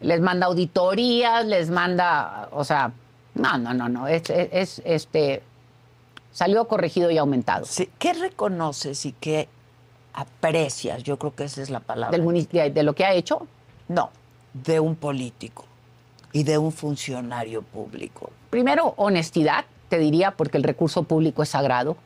les 0.00 0.20
manda 0.20 0.46
auditorías, 0.46 1.46
les 1.46 1.70
manda, 1.70 2.48
o 2.52 2.64
sea, 2.64 2.92
no, 3.34 3.56
no, 3.58 3.72
no, 3.72 3.88
no, 3.88 4.08
es, 4.08 4.28
es- 4.28 4.48
es, 4.52 4.82
este, 4.84 5.42
salió 6.32 6.68
corregido 6.68 7.10
y 7.10 7.16
aumentado. 7.18 7.64
Sí, 7.64 7.88
¿Qué 7.98 8.12
reconoces 8.12 9.06
y 9.06 9.12
qué 9.12 9.48
aprecias? 10.12 11.02
Yo 11.02 11.18
creo 11.18 11.34
que 11.34 11.44
esa 11.44 11.62
es 11.62 11.70
la 11.70 11.80
palabra. 11.80 12.16
Del 12.18 12.48
de, 12.48 12.70
de 12.70 12.82
lo 12.82 12.94
que 12.94 13.04
ha 13.04 13.14
hecho, 13.14 13.46
No, 13.88 14.10
de 14.52 14.80
un 14.80 14.96
político 14.96 15.64
y 16.32 16.42
de 16.44 16.58
un 16.58 16.72
funcionario 16.72 17.62
público. 17.62 18.30
primero, 18.50 18.94
honestidad, 18.96 19.64
te 19.88 19.98
diría, 19.98 20.32
porque 20.32 20.56
el 20.56 20.62
recurso 20.64 21.02
público 21.04 21.42
es 21.42 21.48
sagrado. 21.50 21.96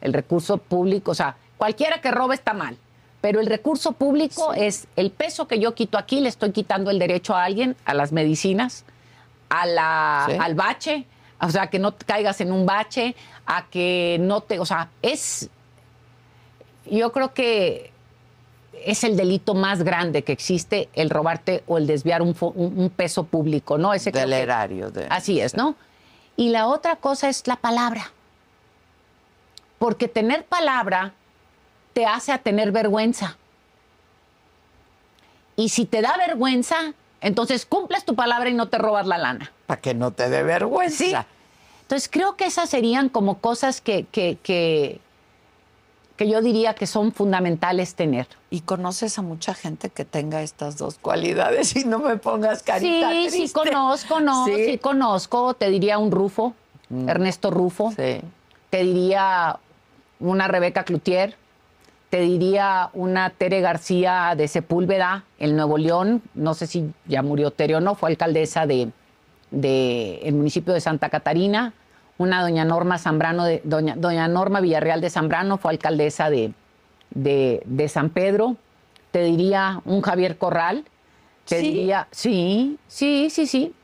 El 0.00 0.12
recurso 0.12 0.58
público, 0.58 1.10
o 1.10 1.14
sea, 1.14 1.36
cualquiera 1.58 2.00
que 2.00 2.10
robe 2.10 2.34
está 2.34 2.52
mal. 2.54 2.76
Pero 3.20 3.40
el 3.40 3.46
recurso 3.46 3.92
público 3.92 4.54
es 4.54 4.86
el 4.96 5.10
peso 5.10 5.46
que 5.46 5.58
yo 5.58 5.74
quito 5.74 5.98
aquí, 5.98 6.20
le 6.20 6.28
estoy 6.30 6.52
quitando 6.52 6.90
el 6.90 6.98
derecho 6.98 7.34
a 7.34 7.44
alguien, 7.44 7.76
a 7.84 7.92
las 7.92 8.12
medicinas, 8.12 8.84
a 9.50 9.66
la, 9.66 10.24
Sí. 10.30 10.36
al 10.40 10.54
bache, 10.54 11.06
o 11.40 11.50
sea, 11.50 11.68
que 11.68 11.78
no 11.78 11.92
te 11.92 12.06
caigas 12.06 12.40
en 12.40 12.50
un 12.52 12.64
bache, 12.64 13.14
a 13.44 13.66
que 13.68 14.16
no 14.20 14.40
te, 14.40 14.58
o 14.58 14.64
sea, 14.64 14.88
es, 15.02 15.50
yo 16.90 17.12
creo 17.12 17.34
que 17.34 17.92
es 18.84 19.04
el 19.04 19.16
delito 19.16 19.54
más 19.54 19.82
grande 19.82 20.22
que 20.22 20.32
existe, 20.32 20.88
el 20.94 21.10
robarte 21.10 21.62
o 21.66 21.78
el 21.78 21.86
desviar 21.86 22.22
un, 22.22 22.34
fo- 22.34 22.52
un- 22.54 22.78
un 22.78 22.90
peso 22.90 23.24
público, 23.24 23.78
¿no? 23.78 23.92
Ese 23.94 24.10
Del 24.10 24.32
erario. 24.32 24.90
de- 24.90 25.06
Así 25.10 25.40
es, 25.40 25.54
¿no? 25.54 25.74
Y 26.36 26.50
la 26.50 26.66
otra 26.68 26.96
cosa 26.96 27.28
es 27.28 27.46
la 27.46 27.56
palabra. 27.56 28.12
Porque 29.78 30.08
tener 30.08 30.44
palabra 30.44 31.12
te 31.92 32.06
hace 32.06 32.32
a 32.32 32.38
tener 32.38 32.72
vergüenza. 32.72 33.36
Y 35.56 35.68
si 35.70 35.84
te 35.84 36.00
da 36.02 36.16
vergüenza, 36.16 36.76
entonces 37.20 37.66
cumples 37.66 38.04
tu 38.04 38.14
palabra 38.14 38.48
y 38.50 38.54
no 38.54 38.68
te 38.68 38.78
robas 38.78 39.06
la 39.06 39.18
lana. 39.18 39.52
Para 39.66 39.80
que 39.80 39.94
no 39.94 40.10
te 40.12 40.28
dé 40.30 40.42
vergüenza. 40.42 41.26
Entonces 41.82 42.08
creo 42.10 42.36
que 42.36 42.46
esas 42.46 42.70
serían 42.70 43.08
como 43.08 43.38
cosas 43.38 43.80
que, 43.80 44.04
que, 44.04 44.38
que, 44.42 45.00
que 46.20 46.28
yo 46.28 46.42
diría 46.42 46.74
que 46.74 46.86
son 46.86 47.12
fundamentales 47.12 47.94
tener. 47.94 48.26
Y 48.50 48.60
conoces 48.60 49.18
a 49.18 49.22
mucha 49.22 49.54
gente 49.54 49.88
que 49.88 50.04
tenga 50.04 50.42
estas 50.42 50.76
dos 50.76 50.98
cualidades 50.98 51.74
y 51.76 51.86
no 51.86 51.98
me 51.98 52.18
pongas 52.18 52.62
carita 52.62 53.08
Sí, 53.10 53.30
sí 53.30 53.36
triste. 53.38 53.58
conozco, 53.58 54.20
no, 54.20 54.44
Sí. 54.44 54.52
Mm. 54.52 54.56
sí, 54.66 54.76
conozco. 54.78 55.54
Te 55.54 55.70
diría 55.70 55.96
un 55.96 56.10
Rufo, 56.10 56.52
Ernesto 57.06 57.50
Rufo. 57.50 57.92
Sí. 57.92 58.20
Te 58.68 58.82
diría 58.84 59.58
una 60.18 60.46
Rebeca 60.46 60.84
Cloutier. 60.84 61.36
Te 62.10 62.20
diría 62.20 62.90
una 62.92 63.30
Tere 63.30 63.62
García 63.62 64.34
de 64.36 64.46
Sepúlveda, 64.46 65.24
en 65.38 65.56
Nuevo 65.56 65.78
León. 65.78 66.20
No 66.34 66.52
sé 66.52 66.66
si 66.66 66.92
ya 67.06 67.22
murió 67.22 67.50
Tere 67.50 67.76
o 67.76 67.80
no, 67.80 67.94
fue 67.94 68.10
alcaldesa 68.10 68.66
de, 68.66 68.90
de 69.50 70.16
el 70.24 70.34
municipio 70.34 70.74
de 70.74 70.82
Santa 70.82 71.08
Catarina. 71.08 71.72
Una 72.20 72.42
doña 72.42 72.66
Norma 72.66 72.98
Zambrano, 72.98 73.44
de, 73.46 73.62
doña, 73.64 73.94
doña 73.96 74.28
Norma 74.28 74.60
Villarreal 74.60 75.00
de 75.00 75.08
Zambrano, 75.08 75.56
fue 75.56 75.70
alcaldesa 75.70 76.28
de, 76.28 76.52
de, 77.08 77.62
de 77.64 77.88
San 77.88 78.10
Pedro. 78.10 78.56
Te 79.10 79.24
diría 79.24 79.80
un 79.86 80.02
Javier 80.02 80.36
Corral. 80.36 80.84
Te 81.48 81.60
¿Sí? 81.60 81.70
diría, 81.70 82.08
sí, 82.10 82.78
sí, 82.88 83.30
sí, 83.30 83.46
sí. 83.46 83.74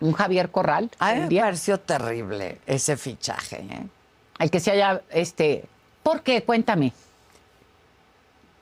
Un 0.00 0.14
Javier 0.14 0.50
Corral. 0.50 0.90
A 0.98 1.12
mí 1.12 1.20
me 1.28 1.40
pareció 1.42 1.78
terrible 1.78 2.60
ese 2.64 2.96
fichaje. 2.96 3.56
¿eh? 3.56 3.86
El 4.38 4.50
que 4.50 4.58
se 4.58 4.70
haya, 4.70 5.02
este, 5.10 5.66
¿por 6.02 6.22
qué? 6.22 6.44
Cuéntame. 6.44 6.94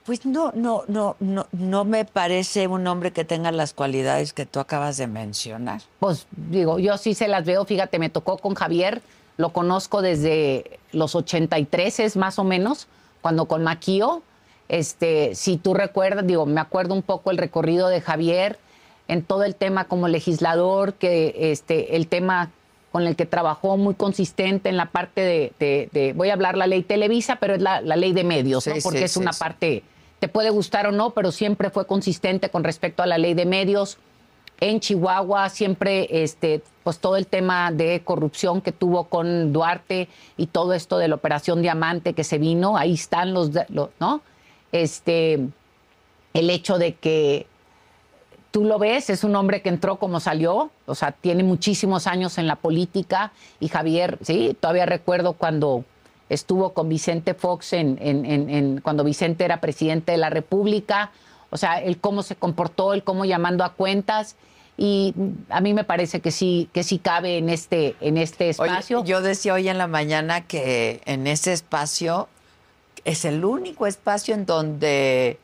Pues 0.05 0.25
no, 0.25 0.51
no, 0.53 0.83
no, 0.87 1.15
no, 1.19 1.47
no 1.53 1.85
me 1.85 2.03
parece 2.03 2.67
un 2.67 2.85
hombre 2.87 3.11
que 3.11 3.23
tenga 3.23 3.51
las 3.51 3.73
cualidades 3.73 4.33
que 4.33 4.45
tú 4.45 4.59
acabas 4.59 4.97
de 4.97 5.07
mencionar. 5.07 5.81
Pues 5.99 6.27
digo, 6.35 6.77
yo 6.79 6.97
sí 6.97 7.13
se 7.13 7.27
las 7.29 7.45
veo, 7.45 7.63
fíjate, 7.63 7.99
me 7.99 8.09
tocó 8.09 8.37
con 8.37 8.53
Javier, 8.53 9.01
lo 9.37 9.53
conozco 9.53 10.01
desde 10.01 10.79
los 10.91 11.15
83 11.15 12.01
es 12.01 12.17
más 12.17 12.37
o 12.37 12.43
menos, 12.43 12.87
cuando 13.21 13.45
con 13.45 13.63
Maquío, 13.63 14.21
este, 14.67 15.35
si 15.35 15.55
tú 15.57 15.73
recuerdas, 15.73 16.27
digo, 16.27 16.45
me 16.45 16.59
acuerdo 16.59 16.93
un 16.93 17.01
poco 17.01 17.31
el 17.31 17.37
recorrido 17.37 17.87
de 17.87 18.01
Javier 18.01 18.59
en 19.07 19.23
todo 19.23 19.43
el 19.43 19.55
tema 19.55 19.85
como 19.85 20.07
legislador, 20.09 20.93
que 20.95 21.33
este, 21.51 21.95
el 21.95 22.07
tema 22.07 22.51
con 22.91 23.07
el 23.07 23.15
que 23.15 23.25
trabajó 23.25 23.75
muy 23.77 23.95
consistente 23.95 24.69
en 24.69 24.77
la 24.77 24.87
parte 24.91 25.21
de, 25.21 25.53
de- 25.59 25.89
de- 25.93 26.13
voy 26.13 26.29
a 26.29 26.33
hablar 26.33 26.57
la 26.57 26.67
ley 26.67 26.83
Televisa, 26.83 27.37
pero 27.37 27.55
es 27.55 27.61
la, 27.61 27.81
la 27.81 27.95
ley 27.95 28.11
de 28.13 28.23
medios, 28.23 28.67
¿no? 28.67 28.73
Porque 28.83 28.99
sí, 28.99 29.03
es 29.05 29.11
sí, 29.13 29.19
una 29.19 29.31
parte, 29.33 29.83
te 30.23 30.29
puede 30.29 30.51
gustar 30.51 30.87
o 30.87 30.93
no, 30.93 31.09
pero 31.09 31.33
siempre 31.33 31.69
fue 31.69 31.85
consistente 31.85 32.47
con 32.47 32.63
respecto 32.63 33.03
a 33.03 33.05
la 33.05 33.17
ley 33.17 33.33
de 33.33 33.45
medios 33.45 33.97
en 34.61 34.79
Chihuahua 34.79 35.49
siempre 35.49 36.23
este 36.23 36.61
pues 36.85 36.99
todo 36.99 37.17
el 37.17 37.27
tema 37.27 37.73
de 37.73 38.03
corrupción 38.05 38.61
que 38.61 38.71
tuvo 38.71 39.03
con 39.09 39.51
Duarte 39.51 40.07
y 40.37 40.47
todo 40.47 40.71
esto 40.71 40.97
de 40.97 41.09
la 41.09 41.15
operación 41.15 41.61
Diamante 41.61 42.13
que 42.13 42.23
se 42.23 42.37
vino, 42.37 42.77
ahí 42.77 42.93
están 42.93 43.33
los, 43.33 43.49
los- 43.67 43.89
¿no? 43.99 44.21
Este 44.71 45.45
el 46.33 46.49
hecho 46.49 46.77
de 46.77 46.93
que 46.93 47.45
tú 48.51 48.63
lo 48.63 48.79
ves, 48.79 49.09
es 49.09 49.25
un 49.25 49.35
hombre 49.35 49.61
que 49.61 49.67
entró 49.67 49.97
como 49.97 50.21
salió, 50.21 50.71
o 50.85 50.95
sea, 50.95 51.11
tiene 51.11 51.43
muchísimos 51.43 52.07
años 52.07 52.37
en 52.37 52.47
la 52.47 52.55
política 52.55 53.33
y 53.59 53.67
Javier, 53.67 54.19
sí, 54.21 54.55
todavía 54.57 54.85
recuerdo 54.85 55.33
cuando 55.33 55.83
estuvo 56.33 56.73
con 56.73 56.89
Vicente 56.89 57.33
Fox 57.33 57.73
en, 57.73 57.97
en- 58.01 58.25
en- 58.25 58.49
en- 58.49 58.81
cuando 58.81 59.03
Vicente 59.03 59.45
era 59.45 59.59
presidente 59.61 60.11
de 60.13 60.17
la 60.17 60.29
República, 60.29 61.11
o 61.49 61.57
sea, 61.57 61.79
el 61.79 61.97
cómo 61.99 62.23
se 62.23 62.35
comportó, 62.35 62.93
el 62.93 63.03
cómo 63.03 63.25
llamando 63.25 63.63
a 63.63 63.73
cuentas 63.73 64.35
y 64.75 65.13
a 65.49 65.61
mí 65.61 65.73
me 65.75 65.83
parece 65.83 66.19
que 66.19 66.31
sí 66.31 66.67
que 66.73 66.83
sí 66.83 66.97
cabe 66.97 67.37
en 67.37 67.49
este 67.49 67.95
en 68.01 68.17
este 68.17 68.45
Oye, 68.45 68.51
espacio. 68.71 69.03
yo 69.03 69.21
decía 69.21 69.53
hoy 69.53 69.69
en 69.69 69.77
la 69.77 69.85
mañana 69.87 70.41
que 70.41 71.01
en 71.05 71.27
ese 71.27 71.53
espacio 71.53 72.27
es 73.05 73.23
el 73.25 73.45
único 73.45 73.85
espacio 73.85 74.33
en 74.33 74.45
donde 74.47 75.37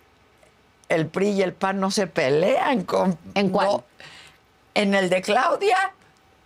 el 0.88 1.06
PRI 1.06 1.30
y 1.30 1.42
el 1.44 1.54
PAN 1.54 1.80
no 1.80 1.92
se 1.92 2.08
pelean. 2.08 2.84
Con, 2.86 3.20
¿En 3.36 3.50
cuál? 3.50 3.68
no, 3.68 3.84
en 4.74 4.96
el 4.96 5.10
de 5.12 5.22
Claudia, 5.22 5.78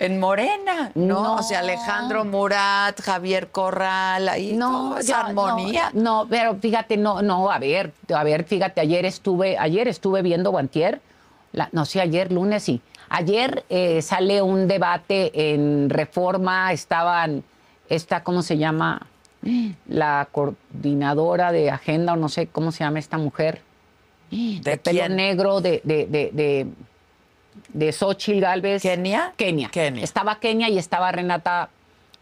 en 0.03 0.19
Morena, 0.19 0.91
¿no? 0.95 1.23
No. 1.23 1.35
O 1.35 1.43
sea, 1.43 1.59
Alejandro 1.59 2.25
Murat, 2.25 2.99
Javier 3.01 3.49
Corral, 3.49 4.27
ahí 4.27 4.53
no, 4.53 4.97
esa 4.97 5.07
ya, 5.07 5.19
armonía. 5.21 5.91
No, 5.93 6.23
no, 6.23 6.29
pero 6.29 6.55
fíjate, 6.55 6.97
no, 6.97 7.21
no, 7.21 7.49
a 7.49 7.59
ver, 7.59 7.93
a 8.13 8.23
ver, 8.23 8.43
fíjate, 8.43 8.81
ayer 8.81 9.05
estuve, 9.05 9.57
ayer 9.57 9.87
estuve 9.87 10.21
viendo 10.21 10.51
Guantier, 10.51 11.01
la, 11.53 11.69
no 11.71 11.85
sé, 11.85 12.01
ayer 12.01 12.31
lunes 12.31 12.63
sí. 12.63 12.81
Ayer 13.09 13.63
eh, 13.69 14.01
sale 14.01 14.41
un 14.41 14.67
debate 14.67 15.53
en 15.53 15.89
Reforma, 15.89 16.73
estaban, 16.73 17.43
esta, 17.87 18.23
¿cómo 18.23 18.41
se 18.41 18.57
llama? 18.57 19.07
La 19.87 20.27
coordinadora 20.31 21.51
de 21.51 21.69
agenda, 21.69 22.13
o 22.13 22.15
no 22.15 22.27
sé 22.29 22.47
cómo 22.47 22.71
se 22.71 22.83
llama 22.83 22.99
esta 22.99 23.17
mujer. 23.17 23.61
¿De 24.31 24.77
pelo 24.77 25.01
quién? 25.01 25.15
negro, 25.15 25.61
de, 25.61 25.81
de, 25.83 26.07
de, 26.07 26.67
de, 27.69 27.91
Xochitl 27.91 28.39
Galvez. 28.39 28.81
¿Kenia? 28.81 29.33
Kenia. 29.37 29.69
Kenia. 29.69 30.03
Estaba 30.03 30.39
Kenia 30.39 30.69
y 30.69 30.77
estaba 30.77 31.11
Renata 31.11 31.69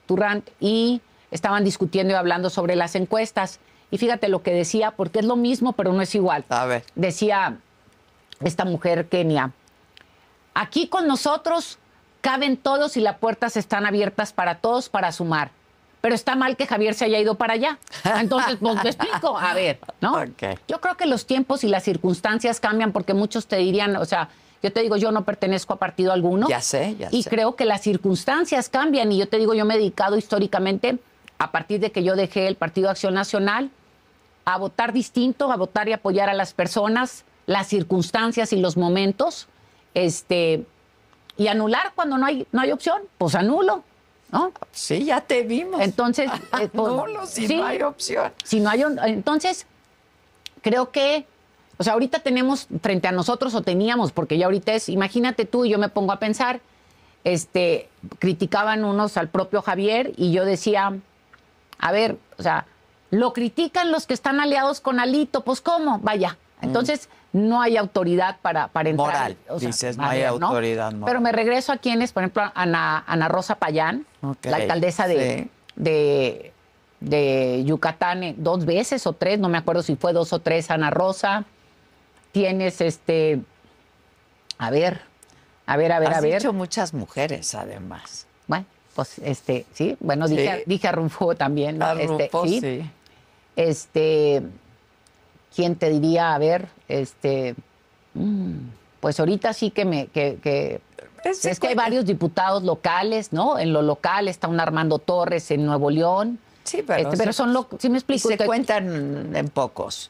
Turrant 0.06 0.50
y 0.60 1.02
estaban 1.32 1.64
discutiendo 1.64 2.14
y 2.14 2.18
hablando 2.18 2.50
sobre 2.50 2.76
las 2.76 2.96
encuestas. 2.96 3.60
Y 3.90 3.98
fíjate 3.98 4.30
lo 4.30 4.42
que 4.42 4.54
decía, 4.54 4.92
porque 4.92 5.20
es 5.20 5.26
lo 5.26 5.36
mismo, 5.36 5.74
pero 5.74 5.94
no 5.94 6.02
es 6.02 6.16
igual. 6.16 6.46
A 6.50 6.66
ver. 6.66 6.84
Decía 6.96 7.58
esta 8.42 8.66
mujer 8.66 9.08
Kenia, 9.08 9.52
aquí 10.54 10.88
con 10.88 11.08
nosotros 11.08 11.78
caben 12.22 12.58
todos 12.58 12.98
y 12.98 13.02
las 13.02 13.18
puertas 13.18 13.58
están 13.58 13.86
abiertas 13.86 14.34
para 14.34 14.56
todos 14.56 14.90
para 14.90 15.12
sumar. 15.12 15.52
Pero 16.02 16.16
está 16.16 16.36
mal 16.36 16.58
que 16.58 16.66
Javier 16.66 16.96
se 16.96 17.06
haya 17.06 17.20
ido 17.20 17.36
para 17.36 17.54
allá. 17.54 17.78
Entonces, 18.20 18.58
pues 18.60 18.82
te 18.82 18.88
explico. 18.90 19.38
A 19.38 19.54
ver, 19.54 19.80
¿no? 20.00 20.24
Yo 20.68 20.82
creo 20.82 20.98
que 20.98 21.06
los 21.06 21.28
tiempos 21.28 21.64
y 21.64 21.68
las 21.68 21.84
circunstancias 21.84 22.60
cambian 22.60 22.92
porque 22.92 23.14
muchos 23.14 23.46
te 23.46 23.58
dirían, 23.58 23.96
o 23.96 24.06
sea, 24.06 24.30
yo 24.64 24.72
te 24.72 24.82
digo, 24.82 24.96
yo 24.98 25.12
no 25.12 25.24
pertenezco 25.26 25.74
a 25.74 25.78
partido 25.78 26.12
alguno. 26.12 26.48
Ya 26.48 26.62
sé, 26.62 26.96
ya 26.98 27.08
Y 27.12 27.24
sé. 27.24 27.30
creo 27.30 27.56
que 27.56 27.66
las 27.66 27.82
circunstancias 27.82 28.70
cambian. 28.70 29.12
Y 29.12 29.18
yo 29.18 29.28
te 29.28 29.38
digo, 29.38 29.54
yo 29.54 29.66
me 29.66 29.74
he 29.76 29.78
dedicado 29.78 30.18
históricamente, 30.18 31.00
a 31.40 31.52
partir 31.52 31.80
de 31.80 31.92
que 31.92 32.04
yo 32.04 32.16
dejé 32.16 32.48
el 32.48 32.56
Partido 32.56 32.90
Acción 32.90 33.14
Nacional, 33.16 33.72
a 34.46 34.58
votar 34.58 34.94
distinto, 34.94 35.52
a 35.52 35.56
votar 35.58 35.88
y 35.90 35.94
apoyar 35.94 36.30
a 36.30 36.34
las 36.34 36.54
personas, 36.54 37.26
las 37.48 37.68
circunstancias 37.68 38.54
y 38.54 38.58
los 38.60 38.78
momentos, 38.78 39.48
este, 39.96 40.66
y 41.38 41.48
anular 41.48 41.94
cuando 41.96 42.18
no 42.18 42.26
hay, 42.26 42.46
no 42.52 42.62
hay 42.62 42.72
opción, 42.72 43.02
pues 43.18 43.34
anulo, 43.36 43.84
¿no? 44.32 44.52
Sí, 44.72 45.06
ya 45.06 45.22
te 45.22 45.42
vimos. 45.44 45.82
Entonces, 45.82 46.30
eh, 46.60 46.70
pues, 46.72 46.88
Nulo, 46.94 47.26
si 47.26 47.48
sí. 47.48 47.56
no 47.58 47.66
hay 47.66 47.82
opción. 47.82 48.32
Si 48.44 48.60
no 48.60 48.70
hay 48.70 48.84
un- 48.84 49.00
entonces, 49.00 49.66
creo 50.62 50.92
que, 50.92 51.26
o 51.82 51.84
sea, 51.84 51.94
ahorita 51.94 52.20
tenemos 52.20 52.68
frente 52.84 53.08
a 53.08 53.12
nosotros 53.12 53.56
o 53.56 53.64
teníamos, 53.64 54.12
porque 54.12 54.38
ya 54.38 54.46
ahorita 54.46 54.72
es, 54.74 54.88
imagínate 54.88 55.46
tú 55.46 55.66
y 55.66 55.72
yo 55.72 55.80
me 55.80 55.90
pongo 55.90 56.12
a 56.12 56.20
pensar, 56.20 56.62
este, 57.24 57.90
criticaban 58.20 58.86
unos 58.86 59.18
al 59.18 59.30
propio 59.30 59.64
Javier 59.64 60.12
y 60.16 60.32
yo 60.32 60.46
decía, 60.46 60.94
a 61.80 61.92
ver, 61.92 62.18
o 62.38 62.44
sea, 62.44 62.68
lo 63.10 63.34
critican 63.34 63.92
los 63.92 64.06
que 64.06 64.14
están 64.14 64.40
aliados 64.40 64.80
con 64.80 65.00
Alito, 65.00 65.44
pues 65.44 65.60
¿cómo? 65.60 65.98
Vaya. 65.98 66.38
Entonces, 66.62 67.10
no 67.34 67.64
hay 67.64 67.78
autoridad 67.78 68.38
para, 68.44 68.68
para 68.68 68.90
entrar. 68.90 69.08
Moral, 69.08 69.38
dices, 69.60 69.98
no 69.98 70.06
hay 70.06 70.22
autoridad 70.22 70.92
moral. 70.92 71.06
Pero 71.06 71.20
me 71.20 71.32
regreso 71.32 71.72
a 71.72 71.78
quienes, 71.78 72.14
por 72.14 72.22
ejemplo, 72.22 72.44
Ana, 72.54 73.04
Ana 73.08 73.28
Rosa 73.28 73.56
Payán, 73.56 74.06
la 74.44 74.58
alcaldesa 74.58 75.08
de, 75.08 75.40
sí. 75.40 75.50
de, 75.78 76.54
de 77.00 77.64
Yucatán 77.66 78.22
eh, 78.24 78.36
dos 78.38 78.66
veces 78.66 79.08
o 79.08 79.14
tres, 79.14 79.40
no 79.40 79.50
me 79.50 79.58
acuerdo 79.58 79.82
si 79.82 79.96
fue 79.96 80.14
dos 80.14 80.32
o 80.32 80.38
tres, 80.38 80.70
Ana 80.70 80.92
Rosa. 80.92 81.44
Tienes 82.32 82.80
este, 82.82 83.42
a 84.58 84.70
ver, 84.72 85.02
a 85.66 85.78
ver, 85.78 85.92
a 85.92 86.00
ver, 86.00 86.10
Has 86.10 86.18
a 86.18 86.22
ver. 86.22 86.40
dicho 86.40 86.54
muchas 86.54 86.94
mujeres, 86.94 87.54
además. 87.56 88.26
Bueno, 88.48 88.66
pues 88.96 89.20
este, 89.20 89.66
sí, 89.74 89.98
bueno, 90.00 90.28
Sí. 90.28 90.38
dije, 90.38 90.64
dije 90.66 90.88
a 90.88 90.92
Rufo 90.94 91.36
también. 91.36 91.78
¿no? 91.78 91.86
A 91.86 91.94
Este, 92.02 92.30
Rufo, 92.32 92.48
sí. 92.48 92.90
Este, 93.56 94.44
¿quién 95.56 95.76
te 95.76 95.90
diría? 95.90 96.34
A 96.34 96.38
ver, 96.38 96.68
este, 96.88 97.56
mm, 98.14 98.54
pues 99.02 99.20
ahorita 99.20 99.54
sí 99.54 99.72
que 99.72 99.84
me, 99.86 100.08
que, 100.08 100.38
que- 100.42 100.82
es 101.26 101.60
que 101.60 101.68
hay 101.68 101.76
varios 101.76 102.06
diputados 102.06 102.64
locales, 102.64 103.32
¿no? 103.32 103.60
En 103.60 103.74
lo 103.74 103.82
local 103.84 104.28
está 104.28 104.48
un 104.48 104.60
Armando 104.60 104.98
Torres 104.98 105.52
en 105.52 105.66
Nuevo 105.66 105.92
León. 105.92 106.40
Sí, 106.64 106.82
pero, 106.86 107.04
Este, 107.10 107.18
pero 107.18 107.34
son, 107.34 107.54
lo, 107.54 107.68
sí 107.78 107.90
me 107.90 107.98
explico. 107.98 108.28
se 108.30 108.38
que- 108.38 108.46
cuentan 108.46 109.36
en 109.36 109.50
pocos. 109.50 110.10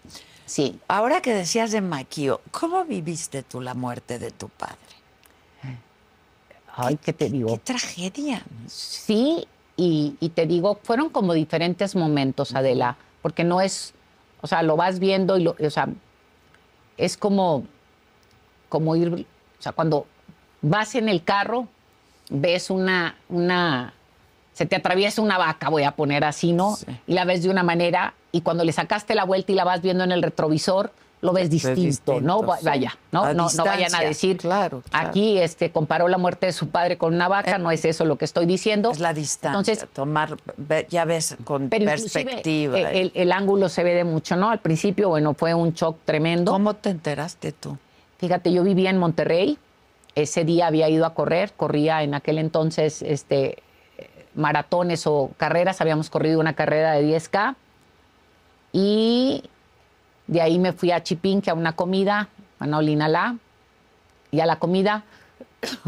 Sí. 0.52 0.78
Ahora 0.89 1.22
que 1.22 1.34
decías 1.34 1.72
de 1.72 1.80
Maquio, 1.80 2.41
¿cómo 2.52 2.84
viviste 2.84 3.41
tú 3.41 3.62
la 3.62 3.74
muerte 3.74 4.20
de 4.20 4.32
tu 4.32 4.49
padre? 4.49 4.76
Ay, 6.76 6.99
¿qué 7.02 7.14
te 7.14 7.30
digo? 7.30 7.54
Qué 7.54 7.60
tragedia. 7.60 8.43
Sí, 8.68 9.47
y, 9.78 10.18
y 10.20 10.28
te 10.28 10.45
digo, 10.45 10.78
fueron 10.84 11.08
como 11.08 11.34
diferentes 11.34 11.95
momentos, 11.95 12.54
Adela, 12.54 12.97
porque 13.22 13.45
no 13.45 13.62
es, 13.62 13.93
o 14.41 14.47
sea, 14.47 14.62
lo 14.62 14.76
vas 14.76 14.99
viendo 14.99 15.38
y 15.38 15.43
lo, 15.43 15.56
o 15.58 15.70
sea, 15.70 15.88
es 16.97 17.16
como, 17.16 17.66
como 18.68 18.97
ir, 18.97 19.26
o 19.58 19.62
sea, 19.62 19.72
cuando 19.72 20.06
vas 20.62 20.95
en 20.95 21.08
el 21.08 21.24
carro, 21.24 21.70
ves 22.30 22.70
una, 22.70 23.16
una, 23.30 23.93
se 24.54 24.66
te 24.66 24.76
atraviesa 24.76 25.22
una 25.22 25.38
vaca, 25.38 25.70
voy 25.70 25.84
a 25.84 25.91
poner 25.91 26.24
así, 26.24 26.54
¿no? 26.54 26.76
Sí. 26.76 26.86
Y 27.08 27.14
la 27.14 27.26
ves 27.26 27.43
de 27.43 27.49
una 27.49 27.64
manera, 27.64 28.14
y 28.32 28.41
cuando 28.41 28.64
le 28.64 28.72
sacaste 28.72 29.16
la 29.16 29.24
vuelta 29.24 29.52
y 29.52 29.56
la 29.56 29.64
vas 29.64 29.82
viendo 29.82 30.04
en 30.04 30.12
el 30.12 30.22
retrovisor, 30.22 30.91
lo 31.22 31.34
ves 31.34 31.52
distinto, 31.52 31.80
distinto, 31.82 32.22
¿no? 32.22 32.39
Sí. 32.58 32.66
Vaya, 32.66 32.97
¿no? 33.12 33.32
No, 33.34 33.47
no 33.56 33.64
vayan 33.66 33.93
a 33.93 34.02
decir, 34.02 34.38
claro, 34.38 34.82
claro. 34.89 35.08
aquí 35.10 35.38
este, 35.38 35.72
comparó 35.72 36.08
la 36.08 36.18
muerte 36.18 36.47
de 36.47 36.52
su 36.52 36.70
padre 36.70 36.97
con 36.97 37.14
una 37.14 37.28
vaca, 37.28 37.60
no 37.60 37.70
es 37.70 37.86
eso 37.86 38.06
lo 38.06 38.16
que 38.18 38.26
estoy 38.26 38.47
diciendo. 38.47 38.89
Es 38.91 38.99
la 38.99 39.14
distancia. 39.14 39.74
Entonces, 39.74 39.88
tomar, 39.93 40.36
ya 40.89 41.06
ves, 41.06 41.38
con 41.43 41.70
pero 41.70 41.86
perspectiva. 41.86 42.80
eh, 42.80 43.02
El, 43.02 43.12
el 43.14 43.32
ángulo 43.32 43.70
se 43.70 43.84
ve 43.84 43.93
de 43.93 44.04
mucho, 44.04 44.36
¿no? 44.36 44.49
Al 44.49 44.60
principio, 44.60 45.10
bueno, 45.10 45.36
fue 45.36 45.54
un 45.54 45.74
shock 45.74 45.99
tremendo. 46.06 46.52
¿Cómo 46.52 46.74
te 46.74 46.89
enteraste 46.89 47.52
tú? 47.52 47.78
Fíjate, 48.18 48.52
yo 48.52 48.64
vivía 48.64 48.89
en 48.89 48.97
Monterrey. 48.97 49.60
Ese 50.16 50.43
día 50.43 50.68
había 50.68 50.89
ido 50.89 51.06
a 51.06 51.14
correr. 51.14 51.54
Corría 51.56 52.02
en 52.02 52.16
aquel 52.16 52.39
entonces 52.39 53.02
este, 53.04 53.45
eh, 53.47 53.64
maratones 54.36 55.07
o 55.07 55.32
carreras. 55.38 55.82
Habíamos 55.82 56.09
corrido 56.09 56.39
una 56.39 56.53
carrera 56.53 56.93
de 56.93 57.03
10K. 57.03 57.55
Y 58.73 59.43
de 60.27 60.41
ahí 60.41 60.59
me 60.59 60.73
fui 60.73 60.91
a 60.91 61.03
Chipinque 61.03 61.49
a 61.49 61.53
una 61.53 61.73
comida, 61.73 62.29
a 62.59 62.67
Nolinalá. 62.67 63.38
Y 64.32 64.39
a 64.39 64.45
la 64.45 64.59
comida 64.59 65.03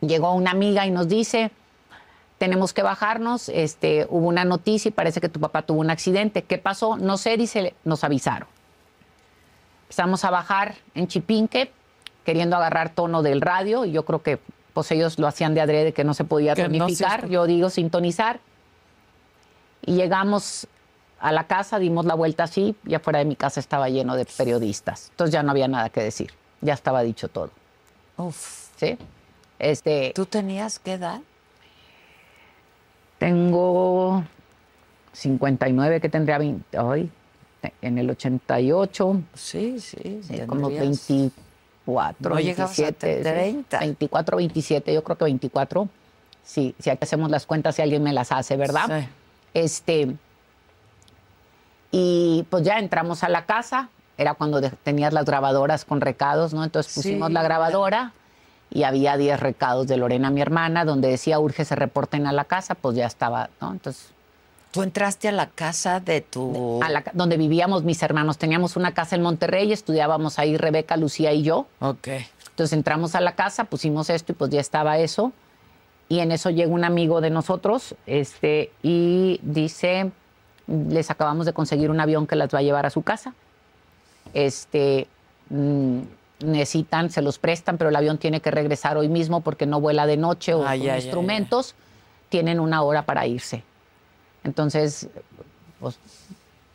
llegó 0.00 0.34
una 0.34 0.50
amiga 0.50 0.86
y 0.86 0.90
nos 0.90 1.08
dice, 1.08 1.50
tenemos 2.38 2.72
que 2.72 2.82
bajarnos, 2.82 3.48
este, 3.48 4.06
hubo 4.08 4.28
una 4.28 4.44
noticia 4.44 4.88
y 4.88 4.92
parece 4.92 5.20
que 5.20 5.28
tu 5.28 5.40
papá 5.40 5.62
tuvo 5.62 5.80
un 5.80 5.90
accidente. 5.90 6.42
¿Qué 6.42 6.58
pasó? 6.58 6.96
No 6.96 7.16
sé, 7.16 7.36
dice, 7.36 7.74
nos 7.84 8.04
avisaron. 8.04 8.48
Empezamos 9.84 10.24
a 10.24 10.30
bajar 10.30 10.76
en 10.94 11.08
Chipinque, 11.08 11.72
queriendo 12.24 12.56
agarrar 12.56 12.90
tono 12.90 13.22
del 13.22 13.40
radio, 13.40 13.84
y 13.84 13.92
yo 13.92 14.04
creo 14.04 14.22
que 14.22 14.38
pues 14.78 14.92
ellos 14.92 15.18
lo 15.18 15.26
hacían 15.26 15.54
de 15.54 15.60
adrede 15.60 15.92
que 15.92 16.04
no 16.04 16.14
se 16.14 16.22
podía 16.22 16.54
Que 16.54 16.62
tonificar, 16.62 17.28
yo 17.28 17.46
digo 17.48 17.68
sintonizar. 17.68 18.38
Y 19.84 19.96
llegamos 19.96 20.68
a 21.18 21.32
la 21.32 21.48
casa, 21.48 21.80
dimos 21.80 22.04
la 22.06 22.14
vuelta 22.14 22.44
así, 22.44 22.76
y 22.86 22.94
afuera 22.94 23.18
de 23.18 23.24
mi 23.24 23.34
casa 23.34 23.58
estaba 23.58 23.88
lleno 23.88 24.14
de 24.14 24.24
periodistas. 24.24 25.08
Entonces 25.10 25.32
ya 25.32 25.42
no 25.42 25.50
había 25.50 25.66
nada 25.66 25.88
que 25.90 26.00
decir, 26.00 26.30
ya 26.60 26.74
estaba 26.74 27.02
dicho 27.02 27.26
todo. 27.26 27.50
Uf. 28.18 28.68
¿sí? 28.76 28.96
Este, 29.58 30.12
¿Tú 30.14 30.26
tenías 30.26 30.78
qué 30.78 30.92
edad? 30.92 31.22
Tengo 33.18 34.22
59 35.12 36.00
que 36.00 36.08
tendría 36.08 36.38
20, 36.38 36.78
hoy, 36.78 37.10
en 37.82 37.98
el 37.98 38.10
88, 38.10 39.22
Sí, 39.34 39.80
sí. 39.80 40.20
sí, 40.22 40.38
como 40.46 40.68
tendrías- 40.68 41.32
24, 41.88 42.30
No 42.34 42.40
llegabas 42.40 42.78
a 42.78 42.82
27, 42.82 43.16
sí, 43.16 43.22
30. 43.22 43.78
24, 43.78 44.36
27, 44.36 44.94
yo 44.94 45.02
creo 45.04 45.16
que 45.16 45.24
24. 45.24 45.88
Sí, 46.44 46.74
si 46.78 46.90
aquí 46.90 47.00
hacemos 47.02 47.30
las 47.30 47.46
cuentas, 47.46 47.76
si 47.76 47.82
alguien 47.82 48.02
me 48.02 48.12
las 48.12 48.32
hace, 48.32 48.56
¿verdad? 48.56 49.00
Sí. 49.02 49.08
Este, 49.54 50.16
y 51.90 52.46
pues 52.50 52.62
ya 52.64 52.78
entramos 52.78 53.22
a 53.24 53.28
la 53.28 53.46
casa, 53.46 53.88
era 54.16 54.34
cuando 54.34 54.60
tenías 54.82 55.12
las 55.12 55.24
grabadoras 55.24 55.84
con 55.84 56.00
recados, 56.00 56.52
¿no? 56.54 56.64
Entonces 56.64 56.92
pusimos 56.94 57.28
Sí. 57.28 57.34
la 57.34 57.42
grabadora 57.42 58.12
y 58.70 58.82
había 58.82 59.16
10 59.16 59.40
recados 59.40 59.86
de 59.86 59.96
Lorena, 59.96 60.30
mi 60.30 60.40
hermana, 60.42 60.84
donde 60.84 61.08
decía 61.08 61.38
urge 61.38 61.64
se 61.64 61.74
reporten 61.74 62.26
a 62.26 62.32
la 62.32 62.44
casa, 62.44 62.74
pues 62.74 62.96
ya 62.96 63.06
estaba, 63.06 63.48
¿no? 63.60 63.72
Entonces, 63.72 64.10
Tú 64.70 64.82
entraste 64.82 65.28
a 65.28 65.32
la 65.32 65.48
casa 65.48 65.98
de 66.00 66.20
tu... 66.20 66.82
a 66.82 66.88
la 66.90 67.02
ca- 67.02 67.12
donde 67.14 67.36
vivíamos 67.36 67.84
mis 67.84 68.02
hermanos, 68.02 68.36
teníamos 68.38 68.76
una 68.76 68.92
casa 68.92 69.16
en 69.16 69.22
Monterrey, 69.22 69.72
estudiábamos 69.72 70.38
ahí 70.38 70.56
Rebeca, 70.56 70.96
Lucía 70.96 71.32
y 71.32 71.42
yo. 71.42 71.66
Ok. 71.80 72.08
Entonces 72.50 72.72
entramos 72.74 73.14
a 73.14 73.20
la 73.20 73.34
casa, 73.34 73.64
pusimos 73.64 74.10
esto 74.10 74.32
y 74.32 74.34
pues 74.34 74.50
ya 74.50 74.60
estaba 74.60 74.98
eso. 74.98 75.32
Y 76.10 76.20
en 76.20 76.32
eso 76.32 76.50
llega 76.50 76.70
un 76.72 76.84
amigo 76.84 77.20
de 77.20 77.30
nosotros 77.30 77.94
este, 78.06 78.70
y 78.82 79.40
dice, 79.42 80.10
les 80.66 81.10
acabamos 81.10 81.46
de 81.46 81.52
conseguir 81.52 81.90
un 81.90 82.00
avión 82.00 82.26
que 82.26 82.36
las 82.36 82.52
va 82.54 82.58
a 82.58 82.62
llevar 82.62 82.84
a 82.86 82.90
su 82.90 83.02
casa. 83.02 83.34
Este, 84.34 85.06
mm, 85.50 85.98
necesitan, 86.44 87.10
se 87.10 87.22
los 87.22 87.38
prestan, 87.38 87.78
pero 87.78 87.90
el 87.90 87.96
avión 87.96 88.18
tiene 88.18 88.40
que 88.40 88.50
regresar 88.50 88.96
hoy 88.96 89.08
mismo 89.08 89.40
porque 89.40 89.66
no 89.66 89.80
vuela 89.80 90.06
de 90.06 90.16
noche 90.16 90.54
o 90.54 90.66
Ay, 90.66 90.80
con 90.80 90.88
ay, 90.88 90.94
ay, 90.96 91.00
instrumentos. 91.02 91.74
Tienen 92.28 92.60
una 92.60 92.82
hora 92.82 93.02
para 93.02 93.26
irse. 93.26 93.62
Entonces, 94.44 95.08
pues, 95.80 95.98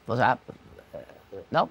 pues, 0.06 0.20
ah, 0.20 0.38
¿no? 1.52 1.70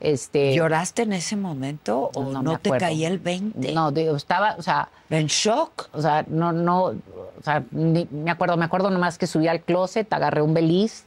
Este, 0.00 0.54
¿Lloraste 0.54 1.02
en 1.02 1.12
ese 1.12 1.36
momento 1.36 2.10
o 2.14 2.24
no, 2.42 2.58
te 2.58 2.70
caía 2.70 3.08
el 3.08 3.18
20? 3.18 3.72
No, 3.74 3.92
digo, 3.92 4.16
estaba, 4.16 4.54
o 4.56 4.62
sea, 4.62 4.88
¿En 5.10 5.26
shock? 5.26 5.90
o 5.92 6.00
sea, 6.00 6.24
no, 6.26 6.52
no, 6.52 6.84
o 6.84 7.42
sea, 7.44 7.62
ni- 7.70 8.08
me 8.10 8.30
acuerdo, 8.30 8.56
me 8.56 8.64
acuerdo 8.64 8.88
nomás 8.90 9.18
que 9.18 9.26
subí 9.26 9.46
al 9.46 9.60
closet, 9.60 10.10
agarré 10.12 10.40
un 10.40 10.54
beliz 10.54 11.04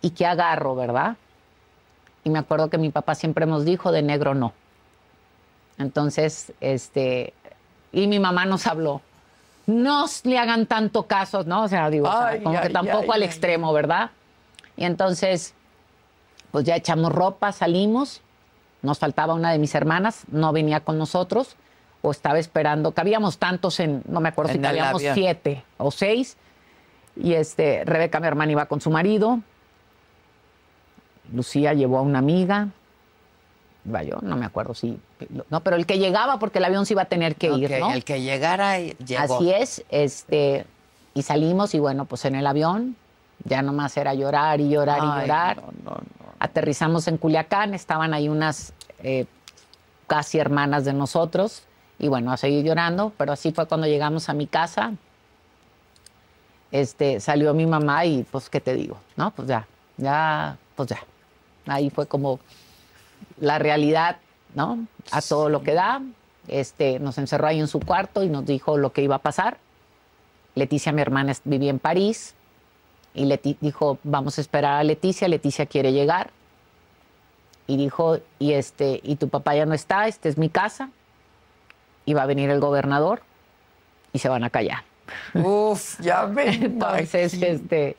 y 0.00 0.10
que 0.10 0.26
agarro, 0.26 0.76
¿verdad? 0.76 1.16
Y 2.22 2.30
me 2.30 2.38
acuerdo 2.38 2.70
que 2.70 2.78
mi 2.78 2.90
papá 2.90 3.16
siempre 3.16 3.46
nos 3.46 3.64
dijo 3.64 3.90
de 3.90 4.02
negro 4.02 4.32
no. 4.34 4.52
Entonces, 5.76 6.52
este, 6.60 7.32
y 7.92 8.06
mi 8.06 8.20
mamá 8.20 8.44
nos 8.44 8.66
habló. 8.68 9.00
No 9.68 10.06
le 10.24 10.38
hagan 10.38 10.64
tanto 10.64 11.02
caso, 11.02 11.44
¿no? 11.44 11.64
O 11.64 11.68
sea, 11.68 11.90
digo, 11.90 12.08
o 12.08 12.10
sea, 12.10 12.28
Ay, 12.28 12.40
como 12.40 12.58
que 12.58 12.70
tampoco 12.70 13.12
ay, 13.12 13.16
al 13.16 13.22
extremo, 13.22 13.70
¿verdad? 13.74 14.12
Y 14.78 14.84
entonces, 14.84 15.52
pues 16.50 16.64
ya 16.64 16.74
echamos 16.74 17.12
ropa, 17.12 17.52
salimos. 17.52 18.22
Nos 18.80 18.98
faltaba 18.98 19.34
una 19.34 19.52
de 19.52 19.58
mis 19.58 19.74
hermanas, 19.74 20.24
no 20.30 20.54
venía 20.54 20.80
con 20.80 20.96
nosotros 20.96 21.56
o 22.00 22.10
estaba 22.10 22.38
esperando. 22.38 22.92
Cabíamos 22.92 23.36
tantos 23.36 23.78
en, 23.80 24.02
no 24.08 24.20
me 24.20 24.30
acuerdo 24.30 24.52
si 24.52 24.56
En 24.56 24.62
cabíamos 24.62 25.02
siete 25.02 25.62
o 25.76 25.90
seis. 25.90 26.38
Y 27.14 27.34
este, 27.34 27.84
Rebeca, 27.84 28.20
mi 28.20 28.26
hermana, 28.26 28.52
iba 28.52 28.64
con 28.66 28.80
su 28.80 28.88
marido. 28.88 29.40
Lucía 31.30 31.74
llevó 31.74 31.98
a 31.98 32.00
una 32.02 32.20
amiga. 32.20 32.68
Iba 33.88 34.02
yo, 34.02 34.18
no 34.20 34.36
me 34.36 34.44
acuerdo 34.44 34.74
si. 34.74 34.98
No, 35.50 35.60
pero 35.60 35.76
el 35.76 35.86
que 35.86 35.98
llegaba, 35.98 36.38
porque 36.38 36.58
el 36.58 36.64
avión 36.64 36.84
se 36.84 36.92
iba 36.92 37.02
a 37.02 37.06
tener 37.06 37.36
que 37.36 37.50
ir, 37.50 37.70
¿no? 37.80 37.90
El 37.90 38.04
que 38.04 38.20
llegara 38.20 38.78
llegó. 38.78 39.36
Así 39.36 39.50
es, 39.50 39.82
este, 39.88 40.66
y 41.14 41.22
salimos 41.22 41.74
y 41.74 41.78
bueno, 41.78 42.04
pues 42.04 42.26
en 42.26 42.34
el 42.34 42.46
avión 42.46 42.96
ya 43.44 43.62
nomás 43.62 43.96
era 43.96 44.12
llorar 44.12 44.60
y 44.60 44.68
llorar 44.68 44.98
y 44.98 45.20
llorar. 45.22 45.56
no, 45.56 45.72
no, 45.84 45.90
no. 45.92 46.28
Aterrizamos 46.38 47.08
en 47.08 47.16
Culiacán, 47.16 47.72
estaban 47.72 48.12
ahí 48.12 48.28
unas 48.28 48.74
eh, 49.02 49.24
casi 50.06 50.38
hermanas 50.38 50.84
de 50.84 50.92
nosotros 50.92 51.62
y 51.98 52.08
bueno, 52.08 52.30
a 52.30 52.36
seguir 52.36 52.64
llorando, 52.64 53.12
pero 53.16 53.32
así 53.32 53.52
fue 53.52 53.66
cuando 53.66 53.86
llegamos 53.86 54.28
a 54.28 54.34
mi 54.34 54.46
casa. 54.46 54.92
Este, 56.70 57.20
salió 57.20 57.54
mi 57.54 57.66
mamá 57.66 58.04
y 58.04 58.24
pues, 58.24 58.50
¿qué 58.50 58.60
te 58.60 58.74
digo? 58.74 58.98
No, 59.16 59.30
pues 59.30 59.48
ya, 59.48 59.66
ya, 59.96 60.56
pues 60.76 60.90
ya. 60.90 60.98
Ahí 61.66 61.90
fue 61.90 62.06
como 62.06 62.38
la 63.40 63.58
realidad, 63.58 64.16
¿no? 64.54 64.86
A 65.10 65.20
todo 65.22 65.48
lo 65.48 65.62
que 65.62 65.74
da. 65.74 66.02
Este, 66.48 66.98
nos 66.98 67.18
encerró 67.18 67.46
ahí 67.48 67.60
en 67.60 67.68
su 67.68 67.80
cuarto 67.80 68.22
y 68.24 68.28
nos 68.28 68.46
dijo 68.46 68.78
lo 68.78 68.92
que 68.92 69.02
iba 69.02 69.16
a 69.16 69.18
pasar. 69.20 69.58
Leticia, 70.54 70.92
mi 70.92 71.02
hermana, 71.02 71.32
vivía 71.44 71.70
en 71.70 71.78
París 71.78 72.34
y 73.14 73.24
Leti 73.26 73.56
dijo, 73.60 73.98
vamos 74.02 74.38
a 74.38 74.40
esperar 74.40 74.74
a 74.80 74.84
Leticia, 74.84 75.28
Leticia 75.28 75.66
quiere 75.66 75.92
llegar. 75.92 76.30
Y 77.66 77.76
dijo, 77.76 78.18
y, 78.38 78.52
este, 78.54 79.00
y 79.02 79.16
tu 79.16 79.28
papá 79.28 79.54
ya 79.54 79.66
no 79.66 79.74
está, 79.74 80.08
esta 80.08 80.28
es 80.28 80.38
mi 80.38 80.48
casa, 80.48 80.88
y 82.06 82.14
va 82.14 82.22
a 82.22 82.26
venir 82.26 82.48
el 82.48 82.60
gobernador 82.60 83.20
y 84.14 84.20
se 84.20 84.28
van 84.30 84.42
a 84.44 84.48
callar. 84.50 84.84
Uf, 85.34 86.00
ya 86.00 86.26
me 86.26 86.48
Entonces, 86.54 87.34
imagino. 87.34 87.56
este, 87.58 87.96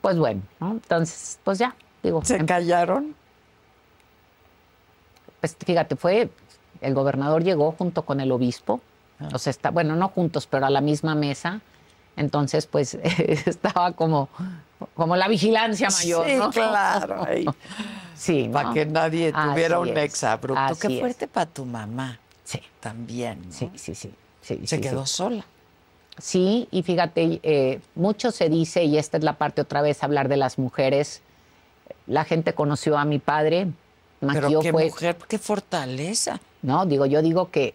pues 0.00 0.18
bueno, 0.18 0.42
¿no? 0.58 0.72
entonces, 0.72 1.38
pues 1.44 1.58
ya, 1.58 1.74
digo, 2.02 2.24
¿Se 2.24 2.36
em- 2.36 2.46
callaron? 2.46 3.14
Pues 5.44 5.58
fíjate, 5.62 5.94
fue, 5.96 6.30
el 6.80 6.94
gobernador 6.94 7.44
llegó 7.44 7.72
junto 7.72 8.02
con 8.06 8.18
el 8.20 8.32
obispo, 8.32 8.80
Ah. 9.20 9.28
o 9.34 9.38
sea, 9.38 9.50
está, 9.50 9.70
bueno, 9.70 9.94
no 9.94 10.08
juntos, 10.08 10.46
pero 10.46 10.64
a 10.64 10.70
la 10.70 10.80
misma 10.80 11.14
mesa, 11.14 11.60
entonces, 12.16 12.66
pues, 12.66 12.94
estaba 13.46 13.92
como, 13.92 14.30
como 14.94 15.16
la 15.16 15.28
vigilancia 15.28 15.88
mayor, 15.90 16.26
sí, 16.30 16.34
¿no? 16.36 16.50
claro. 16.50 17.24
ay, 17.28 17.44
Sí, 18.16 18.48
Para 18.50 18.68
¿no? 18.68 18.74
que 18.74 18.86
nadie 18.86 19.32
tuviera 19.32 19.78
Así 19.78 19.90
un 19.90 19.98
exabrupto. 19.98 20.76
Qué 20.80 20.98
fuerte 20.98 21.28
para 21.28 21.44
tu 21.46 21.66
mamá 21.66 22.18
Sí, 22.42 22.60
también. 22.80 23.42
¿no? 23.46 23.52
sí, 23.52 23.70
sí, 23.74 23.94
sí. 23.94 24.10
sí, 24.40 24.60
Se 24.66 24.76
sí, 24.76 24.80
quedó 24.80 25.04
sí. 25.04 25.14
sola. 25.14 25.44
Sí, 26.16 26.68
y 26.70 26.82
fíjate, 26.82 27.40
eh, 27.42 27.80
mucho 27.94 28.30
se 28.30 28.48
dice, 28.48 28.84
y 28.84 28.96
esta 28.96 29.18
es 29.18 29.24
la 29.24 29.34
parte 29.34 29.60
otra 29.60 29.82
vez, 29.82 30.02
hablar 30.02 30.28
de 30.28 30.38
las 30.38 30.58
mujeres, 30.58 31.20
la 32.06 32.24
gente 32.24 32.54
conoció 32.54 32.96
a 32.96 33.04
mi 33.04 33.18
padre. 33.18 33.66
Pero 34.26 34.42
Maquillo 34.42 34.60
qué 34.60 34.72
fue, 34.72 34.84
mujer, 34.84 35.16
qué 35.28 35.38
fortaleza. 35.38 36.40
no, 36.62 36.86
digo, 36.86 37.06
yo 37.06 37.22
digo 37.22 37.50
que 37.50 37.74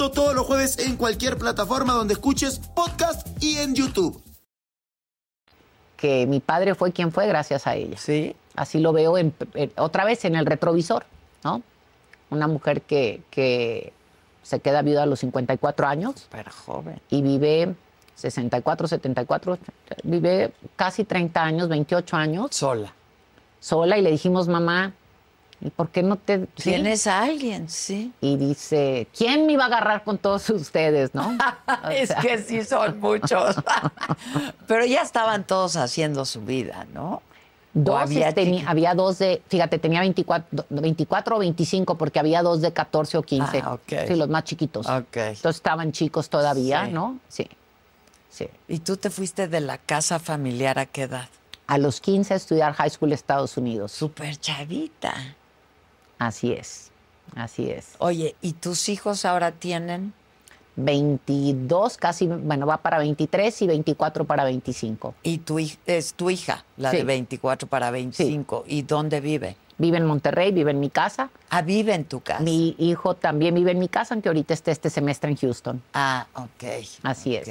Esto 0.00 0.12
todos 0.12 0.34
los 0.34 0.46
jueves 0.46 0.78
en 0.78 0.96
cualquier 0.96 1.36
plataforma 1.36 1.92
donde 1.92 2.14
escuches 2.14 2.58
podcast 2.74 3.28
y 3.42 3.58
en 3.58 3.74
YouTube. 3.74 4.18
que 5.98 6.26
mi 6.26 6.40
padre 6.40 6.74
fue 6.74 6.90
quien 6.90 7.12
fue 7.12 7.26
gracias 7.26 7.66
a 7.66 7.74
ella. 7.76 7.98
Sí. 7.98 8.34
Así 8.56 8.78
lo 8.80 8.94
veo 8.94 9.18
en- 9.18 9.34
en- 9.52 9.70
otra 9.76 10.06
vez 10.06 10.24
en 10.24 10.36
el 10.36 10.46
retrovisor, 10.46 11.04
¿no? 11.44 11.60
Una 12.30 12.48
mujer 12.48 12.80
que, 12.80 13.20
que 13.30 13.92
se 14.42 14.60
queda 14.60 14.80
viuda 14.80 15.02
a 15.02 15.06
los 15.06 15.20
54 15.20 15.86
años 15.86 16.26
Pero 16.30 16.50
joven. 16.50 16.98
y 17.10 17.20
vive 17.20 17.74
64, 18.14 18.88
74, 18.88 19.58
vive 20.04 20.54
casi 20.76 21.04
30 21.04 21.44
años, 21.44 21.68
28 21.68 22.16
años 22.16 22.56
Sola. 22.56 22.94
sola 23.60 23.98
y 23.98 24.00
le 24.00 24.10
dijimos, 24.12 24.48
mamá, 24.48 24.94
¿y 25.60 25.70
por 25.70 25.88
qué 25.90 26.02
no 26.02 26.16
te... 26.16 26.40
sí?" 26.56 26.70
Tienes 26.70 27.06
a 27.06 27.22
alguien, 27.22 27.68
sí. 27.68 28.12
Y 28.20 28.36
dice, 28.36 29.06
¿quién 29.16 29.46
me 29.46 29.52
iba 29.54 29.64
a 29.64 29.66
agarrar 29.66 30.04
con 30.04 30.18
todos 30.18 30.48
ustedes, 30.50 31.14
no? 31.14 31.36
Es 31.92 32.08
sea, 32.08 32.20
que 32.20 32.38
sí 32.38 32.62
son 32.64 32.98
muchos. 33.00 33.56
Pero 34.66 34.84
ya 34.84 35.02
estaban 35.02 35.44
todos 35.44 35.76
haciendo 35.76 36.24
su 36.24 36.42
vida, 36.42 36.86
¿no? 36.94 37.22
Dos 37.72 38.00
había 38.00 38.32
tenía- 38.34 38.62
chiqui- 38.64 38.68
había 38.68 38.94
dos 38.94 39.18
de, 39.20 39.42
fíjate, 39.48 39.78
tenía 39.78 40.00
24, 40.00 40.66
24 40.70 41.36
o 41.36 41.38
25 41.38 41.94
porque 41.96 42.18
había 42.18 42.42
dos 42.42 42.60
de 42.60 42.72
14 42.72 43.18
o 43.18 43.22
15. 43.22 43.62
Ah, 43.64 43.74
ok. 43.74 43.92
Sí, 44.08 44.16
los 44.16 44.28
más 44.28 44.42
chiquitos. 44.44 44.86
Ok. 44.88 45.16
Entonces 45.16 45.56
estaban 45.56 45.92
chicos 45.92 46.28
todavía, 46.28 46.86
Sí. 46.86 46.92
¿no? 46.92 47.18
Sí. 47.28 47.48
Sí. 48.28 48.48
¿Y 48.66 48.78
tú 48.80 48.96
te 48.96 49.08
fuiste 49.10 49.46
de 49.46 49.60
la 49.60 49.78
casa 49.78 50.18
familiar 50.18 50.78
a 50.80 50.86
qué 50.86 51.02
edad? 51.02 51.28
A 51.68 51.78
los 51.78 52.00
15 52.00 52.34
a 52.34 52.36
estudiar 52.36 52.72
high 52.72 52.90
school 52.90 53.12
Estados 53.12 53.56
Unidos. 53.56 53.92
Súper 53.92 54.36
chavita. 54.36 55.14
Así 56.20 56.52
es. 56.52 56.90
Así 57.34 57.68
es. 57.70 57.94
Oye, 57.98 58.36
¿y 58.42 58.52
tus 58.52 58.88
hijos 58.88 59.24
ahora 59.24 59.50
tienen? 59.50 60.12
22, 60.76 61.96
casi, 61.96 62.26
bueno, 62.26 62.66
va 62.66 62.78
para 62.78 62.98
23 62.98 63.62
y 63.62 63.66
24 63.66 64.24
para 64.24 64.44
25. 64.44 65.14
Y 65.22 65.38
tu 65.38 65.58
es 65.58 66.14
tu 66.14 66.30
hija, 66.30 66.64
la 66.76 66.90
de 66.90 66.98
Sí. 66.98 67.04
24 67.04 67.68
para 67.68 67.90
25. 67.90 68.64
¿Y 68.66 68.82
dónde 68.82 69.20
vive? 69.20 69.56
Vive 69.78 69.96
en 69.96 70.06
Monterrey, 70.06 70.52
vive 70.52 70.70
en 70.72 70.80
mi 70.80 70.90
casa. 70.90 71.30
Ah, 71.48 71.62
vive 71.62 71.94
en 71.94 72.04
tu 72.04 72.20
casa. 72.20 72.42
Mi 72.42 72.74
hijo 72.78 73.14
también 73.14 73.54
vive 73.54 73.70
en 73.72 73.78
mi 73.78 73.88
casa, 73.88 74.14
aunque 74.14 74.28
ahorita 74.28 74.52
esté 74.54 74.70
este 74.72 74.90
semestre 74.90 75.30
en 75.30 75.36
Houston. 75.36 75.82
Ah, 75.94 76.26
ok. 76.34 76.84
Así 77.02 77.34
es. 77.36 77.48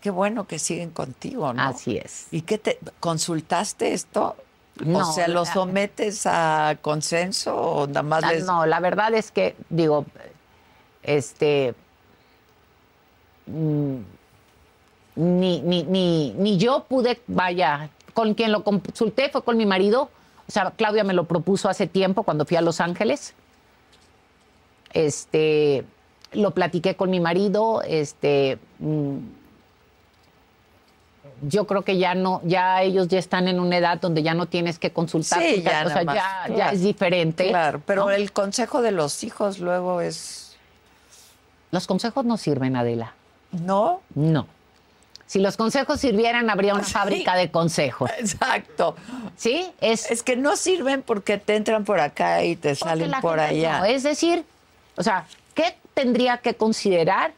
Qué 0.00 0.10
bueno 0.10 0.46
que 0.46 0.58
siguen 0.60 0.90
contigo, 0.90 1.52
¿no? 1.52 1.62
Así 1.62 1.96
es. 1.96 2.28
¿Y 2.30 2.42
qué 2.42 2.58
te 2.58 2.78
consultaste 3.00 3.92
esto? 3.92 4.36
No, 4.84 5.08
o 5.10 5.12
sea, 5.12 5.26
¿lo 5.28 5.44
la- 5.44 5.52
sometes 5.52 6.26
a 6.26 6.76
consenso 6.82 7.54
o 7.56 7.86
nada 7.86 8.02
más 8.02 8.26
les... 8.30 8.44
No, 8.44 8.66
la 8.66 8.78
verdad 8.80 9.14
es 9.14 9.30
que, 9.30 9.56
digo, 9.70 10.04
este. 11.02 11.74
mm, 13.46 13.96
Ni, 15.16 15.60
ni, 15.62 15.82
ni, 15.84 16.32
ni 16.36 16.58
yo 16.58 16.84
pude, 16.84 17.20
vaya, 17.26 17.88
con 18.12 18.34
quien 18.34 18.52
lo 18.52 18.64
consulté 18.64 19.30
fue 19.30 19.42
con 19.42 19.56
mi 19.56 19.64
marido. 19.64 20.10
O 20.48 20.52
sea, 20.52 20.70
Claudia 20.72 21.04
me 21.04 21.14
lo 21.14 21.24
propuso 21.24 21.68
hace 21.70 21.86
tiempo 21.86 22.22
cuando 22.22 22.44
fui 22.44 22.56
a 22.58 22.60
Los 22.60 22.80
Ángeles. 22.80 23.32
Este, 24.92 25.84
lo 26.32 26.50
platiqué 26.52 26.96
con 26.96 27.10
mi 27.10 27.20
marido. 27.20 27.82
Este, 27.82 28.58
mm, 28.78 29.16
yo 31.42 31.66
creo 31.66 31.82
que 31.82 31.98
ya 31.98 32.14
no, 32.14 32.40
ya 32.44 32.82
ellos 32.82 33.08
ya 33.08 33.18
están 33.18 33.48
en 33.48 33.60
una 33.60 33.76
edad 33.76 34.00
donde 34.00 34.22
ya 34.22 34.34
no 34.34 34.46
tienes 34.46 34.78
que 34.78 34.92
consultar. 34.92 35.42
Sí, 35.42 35.62
ya 35.62 35.84
o 35.84 35.90
sea, 35.90 36.70
es 36.72 36.82
diferente. 36.82 37.48
Claro, 37.48 37.82
pero 37.84 38.06
¿no? 38.06 38.10
el 38.10 38.32
consejo 38.32 38.82
de 38.82 38.92
los 38.92 39.22
hijos 39.24 39.58
luego 39.58 40.00
es... 40.00 40.56
Los 41.70 41.86
consejos 41.86 42.24
no 42.24 42.36
sirven, 42.36 42.76
Adela. 42.76 43.14
¿No? 43.52 44.00
No. 44.14 44.46
Si 45.26 45.40
los 45.40 45.56
consejos 45.56 46.00
sirvieran, 46.00 46.48
habría 46.48 46.74
una 46.74 46.84
fábrica 46.84 47.34
de 47.34 47.50
consejos. 47.50 48.10
Exacto. 48.18 48.96
¿Sí? 49.36 49.70
Es, 49.80 50.10
Es 50.10 50.22
que 50.22 50.36
no 50.36 50.56
sirven 50.56 51.02
porque 51.02 51.38
te 51.38 51.56
entran 51.56 51.84
por 51.84 52.00
acá 52.00 52.44
y 52.44 52.56
te 52.56 52.74
salen 52.74 53.12
por 53.20 53.40
allá. 53.40 53.80
no. 53.80 53.84
Es 53.84 54.04
decir, 54.04 54.44
o 54.96 55.02
sea, 55.02 55.26
¿qué 55.54 55.76
tendría 55.94 56.38
que 56.38 56.54
considerar 56.54 57.32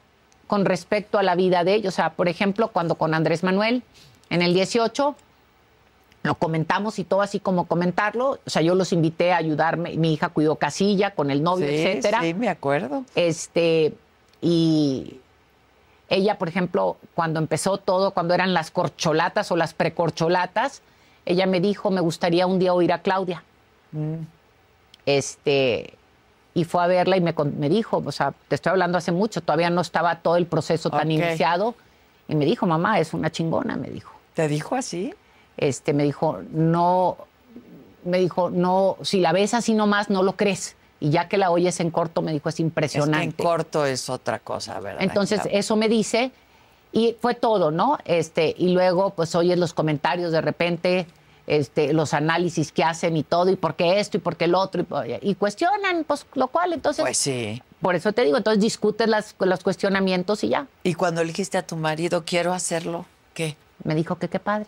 con 0.48 0.64
respecto 0.64 1.18
a 1.18 1.22
la 1.22 1.36
vida 1.36 1.62
de 1.62 1.74
ellos? 1.74 1.94
O 1.94 1.96
sea, 1.96 2.14
por 2.14 2.28
ejemplo, 2.28 2.68
cuando 2.68 2.96
con 2.96 3.14
Andrés 3.14 3.44
Manuel, 3.44 3.84
en 4.30 4.42
el 4.42 4.52
18, 4.54 5.14
lo 6.24 6.34
comentamos 6.34 6.98
y 6.98 7.04
todo 7.04 7.22
así 7.22 7.38
como 7.38 7.66
comentarlo. 7.66 8.40
O 8.44 8.50
sea, 8.50 8.62
yo 8.62 8.74
los 8.74 8.92
invité 8.92 9.32
a 9.32 9.36
ayudarme. 9.36 9.96
Mi 9.96 10.12
hija 10.12 10.30
cuidó 10.30 10.56
casilla 10.56 11.14
con 11.14 11.30
el 11.30 11.44
novio, 11.44 11.68
sí, 11.68 11.76
etcétera. 11.76 12.20
sí, 12.22 12.34
me 12.34 12.48
acuerdo. 12.48 13.04
Este, 13.14 13.94
y 14.40 15.20
ella, 16.08 16.38
por 16.38 16.48
ejemplo, 16.48 16.96
cuando 17.14 17.38
empezó 17.38 17.78
todo, 17.78 18.12
cuando 18.12 18.34
eran 18.34 18.54
las 18.54 18.70
corcholatas 18.70 19.52
o 19.52 19.56
las 19.56 19.74
precorcholatas, 19.74 20.82
ella 21.24 21.46
me 21.46 21.60
dijo, 21.60 21.90
me 21.90 22.00
gustaría 22.00 22.46
un 22.46 22.58
día 22.58 22.72
oír 22.72 22.92
a 22.92 23.02
Claudia. 23.02 23.44
Mm. 23.92 24.22
Este, 25.06 25.94
y 26.58 26.64
fue 26.64 26.82
a 26.82 26.86
verla 26.88 27.16
y 27.16 27.20
me, 27.20 27.34
me 27.56 27.68
dijo, 27.68 28.02
o 28.04 28.12
sea, 28.12 28.32
te 28.48 28.56
estoy 28.56 28.70
hablando 28.70 28.98
hace 28.98 29.12
mucho, 29.12 29.40
todavía 29.40 29.70
no 29.70 29.80
estaba 29.80 30.16
todo 30.16 30.36
el 30.36 30.46
proceso 30.46 30.90
tan 30.90 31.10
iniciado. 31.10 31.74
Y 32.26 32.34
me 32.34 32.44
dijo, 32.44 32.66
mamá, 32.66 32.98
es 32.98 33.14
una 33.14 33.30
chingona, 33.30 33.76
me 33.76 33.88
dijo. 33.88 34.12
¿Te 34.34 34.48
dijo 34.48 34.74
así? 34.74 35.14
Este, 35.56 35.92
me 35.92 36.02
dijo, 36.02 36.40
no, 36.50 37.16
me 38.04 38.18
dijo, 38.18 38.50
no, 38.50 38.96
si 39.02 39.20
la 39.20 39.32
ves 39.32 39.54
así 39.54 39.72
nomás, 39.74 40.10
no 40.10 40.22
lo 40.22 40.34
crees. 40.36 40.74
Y 41.00 41.10
ya 41.10 41.28
que 41.28 41.38
la 41.38 41.50
oyes 41.52 41.78
en 41.78 41.90
corto, 41.92 42.22
me 42.22 42.32
dijo, 42.32 42.48
es 42.48 42.54
Es 42.54 42.56
que 42.56 42.62
impresionante. 42.62 43.24
en 43.24 43.32
corto 43.32 43.86
es 43.86 44.10
otra 44.10 44.40
cosa, 44.40 44.80
¿verdad? 44.80 45.00
Entonces, 45.02 45.40
Claro. 45.42 45.56
eso 45.58 45.76
me 45.76 45.88
dice, 45.88 46.32
y 46.92 47.14
fue 47.20 47.34
todo, 47.34 47.70
¿no? 47.70 47.98
Este, 48.04 48.52
y 48.58 48.70
luego, 48.70 49.10
pues 49.10 49.34
oyes 49.36 49.58
los 49.58 49.74
comentarios 49.74 50.32
de 50.32 50.40
repente, 50.40 51.06
este, 51.48 51.92
los 51.92 52.14
análisis 52.14 52.70
que 52.72 52.84
hacen 52.84 53.16
y 53.16 53.22
todo, 53.24 53.50
y 53.50 53.56
por 53.56 53.74
qué 53.74 53.98
esto 53.98 54.16
y 54.18 54.20
por 54.20 54.36
qué 54.36 54.44
el 54.44 54.54
otro, 54.54 54.84
y, 55.22 55.30
y 55.30 55.34
cuestionan, 55.34 56.04
pues 56.04 56.26
lo 56.34 56.48
cual, 56.48 56.72
entonces, 56.72 57.02
Pues 57.04 57.16
sí. 57.18 57.62
por 57.80 57.94
eso 57.96 58.12
te 58.12 58.24
digo, 58.24 58.36
entonces 58.36 58.62
discutes 58.62 59.08
las, 59.08 59.34
los 59.40 59.62
cuestionamientos 59.64 60.44
y 60.44 60.48
ya. 60.50 60.66
Y 60.84 60.94
cuando 60.94 61.22
le 61.22 61.28
dijiste 61.28 61.58
a 61.58 61.66
tu 61.66 61.76
marido, 61.76 62.22
quiero 62.24 62.52
hacerlo, 62.52 63.06
¿qué? 63.34 63.56
Me 63.84 63.94
dijo 63.94 64.16
que 64.16 64.28
qué 64.28 64.38
padre. 64.38 64.66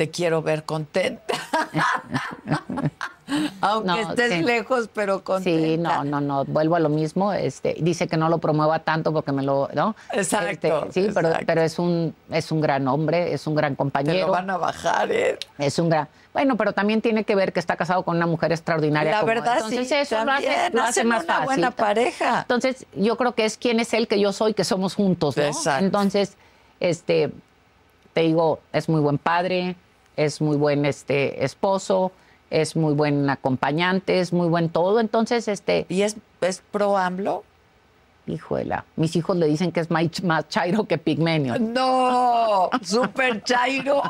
Te 0.00 0.08
quiero 0.08 0.40
ver 0.40 0.64
contenta. 0.64 1.34
Aunque 3.60 3.86
No, 3.86 3.98
estés 4.10 4.32
sí. 4.32 4.42
lejos, 4.42 4.88
pero 4.94 5.22
contenta. 5.22 5.60
Sí, 5.66 5.76
no, 5.76 6.04
no, 6.04 6.22
no, 6.22 6.46
vuelvo 6.46 6.76
a 6.76 6.80
lo 6.80 6.88
mismo. 6.88 7.34
Este, 7.34 7.76
dice 7.80 8.08
que 8.08 8.16
no 8.16 8.30
lo 8.30 8.38
promueva 8.38 8.78
tanto 8.78 9.12
porque 9.12 9.30
me 9.32 9.42
lo, 9.42 9.68
¿no? 9.74 9.94
Exacto, 10.10 10.48
Este, 10.48 10.68
sí, 10.92 11.10
pero, 11.14 11.28
exacto. 11.28 11.44
pero 11.46 11.60
es 11.60 11.78
un, 11.78 12.14
es 12.30 12.50
un 12.50 12.62
gran 12.62 12.88
hombre, 12.88 13.34
es 13.34 13.46
un 13.46 13.54
gran 13.54 13.74
Te 13.74 13.76
compañero. 13.76 14.28
lo 14.28 14.32
van 14.32 14.48
a 14.48 14.56
bajar, 14.56 15.12
¿eh? 15.12 15.38
Es 15.58 15.78
un 15.78 15.90
gran. 15.90 16.08
Bueno, 16.32 16.56
pero 16.56 16.72
también 16.72 17.02
tiene 17.02 17.24
que 17.24 17.34
ver 17.34 17.52
que 17.52 17.60
está 17.60 17.76
casado 17.76 18.02
con 18.02 18.16
una 18.16 18.26
mujer 18.26 18.52
extraordinaria. 18.52 19.10
La 19.12 19.20
como- 19.20 19.34
verdad, 19.34 19.56
Entonces 19.58 19.86
sí. 19.86 19.94
eso 19.96 20.24
lo 20.24 20.32
hace, 20.32 20.70
lo 20.72 20.82
hace 20.82 21.04
más 21.04 21.24
una 21.24 21.32
fácil. 21.34 21.44
buena 21.44 21.70
pareja. 21.72 22.40
Entonces, 22.40 22.86
yo 22.96 23.18
creo 23.18 23.34
que 23.34 23.44
es 23.44 23.58
quién 23.58 23.80
es 23.80 23.92
él 23.92 24.08
que 24.08 24.18
yo 24.18 24.32
soy, 24.32 24.54
que 24.54 24.64
somos 24.64 24.94
juntos, 24.94 25.36
¿no? 25.36 25.42
Exacto. 25.42 25.84
Entonces, 25.84 26.38
este, 26.80 27.30
te 28.14 28.22
digo, 28.22 28.58
es 28.72 28.88
muy 28.88 29.00
buen 29.00 29.18
padre, 29.18 29.76
es 30.24 30.40
muy 30.40 30.56
buen 30.56 30.84
este 30.84 31.44
esposo, 31.44 32.12
es 32.50 32.76
muy 32.76 32.92
buen 32.94 33.30
acompañante, 33.30 34.20
es 34.20 34.32
muy 34.32 34.48
buen 34.48 34.68
todo. 34.68 35.00
Entonces, 35.00 35.48
este, 35.48 35.86
¿Y 35.88 36.02
es, 36.02 36.16
es 36.42 36.62
pro 36.70 36.96
AMLO? 36.98 37.44
híjola, 38.26 38.84
mis 38.94 39.16
hijos 39.16 39.36
le 39.38 39.46
dicen 39.46 39.72
que 39.72 39.80
es 39.80 39.90
más, 39.90 40.04
más 40.22 40.46
chairo 40.48 40.84
que 40.84 40.98
pigmenio. 40.98 41.58
No, 41.58 42.70
super 42.82 43.42
chairo. 43.42 44.02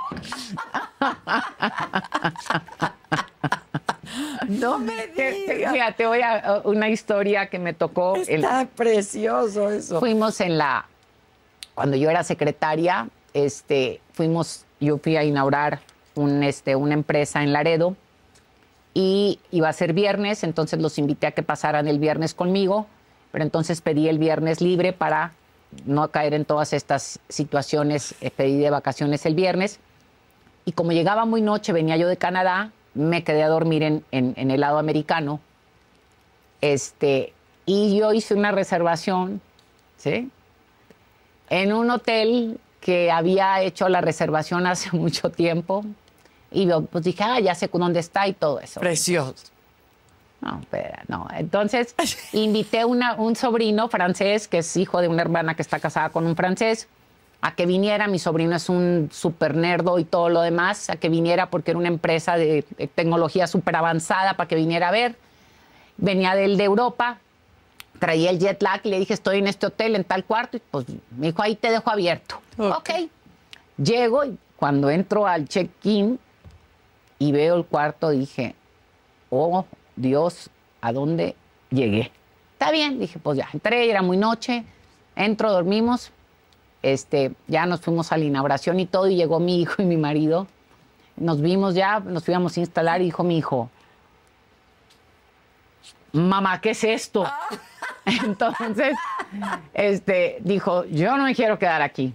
no 4.48 4.78
me 4.78 5.06
digas. 5.46 5.72
Mira, 5.72 5.92
te 5.92 6.06
voy 6.06 6.20
a 6.22 6.60
una 6.64 6.88
historia 6.88 7.46
que 7.48 7.58
me 7.58 7.72
tocó. 7.72 8.16
el- 8.16 8.28
Está 8.44 8.66
precioso 8.74 9.70
eso. 9.70 10.00
Fuimos 10.00 10.40
en 10.40 10.58
la, 10.58 10.86
cuando 11.74 11.96
yo 11.96 12.10
era 12.10 12.22
secretaria, 12.24 13.08
este, 13.32 14.00
fuimos, 14.12 14.64
yo 14.80 14.98
fui 14.98 15.16
a 15.16 15.24
inaugurar 15.24 15.80
un, 16.14 16.42
este, 16.42 16.76
una 16.76 16.94
empresa 16.94 17.42
en 17.42 17.52
Laredo 17.52 17.96
y 18.94 19.38
iba 19.50 19.68
a 19.68 19.72
ser 19.72 19.92
viernes, 19.92 20.42
entonces 20.44 20.80
los 20.80 20.98
invité 20.98 21.28
a 21.28 21.32
que 21.32 21.42
pasaran 21.42 21.86
el 21.88 21.98
viernes 21.98 22.34
conmigo, 22.34 22.86
pero 23.32 23.44
entonces 23.44 23.80
pedí 23.80 24.08
el 24.08 24.18
viernes 24.18 24.60
libre 24.60 24.92
para 24.92 25.32
no 25.86 26.08
caer 26.10 26.34
en 26.34 26.44
todas 26.44 26.72
estas 26.72 27.20
situaciones, 27.28 28.14
eh, 28.20 28.30
pedí 28.30 28.58
de 28.58 28.70
vacaciones 28.70 29.24
el 29.26 29.36
viernes 29.36 29.78
y 30.64 30.72
como 30.72 30.90
llegaba 30.92 31.24
muy 31.24 31.40
noche, 31.40 31.72
venía 31.72 31.96
yo 31.96 32.08
de 32.08 32.16
Canadá, 32.16 32.72
me 32.94 33.22
quedé 33.22 33.44
a 33.44 33.48
dormir 33.48 33.84
en, 33.84 34.04
en- 34.10 34.50
el 34.50 34.60
lado 34.60 34.78
americano, 34.78 35.40
este, 36.60 37.32
y 37.66 37.96
yo 37.96 38.12
hice 38.12 38.34
una 38.34 38.50
reservación, 38.52 39.40
¿sí? 39.96 40.28
En 41.48 41.72
un 41.72 41.90
hotel 41.90 42.58
que 42.80 43.10
había 43.10 43.60
hecho 43.60 43.88
la 43.88 44.00
reservación 44.00 44.66
hace 44.66 44.90
mucho 44.96 45.30
tiempo. 45.30 45.84
Y 46.50 46.66
yo 46.66 46.82
pues 46.82 47.04
dije, 47.04 47.22
ah, 47.22 47.38
ya 47.38 47.54
sé 47.54 47.70
dónde 47.72 48.00
está 48.00 48.26
y 48.26 48.32
todo 48.32 48.60
eso. 48.60 48.80
Precioso. 48.80 49.34
No, 50.40 50.58
espera, 50.60 51.04
no. 51.06 51.28
Entonces, 51.36 51.94
invité 52.32 52.84
una, 52.84 53.14
un 53.14 53.36
sobrino 53.36 53.88
francés, 53.88 54.48
que 54.48 54.58
es 54.58 54.76
hijo 54.76 55.00
de 55.00 55.08
una 55.08 55.22
hermana 55.22 55.54
que 55.54 55.62
está 55.62 55.78
casada 55.78 56.08
con 56.08 56.26
un 56.26 56.34
francés, 56.34 56.88
a 57.42 57.54
que 57.54 57.66
viniera. 57.66 58.08
Mi 58.08 58.18
sobrino 58.18 58.56
es 58.56 58.68
un 58.68 59.10
súper 59.12 59.54
nerdo 59.54 59.98
y 59.98 60.04
todo 60.04 60.28
lo 60.28 60.40
demás, 60.40 60.90
a 60.90 60.96
que 60.96 61.08
viniera 61.08 61.50
porque 61.50 61.72
era 61.72 61.78
una 61.78 61.88
empresa 61.88 62.36
de, 62.36 62.64
de 62.76 62.86
tecnología 62.88 63.46
súper 63.46 63.76
avanzada 63.76 64.34
para 64.34 64.48
que 64.48 64.56
viniera 64.56 64.88
a 64.88 64.92
ver. 64.92 65.14
Venía 65.98 66.34
del 66.34 66.56
de 66.56 66.64
Europa, 66.64 67.18
traía 68.00 68.30
el 68.30 68.40
jet 68.40 68.60
lag 68.60 68.80
y 68.82 68.88
le 68.88 68.98
dije, 68.98 69.14
estoy 69.14 69.38
en 69.38 69.46
este 69.46 69.66
hotel, 69.66 69.94
en 69.94 70.02
tal 70.02 70.24
cuarto. 70.24 70.56
Y 70.56 70.60
pues 70.70 70.86
me 71.16 71.28
dijo, 71.28 71.40
ahí 71.42 71.54
te 71.54 71.70
dejo 71.70 71.88
abierto. 71.88 72.40
Ok. 72.58 72.78
ok. 72.78 72.90
Llego 73.76 74.24
y 74.24 74.36
cuando 74.56 74.90
entro 74.90 75.26
al 75.26 75.48
check-in 75.48 76.18
y 77.18 77.32
veo 77.32 77.54
el 77.56 77.64
cuarto, 77.64 78.10
dije, 78.10 78.56
oh 79.30 79.64
Dios, 79.94 80.50
¿a 80.80 80.92
dónde 80.92 81.36
llegué? 81.70 82.10
Está 82.54 82.72
bien, 82.72 82.98
dije, 82.98 83.18
pues 83.18 83.38
ya, 83.38 83.48
entré, 83.52 83.88
era 83.88 84.02
muy 84.02 84.16
noche, 84.16 84.64
entro, 85.16 85.50
dormimos, 85.50 86.10
este, 86.82 87.32
ya 87.46 87.64
nos 87.64 87.80
fuimos 87.80 88.12
a 88.12 88.18
la 88.18 88.24
inauguración 88.24 88.80
y 88.80 88.86
todo, 88.86 89.08
y 89.08 89.16
llegó 89.16 89.40
mi 89.40 89.62
hijo 89.62 89.80
y 89.80 89.86
mi 89.86 89.96
marido, 89.96 90.46
nos 91.16 91.40
vimos 91.40 91.74
ya, 91.74 92.00
nos 92.00 92.28
íbamos 92.28 92.56
a 92.56 92.60
instalar, 92.60 93.00
y 93.00 93.04
dijo 93.04 93.22
mi 93.22 93.38
hijo, 93.38 93.70
mamá, 96.12 96.60
¿qué 96.60 96.70
es 96.70 96.84
esto? 96.84 97.24
Entonces, 98.24 98.96
este, 99.74 100.38
dijo, 100.40 100.84
yo 100.86 101.16
no 101.16 101.24
me 101.24 101.34
quiero 101.34 101.58
quedar 101.58 101.82
aquí. 101.82 102.14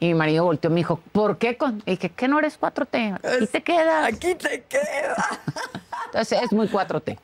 Y 0.00 0.08
mi 0.08 0.14
marido 0.14 0.44
volteó 0.44 0.70
y 0.70 0.74
me 0.74 0.80
dijo, 0.80 1.00
¿por 1.12 1.38
qué? 1.38 1.56
Con? 1.56 1.82
Y 1.86 1.92
dije, 1.92 2.10
¿qué 2.10 2.28
no 2.28 2.38
eres 2.38 2.60
4T? 2.60 3.14
Aquí 3.22 3.46
te 3.46 3.62
quedas. 3.62 4.06
Aquí 4.12 4.34
te 4.34 4.62
queda. 4.64 5.40
Entonces 6.06 6.42
es 6.42 6.52
muy 6.52 6.66
4T. 6.68 7.18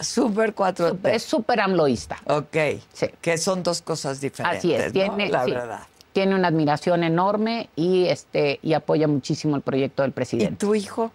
Súper 0.00 0.54
4T. 0.54 1.08
Es 1.08 1.22
súper 1.22 1.60
amloísta. 1.60 2.18
Ok. 2.26 2.56
Sí. 2.92 3.06
Que 3.20 3.38
son 3.38 3.62
dos 3.62 3.80
cosas 3.82 4.20
diferentes. 4.20 4.58
Así 4.58 4.74
es. 4.74 4.86
¿no? 4.86 4.92
Tiene, 4.92 5.28
La 5.28 5.44
sí, 5.44 5.52
verdad. 5.52 5.80
tiene 6.12 6.34
una 6.34 6.48
admiración 6.48 7.04
enorme 7.04 7.70
y, 7.76 8.06
este, 8.08 8.58
y 8.62 8.74
apoya 8.74 9.06
muchísimo 9.08 9.54
el 9.56 9.62
proyecto 9.62 10.02
del 10.02 10.10
¿Y 10.10 10.14
presidente. 10.14 10.56
tu 10.66 10.74
hijo? 10.74 11.12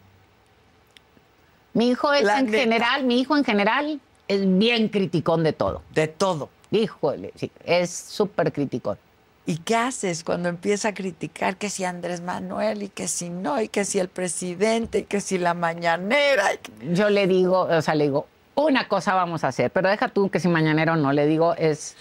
Mi 1.73 1.89
hijo 1.89 2.11
es 2.13 2.23
La 2.23 2.39
en 2.39 2.45
neta. 2.45 2.57
general, 2.57 3.03
mi 3.03 3.19
hijo 3.19 3.37
en 3.37 3.43
general 3.43 3.99
es 4.27 4.57
bien 4.57 4.89
criticón 4.89 5.43
de 5.43 5.53
todo. 5.53 5.81
De 5.93 6.07
todo. 6.07 6.49
Híjole, 6.71 7.31
sí, 7.35 7.51
es 7.65 7.89
súper 7.89 8.51
criticón. 8.51 8.97
¿Y 9.45 9.59
qué 9.59 9.75
haces 9.77 10.25
cuando 10.25 10.49
empieza 10.49 10.89
a 10.89 10.93
criticar 10.93 11.55
que 11.55 11.69
si 11.69 11.85
Andrés 11.85 12.19
Manuel 12.19 12.83
y 12.83 12.89
que 12.89 13.07
si 13.07 13.29
no, 13.29 13.61
y 13.61 13.69
que 13.69 13.85
si 13.85 13.97
el 13.99 14.09
presidente, 14.09 14.99
y 14.99 15.03
que 15.03 15.21
si 15.21 15.37
la 15.37 15.53
mañanera? 15.53 16.53
y 16.53 16.57
que- 16.57 16.93
Yo 16.93 17.09
le 17.09 17.27
digo, 17.27 17.61
o 17.61 17.81
sea, 17.81 17.95
le 17.95 18.05
digo, 18.05 18.27
una 18.55 18.89
cosa 18.89 19.13
vamos 19.13 19.45
a 19.45 19.47
hacer, 19.49 19.71
pero 19.71 19.87
deja 19.87 20.09
tú 20.09 20.29
que 20.29 20.41
si 20.41 20.49
mañanero 20.49 20.97
no, 20.97 21.13
le 21.13 21.25
digo, 21.27 21.53
es 21.55 21.95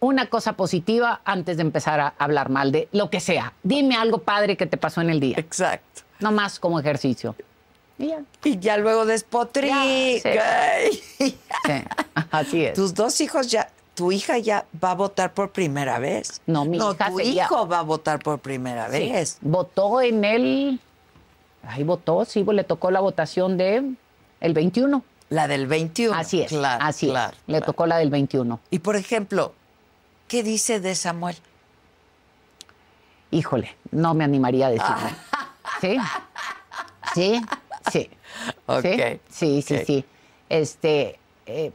una 0.00 0.26
cosa 0.30 0.52
positiva 0.54 1.20
antes 1.24 1.56
de 1.56 1.62
empezar 1.62 2.00
a 2.00 2.14
hablar 2.18 2.48
mal 2.50 2.72
de 2.72 2.88
lo 2.92 3.10
que 3.10 3.20
sea. 3.20 3.52
Dime 3.62 3.96
algo 3.96 4.18
padre 4.18 4.56
que 4.56 4.64
te 4.66 4.76
pasó 4.78 5.00
en 5.02 5.10
el 5.10 5.20
día, 5.20 5.36
Exacto. 5.38 6.02
no 6.20 6.32
más 6.32 6.58
como 6.58 6.78
ejercicio. 6.80 7.34
Y 7.98 8.06
ya, 8.08 8.20
Y 8.44 8.58
ya 8.58 8.76
luego 8.76 9.06
despotrica. 9.06 9.82
sí, 9.82 10.22
así 12.30 12.64
es. 12.64 12.74
Tus 12.74 12.94
dos 12.94 13.20
hijos 13.20 13.48
ya, 13.48 13.70
tu 13.94 14.12
hija 14.12 14.38
ya 14.38 14.64
va 14.82 14.92
a 14.92 14.94
votar 14.94 15.34
por 15.34 15.50
primera 15.50 15.98
vez. 15.98 16.40
No, 16.46 16.64
mi 16.64 16.78
no, 16.78 16.92
hija 16.92 17.10
tu 17.10 17.16
sería- 17.18 17.44
hijo 17.44 17.66
va 17.66 17.80
a 17.80 17.82
votar 17.82 18.20
por 18.20 18.38
primera 18.38 18.86
Sí, 18.90 19.10
vez. 19.10 19.38
Votó 19.40 20.00
en 20.00 20.24
el. 20.24 20.80
Ahí 21.66 21.82
votó, 21.82 22.24
sí, 22.24 22.44
le 22.44 22.64
tocó 22.64 22.90
la 22.90 23.00
votación 23.00 23.56
de 23.56 23.92
el 24.40 24.54
21. 24.54 25.02
La 25.30 25.48
del 25.48 25.66
21. 25.66 26.14
Así 26.16 26.40
es. 26.40 26.48
Claro, 26.48 26.84
así 26.84 27.08
claro, 27.08 27.36
es. 27.36 27.42
Le 27.52 27.60
tocó 27.60 27.86
la 27.86 27.98
del 27.98 28.10
21. 28.10 28.60
Y 28.70 28.78
por 28.78 28.94
ejemplo, 28.96 29.52
¿qué 30.28 30.42
dice 30.42 30.78
de 30.80 30.94
Samuel? 30.94 31.36
Híjole, 33.30 33.76
no 33.90 34.14
me 34.14 34.24
animaría 34.24 34.68
a 34.68 34.70
decirlo. 34.70 34.96
¿Sí? 35.82 35.96
Sí, 37.14 37.42
sí. 37.92 38.10
Sí, 38.82 38.96
sí, 39.30 39.62
sí, 39.62 39.78
sí. 39.84 40.04
Este. 40.48 41.18
eh, 41.46 41.72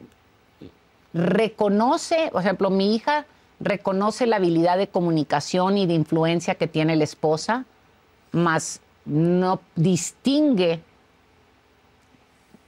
reconoce, 1.14 2.30
por 2.31 2.41
ejemplo, 2.41 2.69
mi 2.69 2.95
hija 2.95 3.26
reconoce 3.60 4.26
la 4.26 4.38
habilidad 4.38 4.77
de 4.77 4.88
comunicación 4.88 5.77
y 5.77 5.85
de 5.85 5.94
influencia 5.94 6.56
que 6.56 6.68
tiene 6.68 6.95
la 6.95 7.03
esposa, 7.03 7.65
mas 8.31 8.81
no 9.06 9.61
distingue 9.76 10.81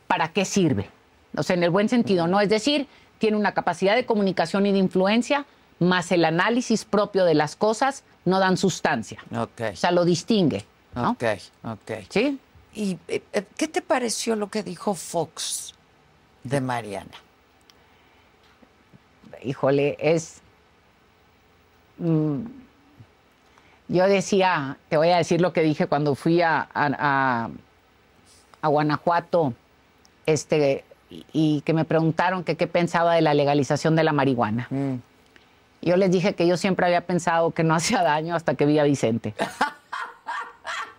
para 0.08 0.30
qué 0.32 0.46
sirve. 0.46 0.90
O 1.36 1.44
sea, 1.44 1.56
en 1.56 1.64
el 1.64 1.70
buen 1.70 1.90
sentido, 1.90 2.28
¿no? 2.28 2.40
Es 2.40 2.50
decir, 2.50 2.88
tiene 3.18 3.36
una 3.36 3.54
capacidad 3.54 3.96
de 3.96 4.06
comunicación 4.06 4.66
y 4.66 4.72
de 4.72 4.78
influencia, 4.78 5.46
más 5.80 6.12
el 6.12 6.24
análisis 6.24 6.86
propio 6.86 7.26
de 7.26 7.34
las 7.34 7.56
cosas 7.56 8.04
no 8.24 8.40
dan 8.40 8.56
sustancia. 8.56 9.22
Ok. 9.36 9.74
O 9.74 9.76
sea, 9.76 9.92
lo 9.92 10.06
distingue, 10.06 10.66
¿no? 10.94 11.12
Ok, 11.12 11.24
ok. 11.64 11.92
¿Sí? 12.10 12.40
¿Y 12.76 12.97
eh, 13.07 13.23
eh, 13.34 13.43
qué 13.57 13.68
te 13.68 13.81
pareció 13.81 14.35
lo 14.35 14.49
que 14.49 14.61
dijo 14.61 14.93
Fox 14.95 15.73
de 16.43 16.61
Mariana? 16.61 17.11
híjole, 19.43 19.95
es... 19.99 20.41
mm, 21.99 22.39
yo 23.89 24.07
decía, 24.07 24.77
te 24.89 24.97
voy 24.97 25.10
a 25.11 25.18
decir 25.18 25.39
lo 25.39 25.53
que 25.53 25.61
dije 25.61 25.85
cuando 25.85 26.15
fui 26.15 26.41
a, 26.41 26.61
a- 26.61 26.68
a- 26.73 27.49
a 28.64 28.68
Guanajuato, 28.68 29.53
este, 30.26 30.84
y, 31.11 31.26
y 31.31 31.61
que 31.61 31.73
me 31.73 31.85
preguntaron 31.85 32.43
que 32.43 32.56
qué 32.57 32.65
pensaba 32.65 33.14
de 33.14 33.22
la 33.22 33.35
legalización 33.35 33.95
de 33.95 34.03
la 34.03 34.11
marihuana. 34.14 34.68
Yo 35.84 35.97
les 35.97 36.10
dije 36.10 36.34
que 36.34 36.47
yo 36.47 36.57
siempre 36.57 36.88
había 36.88 37.02
pensado 37.06 37.52
que 37.52 37.64
no 37.64 37.76
hacía 37.76 38.02
daño 38.02 38.35
hasta 38.35 38.56
que 38.56 38.65
vi 38.65 38.80
a 38.80 38.84
Vicente. 38.84 39.35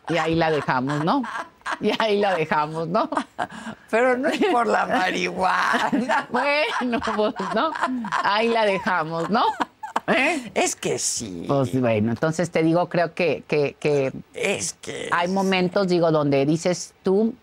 Y 0.08 0.18
ahí 0.18 0.36
la 0.36 0.52
dejamos, 0.52 1.04
¿no? 1.04 1.22
Y 1.80 1.92
ahí 1.98 2.20
la 2.20 2.34
dejamos, 2.34 2.88
¿no? 2.88 3.08
Pero 3.90 4.16
no 4.16 4.28
es 4.28 4.44
por 4.46 4.66
la 4.66 4.86
marihuana. 4.86 6.28
Bueno, 6.30 7.00
pues, 7.14 7.34
¿no? 7.54 7.70
Ahí 8.22 8.48
la 8.48 8.64
dejamos, 8.64 9.30
¿no? 9.30 9.44
¿Eh? 10.08 10.50
Es 10.54 10.76
que 10.76 10.98
sí. 10.98 11.44
Pues 11.48 11.78
bueno, 11.80 12.10
entonces 12.10 12.50
te 12.50 12.62
digo, 12.62 12.88
creo 12.88 13.14
que, 13.14 13.42
que, 13.46 13.76
que 13.78 14.12
Es 14.34 14.74
que 14.74 15.08
hay 15.10 15.28
momentos, 15.28 15.88
digo, 15.88 16.10
donde 16.10 16.46
dices 16.46 16.94
tú, 17.02 17.34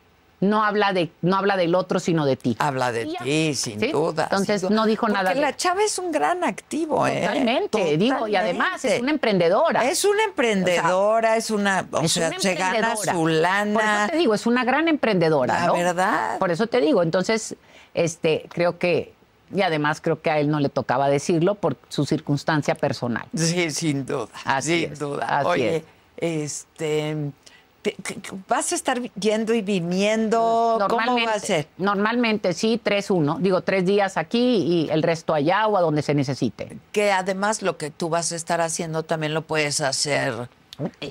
no 0.43 0.63
habla, 0.63 0.93
de, 0.93 1.09
no 1.21 1.37
habla 1.37 1.57
del 1.57 1.73
otro, 1.75 1.99
sino 1.99 2.25
de 2.25 2.35
ti. 2.35 2.55
habla 2.59 2.91
de 2.91 3.05
ti, 3.23 3.53
sin 3.55 3.79
¿Sí? 3.79 3.91
duda. 3.91 4.23
Entonces, 4.23 4.61
sin 4.61 4.69
duda. 4.69 4.81
no 4.81 4.85
dijo 4.85 5.01
Porque 5.07 5.13
nada 5.13 5.33
de- 5.33 5.41
la 5.41 5.55
chava 5.55 5.83
es 5.83 5.97
un 5.97 6.11
gran 6.11 6.43
activo, 6.43 7.07
¿eh? 7.07 7.21
Totalmente, 7.21 7.97
digo, 7.97 8.27
y 8.27 8.35
además 8.35 8.75
es 8.75 8.81
Totalmente. 8.81 9.01
una 9.03 9.11
emprendedora. 9.11 9.85
Es 9.89 10.05
una 10.05 10.23
emprendedora, 10.23 11.37
es 11.37 11.49
una, 11.49 11.87
o 11.91 12.01
Es 12.01 12.11
sea, 12.11 12.27
una 12.29 12.39
se 12.39 12.55
gana 12.55 12.95
su 12.95 13.11
Por 13.11 13.31
lana. 13.31 14.03
eso 14.05 14.11
te 14.11 14.17
digo, 14.17 14.33
es 14.33 14.45
una 14.45 14.63
gran 14.63 14.87
emprendedora, 14.87 15.61
La 15.61 15.67
¿no? 15.67 15.73
verdad. 15.73 16.37
Por 16.39 16.51
eso 16.51 16.67
te 16.67 16.81
digo, 16.81 17.01
entonces, 17.03 17.55
este, 17.93 18.45
creo 18.51 18.77
que, 18.77 19.13
y 19.53 19.61
además 19.61 20.01
creo 20.01 20.21
que 20.21 20.31
a 20.31 20.39
él 20.39 20.49
no 20.49 20.59
le 20.59 20.69
tocaba 20.69 21.09
decirlo 21.09 21.55
por 21.55 21.77
su 21.89 22.05
circunstancia 22.05 22.75
personal. 22.75 23.25
Sí, 23.35 23.71
sin 23.71 24.05
duda. 24.05 24.27
Así 24.45 24.81
sin 24.81 24.93
es, 24.93 24.99
duda. 24.99 25.25
así 25.39 25.47
Oye, 25.47 25.75
es. 25.77 25.83
este. 26.17 27.31
¿Vas 28.47 28.71
a 28.71 28.75
estar 28.75 29.01
yendo 29.13 29.53
y 29.53 29.61
viniendo? 29.61 30.79
¿Cómo 30.89 31.15
va 31.25 31.33
a 31.33 31.39
ser? 31.39 31.67
Normalmente 31.77 32.53
sí, 32.53 32.79
tres, 32.81 33.11
uno. 33.11 33.37
Digo, 33.39 33.61
tres 33.61 33.85
días 33.85 34.17
aquí 34.17 34.39
y 34.39 34.89
el 34.89 35.03
resto 35.03 35.33
allá 35.33 35.67
o 35.67 35.77
a 35.77 35.81
donde 35.81 36.01
se 36.01 36.13
necesite. 36.13 36.77
Que 36.91 37.11
además 37.11 37.61
lo 37.61 37.77
que 37.77 37.91
tú 37.91 38.09
vas 38.09 38.31
a 38.31 38.35
estar 38.35 38.61
haciendo 38.61 39.03
también 39.03 39.33
lo 39.33 39.41
puedes 39.41 39.81
hacer. 39.81 40.49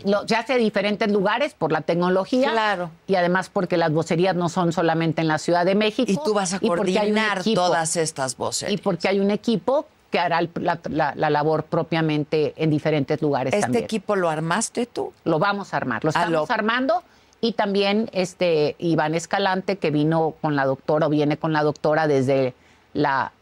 Lo, 0.04 0.26
se 0.26 0.34
hace 0.34 0.54
en 0.54 0.58
diferentes 0.60 1.10
lugares 1.10 1.54
por 1.54 1.70
la 1.70 1.82
tecnología. 1.82 2.50
Claro. 2.50 2.90
Y 3.06 3.14
además 3.14 3.48
porque 3.48 3.76
las 3.76 3.92
vocerías 3.92 4.34
no 4.34 4.48
son 4.48 4.72
solamente 4.72 5.22
en 5.22 5.28
la 5.28 5.38
Ciudad 5.38 5.64
de 5.64 5.74
México. 5.74 6.10
Y 6.10 6.16
tú 6.24 6.34
vas 6.34 6.54
a 6.54 6.60
coordinar 6.60 7.42
todas 7.54 7.96
estas 7.96 8.36
voces. 8.36 8.72
Y 8.72 8.76
porque 8.78 9.08
hay 9.08 9.20
un 9.20 9.30
equipo 9.30 9.86
que 10.12 10.20
hará 10.20 10.40
la, 10.54 10.78
la- 10.90 11.14
la 11.16 11.30
labor 11.30 11.64
propiamente 11.64 12.52
en 12.56 12.70
diferentes 12.70 13.20
lugares 13.22 13.52
¿Este 13.54 13.62
también. 13.62 13.84
equipo 13.84 14.14
lo 14.14 14.28
armaste 14.30 14.86
tú? 14.86 15.12
Lo 15.24 15.40
vamos 15.40 15.74
a 15.74 15.78
armar. 15.78 16.04
Lo 16.04 16.10
Ah, 16.10 16.22
estamos 16.26 16.48
lo- 16.48 16.54
armando 16.54 17.02
Y 17.40 17.54
también 17.54 18.08
este 18.12 18.76
Iván 18.78 19.16
Escalante, 19.16 19.76
que 19.78 19.90
vino 19.90 20.34
con 20.40 20.54
la 20.54 20.64
doctora, 20.64 21.08
o 21.08 21.10
viene 21.10 21.38
con 21.38 21.52
la 21.52 21.64
doctora 21.64 22.06
desde 22.06 22.54
la 22.92 23.32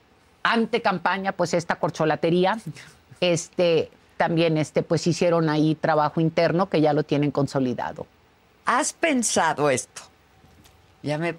antecampaña, 0.43 1.33
pues 1.33 1.53
esta 1.53 1.77
corcholatería. 1.77 2.59
Este, 3.21 3.91
también 4.17 4.57
este, 4.57 4.83
pues 4.83 5.07
hicieron 5.07 5.51
ahí 5.51 5.75
trabajo 5.75 6.23
interno 6.23 6.71
que 6.71 6.81
ya 6.81 6.95
lo 6.95 7.03
tienen 7.03 7.31
consolidado. 7.31 8.07
¿Has 8.65 8.95
pensado 8.95 9.69
esto? 9.69 10.01
Ya 11.03 11.17
me... 11.17 11.31
Es 11.31 11.37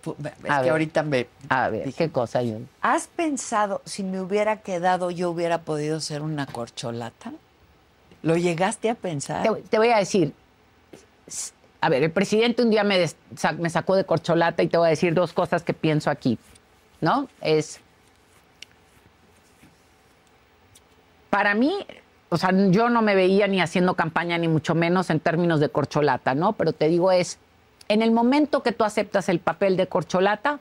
A 0.49 0.57
que 0.57 0.61
ver. 0.63 0.69
ahorita 0.71 1.03
me... 1.03 1.27
A 1.49 1.69
ver, 1.69 1.93
¿qué 1.93 2.09
cosa? 2.09 2.41
Yo? 2.41 2.57
¿Has 2.81 3.07
pensado 3.07 3.81
si 3.85 4.03
me 4.03 4.19
hubiera 4.19 4.57
quedado 4.61 5.11
yo 5.11 5.29
hubiera 5.29 5.59
podido 5.61 5.99
ser 5.99 6.21
una 6.23 6.47
corcholata? 6.47 7.31
¿Lo 8.23 8.37
llegaste 8.37 8.89
a 8.89 8.95
pensar? 8.95 9.43
Te, 9.43 9.61
te 9.61 9.77
voy 9.77 9.89
a 9.89 9.97
decir, 9.97 10.33
a 11.79 11.89
ver, 11.89 12.03
el 12.03 12.11
presidente 12.11 12.63
un 12.63 12.71
día 12.71 12.83
me, 12.83 12.97
des- 12.97 13.15
me 13.59 13.69
sacó 13.69 13.95
de 13.95 14.03
corcholata 14.03 14.63
y 14.63 14.67
te 14.67 14.77
voy 14.77 14.87
a 14.87 14.89
decir 14.89 15.13
dos 15.13 15.31
cosas 15.33 15.61
que 15.63 15.73
pienso 15.73 16.09
aquí, 16.09 16.39
¿no? 16.99 17.27
Es, 17.41 17.79
para 21.29 21.53
mí, 21.53 21.85
o 22.29 22.37
sea, 22.37 22.51
yo 22.69 22.89
no 22.89 23.01
me 23.01 23.15
veía 23.15 23.47
ni 23.47 23.61
haciendo 23.61 23.95
campaña, 23.95 24.37
ni 24.37 24.47
mucho 24.47 24.75
menos 24.75 25.09
en 25.09 25.19
términos 25.19 25.59
de 25.59 25.69
corcholata, 25.69 26.35
¿no? 26.35 26.53
Pero 26.53 26.73
te 26.73 26.87
digo 26.87 27.11
es, 27.11 27.37
en 27.91 28.01
el 28.01 28.11
momento 28.11 28.63
que 28.63 28.71
tú 28.71 28.85
aceptas 28.85 29.27
el 29.27 29.39
papel 29.39 29.75
de 29.75 29.85
corcholata, 29.87 30.59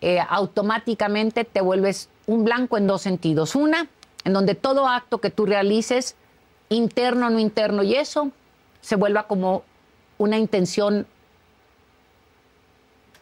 eh, 0.00 0.20
automáticamente 0.26 1.44
te 1.44 1.60
vuelves 1.60 2.08
un 2.26 2.44
blanco 2.44 2.78
en 2.78 2.86
dos 2.86 3.02
sentidos. 3.02 3.54
Una, 3.54 3.86
en 4.24 4.32
donde 4.32 4.54
todo 4.54 4.88
acto 4.88 5.18
que 5.18 5.28
tú 5.28 5.44
realices, 5.44 6.16
interno 6.70 7.26
o 7.26 7.30
no 7.30 7.38
interno, 7.38 7.82
y 7.82 7.94
eso 7.94 8.30
se 8.80 8.96
vuelva 8.96 9.24
como 9.24 9.64
una 10.16 10.38
intención 10.38 11.06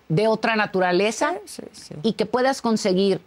de 0.08 0.28
otra 0.28 0.54
naturaleza 0.54 1.34
Sí, 1.46 1.62
sí. 1.72 1.94
y 2.04 2.12
que 2.12 2.24
puedas 2.24 2.62
conseguir 2.62 3.20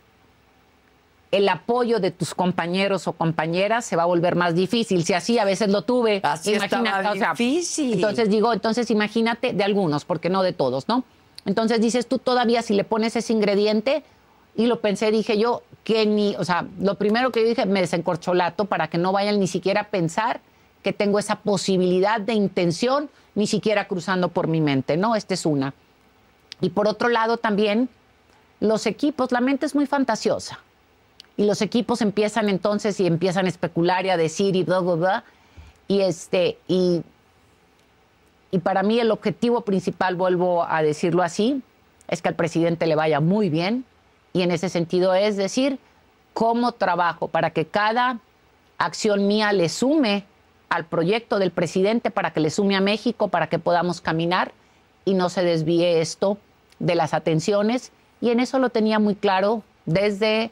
el 1.32 1.50
apoyo 1.50 2.00
de 2.00 2.12
tus 2.12 2.34
compañeros 2.34 3.08
o 3.08 3.14
compañeras 3.14 3.86
se 3.86 3.96
va 3.96 4.04
a 4.04 4.06
volver 4.06 4.36
más 4.36 4.56
difícil. 4.56 5.04
Si 5.04 5.14
así 5.14 5.40
a 5.40 5.46
veces 5.46 5.70
lo 5.70 5.82
tuve, 5.82 6.22
Así 6.24 6.54
estaba 6.54 7.14
difícil. 7.14 7.96
Entonces 7.96 8.30
digo, 8.30 8.54
entonces 8.54 8.90
imagínate 8.92 9.54
de 9.54 9.64
algunos, 9.64 10.06
porque 10.06 10.30
no 10.30 10.44
de 10.44 10.54
todos, 10.54 10.88
¿no? 10.88 11.04
Entonces 11.46 11.82
dices 11.82 12.08
tú 12.08 12.20
todavía 12.20 12.62
si 12.62 12.74
le 12.74 12.84
pones 12.84 13.16
ese 13.16 13.34
ingrediente 13.34 14.04
y 14.56 14.68
lo 14.68 14.80
pensé, 14.80 15.12
dije 15.12 15.38
yo 15.38 15.64
que 15.84 16.06
ni, 16.06 16.36
o 16.36 16.44
sea, 16.44 16.66
lo 16.80 16.96
primero 16.96 17.32
que 17.32 17.42
yo 17.42 17.50
dije 17.50 17.66
me 17.66 17.82
desencorcholato 17.82 18.66
para 18.66 18.90
que 18.90 18.98
no 18.98 19.12
vayan 19.12 19.40
ni 19.40 19.48
siquiera 19.48 19.82
a 19.82 19.88
pensar 19.90 20.42
que 20.84 20.94
tengo 20.94 21.20
esa 21.20 21.38
posibilidad 21.38 22.20
de 22.20 22.34
intención 22.34 23.10
ni 23.36 23.48
siquiera 23.48 23.88
cruzando 23.88 24.30
por 24.30 24.48
mi 24.48 24.62
mente, 24.62 24.98
¿no? 24.98 25.16
Esta 25.16 25.34
es 25.34 25.46
una. 25.46 25.74
Y 26.62 26.70
por 26.70 26.88
otro 26.88 27.10
lado 27.10 27.38
también 27.38 27.90
los 28.60 28.86
equipos, 28.86 29.32
la 29.32 29.42
mente 29.42 29.66
es 29.66 29.76
muy 29.76 29.86
fantasiosa. 29.86 30.60
Y 31.38 31.46
los 31.46 31.62
equipos 31.62 32.02
empiezan 32.02 32.50
entonces 32.50 33.00
y 33.00 33.08
empiezan 33.08 33.46
a 33.46 33.50
especular 33.50 34.06
y 34.06 34.10
a 34.10 34.18
decir 34.18 34.56
y 34.56 34.64
bla, 34.64 34.80
bla, 34.80 34.96
bla. 34.96 35.24
Y, 35.88 36.02
este, 36.02 36.58
y, 36.68 37.04
y 38.52 38.60
para 38.60 38.84
mí 38.84 39.00
el 39.00 39.12
objetivo 39.12 39.62
principal, 39.62 40.16
vuelvo 40.16 40.66
a 40.68 40.82
decirlo 40.82 41.22
así, 41.24 41.62
es 42.08 42.22
que 42.22 42.30
al 42.30 42.36
presidente 42.36 42.88
le 42.88 42.96
vaya 42.96 43.20
muy 43.20 43.50
bien. 43.50 43.86
Y 44.34 44.42
en 44.42 44.52
ese 44.52 44.70
sentido 44.70 45.14
es 45.14 45.38
decir, 45.38 45.80
cómo 46.34 46.72
trabajo 46.72 47.28
para 47.30 47.50
que 47.50 47.66
cada 47.66 48.20
acción 48.78 49.28
mía 49.28 49.54
le 49.54 49.70
sume 49.70 50.26
al 50.70 50.86
proyecto 50.86 51.40
del 51.40 51.52
presidente, 51.52 52.12
para 52.12 52.32
que 52.32 52.40
le 52.40 52.50
sume 52.50 52.76
a 52.76 52.82
México, 52.82 53.30
para 53.30 53.48
que 53.48 53.58
podamos 53.58 54.02
caminar 54.02 54.52
y 55.06 55.14
no 55.14 55.30
se 55.30 55.44
desvíe 55.44 56.02
esto 56.02 56.38
de 56.80 56.96
las 56.96 57.14
atenciones. 57.14 57.92
Y 58.22 58.30
en 58.30 58.40
eso 58.40 58.60
lo 58.60 58.70
tenía 58.70 59.00
muy 59.00 59.16
claro 59.16 59.64
desde 59.86 60.52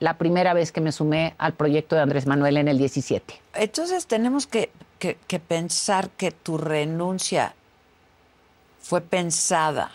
la 0.00 0.18
primera 0.18 0.52
vez 0.54 0.72
que 0.72 0.80
me 0.80 0.92
sumé 0.92 1.34
al 1.38 1.52
proyecto 1.52 1.94
de 1.94 2.02
Andrés 2.02 2.26
Manuel 2.26 2.56
en 2.56 2.68
el 2.68 2.78
17. 2.78 3.40
Entonces 3.54 4.06
tenemos 4.06 4.46
que, 4.46 4.70
que- 4.98 5.16
que 5.28 5.38
pensar 5.38 6.10
que 6.10 6.30
tu 6.32 6.58
renuncia 6.58 7.54
fue 8.80 9.00
pensada 9.02 9.90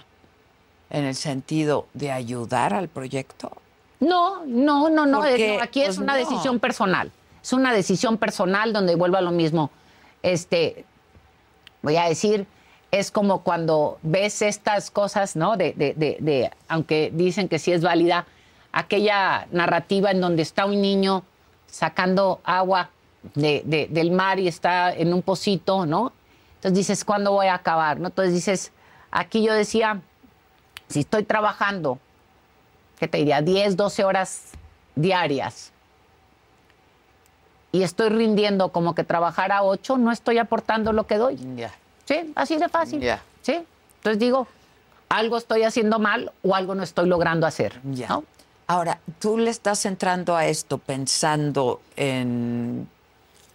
en 0.90 1.03
el 1.06 1.15
sentido 1.15 1.88
de 1.94 2.11
ayudar 2.11 2.73
al 2.73 2.88
proyecto. 2.88 3.52
No, 3.99 4.45
no, 4.45 4.90
no, 4.90 5.06
no. 5.06 5.19
Porque, 5.22 5.60
aquí 5.61 5.82
es 5.82 5.88
pues, 5.88 5.98
una 5.98 6.14
no. 6.14 6.19
decisión 6.19 6.60
personal. 6.60 7.11
Es 7.44 7.53
una 7.53 7.73
decisión 7.73 8.18
personal 8.18 8.73
donde 8.73 8.95
vuelvo 8.95 9.18
a 9.18 9.22
lo 9.22 9.32
mismo. 9.32 9.72
Este, 10.22 10.86
voy 11.82 11.95
a 11.98 12.06
decir, 12.07 12.45
es 12.91 13.10
como 13.11 13.41
cuando 13.41 13.98
ves 14.03 14.41
estas 14.44 14.91
cosas, 14.91 15.36
¿no? 15.36 15.57
De, 15.57 15.73
de, 15.73 15.94
de, 15.95 16.18
de- 16.19 16.52
aunque 16.68 17.11
dicen 17.14 17.48
que 17.49 17.57
sí 17.60 17.72
es 17.72 17.82
válida, 17.82 18.26
aquella 18.76 19.47
narrativa 19.52 20.11
en 20.11 20.19
donde 20.19 20.41
está 20.41 20.65
un 20.65 20.81
niño 20.81 21.23
sacando 21.65 22.41
agua 22.43 22.89
de- 23.34 23.64
de- 23.65 23.88
del 23.89 24.11
mar 24.11 24.38
y 24.38 24.47
está 24.49 24.93
en 24.93 25.14
un 25.14 25.22
pocito, 25.22 25.85
¿no? 25.85 26.11
Entonces 26.56 26.77
dices, 26.77 27.06
¿cuándo 27.06 27.31
voy 27.31 27.47
a 27.47 27.53
acabar? 27.56 27.99
¿no? 27.99 28.07
Entonces 28.07 28.34
dices, 28.34 28.72
aquí 29.11 29.43
yo 29.43 29.53
decía, 29.53 30.02
si 30.89 30.99
estoy 30.99 31.23
trabajando, 31.23 31.99
¿qué 32.99 33.07
te 33.07 33.18
diría? 33.19 33.41
10, 33.41 33.77
12 33.77 34.03
horas 34.03 34.52
diarias 34.95 35.72
y 37.72 37.84
estoy 37.84 38.10
rindiendo 38.10 38.69
como 38.69 38.93
que 38.93 39.03
trabajara 39.03 39.64
8, 39.64 39.97
no 39.97 40.11
estoy 40.11 40.38
aportando 40.38 40.91
lo 40.93 41.07
que 41.07 41.18
doy. 41.18 41.38
Ya. 41.56 41.73
Sí, 42.06 42.31
así 42.35 42.57
de 42.57 42.68
fácil. 42.69 42.99
Ya. 43.02 43.22
Sí. 43.41 43.64
Entonces 43.97 44.19
digo, 44.19 44.47
algo 45.10 45.38
estoy 45.38 45.64
haciendo 45.64 45.97
mal 45.99 46.31
o 46.43 46.56
algo 46.56 46.76
no 46.76 46.84
estoy 46.84 47.07
logrando 47.07 47.47
hacer. 47.47 47.80
Ya. 47.85 48.07
¿no? 48.10 48.23
Ahora, 48.68 49.00
tú 49.20 49.38
le 49.38 49.50
estás 49.52 49.86
entrando 49.86 50.36
a 50.36 50.48
esto 50.48 50.78
pensando 50.80 51.82
en, 51.96 52.88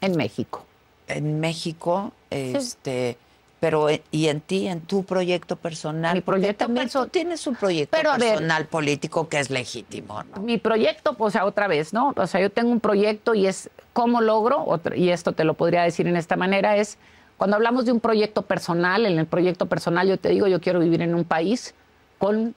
En 0.01 0.17
México. 0.17 0.65
en 1.09 1.41
México, 1.41 2.13
este, 2.31 3.17
pero 3.59 3.89
eh, 3.89 4.03
y 4.13 4.29
en 4.29 4.41
ti, 4.41 4.69
en 4.69 4.81
tu 4.83 5.05
proyecto 5.05 5.57
personal. 5.57 6.15
Mi 6.15 6.21
proyecto 6.21 6.65
Porque 6.67 6.67
también 6.67 6.87
perso- 6.89 7.05
tú 7.05 7.09
tienes 7.11 7.47
un 7.49 7.57
proyecto 7.57 7.97
Pero, 7.97 8.13
ver. 8.13 8.21
personal 8.21 8.67
político 8.67 9.29
que 9.29 9.41
es 9.41 9.51
legítimo, 9.51 10.23
¿no? 10.23 10.41
Mi 10.43 10.59
proyecto, 10.59 11.15
pues, 11.15 11.29
o 11.29 11.33
sea, 11.33 11.45
otra 11.45 11.67
vez, 11.67 11.93
¿no? 11.93 12.15
O 12.17 12.27
sea, 12.29 12.41
yo 12.41 12.51
tengo 12.51 12.71
un 12.71 12.81
proyecto 12.81 13.35
y 13.35 13.47
es 13.47 13.69
cómo 13.93 14.21
logro, 14.21 14.65
y 14.95 15.09
esto 15.11 15.33
te 15.33 15.43
lo 15.45 15.55
podría 15.55 15.83
decir 15.83 16.07
en 16.07 16.17
esta 16.17 16.37
manera, 16.37 16.77
es 16.77 16.97
cuando 17.37 17.57
hablamos 17.57 17.85
de 17.85 17.93
un 17.93 18.01
proyecto 18.01 18.43
personal, 18.43 19.05
en 19.07 19.19
el 19.19 19.27
proyecto 19.27 19.67
personal 19.67 20.07
yo 20.09 20.19
te 20.19 20.29
digo, 20.29 20.47
yo 20.47 20.61
quiero 20.61 20.79
vivir 20.79 21.03
en 21.03 21.15
un 21.17 21.25
país 21.25 21.75
con 22.19 22.55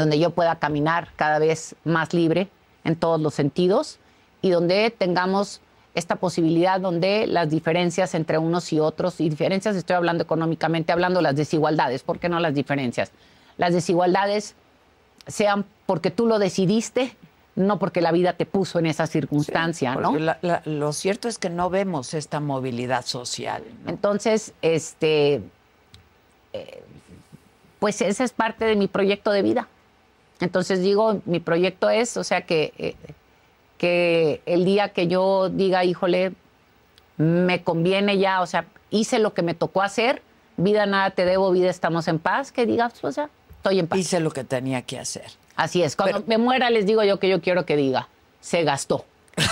donde 0.00 0.18
yo 0.18 0.30
pueda 0.30 0.56
caminar 0.58 1.08
cada 1.16 1.38
vez 1.38 1.74
más 1.84 2.12
libre 2.14 2.48
en 2.84 2.96
todos 2.96 3.20
los 3.20 3.34
sentidos 3.34 3.98
y 4.42 4.50
donde 4.50 4.90
tengamos 4.90 5.60
esta 5.94 6.16
posibilidad 6.16 6.80
donde 6.80 7.26
las 7.26 7.50
diferencias 7.50 8.14
entre 8.14 8.38
unos 8.38 8.72
y 8.72 8.80
otros, 8.80 9.20
y 9.20 9.28
diferencias 9.28 9.74
estoy 9.76 9.96
hablando 9.96 10.22
económicamente, 10.22 10.92
hablando 10.92 11.20
las 11.20 11.34
desigualdades, 11.36 12.02
¿por 12.02 12.18
qué 12.18 12.28
no 12.28 12.38
las 12.40 12.54
diferencias? 12.54 13.10
Las 13.58 13.72
desigualdades 13.74 14.54
sean 15.26 15.64
porque 15.86 16.10
tú 16.10 16.26
lo 16.26 16.38
decidiste, 16.38 17.14
no 17.56 17.78
porque 17.80 18.00
la 18.00 18.12
vida 18.12 18.32
te 18.34 18.46
puso 18.46 18.78
en 18.78 18.86
esa 18.86 19.06
circunstancia, 19.08 19.96
¿no? 19.96 20.10
Porque 20.10 20.20
la- 20.24 20.38
la- 20.42 20.62
lo 20.64 20.92
cierto 20.92 21.26
es 21.28 21.36
que 21.38 21.50
no 21.50 21.68
vemos 21.68 22.14
esta 22.14 22.38
movilidad 22.40 23.04
social. 23.04 23.62
¿no? 23.84 23.90
Entonces, 23.90 24.54
este, 24.62 25.42
eh, 26.52 26.82
pues 27.80 28.00
esa 28.00 28.24
es 28.24 28.32
parte 28.32 28.64
de 28.64 28.76
mi 28.76 28.86
proyecto 28.86 29.30
de 29.32 29.42
vida. 29.42 29.68
Entonces 30.40 30.80
digo, 30.82 31.20
mi 31.26 31.40
proyecto 31.40 31.90
es, 31.90 32.16
o 32.16 32.24
sea, 32.24 32.42
que, 32.42 32.72
eh, 32.78 32.94
que 33.78 34.40
el 34.46 34.64
día 34.64 34.90
que 34.90 35.06
yo 35.06 35.48
diga, 35.50 35.84
híjole, 35.84 36.32
me 37.16 37.62
conviene 37.62 38.18
ya, 38.18 38.40
o 38.40 38.46
sea, 38.46 38.64
hice 38.90 39.18
lo 39.18 39.34
que 39.34 39.42
me 39.42 39.54
tocó 39.54 39.82
hacer, 39.82 40.22
vida 40.56 40.86
nada 40.86 41.10
te 41.10 41.24
debo, 41.24 41.50
vida 41.52 41.68
estamos 41.70 42.08
en 42.08 42.18
paz, 42.18 42.52
que 42.52 42.64
digas, 42.66 43.02
o 43.04 43.12
sea, 43.12 43.28
estoy 43.56 43.78
en 43.78 43.86
paz. 43.86 43.98
Hice 43.98 44.20
lo 44.20 44.30
que 44.30 44.44
tenía 44.44 44.82
que 44.82 44.98
hacer. 44.98 45.26
Así 45.56 45.82
es, 45.82 45.94
cuando 45.96 46.16
Pero- 46.20 46.28
me 46.28 46.38
muera 46.38 46.70
les 46.70 46.86
digo 46.86 47.02
yo 47.04 47.18
que 47.18 47.28
yo 47.28 47.40
quiero 47.42 47.66
que 47.66 47.76
diga, 47.76 48.08
se 48.40 48.64
gastó. 48.64 49.04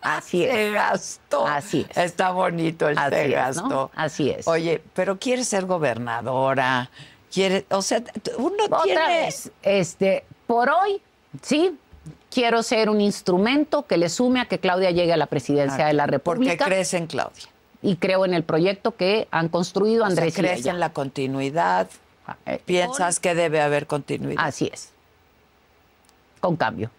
Así 0.00 0.44
es. 0.44 0.52
Se 0.52 0.70
gastó. 0.72 1.46
Así 1.46 1.86
es. 1.88 1.96
Está 1.96 2.30
bonito 2.32 2.88
el 2.88 2.98
Así 2.98 3.14
se 3.14 3.24
es, 3.24 3.30
¿no? 3.56 3.62
gastó. 3.62 3.90
Así 3.94 4.30
es. 4.30 4.48
Oye, 4.48 4.82
pero 4.94 5.18
quieres 5.18 5.46
ser 5.48 5.64
gobernadora, 5.66 6.90
quiere, 7.32 7.64
o 7.70 7.82
sea, 7.82 8.02
uno 8.38 8.64
Otra 8.64 8.82
tiene 8.84 9.06
vez, 9.24 9.50
este, 9.62 10.24
por 10.46 10.68
hoy, 10.70 11.00
sí, 11.42 11.76
quiero 12.30 12.62
ser 12.62 12.90
un 12.90 13.00
instrumento 13.00 13.86
que 13.86 13.96
le 13.96 14.08
sume 14.08 14.40
a 14.40 14.46
que 14.46 14.58
Claudia 14.58 14.90
llegue 14.90 15.12
a 15.12 15.16
la 15.16 15.26
presidencia 15.26 15.86
de 15.86 15.92
la 15.94 16.04
porque 16.04 16.16
República 16.16 16.64
crees 16.66 16.94
en 16.94 17.06
Claudia. 17.06 17.44
y 17.82 17.96
creo 17.96 18.24
en 18.24 18.34
el 18.34 18.44
proyecto 18.44 18.96
que 18.96 19.28
han 19.30 19.48
construido 19.48 20.04
O 20.04 20.06
sea, 20.06 20.10
Andrés 20.10 20.34
y 20.34 20.40
crees 20.40 20.66
en 20.66 20.78
la 20.80 20.92
continuidad, 20.92 21.88
Eh, 22.46 22.60
piensas 22.64 23.18
que 23.18 23.34
debe 23.34 23.60
haber 23.60 23.86
continuidad. 23.88 24.44
Así 24.46 24.70
es. 24.72 24.90
Con 26.40 26.56
cambio. 26.56 26.90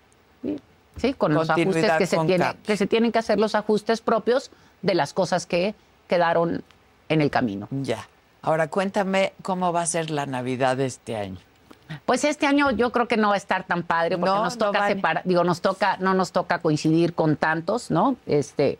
Sí, 0.97 1.13
con 1.13 1.33
los 1.33 1.49
ajustes 1.49 1.91
que 1.97 2.05
se, 2.05 2.17
tiene- 2.25 2.53
que 2.65 2.77
se 2.77 2.87
tienen 2.87 3.11
que 3.11 3.19
hacer 3.19 3.39
los 3.39 3.55
ajustes 3.55 4.01
propios 4.01 4.51
de 4.81 4.93
las 4.93 5.13
cosas 5.13 5.45
que 5.45 5.73
quedaron 6.07 6.63
en 7.09 7.21
el 7.21 7.31
camino. 7.31 7.67
Ya. 7.71 8.07
Ahora 8.43 8.67
cuéntame 8.67 9.33
cómo 9.41 9.73
va 9.73 9.81
a 9.81 9.85
ser 9.85 10.11
la 10.11 10.25
Navidad 10.27 10.77
de 10.77 10.85
este 10.85 11.15
año. 11.15 11.37
Pues 12.05 12.23
este 12.23 12.45
año 12.45 12.71
yo 12.71 12.91
creo 12.91 13.07
que 13.07 13.17
no 13.17 13.29
va 13.29 13.35
a 13.35 13.37
estar 13.37 13.63
tan 13.65 13.83
padre 13.83 14.17
porque 14.17 14.29
No, 14.35 14.43
nos 14.43 14.57
no 14.57 14.65
toca 14.67 14.87
separar, 14.87 15.23
digo, 15.25 15.43
nos 15.43 15.61
toca, 15.61 15.97
no 15.97 16.13
nos 16.13 16.31
toca 16.31 16.59
coincidir 16.59 17.13
con 17.13 17.35
tantos, 17.37 17.89
¿no? 17.91 18.15
Este, 18.25 18.79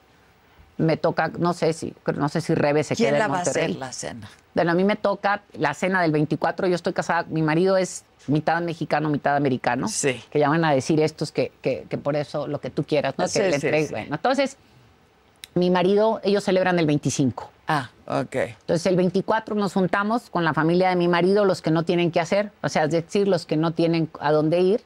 me 0.78 0.98
toca, 0.98 1.30
no 1.38 1.54
sé 1.54 1.74
si, 1.74 1.94
no 2.16 2.28
sé 2.30 2.42
si 2.42 2.56
Rebe 2.56 2.84
se 2.84 2.96
¿Quién 2.96 3.10
queda 3.10 3.20
la 3.20 3.26
en 3.26 3.32
va 3.34 3.38
a 3.38 3.42
hacer 3.42 3.54
Monterrey. 3.70 3.78
la 3.80 3.94
cena? 3.94 4.30
Bueno, 4.56 4.72
a 4.72 4.74
mí 4.74 4.84
me 4.84 4.96
toca 4.96 5.42
la 5.54 5.74
cena 5.74 6.02
del 6.02 6.12
24, 6.12 6.68
yo 6.68 6.76
estoy 6.76 6.94
casada, 6.94 7.24
mi 7.30 7.42
marido 7.42 7.78
es 7.78 8.04
mitad 8.28 8.62
mexicano, 8.62 9.10
mitad 9.10 9.36
americano. 9.36 9.88
Sí. 9.88 10.22
Que 10.32 10.40
ya 10.40 10.50
van 10.50 10.66
a 10.66 10.72
decir 10.74 11.00
estos 11.00 11.32
que, 11.32 11.52
que, 11.62 11.86
que 11.90 11.98
por 11.98 12.16
eso 12.16 12.48
lo 12.48 12.60
que 12.60 12.70
tú 12.70 12.84
quieras, 12.84 13.14
¿no? 13.18 13.28
Sí, 13.28 13.40
que 13.40 13.50
le 13.50 13.60
sí, 13.60 13.68
entregue- 13.68 13.88
sí. 13.88 13.92
Bueno, 13.94 14.16
entonces, 14.16 14.58
mi 15.56 15.70
marido, 15.70 16.20
ellos 16.24 16.44
celebran 16.44 16.80
el 16.80 16.86
25. 16.88 17.52
Ah, 17.68 17.90
ok. 18.08 18.36
Entonces 18.36 18.86
el 18.88 18.96
24 18.96 19.56
nos 19.56 19.74
juntamos 19.74 20.30
con 20.30 20.44
la 20.44 20.54
familia 20.54 20.90
de 20.90 20.96
mi 20.96 21.08
marido, 21.08 21.46
los 21.46 21.62
que 21.62 21.72
no 21.72 21.84
tienen 21.84 22.12
qué 22.12 22.20
hacer, 22.20 22.52
o 22.62 22.70
sea, 22.70 22.86
es 22.86 22.92
decir, 22.92 23.28
los 23.28 23.46
que 23.46 23.58
no 23.58 23.72
tienen 23.72 24.10
a 24.20 24.32
dónde 24.32 24.60
ir. 24.60 24.82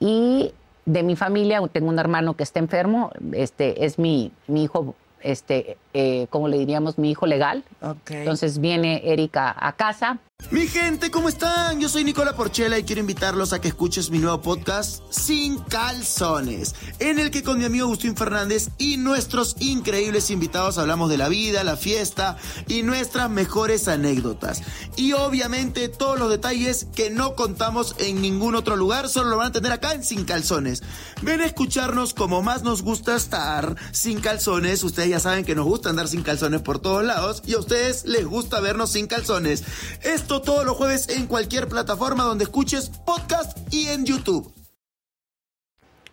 Y 0.00 0.52
de 0.86 1.02
mi 1.02 1.16
familia 1.16 1.60
tengo 1.70 1.88
un 1.88 1.98
hermano 1.98 2.34
que 2.34 2.42
está 2.42 2.58
enfermo, 2.58 3.12
este 3.32 3.84
es 3.84 3.98
mi, 3.98 4.32
mi 4.46 4.64
hijo, 4.64 4.94
este, 5.22 5.76
eh, 5.94 6.26
¿cómo 6.30 6.48
le 6.48 6.58
diríamos? 6.58 6.98
Mi 6.98 7.10
hijo 7.10 7.26
legal. 7.26 7.64
Entonces 8.08 8.58
viene 8.58 9.02
Erika 9.04 9.54
a 9.58 9.72
casa. 9.72 10.20
Mi 10.50 10.66
gente, 10.66 11.10
¿cómo 11.10 11.28
están? 11.28 11.80
Yo 11.80 11.88
soy 11.88 12.04
Nicola 12.04 12.34
Porchela 12.34 12.78
y 12.78 12.82
quiero 12.82 13.00
invitarlos 13.00 13.52
a 13.52 13.60
que 13.60 13.68
escuches 13.68 14.10
mi 14.10 14.18
nuevo 14.18 14.42
podcast 14.42 15.02
Sin 15.10 15.58
Calzones, 15.60 16.74
en 16.98 17.18
el 17.18 17.30
que 17.30 17.42
con 17.42 17.58
mi 17.58 17.64
amigo 17.64 17.86
Agustín 17.86 18.16
Fernández 18.16 18.68
y 18.76 18.96
nuestros 18.96 19.56
increíbles 19.60 20.30
invitados 20.30 20.78
hablamos 20.78 21.08
de 21.08 21.16
la 21.16 21.28
vida, 21.28 21.64
la 21.64 21.76
fiesta 21.76 22.36
y 22.66 22.82
nuestras 22.82 23.30
mejores 23.30 23.88
anécdotas. 23.88 24.62
Y 24.96 25.12
obviamente 25.12 25.88
todos 25.88 26.18
los 26.18 26.28
detalles 26.28 26.86
que 26.94 27.08
no 27.08 27.34
contamos 27.34 27.94
en 27.98 28.20
ningún 28.20 28.54
otro 28.54 28.76
lugar, 28.76 29.08
solo 29.08 29.30
lo 29.30 29.36
van 29.38 29.48
a 29.48 29.52
tener 29.52 29.72
acá 29.72 29.92
en 29.92 30.04
Sin 30.04 30.24
Calzones. 30.24 30.82
Ven 31.22 31.40
a 31.40 31.46
escucharnos 31.46 32.14
como 32.14 32.42
más 32.42 32.62
nos 32.62 32.82
gusta 32.82 33.16
estar 33.16 33.76
sin 33.92 34.20
calzones. 34.20 34.82
Ustedes 34.84 35.11
ya 35.12 35.20
saben 35.20 35.44
que 35.44 35.54
nos 35.54 35.66
gusta 35.66 35.90
andar 35.90 36.08
sin 36.08 36.22
calzones 36.22 36.62
por 36.62 36.78
todos 36.78 37.04
lados 37.04 37.42
y 37.46 37.52
a 37.52 37.58
ustedes 37.58 38.06
les 38.06 38.24
gusta 38.24 38.60
vernos 38.60 38.92
sin 38.92 39.06
calzones. 39.06 39.62
Esto 40.02 40.40
todos 40.40 40.64
los 40.64 40.74
jueves 40.74 41.10
en 41.10 41.26
cualquier 41.26 41.68
plataforma 41.68 42.24
donde 42.24 42.44
escuches 42.44 42.88
podcast 43.04 43.58
y 43.70 43.88
en 43.88 44.06
YouTube. 44.06 44.50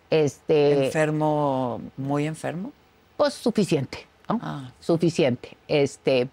Este, 0.09 0.87
¿Enfermo, 0.87 1.81
muy 1.95 2.27
enfermo? 2.27 2.73
pues 3.15 3.33
suficiente, 3.33 4.07
¿no? 4.27 4.39
Ah. 4.41 4.71
Suficiente. 4.81 5.57
Este, 5.67 6.29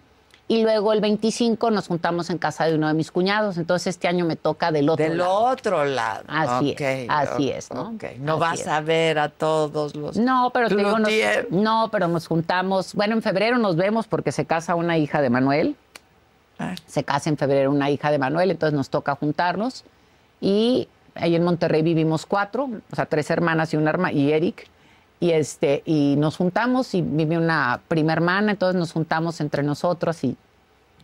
y 0.48 0.62
luego 0.62 0.93
el 0.93 1.01
25 1.01 1.70
nos 1.73 1.89
juntamos 1.89 2.31
en 2.31 2.39
casa 2.39 2.66
de 2.66 2.74
uno 2.77 2.86
de 2.86 2.94
mis 2.94 3.10
cuñados, 3.10 3.56
entonces 3.59 3.89
este 3.89 4.06
año 4.06 4.24
me 4.24 4.36
toca 4.36 4.70
del 4.70 4.89
otro 4.89 5.05
Del 5.05 5.18
lado. 5.18 5.35
otro 5.47 5.85
lado. 5.85 6.23
Así 6.28 6.77
es, 6.78 7.06
así 7.09 7.51
es, 7.51 7.73
¿no? 7.73 7.90
ok. 7.97 8.05
No 8.20 8.35
Así 8.35 8.40
vas 8.40 8.60
es. 8.60 8.66
a 8.68 8.81
ver 8.81 9.18
a 9.18 9.28
todos 9.28 9.97
los. 9.97 10.16
No, 10.16 10.51
pero 10.55 10.68
te 10.68 10.77
digo, 10.77 10.98
nos, 10.98 11.10
no, 11.51 11.89
pero 11.90 12.06
nos 12.09 12.28
juntamos. 12.28 12.94
Bueno, 12.94 13.14
en 13.14 13.23
febrero 13.23 13.59
nos 13.59 13.74
vemos 13.77 14.06
porque 14.06 14.31
se 14.31 14.44
casa 14.47 14.74
una 14.77 14.97
hija 14.98 15.20
de 15.20 15.31
Manuel. 15.31 15.74
Ah. 16.59 16.74
Se 16.86 17.02
casa 17.05 17.28
en 17.28 17.36
febrero 17.36 17.70
una 17.70 17.90
hija 17.90 18.10
de 18.10 18.18
Manuel, 18.18 18.51
entonces 18.52 18.74
nos 18.77 18.89
toca 18.89 19.16
juntarnos. 19.16 19.85
Y 20.40 20.89
ahí 21.16 21.35
en 21.35 21.43
Monterrey 21.44 21.82
vivimos 21.82 22.24
cuatro, 22.24 22.68
o 22.93 22.94
sea, 22.94 23.06
tres 23.06 23.31
hermanas 23.31 23.74
y 23.74 23.77
una 23.78 23.90
hermana, 23.90 24.12
y 24.12 24.32
Eric. 24.32 24.68
Y 25.18 25.30
este, 25.30 25.82
y 25.86 26.14
nos 26.16 26.36
juntamos 26.36 26.94
y 26.94 27.01
vive 27.02 27.38
una 27.38 27.80
prima 27.88 28.12
hermana, 28.12 28.52
entonces 28.52 28.78
nos 28.78 28.93
juntamos 28.93 29.40
entre 29.40 29.62
nosotros 29.62 30.22
y 30.24 30.36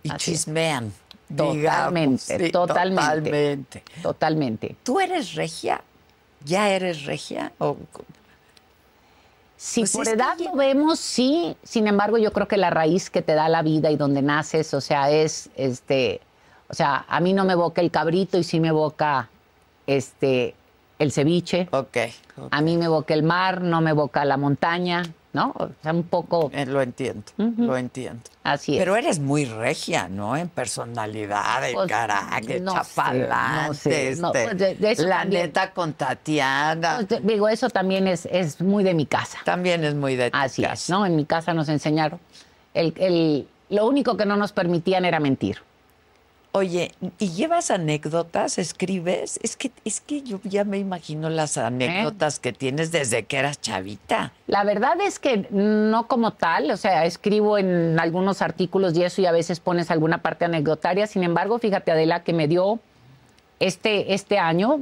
Y 0.03 0.11
Así 0.11 0.33
chismean. 0.33 0.93
Totalmente, 1.37 1.57
digamos. 1.57 2.23
Sí, 2.23 2.51
totalmente. 2.51 3.13
Totalmente. 3.13 3.83
totalmente. 4.03 4.77
¿Tú 4.83 5.01
eres 5.01 5.35
regia? 5.35 5.83
¿Ya 6.45 6.69
eres 6.69 7.05
regia? 7.05 7.53
¿O 7.59 7.77
Si 9.57 9.81
Pues 9.81 9.93
por 9.93 10.05
que 10.05 10.13
edad 10.13 10.37
lo 10.39 10.55
vemos, 10.57 10.99
sí. 10.99 11.57
Sin 11.63 11.87
embargo, 11.87 12.19
yo 12.19 12.33
creo 12.33 12.49
que 12.49 12.57
la 12.57 12.71
raíz 12.71 13.09
que 13.09 13.23
te 13.23 13.35
da 13.35 13.49
la 13.49 13.63
vida 13.63 13.91
y 13.91 13.97
donde 13.97 14.21
naces, 14.21 14.75
o 14.75 14.81
sea, 14.81 15.11
es 15.11 15.49
este, 15.57 16.21
o 16.69 16.75
sea, 16.75 17.05
a 17.09 17.21
mí 17.21 17.33
no 17.33 17.45
me 17.45 17.53
evoca 17.55 17.81
el 17.81 17.91
cabrito 17.91 18.39
y 18.39 18.45
sí 18.45 18.61
me 18.61 18.69
evoca 18.69 19.29
este 19.87 20.55
el 21.03 21.13
ceviche. 21.13 21.69
Ok. 21.71 21.97
ok. 22.39 22.49
A 22.51 22.61
mí 22.61 22.77
me 22.77 22.87
evoca 22.87 23.15
el 23.15 23.23
mar, 23.23 23.61
no 23.61 23.81
me 23.81 23.91
evoca 23.91 24.25
la 24.25 24.37
montaña, 24.37 25.03
¿no? 25.33 25.53
O 25.59 25.71
sea, 25.83 25.93
un 25.93 26.03
poco 26.05 26.51
Eh, 26.53 26.67
lo 26.67 26.81
entiendo, 26.83 27.25
lo 27.37 27.77
entiendo. 27.77 28.23
así 28.45 28.75
es. 28.75 28.79
Pero 28.79 28.97
eres 28.97 29.19
muy 29.19 29.45
regia, 29.47 30.09
¿no? 30.09 30.37
En 30.37 30.49
personalidad, 30.49 31.69
en 31.69 31.75
Pues, 31.75 31.89
carácter, 31.89 32.61
no 32.63 32.73
sé, 32.73 32.77
chapalante. 32.95 33.67
no 33.69 33.75
sé, 33.75 34.17
no, 34.21 34.33
este, 34.35 34.77
pues, 34.81 34.99
la 35.01 35.19
también. 35.21 35.43
neta 35.43 35.73
con 35.73 35.93
Tatiana. 35.95 37.01
Digo, 37.23 37.49
eso 37.49 37.69
también 37.71 38.07
es, 38.09 38.27
es 38.27 38.61
muy 38.61 38.85
de 38.85 38.95
mi 38.95 39.07
casa. 39.07 39.39
También 39.45 39.85
es 39.85 39.95
muy 39.95 40.17
de 40.17 40.31
tu 40.31 40.37
Así 40.37 40.63
casa. 40.63 40.75
es, 40.75 40.91
¿no? 40.91 41.07
En 41.07 41.17
mi 41.17 41.25
casa 41.25 41.55
nos 41.55 41.69
enseñaron. 41.69 42.21
El, 42.75 42.95
el- 42.99 43.49
lo 43.71 43.87
único 43.87 44.19
que 44.19 44.27
no 44.27 44.37
nos 44.37 44.53
permitían 44.53 45.07
era 45.07 45.19
mentir. 45.19 45.63
Oye, 46.55 46.93
¿y 47.19 47.31
llevas 47.31 47.71
anécdotas? 47.71 48.59
¿Escribes? 48.59 49.41
Es 49.43 49.57
que, 49.57 49.73
es 49.87 50.03
que 50.03 50.21
yo 50.21 50.39
ya 50.45 50.65
me 50.65 50.77
imagino 50.79 51.31
las 51.31 51.57
anécdotas 51.57 52.39
que 52.41 52.53
tienes 52.53 52.93
desde 52.93 53.25
que 53.25 53.39
eras 53.39 53.59
chavita. 53.59 54.33
La 54.49 54.63
verdad 54.63 55.01
es 55.01 55.19
que 55.19 55.47
no 55.51 56.09
como 56.09 56.33
tal, 56.35 56.71
o 56.71 56.77
sea, 56.77 57.07
escribo 57.07 57.57
en 57.57 57.99
algunos 57.99 58.43
artículos 58.43 58.95
y 58.95 59.03
eso 59.03 59.23
y 59.23 59.27
a 59.27 59.33
veces 59.33 59.61
pones 59.61 59.91
alguna 59.91 60.19
parte 60.21 60.45
anecdotaria. 60.45 61.07
Sin 61.07 61.23
embargo, 61.25 61.59
fíjate, 61.59 61.91
Adela, 61.91 62.23
que 62.23 62.35
me 62.35 62.47
dio 62.49 62.81
este, 63.59 64.13
este 64.13 64.39
año, 64.39 64.81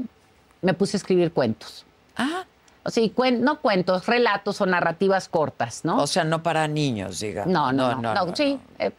me 0.62 0.74
puse 0.74 0.96
a 0.96 0.98
escribir 0.98 1.32
cuentos. 1.32 1.86
Ah, 2.16 2.46
O 2.82 2.90
sea, 2.90 3.04
cuen- 3.14 3.40
no 3.40 3.60
cuentos, 3.60 4.06
relatos 4.06 4.60
o 4.60 4.66
narrativas 4.66 5.28
cortas, 5.28 5.84
¿no? 5.84 5.98
o 6.02 6.06
sea, 6.08 6.24
no 6.24 6.42
para 6.42 6.66
niños, 6.66 7.20
digamos. 7.20 7.52
no, 7.52 7.70
no, 7.72 7.94
no, 7.94 8.12
no, 8.14 8.34
sí. 8.36 8.58
eh, 8.80 8.90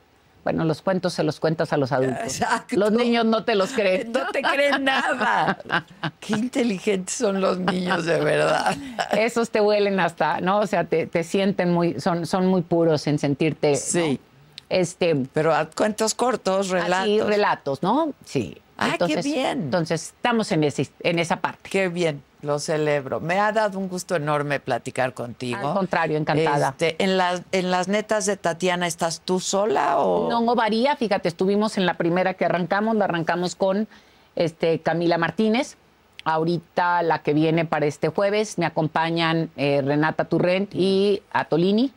bueno, 0.43 0.65
los 0.65 0.81
cuentos 0.81 1.13
se 1.13 1.23
los 1.23 1.39
cuentas 1.39 1.71
a 1.73 1.77
los 1.77 1.91
adultos. 1.91 2.23
Exacto. 2.23 2.75
Los 2.77 2.91
niños 2.91 3.25
no 3.25 3.43
te 3.43 3.55
los 3.55 3.71
creen. 3.71 4.11
No 4.11 4.27
te 4.31 4.41
creen 4.41 4.83
nada. 4.83 5.59
Qué 6.19 6.33
inteligentes 6.33 7.15
son 7.15 7.41
los 7.41 7.59
niños, 7.59 8.05
de 8.05 8.19
verdad. 8.19 8.75
Esos 9.11 9.49
te 9.49 9.61
huelen 9.61 9.99
hasta, 9.99 10.41
¿no? 10.41 10.59
O 10.59 10.67
sea, 10.67 10.83
te, 10.85 11.07
te 11.07 11.23
sienten 11.23 11.71
muy, 11.71 11.99
son, 11.99 12.25
son 12.25 12.47
muy 12.47 12.61
puros 12.61 13.05
en 13.07 13.19
sentirte. 13.19 13.75
Sí. 13.75 14.19
¿no? 14.19 14.31
Este, 14.71 15.15
Pero 15.33 15.53
a 15.53 15.69
cuentos 15.69 16.15
cortos, 16.15 16.69
relatos. 16.69 16.99
Así, 17.03 17.19
relatos, 17.21 17.83
¿no? 17.83 18.13
Sí. 18.23 18.57
Ah, 18.81 18.95
qué 19.05 19.21
bien. 19.21 19.61
Entonces, 19.63 20.13
estamos 20.15 20.51
en, 20.51 20.63
ese, 20.63 20.89
en 21.01 21.19
esa 21.19 21.37
parte. 21.37 21.69
Qué 21.69 21.87
bien, 21.89 22.21
lo 22.41 22.59
celebro. 22.59 23.19
Me 23.19 23.39
ha 23.39 23.51
dado 23.51 23.77
un 23.79 23.87
gusto 23.87 24.15
enorme 24.15 24.59
platicar 24.59 25.13
contigo. 25.13 25.67
Al 25.69 25.73
contrario, 25.73 26.17
encantada. 26.17 26.69
Este, 26.69 27.03
¿en, 27.03 27.17
las, 27.17 27.43
¿En 27.51 27.71
las 27.71 27.87
netas 27.87 28.25
de 28.25 28.37
Tatiana 28.37 28.87
estás 28.87 29.21
tú 29.21 29.39
sola 29.39 29.99
o...? 29.99 30.29
No, 30.29 30.41
no 30.41 30.55
varía, 30.55 30.95
fíjate, 30.95 31.27
estuvimos 31.29 31.77
en 31.77 31.85
la 31.85 31.93
primera 31.95 32.33
que 32.33 32.45
arrancamos, 32.45 32.95
la 32.95 33.05
arrancamos 33.05 33.55
con 33.55 33.87
este, 34.35 34.79
Camila 34.79 35.17
Martínez. 35.17 35.77
Ahorita 36.23 37.01
la 37.01 37.23
que 37.23 37.33
viene 37.33 37.65
para 37.65 37.87
este 37.87 38.09
jueves 38.09 38.57
me 38.59 38.65
acompañan 38.67 39.49
eh, 39.57 39.81
Renata 39.83 40.25
Turrent 40.25 40.69
y 40.73 41.21
Atolini. 41.33 41.91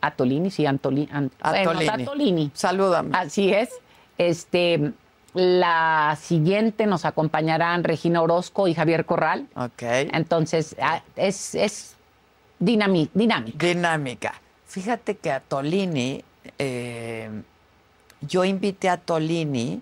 Atolini, 0.00 0.50
sí, 0.50 0.64
Antoli, 0.66 1.08
Ant- 1.08 1.32
bueno, 1.42 1.70
Atolini. 1.80 2.02
Atolini. 2.04 2.50
Salúdame. 2.54 3.16
Así 3.16 3.52
es. 3.52 3.70
Este, 4.16 4.92
la 5.34 6.16
siguiente 6.20 6.86
nos 6.86 7.04
acompañarán 7.04 7.84
Regina 7.84 8.22
Orozco 8.22 8.68
y 8.68 8.74
Javier 8.74 9.04
Corral. 9.04 9.48
Ok. 9.56 9.82
Entonces, 9.82 10.76
ah, 10.80 11.02
es, 11.16 11.54
es 11.54 11.96
dinami- 12.60 13.10
dinámica. 13.14 13.66
Dinámica. 13.66 14.34
Fíjate 14.66 15.16
que 15.16 15.30
a 15.32 15.40
Tolini, 15.40 16.24
eh, 16.58 17.30
yo 18.22 18.44
invité 18.44 18.88
a 18.88 18.96
Tolini 18.96 19.80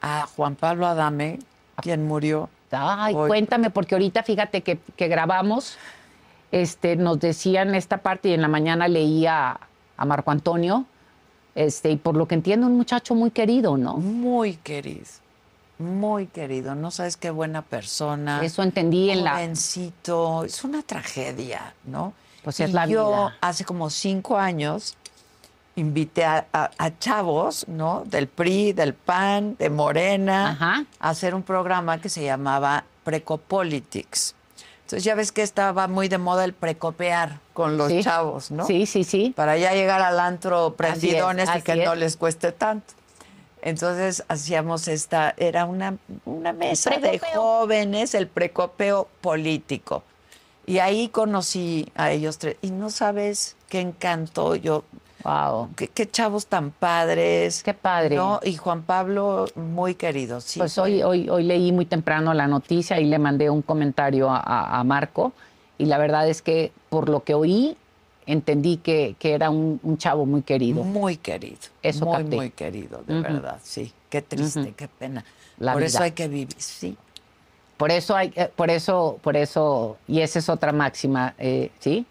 a 0.00 0.26
Juan 0.36 0.54
Pablo 0.54 0.86
Adame, 0.86 1.38
quien 1.82 2.06
murió. 2.06 2.48
Ay, 2.70 3.14
Hoy- 3.14 3.28
cuéntame, 3.28 3.70
porque 3.70 3.94
ahorita 3.94 4.22
fíjate 4.22 4.62
que, 4.62 4.78
que 4.96 5.08
grabamos, 5.08 5.78
este, 6.52 6.96
nos 6.96 7.18
decían 7.18 7.74
esta 7.74 7.98
parte 7.98 8.28
y 8.28 8.32
en 8.34 8.42
la 8.42 8.48
mañana 8.48 8.86
leía 8.88 9.58
a 9.96 10.04
Marco 10.04 10.30
Antonio, 10.30 10.84
este, 11.54 11.90
y 11.90 11.96
por 11.96 12.16
lo 12.16 12.26
que 12.28 12.34
entiendo, 12.34 12.66
un 12.66 12.76
muchacho 12.76 13.14
muy 13.14 13.30
querido, 13.30 13.76
¿no? 13.76 13.96
Muy 13.96 14.56
querido, 14.56 15.04
muy 15.78 16.26
querido. 16.26 16.74
No 16.74 16.90
sabes 16.90 17.16
qué 17.16 17.30
buena 17.30 17.62
persona. 17.62 18.40
Eso 18.44 18.62
entendí 18.62 19.10
en 19.10 19.24
la. 19.24 19.32
Jovencito. 19.32 20.44
Es 20.44 20.64
una 20.64 20.82
tragedia, 20.82 21.74
¿no? 21.84 22.12
Pues 22.42 22.60
es 22.60 22.72
la 22.72 22.86
yo 22.86 23.08
vida. 23.08 23.36
hace 23.40 23.64
como 23.64 23.90
cinco 23.90 24.38
años 24.38 24.96
invité 25.76 26.24
a, 26.24 26.46
a- 26.52 26.70
a 26.78 26.98
chavos, 26.98 27.66
¿no? 27.68 28.02
Del 28.06 28.26
PRI, 28.26 28.72
del 28.72 28.94
PAN, 28.94 29.54
de 29.58 29.70
Morena, 29.70 30.50
Ajá. 30.50 30.84
a 30.98 31.10
hacer 31.10 31.34
un 31.34 31.42
programa 31.42 32.00
que 32.00 32.08
se 32.08 32.24
llamaba 32.24 32.84
Precopolitics. 33.04 34.34
Entonces 34.88 35.04
ya 35.04 35.14
ves 35.14 35.32
que 35.32 35.42
estaba 35.42 35.86
muy 35.86 36.08
de 36.08 36.16
moda 36.16 36.46
el 36.46 36.54
precopear 36.54 37.40
con 37.52 37.76
los 37.76 37.88
Sí. 37.92 38.02
chavos, 38.02 38.50
¿no? 38.50 38.64
Sí, 38.66 38.86
sí, 38.86 39.04
sí. 39.04 39.34
Para 39.36 39.58
ya 39.58 39.74
llegar 39.74 40.00
al 40.00 40.18
antro 40.18 40.76
prendidones 40.76 41.46
y 41.46 41.52
así 41.52 41.60
que 41.60 41.72
es. 41.72 41.84
no 41.84 41.94
les 41.94 42.16
cueste 42.16 42.52
tanto. 42.52 42.94
Entonces 43.60 44.24
hacíamos 44.28 44.88
esta, 44.88 45.34
era 45.36 45.66
una, 45.66 45.98
una 46.24 46.54
mesa 46.54 46.88
de 46.96 47.18
jóvenes, 47.18 48.14
el 48.14 48.28
precopeo 48.28 49.08
político. 49.20 50.04
Y 50.64 50.78
ahí 50.78 51.10
conocí 51.10 51.92
a 51.94 52.10
ellos 52.10 52.38
tres. 52.38 52.56
Y 52.62 52.70
no 52.70 52.88
sabes 52.88 53.56
qué 53.68 53.80
encanto 53.80 54.54
yo, 54.54 54.84
Wow. 55.24 55.70
qué, 55.76 55.88
qué 55.88 56.08
chavos 56.08 56.46
tan 56.46 56.70
padres. 56.70 57.62
Qué 57.62 57.74
padre. 57.74 58.16
¿no? 58.16 58.40
Y 58.44 58.54
Juan 58.56 58.82
Pablo, 58.82 59.46
muy 59.56 59.94
querido, 59.94 60.40
sí. 60.40 60.58
Pues 60.58 60.78
hoy, 60.78 61.02
hoy, 61.02 61.28
hoy 61.28 61.42
leí 61.44 61.72
muy 61.72 61.86
temprano 61.86 62.32
la 62.34 62.46
noticia 62.46 63.00
y 63.00 63.04
le 63.06 63.18
mandé 63.18 63.50
un 63.50 63.62
comentario 63.62 64.30
a, 64.30 64.38
a- 64.38 64.78
a 64.80 64.84
Marco 64.84 65.32
y 65.76 65.86
la 65.86 65.98
verdad 65.98 66.28
es 66.28 66.42
que 66.42 66.72
por 66.88 67.08
lo 67.08 67.24
que 67.24 67.34
oí 67.34 67.76
entendí 68.26 68.76
que, 68.76 69.16
que 69.18 69.32
era 69.32 69.48
un, 69.50 69.80
un 69.82 69.96
chavo 69.98 70.26
muy 70.26 70.42
querido. 70.42 70.84
Muy 70.84 71.16
querido. 71.16 71.58
Eso 71.82 72.04
muy, 72.04 72.16
capté. 72.18 72.36
muy 72.36 72.50
querido, 72.50 73.02
de 73.06 73.20
verdad, 73.20 73.58
sí. 73.62 73.92
Qué 74.10 74.22
triste, 74.22 74.72
qué 74.76 74.86
pena. 74.88 75.24
La 75.58 75.72
Por 75.72 75.82
eso 75.82 76.02
hay 76.02 76.12
que 76.12 76.28
vivir, 76.28 76.48
sí. 76.58 76.96
Por 77.76 77.90
eso 77.90 78.14
hay, 78.16 78.32
eh, 78.36 78.50
por 78.54 78.70
eso, 78.70 79.18
por 79.22 79.36
eso, 79.36 79.96
y 80.06 80.20
esa 80.20 80.38
es 80.40 80.48
otra 80.48 80.72
máxima, 80.72 81.34
eh, 81.38 81.70
¿sí? 81.78 82.04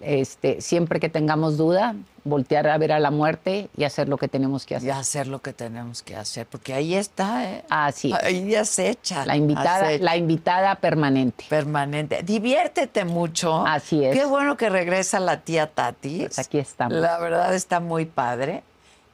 Este, 0.00 0.60
siempre 0.60 1.00
que 1.00 1.08
tengamos 1.08 1.56
duda, 1.56 1.94
voltear 2.24 2.68
a 2.68 2.78
ver 2.78 2.92
a 2.92 2.98
la 3.00 3.10
muerte 3.10 3.68
y 3.76 3.84
hacer 3.84 4.08
lo 4.08 4.16
que 4.16 4.28
tenemos 4.28 4.66
que 4.66 4.74
Y 4.74 4.76
hacer. 4.76 4.92
hacer 4.92 5.26
lo 5.28 5.40
que 5.40 5.52
tenemos 5.52 6.02
que 6.02 6.16
hacer, 6.16 6.46
porque 6.46 6.74
ahí 6.74 6.94
está, 6.94 7.44
¿eh? 7.50 7.64
Así 7.68 8.12
es. 8.12 8.22
Ahí 8.22 8.50
ya 8.50 8.64
se 8.64 8.90
echa. 8.90 9.26
La 9.26 9.36
invitada, 9.36 9.86
acecha. 9.88 10.04
la 10.04 10.16
invitada 10.16 10.74
permanente. 10.76 11.44
Permanente. 11.48 12.22
Diviértete 12.22 13.04
mucho. 13.04 13.66
Así 13.66 14.04
es. 14.04 14.16
Qué 14.16 14.24
bueno 14.24 14.56
que 14.56 14.68
regresa 14.70 15.20
la 15.20 15.40
tía 15.40 15.66
Tati. 15.66 16.20
Pues 16.20 16.38
aquí 16.38 16.58
estamos. 16.58 16.98
La 16.98 17.18
verdad 17.18 17.54
está 17.54 17.80
muy 17.80 18.06
padre. 18.06 18.62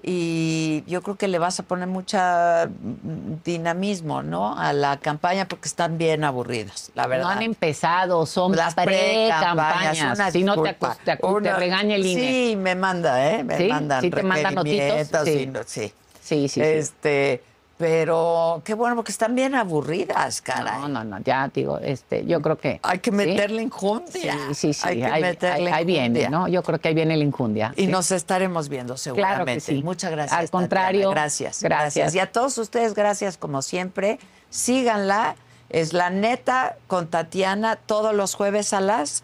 Y 0.03 0.85
yo 0.87 1.03
creo 1.03 1.17
que 1.17 1.27
le 1.27 1.39
vas 1.41 1.59
a 1.59 1.65
poner 1.65 1.89
mucha 1.89 2.69
dinamismo, 3.45 4.23
¿no? 4.23 4.57
A 4.57 4.73
la 4.73 4.97
campaña 4.99 5.47
porque 5.49 5.69
están 5.69 5.99
bien 5.99 6.23
aburridas, 6.25 6.91
la 6.95 7.07
verdad. 7.09 7.25
No 7.25 7.31
han 7.31 7.43
empezado, 7.43 8.25
son 8.25 8.55
Las 8.55 8.75
pre-campañas. 8.75 10.15
una 10.19 10.31
Si 10.31 10.45
no 10.45 10.63
te, 10.63 10.73
te, 10.75 10.87
acu- 10.87 10.97
te 11.15 11.27
Una- 11.27 11.57
regaña 11.57 11.97
el 11.97 12.07
INE. 12.07 12.21
Sí, 12.21 12.57
me 12.57 12.75
manda, 12.77 13.29
¿eh? 13.35 13.43
Me 13.43 13.57
¿Sí? 13.59 13.69
mandan 13.69 14.01
¿Sí 14.03 14.11
te 14.11 14.23
manda 14.23 14.51
notitos? 14.53 15.11
no-. 15.13 15.61
Sí, 15.67 15.93
sí, 16.23 16.49
sí. 16.49 16.61
Este, 16.61 17.43
pero 17.79 18.61
qué 18.65 18.75
bueno 18.75 18.97
porque 18.97 19.13
están 19.13 19.37
bien 19.37 19.55
aburridas, 19.55 20.43
caray. 20.43 20.81
No, 20.81 20.89
no, 20.89 21.05
no, 21.05 21.21
ya 21.21 21.49
digo, 21.49 21.79
este, 21.79 22.27
yo 22.27 22.43
creo 22.43 22.59
que. 22.59 22.81
Hay 22.83 22.99
que 22.99 23.11
¿sí? 23.11 23.17
meterle 23.17 23.63
enjundia. 23.63 24.37
Sí, 24.49 24.55
sí, 24.55 24.75
sí. 24.75 24.89
Hay 24.89 25.01
que 25.01 25.21
meterle 25.21 25.73
ahí- 25.73 25.85
viene. 25.85 26.29
¿no? 26.29 26.49
Yo 26.49 26.65
creo 26.65 26.81
que 26.81 26.89
ahí 26.89 26.95
viene 26.95 27.17
la 27.17 27.23
injundia. 27.23 27.73
Y 27.77 27.83
sí. 27.83 27.87
nos 27.87 28.11
estaremos 28.11 28.69
viendo 28.69 28.97
seguramente. 28.97 29.45
Claro 29.45 29.55
que 29.55 29.61
sí. 29.61 29.83
Muchas 29.85 30.11
gracias. 30.11 30.39
Al 30.39 30.51
contrario, 30.51 31.11
gracias. 31.11 31.63
gracias. 31.63 32.15
Y 32.17 32.19
a 32.19 32.33
todos 32.33 32.59
ustedes, 32.59 32.95
gracias 32.95 33.39
como 33.39 33.63
siempre. 33.63 34.19
Síganla. 34.51 35.37
Es 35.71 35.93
la 35.93 36.11
neta 36.11 36.77
con 36.87 37.09
Tatiana 37.09 37.77
todos 37.77 38.15
los 38.15 38.35
jueves 38.35 38.73
a 38.73 38.81
las. 38.81 39.23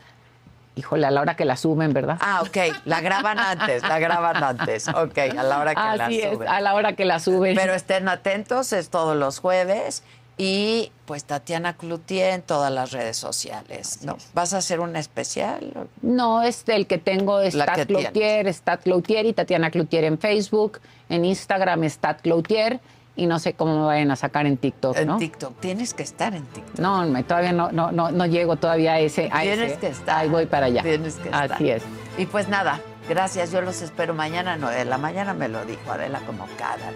Híjole, 0.76 1.06
a 1.06 1.10
la 1.10 1.20
hora 1.20 1.36
que 1.36 1.44
la 1.44 1.56
suben, 1.56 1.92
¿verdad? 1.92 2.18
Ah, 2.20 2.42
ok. 2.42 2.56
La 2.84 3.00
graban 3.00 3.38
antes, 3.38 3.82
la 3.82 3.98
graban 3.98 4.42
antes. 4.42 4.88
Ok, 4.88 5.18
a 5.18 5.42
la 5.42 5.58
hora 5.60 5.74
que 5.74 5.96
la 5.98 6.08
es, 6.08 6.32
suben. 6.32 6.48
a 6.48 6.60
la 6.60 6.74
hora 6.74 6.92
que 6.94 7.04
la 7.04 7.20
suben. 7.20 7.54
Pero 7.54 7.74
estén 7.74 8.08
atentos, 8.08 8.72
es 8.72 8.90
todos 8.90 9.16
los 9.16 9.38
jueves. 9.38 10.02
Y 10.36 10.90
pues 11.06 11.24
Tatiana 11.24 11.74
Cloutier 11.74 12.34
en 12.34 12.42
todas 12.42 12.72
las 12.72 12.90
redes 12.90 13.16
sociales. 13.16 14.00
¿no? 14.02 14.16
¿Vas 14.32 14.52
a 14.52 14.58
hacer 14.58 14.80
un 14.80 14.96
especial? 14.96 15.72
No, 16.02 16.42
es 16.42 16.64
el 16.66 16.88
que 16.88 16.98
tengo, 16.98 17.40
es 17.40 17.54
La 17.54 17.66
Stat 17.66 17.86
Cloutier, 17.86 18.52
Stat 18.52 18.82
Cloutier 18.82 19.26
y 19.26 19.32
Tatiana 19.32 19.70
Cloutier 19.70 20.02
en 20.02 20.18
Facebook, 20.18 20.80
en 21.08 21.24
Instagram 21.24 21.84
Stat 21.84 22.20
Cloutier 22.20 22.80
y 23.16 23.26
no 23.26 23.38
sé 23.38 23.54
cómo 23.54 23.78
me 23.78 23.84
vayan 23.86 24.10
a 24.10 24.16
sacar 24.16 24.46
en 24.46 24.56
TikTok, 24.56 24.96
En 24.96 25.06
¿no? 25.06 25.18
TikTok. 25.18 25.60
Tienes 25.60 25.94
que 25.94 26.02
estar 26.02 26.34
en 26.34 26.44
TikTok. 26.46 26.78
No, 26.78 27.06
me- 27.06 27.22
todavía 27.22 27.52
no, 27.52 27.70
no, 27.72 27.92
no, 27.92 28.10
no 28.10 28.26
llego 28.26 28.56
todavía 28.56 28.94
a 28.94 29.00
ese. 29.00 29.28
a 29.32 29.42
Tienes 29.42 29.72
ese. 29.72 29.80
que 29.80 29.86
estar. 29.88 30.18
Ahí 30.22 30.28
voy 30.28 30.46
para 30.46 30.66
allá. 30.66 30.82
Tienes 30.82 31.14
que 31.16 31.24
estar. 31.28 31.52
Así 31.52 31.70
es. 31.70 31.82
Y 32.18 32.26
pues 32.26 32.48
nada, 32.48 32.80
gracias. 33.08 33.52
Yo 33.52 33.60
los 33.60 33.82
espero 33.82 34.14
mañana. 34.14 34.56
No, 34.56 34.68
de 34.68 34.84
la 34.84 34.98
mañana 34.98 35.32
me 35.34 35.48
lo 35.48 35.64
dijo 35.64 35.90
Adela 35.92 36.20
como 36.26 36.46
cada. 36.58 36.90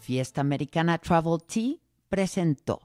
Fiesta 0.00 0.40
Americana 0.40 0.98
Travel 0.98 1.42
Tea 1.46 1.74
presentó. 2.08 2.80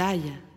Pitaya. 0.00 0.49